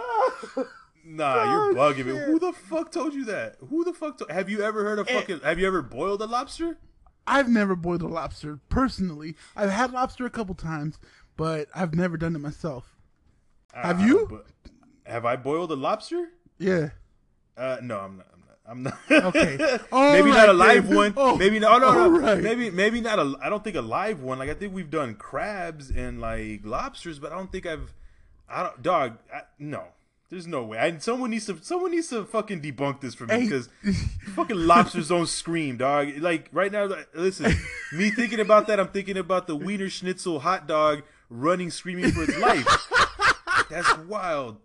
nah, 1.17 1.45
you're 1.45 1.75
bugging 1.75 2.07
me. 2.07 2.19
Who 2.27 2.39
the 2.39 2.53
fuck 2.53 2.91
told 2.93 3.15
you 3.15 3.25
that? 3.27 3.57
Who 3.69 3.85
the 3.85 3.93
fuck? 3.93 4.19
To- 4.19 4.33
have 4.33 4.49
you 4.49 4.63
ever 4.63 4.85
heard 4.85 4.99
of 4.99 5.09
fucking? 5.09 5.41
Have 5.41 5.59
you 5.59 5.67
ever 5.67 5.83
boiled 5.83 6.23
a 6.23 6.27
lobster? 6.27 6.79
I've 7.27 7.49
never 7.49 7.77
boiled 7.77 8.03
a 8.03 8.09
lobster 8.09 8.59
personally. 8.69 9.37
I've 9.55 9.71
had 9.71 9.93
lobster 9.93 10.25
a 10.25 10.31
couple 10.31 10.55
times, 10.55 10.99
but 11.37 11.69
I've 11.75 11.95
never 11.95 12.17
done 12.17 12.35
it 12.35 12.39
myself. 12.39 12.97
Have 13.75 14.01
you? 14.01 14.45
have 15.05 15.25
I 15.25 15.37
boiled 15.37 15.71
a 15.71 15.77
lobster? 15.77 16.29
Yeah. 16.59 16.91
Uh, 17.57 17.79
no, 17.83 17.99
I'm 17.99 18.17
not. 18.17 18.27
I'm 18.69 18.83
not. 18.83 18.99
Okay. 19.11 19.57
Maybe 19.93 20.31
not 20.31 20.49
a 20.51 20.53
live 20.53 20.89
then. 20.89 20.97
one. 20.97 21.15
Oh, 21.17 21.37
maybe 21.39 21.59
no, 21.59 21.79
no, 21.79 21.93
no. 21.93 22.03
all 22.03 22.11
right. 22.11 22.43
Maybe 22.43 22.71
maybe 22.71 23.01
not 23.01 23.19
a. 23.19 23.35
I 23.41 23.49
don't 23.49 23.65
think 23.65 23.77
a 23.77 23.81
live 23.81 24.21
one. 24.23 24.39
Like 24.39 24.51
I 24.51 24.55
think 24.55 24.75
we've 24.75 24.91
done 24.91 25.15
crabs 25.15 25.91
and 25.91 26.21
like 26.21 26.61
lobsters, 26.65 27.19
but 27.19 27.33
I 27.33 27.37
don't 27.37 27.51
think 27.51 27.65
I've. 27.65 27.95
I 28.47 28.65
don't. 28.65 28.83
Dog. 28.83 29.19
I, 29.33 29.43
no. 29.59 29.85
There's 30.31 30.47
no 30.47 30.63
way. 30.63 30.79
I, 30.79 30.99
someone 30.99 31.31
needs 31.31 31.47
to. 31.47 31.59
Someone 31.63 31.91
needs 31.91 32.09
to 32.09 32.25
fucking 32.25 32.61
debunk 32.61 33.01
this 33.01 33.15
for 33.15 33.25
me 33.27 33.35
Hey. 33.35 33.43
because 33.45 33.69
fucking 34.35 34.57
lobsters 34.59 35.09
don't 35.15 35.27
scream, 35.27 35.79
dog. 35.79 36.19
Like 36.19 36.49
right 36.53 36.71
now, 36.71 36.87
like, 36.87 37.09
listen. 37.15 37.55
me 37.95 38.11
thinking 38.11 38.41
about 38.41 38.67
that, 38.67 38.79
I'm 38.79 38.89
thinking 38.89 39.17
about 39.17 39.47
the 39.47 39.57
Wiener 39.57 39.89
Schnitzel 39.89 40.41
hot 40.41 40.69
dog 40.69 41.03
running, 41.31 41.71
screaming 41.71 42.11
for 42.13 42.25
its 42.25 42.37
life. 42.39 42.67
That's 43.71 43.97
wild. 44.01 44.59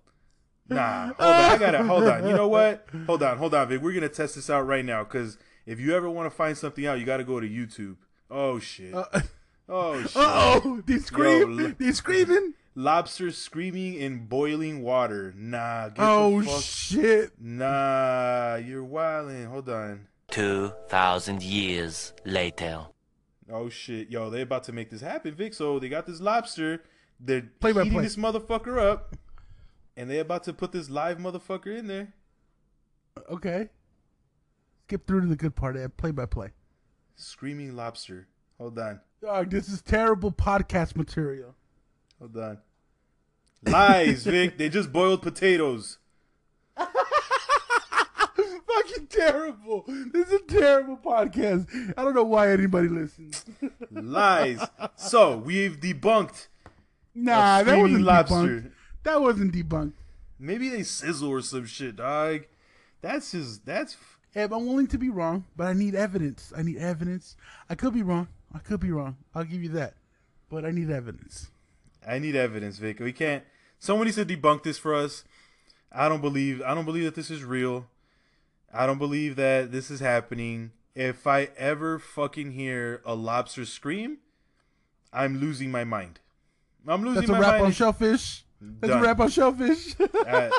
Nah, 0.70 1.08
hold 1.08 1.18
on. 1.20 1.52
I 1.52 1.58
gotta 1.58 1.84
hold 1.84 2.04
on. 2.06 2.28
You 2.28 2.34
know 2.36 2.48
what? 2.48 2.88
Hold 3.06 3.24
on, 3.24 3.38
hold 3.38 3.54
on, 3.54 3.68
Vic. 3.70 3.82
We're 3.82 3.94
gonna 3.94 4.10
test 4.10 4.36
this 4.36 4.50
out 4.50 4.62
right 4.68 4.84
now 4.84 5.04
because 5.04 5.38
if 5.66 5.80
you 5.80 5.96
ever 5.96 6.10
want 6.10 6.30
to 6.30 6.36
find 6.36 6.58
something 6.58 6.86
out, 6.86 7.00
you 7.00 7.06
gotta 7.06 7.24
go 7.24 7.40
to 7.40 7.48
YouTube. 7.48 7.96
Oh 8.30 8.60
shit. 8.60 8.94
oh 9.70 10.02
shit. 10.02 10.16
Uh 10.18 10.62
oh, 10.66 10.82
they 10.88 10.98
scream. 11.00 11.76
Yo, 11.80 11.92
screaming. 11.92 12.54
Lobsters 12.76 13.38
screaming 13.38 13.94
in 13.96 14.26
boiling 14.26 14.82
water. 14.82 15.34
Nah. 15.38 15.90
Get 15.90 16.00
Oh 16.00 16.42
the 16.42 16.48
fuck. 16.48 16.62
shit. 16.64 17.32
nah, 17.40 18.56
you're 18.56 18.84
wilding. 18.84 19.46
Hold 19.46 19.70
on. 19.70 20.08
2,000 20.32 21.44
years 21.44 22.14
later. 22.26 22.88
Oh 23.52 23.70
shit, 23.70 24.10
yo, 24.10 24.30
they 24.30 24.42
about 24.42 24.64
to 24.64 24.72
make 24.72 24.90
this 24.90 25.02
happen, 25.02 25.36
Vic. 25.36 25.54
So 25.54 25.78
they 25.78 25.90
got 25.90 26.08
this 26.08 26.20
lobster. 26.22 26.82
They're 27.20 27.44
Play 27.60 27.74
by 27.74 27.84
heating 27.84 27.94
play. 28.00 28.04
this 28.04 28.16
motherfucker 28.16 28.80
up, 28.80 29.16
and 29.96 30.10
they 30.10 30.18
about 30.20 30.44
to 30.46 30.54
put 30.54 30.72
this 30.72 30.90
live 30.90 31.18
motherfucker 31.20 31.78
in 31.78 31.88
there. 31.88 32.14
Okay. 33.30 33.70
Skip 34.88 35.06
through 35.06 35.22
to 35.22 35.28
the 35.28 35.36
good 35.36 35.56
part. 35.56 35.78
Eh? 35.78 35.88
Play 35.96 36.12
by 36.12 36.26
play. 36.26 36.50
Screaming 37.16 37.76
lobster. 37.76 38.28
Hold 38.58 38.80
on. 38.80 39.02
Dog, 39.22 39.50
this 39.52 39.70
is 39.70 39.82
terrible 39.82 40.32
podcast 40.32 40.96
material. 40.96 41.54
Hold 42.24 42.38
on. 42.38 42.58
Lies, 43.66 44.24
Vic. 44.24 44.58
They 44.58 44.70
just 44.70 44.94
boiled 44.94 45.22
potatoes. 45.22 45.98
Fucking 46.78 46.94
terrible. 49.10 49.84
This 50.14 50.30
is 50.30 50.36
a 50.36 50.40
terrible 50.48 50.96
podcast. 50.96 51.68
I 51.98 52.02
don't 52.02 52.16
know 52.16 52.24
why 52.24 52.52
anybody 52.52 52.88
listens. 52.88 53.44
Lies. 53.92 54.66
so 54.96 55.36
we've 55.36 55.82
debunked. 55.82 56.48
Nah, 57.14 57.62
that 57.64 57.78
wasn't 57.78 58.04
lobster. 58.04 58.36
debunked. 58.36 58.72
That 59.04 59.22
wasn't 59.22 59.54
debunked. 59.54 59.92
Maybe 60.40 60.70
they 60.70 60.84
sizzle 60.84 61.30
or 61.30 61.42
some 61.42 61.66
shit, 61.66 61.98
dog. 61.98 62.46
That's 63.02 63.32
just 63.32 63.66
that's. 63.66 63.98
Eb, 64.34 64.54
I'm 64.54 64.66
willing 64.66 64.88
to 64.88 64.98
be 64.98 65.10
wrong, 65.10 65.44
but 65.58 65.68
I 65.68 65.74
need 65.74 65.94
evidence. 65.94 66.54
I 66.56 66.62
need 66.62 66.78
evidence. 66.78 67.36
I 67.70 67.76
could 67.76 67.94
be 67.94 68.02
wrong. 68.02 68.30
I 68.54 68.60
could 68.60 68.80
be 68.80 68.92
wrong. 68.92 69.18
I'll 69.36 69.44
give 69.44 69.62
you 69.62 69.70
that. 69.70 69.96
But 70.50 70.64
I 70.64 70.72
need 70.72 70.90
evidence. 70.90 71.50
I 72.08 72.20
need 72.20 72.36
evidence, 72.36 72.78
Vic. 72.78 73.00
We 73.00 73.14
can't. 73.14 73.44
Someone 73.80 74.06
needs 74.06 74.18
to 74.18 74.26
debunk 74.26 74.64
this 74.64 74.78
for 74.78 74.94
us. 74.96 75.24
I 75.92 76.10
don't 76.10 76.22
believe. 76.22 76.62
I 76.62 76.74
don't 76.74 76.86
believe 76.86 77.04
that 77.06 77.16
this 77.16 77.30
is 77.30 77.44
real. 77.44 77.88
I 78.74 78.86
don't 78.88 78.98
believe 78.98 79.36
that 79.36 79.72
this 79.72 79.92
is 79.92 80.00
happening. 80.00 80.72
If 80.96 81.26
I 81.28 81.50
ever 81.58 82.00
fucking 82.00 82.52
hear 82.52 83.02
a 83.06 83.14
lobster 83.16 83.66
scream, 83.66 84.18
I'm 85.12 85.40
losing 85.40 85.72
my 85.72 85.84
mind. 85.84 86.20
I'm 86.88 87.04
losing 87.04 87.22
That's 87.22 87.32
my 87.32 87.40
mind. 87.40 87.44
That's 87.44 87.52
a 87.52 87.56
wrap 87.58 87.66
on 87.66 87.72
shellfish. 87.72 88.46
That's 88.62 88.94
Done. 88.94 89.00
a 89.00 89.04
wrap 89.04 89.20
on 89.20 89.30
shellfish. 89.30 89.96
I, 90.00 90.52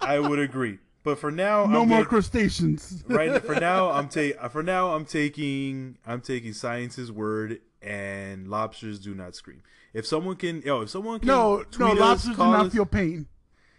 I 0.00 0.18
would 0.18 0.38
agree. 0.38 0.78
But 1.02 1.18
for 1.18 1.30
now, 1.30 1.64
no 1.66 1.82
I'm 1.82 1.88
more 1.88 1.98
gonna- 1.98 2.08
crustaceans. 2.08 3.04
right 3.08 3.42
for 3.42 3.54
now 3.60 3.90
I'm 3.90 4.08
ta- 4.08 4.48
for 4.48 4.62
now 4.62 4.94
I'm 4.94 5.04
taking 5.06 5.96
I'm 6.06 6.20
taking 6.20 6.52
science's 6.52 7.10
word 7.10 7.60
and 7.82 8.48
lobsters 8.48 8.98
do 8.98 9.14
not 9.14 9.34
scream. 9.34 9.62
If 9.92 10.06
someone 10.06 10.36
can 10.36 10.62
yo, 10.62 10.82
if 10.82 10.90
someone 10.90 11.18
can 11.20 11.26
No, 11.28 11.64
no, 11.78 11.92
us, 11.92 11.98
lobsters 11.98 12.36
do 12.36 12.42
not 12.42 12.66
us- 12.66 12.72
feel 12.72 12.86
pain. 12.86 13.26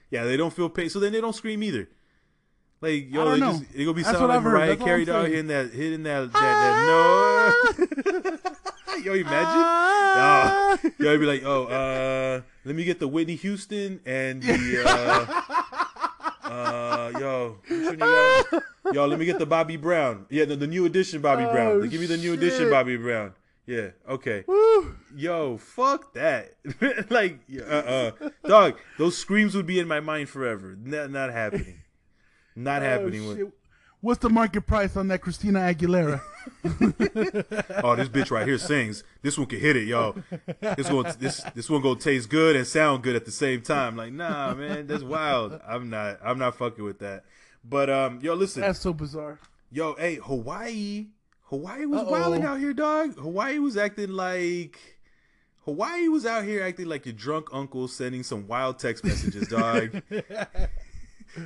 Yeah, 0.09 0.25
they 0.25 0.35
don't 0.37 0.51
feel 0.53 0.69
pain, 0.69 0.89
so 0.89 0.99
then 0.99 1.13
they 1.13 1.21
don't 1.21 1.33
scream 1.35 1.63
either. 1.63 1.87
Like 2.81 3.11
yo, 3.13 3.31
they 3.31 3.39
know. 3.39 3.51
just 3.51 3.63
it 3.75 3.83
gonna 3.85 3.93
be 3.93 4.01
That's 4.03 4.17
sounding 4.17 4.35
like. 4.35 4.43
Mariah 4.43 4.75
Carey 4.75 5.05
saying. 5.05 5.25
hitting 5.31 5.47
that 5.47 5.71
hitting 5.71 6.03
that 6.03 6.33
that, 6.33 6.41
that 6.41 8.37
no. 8.89 8.97
yo, 9.03 9.13
imagine. 9.13 9.63
Ah. 9.63 10.77
Yo, 10.99 11.11
yo, 11.13 11.17
be 11.19 11.25
like, 11.25 11.43
oh, 11.45 11.65
uh, 11.67 12.41
let 12.65 12.75
me 12.75 12.83
get 12.83 12.99
the 12.99 13.07
Whitney 13.07 13.35
Houston 13.35 14.01
and 14.05 14.41
the, 14.43 14.83
uh, 14.85 15.41
uh, 16.43 17.11
yo, 17.19 17.57
which 17.67 17.81
one 17.85 17.91
you 17.93 17.97
got? 17.97 18.63
yo, 18.93 19.05
let 19.05 19.19
me 19.19 19.25
get 19.25 19.39
the 19.39 19.45
Bobby 19.45 19.77
Brown. 19.77 20.25
Yeah, 20.29 20.45
the, 20.45 20.55
the 20.55 20.67
new 20.67 20.85
edition 20.85 21.21
Bobby 21.21 21.43
Oh, 21.45 21.51
Brown. 21.51 21.87
Give 21.89 22.01
me 22.01 22.07
the 22.07 22.17
new 22.17 22.33
edition. 22.33 22.69
Bobby 22.69 22.97
Brown. 22.97 23.33
Yeah, 23.71 23.91
okay. 24.05 24.43
Woo. 24.47 24.97
Yo, 25.15 25.55
fuck 25.55 26.13
that. 26.15 26.55
like, 27.09 27.39
uh, 27.57 27.63
uh, 27.63 28.11
dog, 28.45 28.77
those 28.97 29.17
screams 29.17 29.55
would 29.55 29.65
be 29.65 29.79
in 29.79 29.87
my 29.87 30.01
mind 30.01 30.27
forever. 30.27 30.75
Not, 30.77 31.09
not 31.09 31.31
happening. 31.31 31.79
Not 32.53 32.81
happening. 32.81 33.23
Oh, 33.23 33.27
with, 33.29 33.37
shit. 33.37 33.53
What's 34.01 34.19
the 34.19 34.29
market 34.29 34.67
price 34.67 34.97
on 34.97 35.07
that 35.07 35.21
Christina 35.21 35.59
Aguilera? 35.59 36.19
oh, 37.81 37.95
this 37.95 38.09
bitch 38.09 38.29
right 38.29 38.45
here 38.45 38.57
sings. 38.57 39.05
This 39.21 39.37
one 39.37 39.47
can 39.47 39.61
hit 39.61 39.77
it, 39.77 39.87
yo. 39.87 40.21
This 40.75 40.89
one, 40.89 41.13
this 41.17 41.41
this 41.55 41.69
one 41.69 41.81
gonna 41.81 41.97
taste 41.97 42.27
good 42.27 42.57
and 42.57 42.67
sound 42.67 43.03
good 43.03 43.15
at 43.15 43.23
the 43.23 43.31
same 43.31 43.61
time. 43.61 43.95
Like, 43.95 44.11
nah, 44.11 44.53
man, 44.53 44.85
that's 44.85 45.03
wild. 45.03 45.57
I'm 45.65 45.89
not, 45.89 46.19
I'm 46.21 46.37
not 46.37 46.55
fucking 46.55 46.83
with 46.83 46.99
that. 46.99 47.23
But 47.63 47.89
um, 47.89 48.19
yo, 48.21 48.33
listen, 48.33 48.63
That's 48.63 48.79
so 48.79 48.91
bizarre. 48.91 49.39
yo, 49.71 49.93
hey, 49.93 50.15
Hawaii, 50.15 51.07
Hawaii 51.51 51.85
was 51.85 51.99
Uh-oh. 52.01 52.11
wilding 52.11 52.43
out 52.43 52.59
here, 52.59 52.73
dog. 52.73 53.15
Hawaii 53.19 53.59
was 53.59 53.77
acting 53.77 54.09
like. 54.09 54.79
Hawaii 55.65 56.07
was 56.07 56.25
out 56.25 56.43
here 56.43 56.63
acting 56.63 56.87
like 56.87 57.05
your 57.05 57.13
drunk 57.13 57.49
uncle 57.53 57.87
sending 57.87 58.23
some 58.23 58.47
wild 58.47 58.79
text 58.79 59.03
messages, 59.03 59.47
dog. 59.47 60.01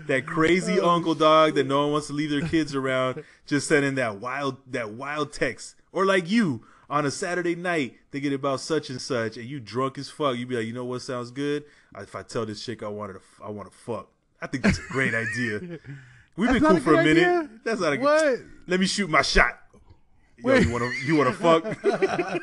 that 0.08 0.26
crazy 0.26 0.80
Oh, 0.80 0.90
uncle 0.90 1.16
dog 1.16 1.56
that 1.56 1.66
no 1.68 1.82
one 1.84 1.92
wants 1.92 2.08
to 2.08 2.14
leave 2.14 2.30
their 2.30 2.48
kids 2.48 2.74
around 2.74 3.24
just 3.46 3.68
sending 3.68 3.96
that 3.96 4.20
wild 4.20 4.58
that 4.72 4.92
wild 4.92 5.32
text 5.34 5.76
or 5.92 6.06
like 6.08 6.28
you 6.30 6.66
on 6.90 7.06
a 7.06 7.12
saturday 7.12 7.54
night 7.56 7.96
thinking 8.12 8.34
about 8.34 8.60
such 8.62 8.90
and 8.90 9.00
such 9.00 9.38
and 9.38 9.46
you 9.46 9.60
drunk 9.60 10.00
as 10.00 10.10
fuck 10.10 10.38
you 10.38 10.48
be 10.48 10.56
like 10.56 10.66
you 10.66 10.74
know 10.74 10.86
what 10.86 11.04
sounds 11.04 11.30
good 11.30 11.64
if 12.00 12.16
i 12.16 12.24
tell 12.24 12.48
this 12.48 12.66
chick 12.66 12.82
i 12.82 12.88
wanted 12.88 13.14
to 13.14 13.20
i 13.44 13.50
want 13.52 13.72
to 13.72 13.78
fuck 13.78 14.08
i 14.42 14.48
think 14.48 14.64
that's 14.64 14.80
a 14.80 14.82
great 14.90 15.14
idea 15.14 15.60
we've 16.36 16.50
been 16.52 16.54
That's 16.54 16.62
not 16.64 16.72
cool 16.72 16.80
for 16.80 16.94
a 16.96 17.04
minute 17.04 17.18
idea? 17.24 17.50
that's 17.64 17.80
not 17.82 17.94
a 17.94 17.98
What? 18.00 18.24
good 18.24 18.50
let 18.66 18.80
me 18.80 18.88
shoot 18.88 19.08
my 19.08 19.22
shot 19.22 19.60
Yo, 20.38 20.56
you 20.56 20.72
want 20.72 20.84
to 20.84 21.06
you 21.06 21.16
want 21.16 21.30
to 21.30 21.36
fuck 21.36 22.42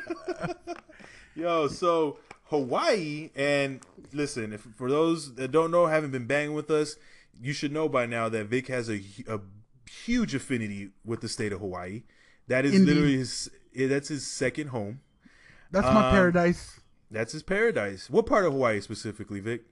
Yo, 1.35 1.67
so 1.67 2.17
Hawaii, 2.45 3.29
and 3.35 3.81
listen, 4.13 4.53
if 4.53 4.61
for 4.75 4.89
those 4.89 5.35
that 5.35 5.51
don't 5.51 5.71
know, 5.71 5.87
haven't 5.87 6.11
been 6.11 6.27
banging 6.27 6.53
with 6.53 6.69
us, 6.69 6.95
you 7.41 7.53
should 7.53 7.71
know 7.71 7.89
by 7.89 8.05
now 8.05 8.29
that 8.29 8.45
Vic 8.45 8.67
has 8.67 8.89
a, 8.89 9.01
a 9.27 9.39
huge 9.89 10.35
affinity 10.35 10.89
with 11.03 11.21
the 11.21 11.27
state 11.29 11.51
of 11.51 11.59
Hawaii. 11.59 12.03
That 12.47 12.65
is 12.65 12.73
Indeed. 12.75 12.87
literally 12.87 13.17
his. 13.17 13.49
That's 13.75 14.09
his 14.09 14.27
second 14.27 14.67
home. 14.67 15.01
That's 15.71 15.87
my 15.87 16.05
Um, 16.07 16.11
paradise. 16.11 16.79
That's 17.09 17.33
his 17.33 17.41
paradise. 17.41 18.09
What 18.09 18.25
part 18.27 18.45
of 18.45 18.53
Hawaii 18.53 18.79
specifically, 18.81 19.39
Vic? 19.39 19.63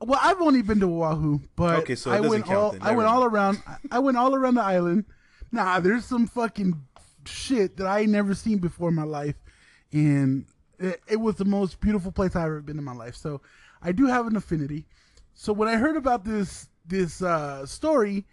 Well, 0.00 0.20
I've 0.22 0.40
only 0.40 0.62
been 0.62 0.78
to 0.80 1.02
Oahu, 1.02 1.40
but 1.56 1.80
Okay, 1.80 1.96
so 1.96 2.12
I 2.12 2.20
went 2.20 2.48
all. 2.48 2.76
I 2.80 2.92
went 2.92 3.08
all 3.08 3.24
around. 3.24 3.60
I 3.90 3.98
went 3.98 4.16
all 4.16 4.34
around 4.36 4.54
the 4.54 4.62
island. 4.62 5.06
Nah, 5.50 5.80
there's 5.80 6.04
some 6.04 6.26
fucking 6.28 6.84
shit 7.28 7.76
that 7.76 7.86
I 7.86 8.04
never 8.04 8.34
seen 8.34 8.58
before 8.58 8.88
in 8.88 8.94
my 8.94 9.04
life, 9.04 9.36
and 9.92 10.46
it, 10.78 11.00
it 11.08 11.16
was 11.16 11.36
the 11.36 11.44
most 11.44 11.80
beautiful 11.80 12.12
place 12.12 12.34
I've 12.36 12.46
ever 12.46 12.60
been 12.60 12.78
in 12.78 12.84
my 12.84 12.94
life. 12.94 13.14
So 13.16 13.40
I 13.82 13.92
do 13.92 14.06
have 14.06 14.26
an 14.26 14.36
affinity. 14.36 14.86
So 15.34 15.52
when 15.52 15.68
I 15.68 15.76
heard 15.76 15.96
about 15.96 16.24
this 16.24 16.68
this 16.86 17.20
uh, 17.22 17.66
story 17.66 18.24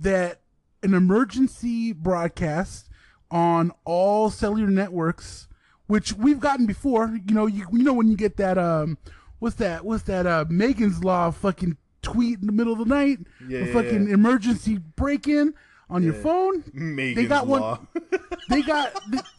that 0.00 0.40
an 0.82 0.94
emergency 0.94 1.92
broadcast 1.92 2.88
on 3.30 3.70
all 3.84 4.30
cellular 4.30 4.70
networks, 4.70 5.46
which 5.86 6.12
we've 6.14 6.40
gotten 6.40 6.66
before, 6.66 7.18
you 7.26 7.34
know, 7.34 7.46
you, 7.46 7.66
you 7.72 7.82
know 7.84 7.92
when 7.92 8.08
you 8.08 8.16
get 8.16 8.36
that 8.38 8.58
um, 8.58 8.98
what's 9.38 9.56
that? 9.56 9.84
What's 9.84 10.02
that? 10.04 10.26
Uh, 10.26 10.44
Megan's 10.48 11.04
Law 11.04 11.30
fucking 11.30 11.76
tweet 12.02 12.40
in 12.40 12.46
the 12.46 12.52
middle 12.52 12.72
of 12.72 12.78
the 12.78 12.84
night, 12.86 13.18
Yeah, 13.46 13.58
a 13.60 13.66
yeah, 13.66 13.72
fucking 13.72 14.08
yeah. 14.08 14.14
emergency 14.14 14.78
break 14.78 15.28
in 15.28 15.54
on 15.90 16.02
your 16.02 16.14
phone. 16.14 16.64
Megan's 16.72 17.28
got 17.28 17.46
one- 17.46 17.60
Law. 17.60 17.78
They 18.48 18.62
got, 18.62 18.92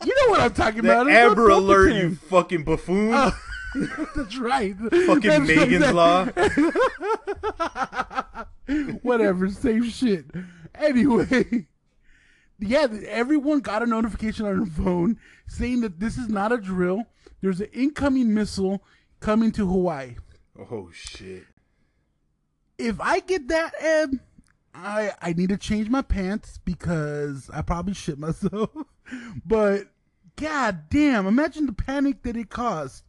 you 0.05 0.15
know 0.23 0.29
what 0.31 0.39
I'm 0.39 0.53
talking 0.53 0.83
the 0.83 0.91
about. 0.91 1.09
Amber 1.09 1.49
Alert, 1.49 1.91
you 1.93 2.15
fucking 2.15 2.63
buffoon. 2.63 3.11
Oh, 3.13 3.37
that's 4.15 4.37
right. 4.37 4.73
fucking 4.77 5.19
That's 5.21 5.47
Megan's 5.47 5.83
right. 5.91 5.93
Law. 5.93 6.25
Whatever, 9.01 9.49
same 9.49 9.83
shit. 9.89 10.25
Anyway, 10.75 11.67
yeah, 12.59 12.87
everyone 13.07 13.59
got 13.59 13.83
a 13.83 13.85
notification 13.85 14.45
on 14.45 14.57
their 14.59 14.65
phone 14.65 15.17
saying 15.47 15.81
that 15.81 15.99
this 15.99 16.17
is 16.17 16.29
not 16.29 16.53
a 16.53 16.57
drill. 16.57 17.03
There's 17.41 17.59
an 17.59 17.67
incoming 17.73 18.33
missile 18.33 18.81
coming 19.19 19.51
to 19.53 19.67
Hawaii. 19.67 20.15
Oh 20.57 20.89
shit. 20.93 21.43
If 22.77 23.01
I 23.01 23.19
get 23.19 23.49
that, 23.49 23.73
Ed, 23.79 24.19
I 24.73 25.11
I 25.21 25.33
need 25.33 25.49
to 25.49 25.57
change 25.57 25.89
my 25.89 26.01
pants 26.01 26.59
because 26.63 27.49
I 27.53 27.61
probably 27.61 27.93
shit 27.93 28.17
myself. 28.17 28.69
but 29.45 29.87
god 30.35 30.89
damn, 30.89 31.27
imagine 31.27 31.65
the 31.65 31.73
panic 31.73 32.23
that 32.23 32.37
it 32.37 32.49
caused. 32.49 33.03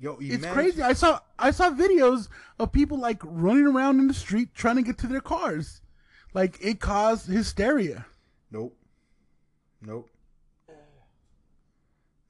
Yo, 0.00 0.16
It's 0.20 0.46
crazy. 0.46 0.80
I 0.80 0.92
saw 0.92 1.20
I 1.38 1.50
saw 1.50 1.70
videos 1.70 2.28
of 2.58 2.70
people 2.70 2.98
like 2.98 3.20
running 3.24 3.66
around 3.66 3.98
in 3.98 4.06
the 4.06 4.14
street 4.14 4.54
trying 4.54 4.76
to 4.76 4.82
get 4.82 4.98
to 4.98 5.06
their 5.08 5.20
cars. 5.20 5.80
Like 6.34 6.58
it 6.60 6.78
caused 6.78 7.26
hysteria. 7.28 8.06
Nope. 8.50 8.76
Nope. 9.82 10.08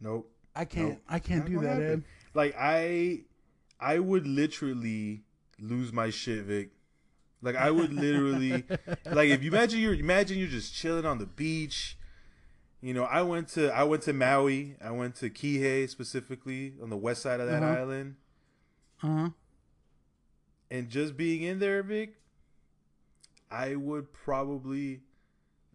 Nope. 0.01 0.31
I 0.55 0.65
can't 0.65 0.89
Nope. 0.89 1.01
I 1.09 1.19
can't 1.19 1.41
Not 1.41 1.49
do 1.49 1.61
that, 1.61 1.69
happen. 1.69 1.93
Ed. 1.93 2.05
Like 2.35 2.55
I, 2.59 3.23
I 3.81 3.99
would 3.99 4.27
literally 4.27 5.25
lose 5.59 5.93
my 5.93 6.11
shit, 6.11 6.45
Vic. 6.45 6.71
Like 7.41 7.57
I 7.57 7.71
would 7.71 7.93
literally, 7.93 8.65
like 9.07 9.29
if 9.31 9.43
you 9.45 9.51
imagine 9.51 9.81
you're 9.81 9.95
imagine 9.95 10.39
you're 10.39 10.49
just 10.49 10.75
chilling 10.75 11.07
on 11.07 11.19
the 11.19 11.27
beach. 11.27 11.97
You 12.81 12.95
know, 12.95 13.05
I 13.05 13.23
went 13.23 13.49
to 13.51 13.71
I 13.73 13.85
went 13.85 14.03
to 14.05 14.13
Maui. 14.13 14.77
I 14.83 14.91
went 14.93 15.15
to 15.17 15.31
Kihei 15.31 15.89
specifically 15.89 16.75
on 16.83 16.91
the 16.91 16.97
west 16.97 17.23
side 17.23 17.41
of 17.41 17.49
that 17.49 17.63
Uh-huh. 17.63 17.73
island, 17.81 18.17
Uh-huh. 19.03 19.31
and 20.71 20.89
just 20.89 21.17
being 21.17 21.43
in 21.43 21.59
there, 21.59 21.83
Vic, 21.83 22.15
I 23.51 23.75
would 23.77 24.13
probably 24.13 25.01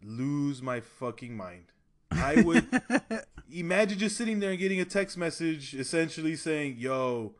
lose 0.02 0.62
my 0.62 0.80
fucking 0.80 1.36
mind. 1.36 1.66
I 2.10 2.42
would 2.42 2.66
imagine 3.52 3.98
just 3.98 4.16
sitting 4.16 4.38
there 4.40 4.50
and 4.50 4.58
getting 4.58 4.80
a 4.80 4.84
text 4.84 5.16
message 5.18 5.74
essentially 5.74 6.36
saying, 6.36 6.76
"Yo, 6.78 7.34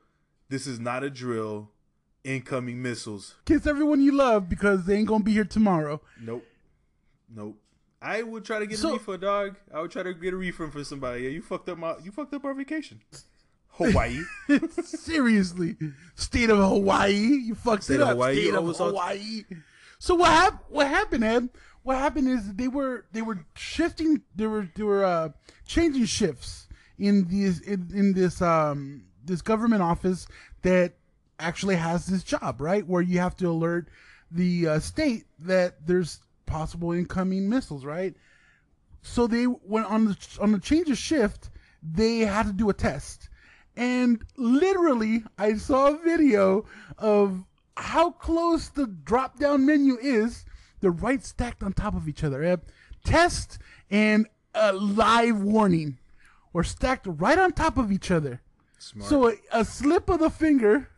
this 0.48 0.66
is 0.66 0.80
not 0.80 1.04
a 1.04 1.10
drill. 1.10 1.70
Incoming 2.24 2.80
missiles." 2.82 3.34
Kiss 3.44 3.66
everyone 3.66 4.00
you 4.00 4.12
love 4.12 4.48
because 4.48 4.84
they 4.86 4.96
ain't 4.96 5.08
gonna 5.08 5.22
be 5.24 5.32
here 5.32 5.44
tomorrow. 5.44 6.00
Nope. 6.20 6.44
Nope. 7.34 7.56
I 8.02 8.22
would 8.22 8.44
try 8.44 8.58
to 8.58 8.66
get 8.66 8.78
So- 8.78 8.90
a 8.90 8.92
refund, 8.94 9.22
dog. 9.22 9.56
I 9.72 9.80
would 9.80 9.90
try 9.90 10.02
to 10.02 10.12
get 10.14 10.34
a 10.34 10.36
refund 10.36 10.72
for 10.72 10.84
somebody. 10.84 11.22
Yeah, 11.22 11.30
you 11.30 11.42
fucked 11.42 11.68
up 11.68 11.78
my 11.78 11.96
you 12.02 12.10
fucked 12.10 12.34
up 12.34 12.44
our 12.44 12.54
vacation. 12.54 13.00
Hawaii. 13.76 14.20
Seriously, 14.84 15.76
state 16.14 16.50
of 16.50 16.58
Hawaii, 16.58 17.12
you 17.12 17.54
fucked 17.54 17.84
State 17.84 17.96
it 17.96 18.00
up. 18.02 18.10
Hawaii, 18.10 18.40
State 18.42 18.54
of 18.54 18.76
Hawaii. 18.76 19.42
So 19.98 20.14
what 20.14 20.30
happened? 20.30 20.60
What 20.68 20.86
happened, 20.88 21.24
Ed? 21.24 21.48
What 21.82 21.96
happened 21.98 22.28
is 22.28 22.54
they 22.54 22.68
were 22.68 23.06
they 23.12 23.22
were 23.22 23.44
shifting. 23.56 24.22
They 24.34 24.46
were 24.46 24.68
they 24.74 24.82
were 24.82 25.04
uh, 25.04 25.30
changing 25.66 26.04
shifts 26.04 26.68
in 26.98 27.26
these 27.28 27.60
in, 27.60 27.90
in 27.94 28.12
this 28.12 28.40
um 28.40 29.04
this 29.24 29.42
government 29.42 29.82
office 29.82 30.26
that 30.62 30.94
actually 31.38 31.76
has 31.76 32.06
this 32.06 32.22
job, 32.22 32.60
right? 32.60 32.86
Where 32.86 33.02
you 33.02 33.18
have 33.20 33.36
to 33.36 33.48
alert 33.48 33.88
the 34.30 34.68
uh, 34.68 34.78
state 34.80 35.26
that 35.40 35.86
there's 35.86 36.20
possible 36.46 36.92
incoming 36.92 37.48
missiles, 37.48 37.84
right? 37.84 38.14
so 39.04 39.26
they 39.26 39.46
went 39.46 39.86
on 39.86 40.06
the 40.06 40.16
on 40.40 40.50
the 40.50 40.58
change 40.58 40.90
of 40.90 40.98
shift 40.98 41.50
they 41.82 42.20
had 42.20 42.46
to 42.46 42.52
do 42.52 42.70
a 42.70 42.72
test 42.72 43.28
and 43.76 44.24
literally 44.36 45.22
i 45.38 45.54
saw 45.54 45.88
a 45.88 45.98
video 45.98 46.64
of 46.98 47.44
how 47.76 48.10
close 48.10 48.70
the 48.70 48.86
drop 48.86 49.38
down 49.38 49.66
menu 49.66 49.98
is 50.00 50.46
they're 50.80 50.90
right 50.90 51.22
stacked 51.22 51.62
on 51.62 51.72
top 51.72 51.94
of 51.94 52.08
each 52.08 52.24
other 52.24 52.60
test 53.04 53.58
and 53.90 54.26
a 54.54 54.72
live 54.72 55.40
warning 55.42 55.98
were 56.52 56.64
stacked 56.64 57.06
right 57.06 57.38
on 57.38 57.52
top 57.52 57.76
of 57.76 57.92
each 57.92 58.10
other 58.10 58.40
Smart. 58.78 59.08
so 59.08 59.28
a, 59.28 59.34
a 59.52 59.64
slip 59.64 60.08
of 60.08 60.20
the 60.20 60.30
finger 60.30 60.88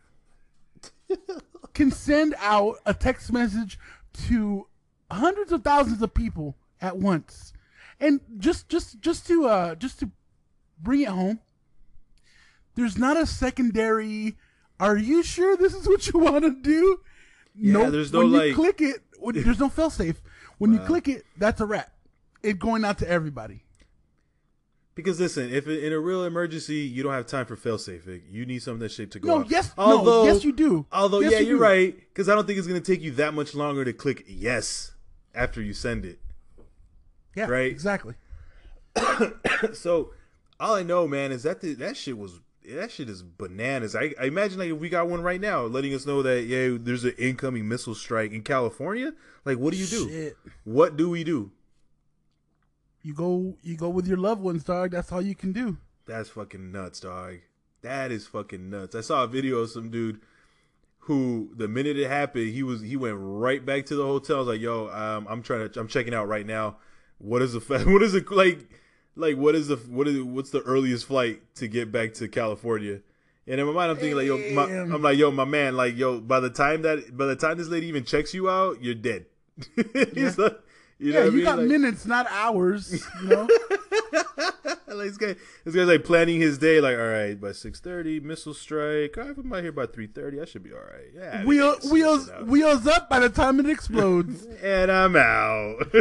can 1.73 1.91
send 1.91 2.35
out 2.39 2.75
a 2.85 2.93
text 2.93 3.31
message 3.31 3.79
to 4.27 4.67
hundreds 5.11 5.51
of 5.51 5.63
thousands 5.63 6.01
of 6.01 6.13
people 6.13 6.55
at 6.81 6.97
once. 6.97 7.53
And 7.99 8.21
just 8.37 8.69
just 8.69 8.99
just 8.99 9.27
to 9.27 9.47
uh 9.47 9.75
just 9.75 9.99
to 9.99 10.11
bring 10.81 11.01
it 11.01 11.09
home, 11.09 11.39
there's 12.75 12.97
not 12.97 13.17
a 13.17 13.25
secondary 13.25 14.37
are 14.79 14.97
you 14.97 15.23
sure 15.23 15.57
this 15.57 15.73
is 15.73 15.87
what 15.87 16.07
you 16.07 16.19
want 16.19 16.43
to 16.43 16.51
do? 16.51 16.99
Yeah, 17.55 17.89
there's 17.89 18.13
no, 18.13 18.19
when 18.19 18.31
you 18.31 18.37
like- 18.37 18.55
click 18.55 18.81
it, 18.81 19.01
when, 19.19 19.41
there's 19.41 19.59
no 19.59 19.69
fail 19.69 19.89
safe. 19.89 20.21
When 20.59 20.73
you 20.73 20.79
click 20.79 21.07
it, 21.07 21.25
that's 21.37 21.61
a 21.61 21.65
wrap. 21.65 21.91
It 22.43 22.59
going 22.59 22.85
out 22.85 22.99
to 22.99 23.09
everybody. 23.09 23.63
Because 24.97 25.19
listen, 25.19 25.53
if 25.53 25.67
in 25.67 25.93
a 25.93 25.99
real 25.99 26.25
emergency 26.25 26.77
you 26.79 27.03
don't 27.03 27.13
have 27.13 27.27
time 27.27 27.45
for 27.45 27.55
failsafe, 27.55 28.19
you 28.31 28.45
need 28.47 28.63
something 28.63 28.79
that 28.79 28.91
shit 28.91 29.11
to 29.11 29.19
go. 29.19 29.27
No, 29.27 29.41
off. 29.41 29.49
yes, 29.51 29.71
no, 29.77 30.25
yes, 30.25 30.43
you 30.43 30.51
do. 30.51 30.87
Although, 30.91 31.19
Yes, 31.19 31.33
yeah, 31.33 31.39
you 31.39 31.47
you're 31.49 31.57
do. 31.57 31.63
right. 31.63 31.95
Because 31.95 32.27
I 32.27 32.33
don't 32.33 32.47
think 32.47 32.57
it's 32.57 32.67
gonna 32.67 32.81
take 32.81 33.01
you 33.01 33.11
that 33.11 33.35
much 33.35 33.53
longer 33.53 33.85
to 33.85 33.93
click 33.93 34.25
yes 34.27 34.93
after 35.35 35.61
you 35.61 35.73
send 35.73 36.03
it. 36.03 36.19
Yeah, 37.35 37.45
Right. 37.45 37.71
exactly. 37.71 38.15
So 39.73 40.13
all 40.59 40.75
I 40.75 40.83
know, 40.83 41.07
man, 41.07 41.31
is 41.31 41.43
that 41.43 41.61
the, 41.61 41.73
that 41.75 41.95
shit 41.95 42.17
was 42.17 42.39
that 42.67 42.91
shit 42.91 43.07
is 43.09 43.21
bananas. 43.23 43.95
I, 43.95 44.13
I 44.19 44.25
imagine 44.25 44.59
like 44.59 44.71
if 44.71 44.77
we 44.77 44.89
got 44.89 45.07
one 45.07 45.21
right 45.21 45.39
now, 45.39 45.61
letting 45.61 45.93
us 45.93 46.05
know 46.05 46.21
that 46.23 46.43
yeah, 46.45 46.75
there's 46.79 47.03
an 47.05 47.13
incoming 47.17 47.67
missile 47.67 47.95
strike 47.95 48.31
in 48.31 48.41
California. 48.41 49.13
Like, 49.45 49.57
what 49.59 49.73
do 49.73 49.79
you 49.79 49.85
do? 49.85 50.09
Shit. 50.09 50.37
What 50.65 50.97
do 50.97 51.09
we 51.09 51.23
do? 51.23 51.51
You 53.07 53.13
go 53.13 53.55
you 53.63 53.77
go 53.77 53.87
with 53.87 54.05
your 54.05 54.17
loved 54.17 54.41
ones, 54.41 54.65
dog. 54.65 54.91
That's 54.91 55.13
all 55.13 55.21
you 55.21 55.33
can 55.33 55.53
do. 55.53 55.77
That's 56.05 56.27
fucking 56.27 56.73
nuts, 56.73 56.99
dog. 56.99 57.35
That 57.81 58.11
is 58.11 58.27
fucking 58.27 58.69
nuts. 58.69 58.95
I 58.95 58.99
saw 58.99 59.23
a 59.23 59.27
video 59.27 59.59
of 59.59 59.69
some 59.69 59.89
dude 59.89 60.19
who 60.99 61.53
the 61.55 61.69
minute 61.69 61.97
it 61.97 62.09
happened, 62.09 62.51
he 62.51 62.63
was 62.63 62.81
he 62.81 62.97
went 62.97 63.15
right 63.17 63.65
back 63.65 63.85
to 63.85 63.95
the 63.95 64.03
hotel. 64.03 64.35
I 64.35 64.39
was 64.39 64.47
like, 64.49 64.59
"Yo, 64.59 64.89
um, 64.89 65.25
I'm 65.29 65.41
trying 65.41 65.69
to 65.69 65.79
I'm 65.79 65.87
checking 65.87 66.13
out 66.13 66.27
right 66.27 66.45
now. 66.45 66.79
What 67.19 67.41
is 67.41 67.53
the 67.53 67.61
fa- 67.61 67.79
what 67.85 68.03
is 68.03 68.13
it 68.13 68.29
like 68.29 68.67
like 69.15 69.37
what 69.37 69.55
is 69.55 69.69
the 69.69 69.77
what 69.77 70.09
is 70.09 70.21
what's 70.21 70.49
the 70.49 70.63
earliest 70.63 71.05
flight 71.05 71.39
to 71.55 71.69
get 71.69 71.93
back 71.93 72.13
to 72.15 72.27
California?" 72.27 72.99
And 73.47 73.61
in 73.61 73.67
my 73.67 73.71
mind, 73.71 73.91
I'm 73.91 73.95
thinking 73.95 74.17
like, 74.17 74.27
"Yo, 74.27 74.37
my, 74.53 74.63
I'm 74.63 75.01
like, 75.01 75.17
yo, 75.17 75.31
my 75.31 75.45
man, 75.45 75.77
like, 75.77 75.95
yo, 75.95 76.19
by 76.19 76.41
the 76.41 76.49
time 76.49 76.81
that 76.81 77.15
by 77.15 77.27
the 77.27 77.37
time 77.37 77.57
this 77.57 77.69
lady 77.69 77.87
even 77.87 78.03
checks 78.03 78.33
you 78.33 78.49
out, 78.49 78.83
you're 78.83 78.95
dead." 78.95 79.27
He's 80.13 80.37
like, 80.37 80.59
you 80.99 81.13
Yeah, 81.13 81.19
I 81.19 81.25
you 81.25 81.31
mean? 81.31 81.43
got 81.43 81.57
Like- 81.59 81.67
minutes, 81.67 82.05
not 82.05 82.27
hours. 82.31 82.91
You 83.21 83.27
know. 83.29 83.47
like 84.87 85.07
this 85.09 85.17
guy, 85.17 85.35
this 85.63 85.75
guy's 85.75 85.87
like 85.87 86.03
planning 86.03 86.39
his 86.41 86.57
day. 86.57 86.81
Like, 86.81 86.97
all 86.97 87.07
right, 87.07 87.39
by 87.39 87.51
six 87.51 87.79
thirty, 87.79 88.19
missile 88.19 88.53
strike. 88.53 89.17
All 89.17 89.23
right, 89.23 89.31
if 89.31 89.37
I'm 89.37 89.53
out 89.53 89.61
here 89.63 89.71
by 89.71 89.85
three 89.85 90.07
thirty, 90.07 90.41
I 90.41 90.45
should 90.45 90.63
be 90.63 90.71
all 90.73 90.79
right. 90.79 91.11
Yeah, 91.13 91.31
I 91.33 91.37
mean, 91.39 91.47
Wheel, 91.47 91.75
wheels 91.91 92.29
wheels 92.45 92.87
up 92.87 93.09
by 93.09 93.19
the 93.19 93.29
time 93.29 93.59
it 93.59 93.69
explodes. 93.69 94.45
and 94.63 94.91
I'm 94.91 95.15
out. 95.15 95.77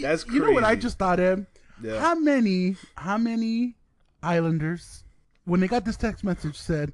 That's 0.00 0.24
crazy. 0.24 0.38
you 0.38 0.44
know 0.46 0.52
what 0.52 0.64
I 0.64 0.74
just 0.76 0.98
thought 0.98 1.20
of? 1.20 1.46
Yeah. 1.82 2.00
How 2.00 2.14
many 2.14 2.76
how 2.96 3.16
many 3.18 3.76
Islanders 4.22 5.04
when 5.44 5.60
they 5.60 5.68
got 5.68 5.84
this 5.84 5.96
text 5.96 6.24
message 6.24 6.58
said, 6.58 6.92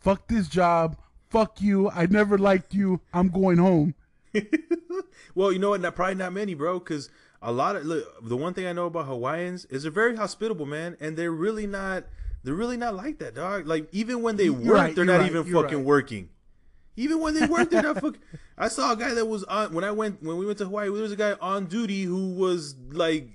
"Fuck 0.00 0.28
this 0.28 0.48
job, 0.48 0.96
fuck 1.30 1.60
you, 1.60 1.90
I 1.90 2.06
never 2.06 2.38
liked 2.38 2.74
you, 2.74 3.00
I'm 3.12 3.28
going 3.28 3.58
home." 3.58 3.94
Well, 5.34 5.52
you 5.52 5.58
know 5.58 5.70
what? 5.70 5.80
Not 5.80 5.94
probably 5.94 6.16
not 6.16 6.32
many, 6.32 6.54
bro. 6.54 6.78
Because 6.78 7.08
a 7.40 7.52
lot 7.52 7.76
of 7.76 7.84
look, 7.84 8.28
the 8.28 8.36
one 8.36 8.54
thing 8.54 8.66
I 8.66 8.72
know 8.72 8.86
about 8.86 9.06
Hawaiians 9.06 9.64
is 9.66 9.82
they're 9.82 9.92
very 9.92 10.16
hospitable, 10.16 10.66
man, 10.66 10.96
and 11.00 11.16
they're 11.16 11.32
really 11.32 11.66
not. 11.66 12.04
They're 12.44 12.54
really 12.54 12.76
not 12.76 12.94
like 12.94 13.18
that, 13.20 13.34
dog. 13.34 13.66
Like 13.66 13.88
even 13.92 14.22
when 14.22 14.36
they 14.36 14.50
work, 14.50 14.74
right, 14.74 14.94
they're 14.94 15.04
not 15.04 15.20
right, 15.20 15.30
even 15.30 15.44
fucking 15.44 15.78
right. 15.78 15.86
working. 15.86 16.28
Even 16.96 17.20
when 17.20 17.34
they 17.34 17.46
work, 17.46 17.70
they're 17.70 17.82
not 17.82 18.00
fucking. 18.00 18.20
I 18.58 18.68
saw 18.68 18.92
a 18.92 18.96
guy 18.96 19.14
that 19.14 19.26
was 19.26 19.44
on 19.44 19.72
when 19.72 19.84
I 19.84 19.92
went 19.92 20.22
when 20.22 20.36
we 20.36 20.46
went 20.46 20.58
to 20.58 20.64
Hawaii. 20.64 20.90
There 20.90 21.02
was 21.02 21.12
a 21.12 21.16
guy 21.16 21.32
on 21.40 21.66
duty 21.66 22.02
who 22.02 22.34
was 22.34 22.74
like 22.90 23.28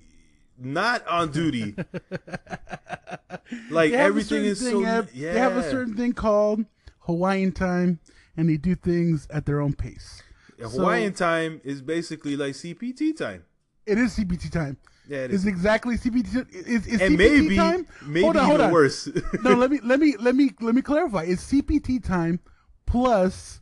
not 0.57 1.07
on 1.07 1.31
duty. 1.31 1.75
like 3.71 3.91
have 3.91 3.99
everything 4.01 4.45
is 4.45 4.61
thing, 4.61 4.71
so 4.71 4.83
Eb. 4.83 5.09
yeah. 5.13 5.33
They 5.33 5.39
have 5.39 5.57
a 5.57 5.69
certain 5.69 5.95
thing 5.95 6.13
called 6.13 6.65
Hawaiian 7.01 7.53
time, 7.53 7.99
and 8.35 8.49
they 8.49 8.57
do 8.57 8.75
things 8.75 9.27
at 9.31 9.45
their 9.45 9.61
own 9.61 9.73
pace. 9.73 10.21
Yeah, 10.57 10.67
so- 10.67 10.79
Hawaiian 10.79 11.13
time 11.13 11.61
is 11.63 11.81
basically 11.81 12.35
like 12.35 12.53
CPT 12.53 13.15
time. 13.15 13.45
It 13.85 13.97
is 13.97 14.17
CPT 14.17 14.51
time. 14.51 14.77
Yeah, 15.07 15.19
it 15.19 15.33
It's 15.33 15.45
exactly 15.45 15.95
CPT. 15.97 16.53
Is, 16.53 16.85
is 16.85 17.01
and 17.01 17.13
CPT 17.13 17.17
maybe 17.17 17.55
time? 17.55 17.87
maybe 18.05 18.23
hold 18.23 18.35
on, 18.35 18.43
even 18.43 18.49
hold 18.49 18.61
on. 18.61 18.71
worse. 18.71 19.07
no, 19.43 19.53
let 19.53 19.71
me 19.71 19.79
let 19.81 19.99
me 19.99 20.17
let 20.17 20.35
me 20.35 20.51
let 20.59 20.75
me 20.75 20.81
clarify. 20.81 21.23
It's 21.23 21.49
CPT 21.49 22.03
time 22.03 22.41
plus 22.85 23.61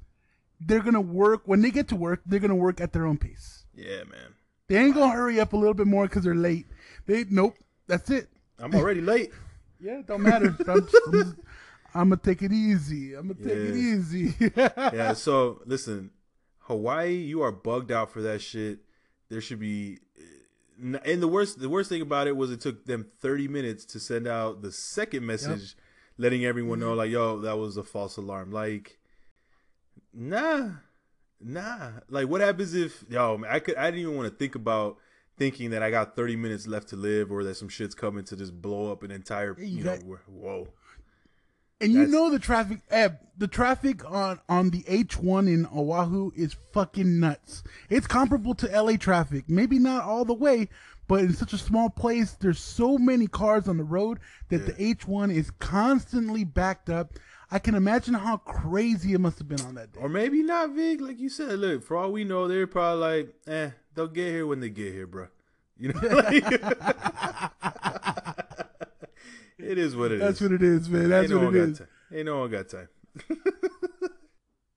they're 0.60 0.80
gonna 0.80 1.02
work 1.02 1.44
when 1.46 1.62
they 1.62 1.70
get 1.70 1.88
to 1.90 1.96
work. 1.96 2.22
They're 2.26 2.40
gonna 2.40 2.56
work 2.56 2.82
at 2.82 2.94
their 2.94 3.06
own 3.06 3.18
pace. 3.18 3.66
Yeah, 3.76 4.04
man. 4.10 4.34
They 4.68 4.78
ain't 4.78 4.96
gonna 4.96 5.12
hurry 5.14 5.40
up 5.40 5.54
a 5.54 5.58
little 5.58 5.76
bit 5.76 5.86
more 5.86 6.08
because 6.08 6.24
they're 6.24 6.34
late. 6.34 6.66
They 7.06 7.26
nope. 7.30 7.56
That's 7.88 8.10
it. 8.10 8.30
I'm 8.58 8.74
already 8.74 9.02
late. 9.02 9.32
Yeah, 9.78 10.00
it 10.00 10.08
don't 10.08 10.24
matter. 10.24 10.56
I'm, 10.68 10.88
I'm, 11.14 11.36
I'm 11.94 12.10
gonna 12.10 12.18
take 12.18 12.42
it 12.42 12.52
easy. 12.54 13.14
I'm 13.14 13.28
gonna 13.28 13.44
take 13.44 13.58
it 13.58 13.76
easy. 13.76 14.34
yeah, 14.56 15.14
so 15.14 15.62
listen, 15.66 16.12
Hawaii, 16.66 17.14
you 17.16 17.42
are 17.42 17.52
bugged 17.52 17.92
out 17.92 18.12
for 18.12 18.22
that 18.22 18.42
shit. 18.42 18.80
There 19.30 19.42
should 19.42 19.60
be 19.60 20.00
and 20.78 21.22
the 21.22 21.28
worst 21.28 21.60
the 21.60 21.70
worst 21.70 21.90
thing 21.90 22.02
about 22.02 22.28
it 22.28 22.36
was 22.36 22.52
it 22.52 22.60
took 22.60 22.86
them 22.86 23.08
30 23.22 23.48
minutes 23.48 23.86
to 23.86 24.00
send 24.00 24.28
out 24.28 24.62
the 24.62 24.72
second 24.72 25.26
message 25.26 25.76
letting 26.18 26.44
everyone 26.46 26.80
know 26.80 26.94
like 26.94 27.10
yo 27.10 27.40
that 27.42 27.58
was 27.58 27.78
a 27.78 27.84
false 27.84 28.18
alarm. 28.18 28.52
Like 28.52 29.00
nah 30.14 30.70
nah. 31.42 31.92
Like 32.10 32.28
what 32.28 32.42
happens 32.42 32.74
if 32.74 33.04
yo 33.10 33.38
man, 33.38 33.50
i 33.52 33.60
could 33.60 33.76
i 33.78 33.86
didn't 33.86 34.02
even 34.02 34.16
want 34.18 34.30
to 34.32 34.36
think 34.36 34.56
about 34.56 34.98
thinking 35.38 35.70
that 35.72 35.84
i 35.84 35.90
got 35.92 36.16
30 36.16 36.36
minutes 36.38 36.66
left 36.68 36.88
to 36.90 36.96
live 36.96 37.32
or 37.32 37.44
that 37.44 37.56
some 37.56 37.68
shit's 37.70 37.94
coming 37.96 38.24
to 38.26 38.36
just 38.38 38.62
blow 38.62 38.92
up 38.92 39.04
an 39.04 39.12
entire 39.12 39.56
you 39.60 39.66
you 39.66 39.84
got- 39.84 40.02
know 40.04 40.18
whoa 40.28 40.68
And 41.86 41.94
you 41.94 42.00
That's- 42.06 42.14
know 42.14 42.30
the 42.30 42.40
traffic, 42.40 42.80
Eb, 42.90 43.18
the 43.38 43.48
traffic 43.48 44.04
on 44.10 44.40
on 44.50 44.70
the 44.72 44.84
H1 44.84 45.48
in 45.48 45.66
Oahu 45.68 46.32
is 46.36 46.56
fucking 46.74 47.20
nuts. 47.20 47.64
It's 47.90 48.08
comparable 48.08 48.56
to 48.56 48.68
LA 48.82 48.98
traffic. 48.98 49.46
Maybe 49.48 49.78
not 49.80 50.04
all 50.04 50.26
the 50.26 50.34
way, 50.34 50.70
but 51.08 51.20
in 51.22 51.34
such 51.34 51.54
a 51.54 51.58
small 51.58 51.90
place, 51.90 52.32
there's 52.34 52.60
so 52.60 52.98
many 52.98 53.28
cars 53.28 53.68
on 53.68 53.78
the 53.78 53.84
road 53.84 54.20
that 54.50 54.66
the 54.66 54.74
H1 54.74 55.34
is 55.34 55.52
constantly 55.52 56.44
backed 56.44 56.90
up. 56.90 57.14
I 57.52 57.60
can 57.60 57.76
imagine 57.76 58.16
how 58.16 58.38
crazy 58.38 59.14
it 59.14 59.20
must 59.20 59.38
have 59.38 59.48
been 59.48 59.62
on 59.62 59.76
that 59.76 59.92
day. 59.94 60.00
Or 60.02 60.10
maybe 60.10 60.42
not, 60.42 60.72
Vic. 60.72 61.00
Like 61.02 61.20
you 61.20 61.30
said, 61.30 61.60
look, 61.60 61.84
for 61.84 61.96
all 61.98 62.12
we 62.12 62.24
know, 62.24 62.48
they're 62.48 62.66
probably 62.68 63.02
like, 63.02 63.36
eh, 63.48 63.70
they'll 63.94 64.08
get 64.08 64.32
here 64.32 64.48
when 64.48 64.62
they 64.62 64.70
get 64.70 64.94
here, 64.94 65.06
bro. 65.08 65.28
You 65.78 65.90
know, 65.94 66.00
like, 66.10 66.44
it 69.58 69.78
is 69.78 69.96
what 69.96 70.12
it 70.12 70.16
is. 70.16 70.22
That's 70.22 70.42
what 70.42 70.52
it 70.52 70.64
is, 70.64 70.90
man. 70.90 71.10
That's 71.10 71.32
Ain't 71.32 71.40
what 71.40 71.46
one 71.46 71.56
it 71.56 71.70
is. 71.70 71.78
time. 71.80 71.88
Ain't 72.14 72.26
no 72.26 72.40
one 72.40 72.52
got 72.52 72.70
time. 72.70 72.88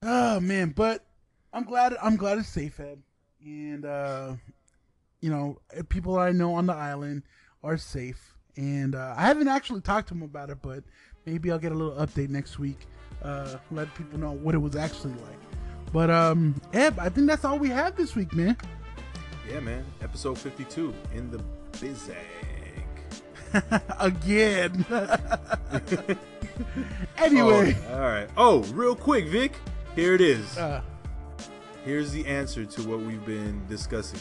Oh 0.02 0.38
man, 0.40 0.70
but 0.70 1.05
I'm 1.52 1.64
glad 1.64 1.96
I'm 2.02 2.16
glad 2.16 2.38
it's 2.38 2.48
safe, 2.48 2.78
Ed. 2.80 3.02
And 3.44 3.84
uh 3.84 4.34
you 5.20 5.30
know, 5.30 5.59
people 5.88 6.18
I 6.18 6.30
know 6.32 6.55
on 6.55 6.66
the 6.66 6.74
island 6.74 7.24
are 7.64 7.76
safe. 7.76 8.34
And 8.56 8.94
uh, 8.94 9.14
I 9.16 9.22
haven't 9.22 9.48
actually 9.48 9.80
talked 9.80 10.09
to 10.09 10.14
them 10.14 10.22
about 10.22 10.50
it, 10.50 10.59
but 10.62 10.82
maybe 11.26 11.50
I'll 11.50 11.59
get 11.59 11.72
a 11.72 11.74
little 11.74 11.94
update 11.94 12.28
next 12.28 12.59
week. 12.59 12.86
Uh 13.22 13.56
let 13.72 13.92
people 13.96 14.18
know 14.18 14.32
what 14.32 14.55
it 14.55 14.59
was 14.59 14.76
actually 14.76 15.14
like. 15.14 15.40
But 15.92 16.10
um 16.10 16.60
Eb, 16.72 16.98
I 17.00 17.09
think 17.09 17.26
that's 17.26 17.44
all 17.44 17.59
we 17.59 17.68
have 17.70 17.96
this 17.96 18.14
week, 18.14 18.32
man. 18.34 18.56
Yeah, 19.50 19.60
man. 19.60 19.84
Episode 20.02 20.38
52 20.38 20.94
in 21.14 21.30
the 21.30 21.42
bizag. 21.72 22.14
Again. 24.01 24.85
anyway, 27.16 27.77
Oh, 27.89 27.95
all 27.95 28.01
right. 28.01 28.29
Oh, 28.37 28.62
real 28.75 28.95
quick, 28.95 29.27
Vic. 29.27 29.53
Here 29.95 30.15
it 30.15 30.20
is. 30.20 30.57
uh, 30.59 30.81
Here's 31.85 32.12
the 32.12 32.27
answer 32.27 32.65
to 32.65 32.83
what 32.89 33.01
we've 33.01 33.25
been 33.25 33.65
discussing. 33.69 34.20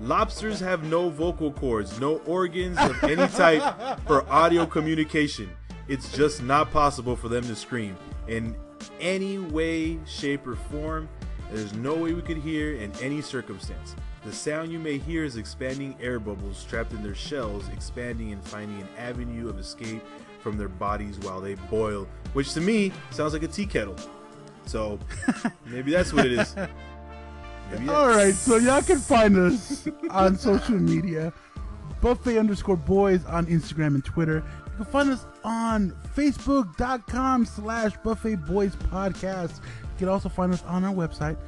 Lobsters 0.00 0.60
have 0.60 0.84
no 0.84 1.10
vocal 1.10 1.52
cords, 1.52 1.98
no 2.00 2.18
organs 2.18 2.78
of 2.78 3.02
any 3.04 3.26
type 3.28 3.98
for 4.06 4.28
audio 4.30 4.64
communication. 4.64 5.50
It's 5.88 6.12
just 6.16 6.42
not 6.42 6.70
possible 6.70 7.16
for 7.16 7.28
them 7.28 7.42
to 7.44 7.56
scream 7.56 7.96
in 8.28 8.54
any 9.00 9.38
way, 9.38 9.98
shape, 10.06 10.46
or 10.46 10.54
form. 10.56 11.08
There's 11.50 11.72
no 11.74 11.94
way 11.94 12.12
we 12.12 12.22
could 12.22 12.36
hear 12.38 12.74
in 12.76 12.92
any 13.02 13.20
circumstance. 13.22 13.96
The 14.28 14.34
sound 14.34 14.70
you 14.70 14.78
may 14.78 14.98
hear 14.98 15.24
is 15.24 15.38
expanding 15.38 15.96
air 16.02 16.20
bubbles 16.20 16.62
trapped 16.64 16.92
in 16.92 17.02
their 17.02 17.14
shells, 17.14 17.66
expanding 17.70 18.30
and 18.30 18.44
finding 18.44 18.78
an 18.78 18.88
avenue 18.98 19.48
of 19.48 19.58
escape 19.58 20.02
from 20.40 20.58
their 20.58 20.68
bodies 20.68 21.18
while 21.20 21.40
they 21.40 21.54
boil, 21.54 22.06
which 22.34 22.52
to 22.52 22.60
me 22.60 22.92
sounds 23.10 23.32
like 23.32 23.42
a 23.42 23.48
tea 23.48 23.64
kettle. 23.64 23.96
So 24.66 24.98
maybe 25.64 25.90
that's 25.92 26.12
what 26.12 26.26
it 26.26 26.32
is. 26.32 26.54
All 27.88 28.08
right, 28.08 28.34
so 28.34 28.56
y'all 28.56 28.82
can 28.82 28.98
find 28.98 29.34
us 29.38 29.88
on 30.10 30.36
social 30.36 30.78
media, 30.78 31.32
buffet 32.02 32.36
underscore 32.36 32.76
boys 32.76 33.24
on 33.24 33.46
Instagram 33.46 33.94
and 33.94 34.04
Twitter. 34.04 34.44
You 34.66 34.84
can 34.84 34.92
find 34.92 35.10
us 35.10 35.24
on 35.42 35.96
Facebook.com 36.14 37.46
slash 37.46 37.96
buffet 38.04 38.36
boys 38.44 38.76
podcast. 38.76 39.56
You 39.56 40.00
can 40.00 40.08
also 40.10 40.28
find 40.28 40.52
us 40.52 40.62
on 40.64 40.84
our 40.84 40.94
website, 40.94 41.38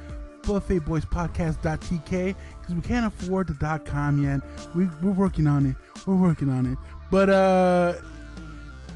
buffetboyspodcast.tk, 0.43 2.35
because 2.59 2.75
we 2.75 2.81
can't 2.81 3.05
afford 3.05 3.47
the 3.47 3.53
dot 3.55 3.85
com 3.85 4.23
yet. 4.23 4.41
We, 4.75 4.87
we're 5.01 5.11
working 5.11 5.47
on 5.47 5.65
it. 5.65 5.75
We're 6.05 6.15
working 6.15 6.49
on 6.49 6.65
it. 6.65 6.77
But 7.09 7.29
uh 7.29 7.93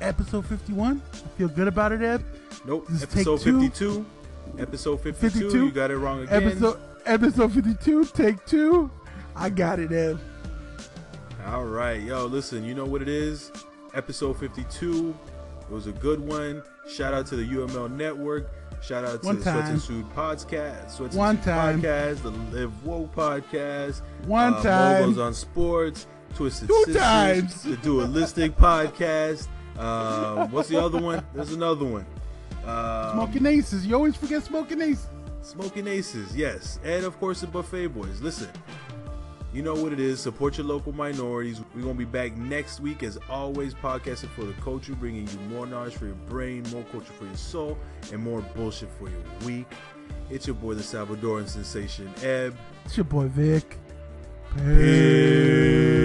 episode 0.01 0.45
51, 0.45 1.01
I 1.13 1.17
feel 1.38 1.47
good 1.47 1.67
about 1.67 1.91
it, 1.91 2.01
Ed. 2.01 2.23
Nope. 2.65 2.88
This 2.89 3.03
Episode 3.03 3.41
52. 3.41 4.05
Episode 4.59 5.01
52. 5.01 5.30
52. 5.30 5.65
You 5.65 5.72
got 5.72 5.91
it 5.91 5.97
wrong 5.97 6.23
again. 6.23 6.43
Episode 6.43 6.80
episode 7.05 7.53
52, 7.53 8.05
take 8.05 8.43
two. 8.45 8.89
I 9.35 9.49
got 9.49 9.80
it, 9.80 9.91
Ed. 9.91 10.17
All 11.47 11.65
right. 11.65 12.01
Yo, 12.01 12.26
listen, 12.26 12.63
you 12.63 12.73
know 12.73 12.85
what 12.85 13.01
it 13.01 13.07
is? 13.09 13.51
Episode 13.93 14.38
52. 14.39 15.15
It 15.61 15.72
was 15.72 15.88
a 15.88 15.91
good 15.91 16.19
one. 16.19 16.63
Shout 16.87 17.13
out 17.13 17.25
to 17.27 17.35
the 17.35 17.43
UML 17.43 17.91
Network. 17.91 18.49
Shout 18.81 19.03
out 19.05 19.21
to 19.21 19.25
One 19.25 19.37
the 19.37 19.41
Sweats 19.43 19.57
time. 19.61 19.71
and 19.71 19.81
Suit 19.81 20.09
podcast, 20.15 20.91
Sweats 20.91 21.15
and 21.15 21.15
One 21.15 21.35
Suit 21.37 21.45
time. 21.45 21.81
podcast, 21.81 22.21
the 22.21 22.29
Live 22.29 22.85
Woke 22.85 23.15
podcast, 23.15 24.01
One 24.27 24.53
uh, 24.53 24.61
time. 24.63 25.01
Moguls 25.01 25.17
on 25.19 25.33
Sports, 25.33 26.07
Twisted 26.35 26.67
Two 26.67 26.75
Sisters, 26.85 26.95
times. 26.97 27.63
the 27.63 27.77
Dualistic 27.77 28.55
podcast. 28.57 29.47
Um, 29.79 30.51
what's 30.51 30.69
the 30.69 30.81
other 30.81 31.01
one? 31.01 31.25
There's 31.33 31.53
another 31.53 31.85
one. 31.85 32.05
Um, 32.65 33.13
Smoking 33.13 33.45
Aces. 33.45 33.85
You 33.85 33.95
always 33.95 34.15
forget 34.15 34.43
Smoking 34.43 34.81
Aces. 34.81 35.07
Smoking 35.41 35.87
Aces, 35.87 36.35
yes. 36.35 36.79
And 36.83 37.05
of 37.05 37.19
course, 37.19 37.41
the 37.41 37.47
Buffet 37.47 37.87
Boys. 37.87 38.21
Listen, 38.21 38.49
you 39.56 39.61
know 39.61 39.73
what 39.73 39.94
it 39.94 40.02
is. 40.02 40.19
Support 40.19 40.57
your 40.57 40.68
local 40.68 40.91
minorities. 40.91 41.61
We're 41.73 41.84
going 41.84 41.94
to 41.94 41.99
be 41.99 42.03
back 42.03 42.36
next 42.36 42.82
week, 42.82 43.03
as 43.03 43.18
always, 43.30 43.73
podcasting 43.73 44.30
for 44.32 44.44
the 44.44 44.52
culture, 44.61 44.94
bringing 44.94 45.26
you 45.26 45.40
more 45.48 45.65
knowledge 45.65 45.94
for 45.94 46.07
your 46.07 46.15
brain, 46.15 46.64
more 46.73 46.84
culture 46.91 47.14
for 47.14 47.26
your 47.26 47.38
soul, 47.38 47.77
and 48.11 48.22
more 48.22 48.41
bullshit 48.41 48.90
for 48.99 49.10
your 49.10 49.22
week. 49.45 49.68
It's 50.30 50.45
your 50.45 50.57
boy, 50.57 50.73
the 50.73 50.84
Salvadoran 50.84 51.48
sensation, 51.48 52.14
Eb. 52.22 52.57
It's 52.84 52.98
your 52.98 53.06
boy 53.06 53.30
Vic. 53.30 53.80
Peace. 54.57 55.95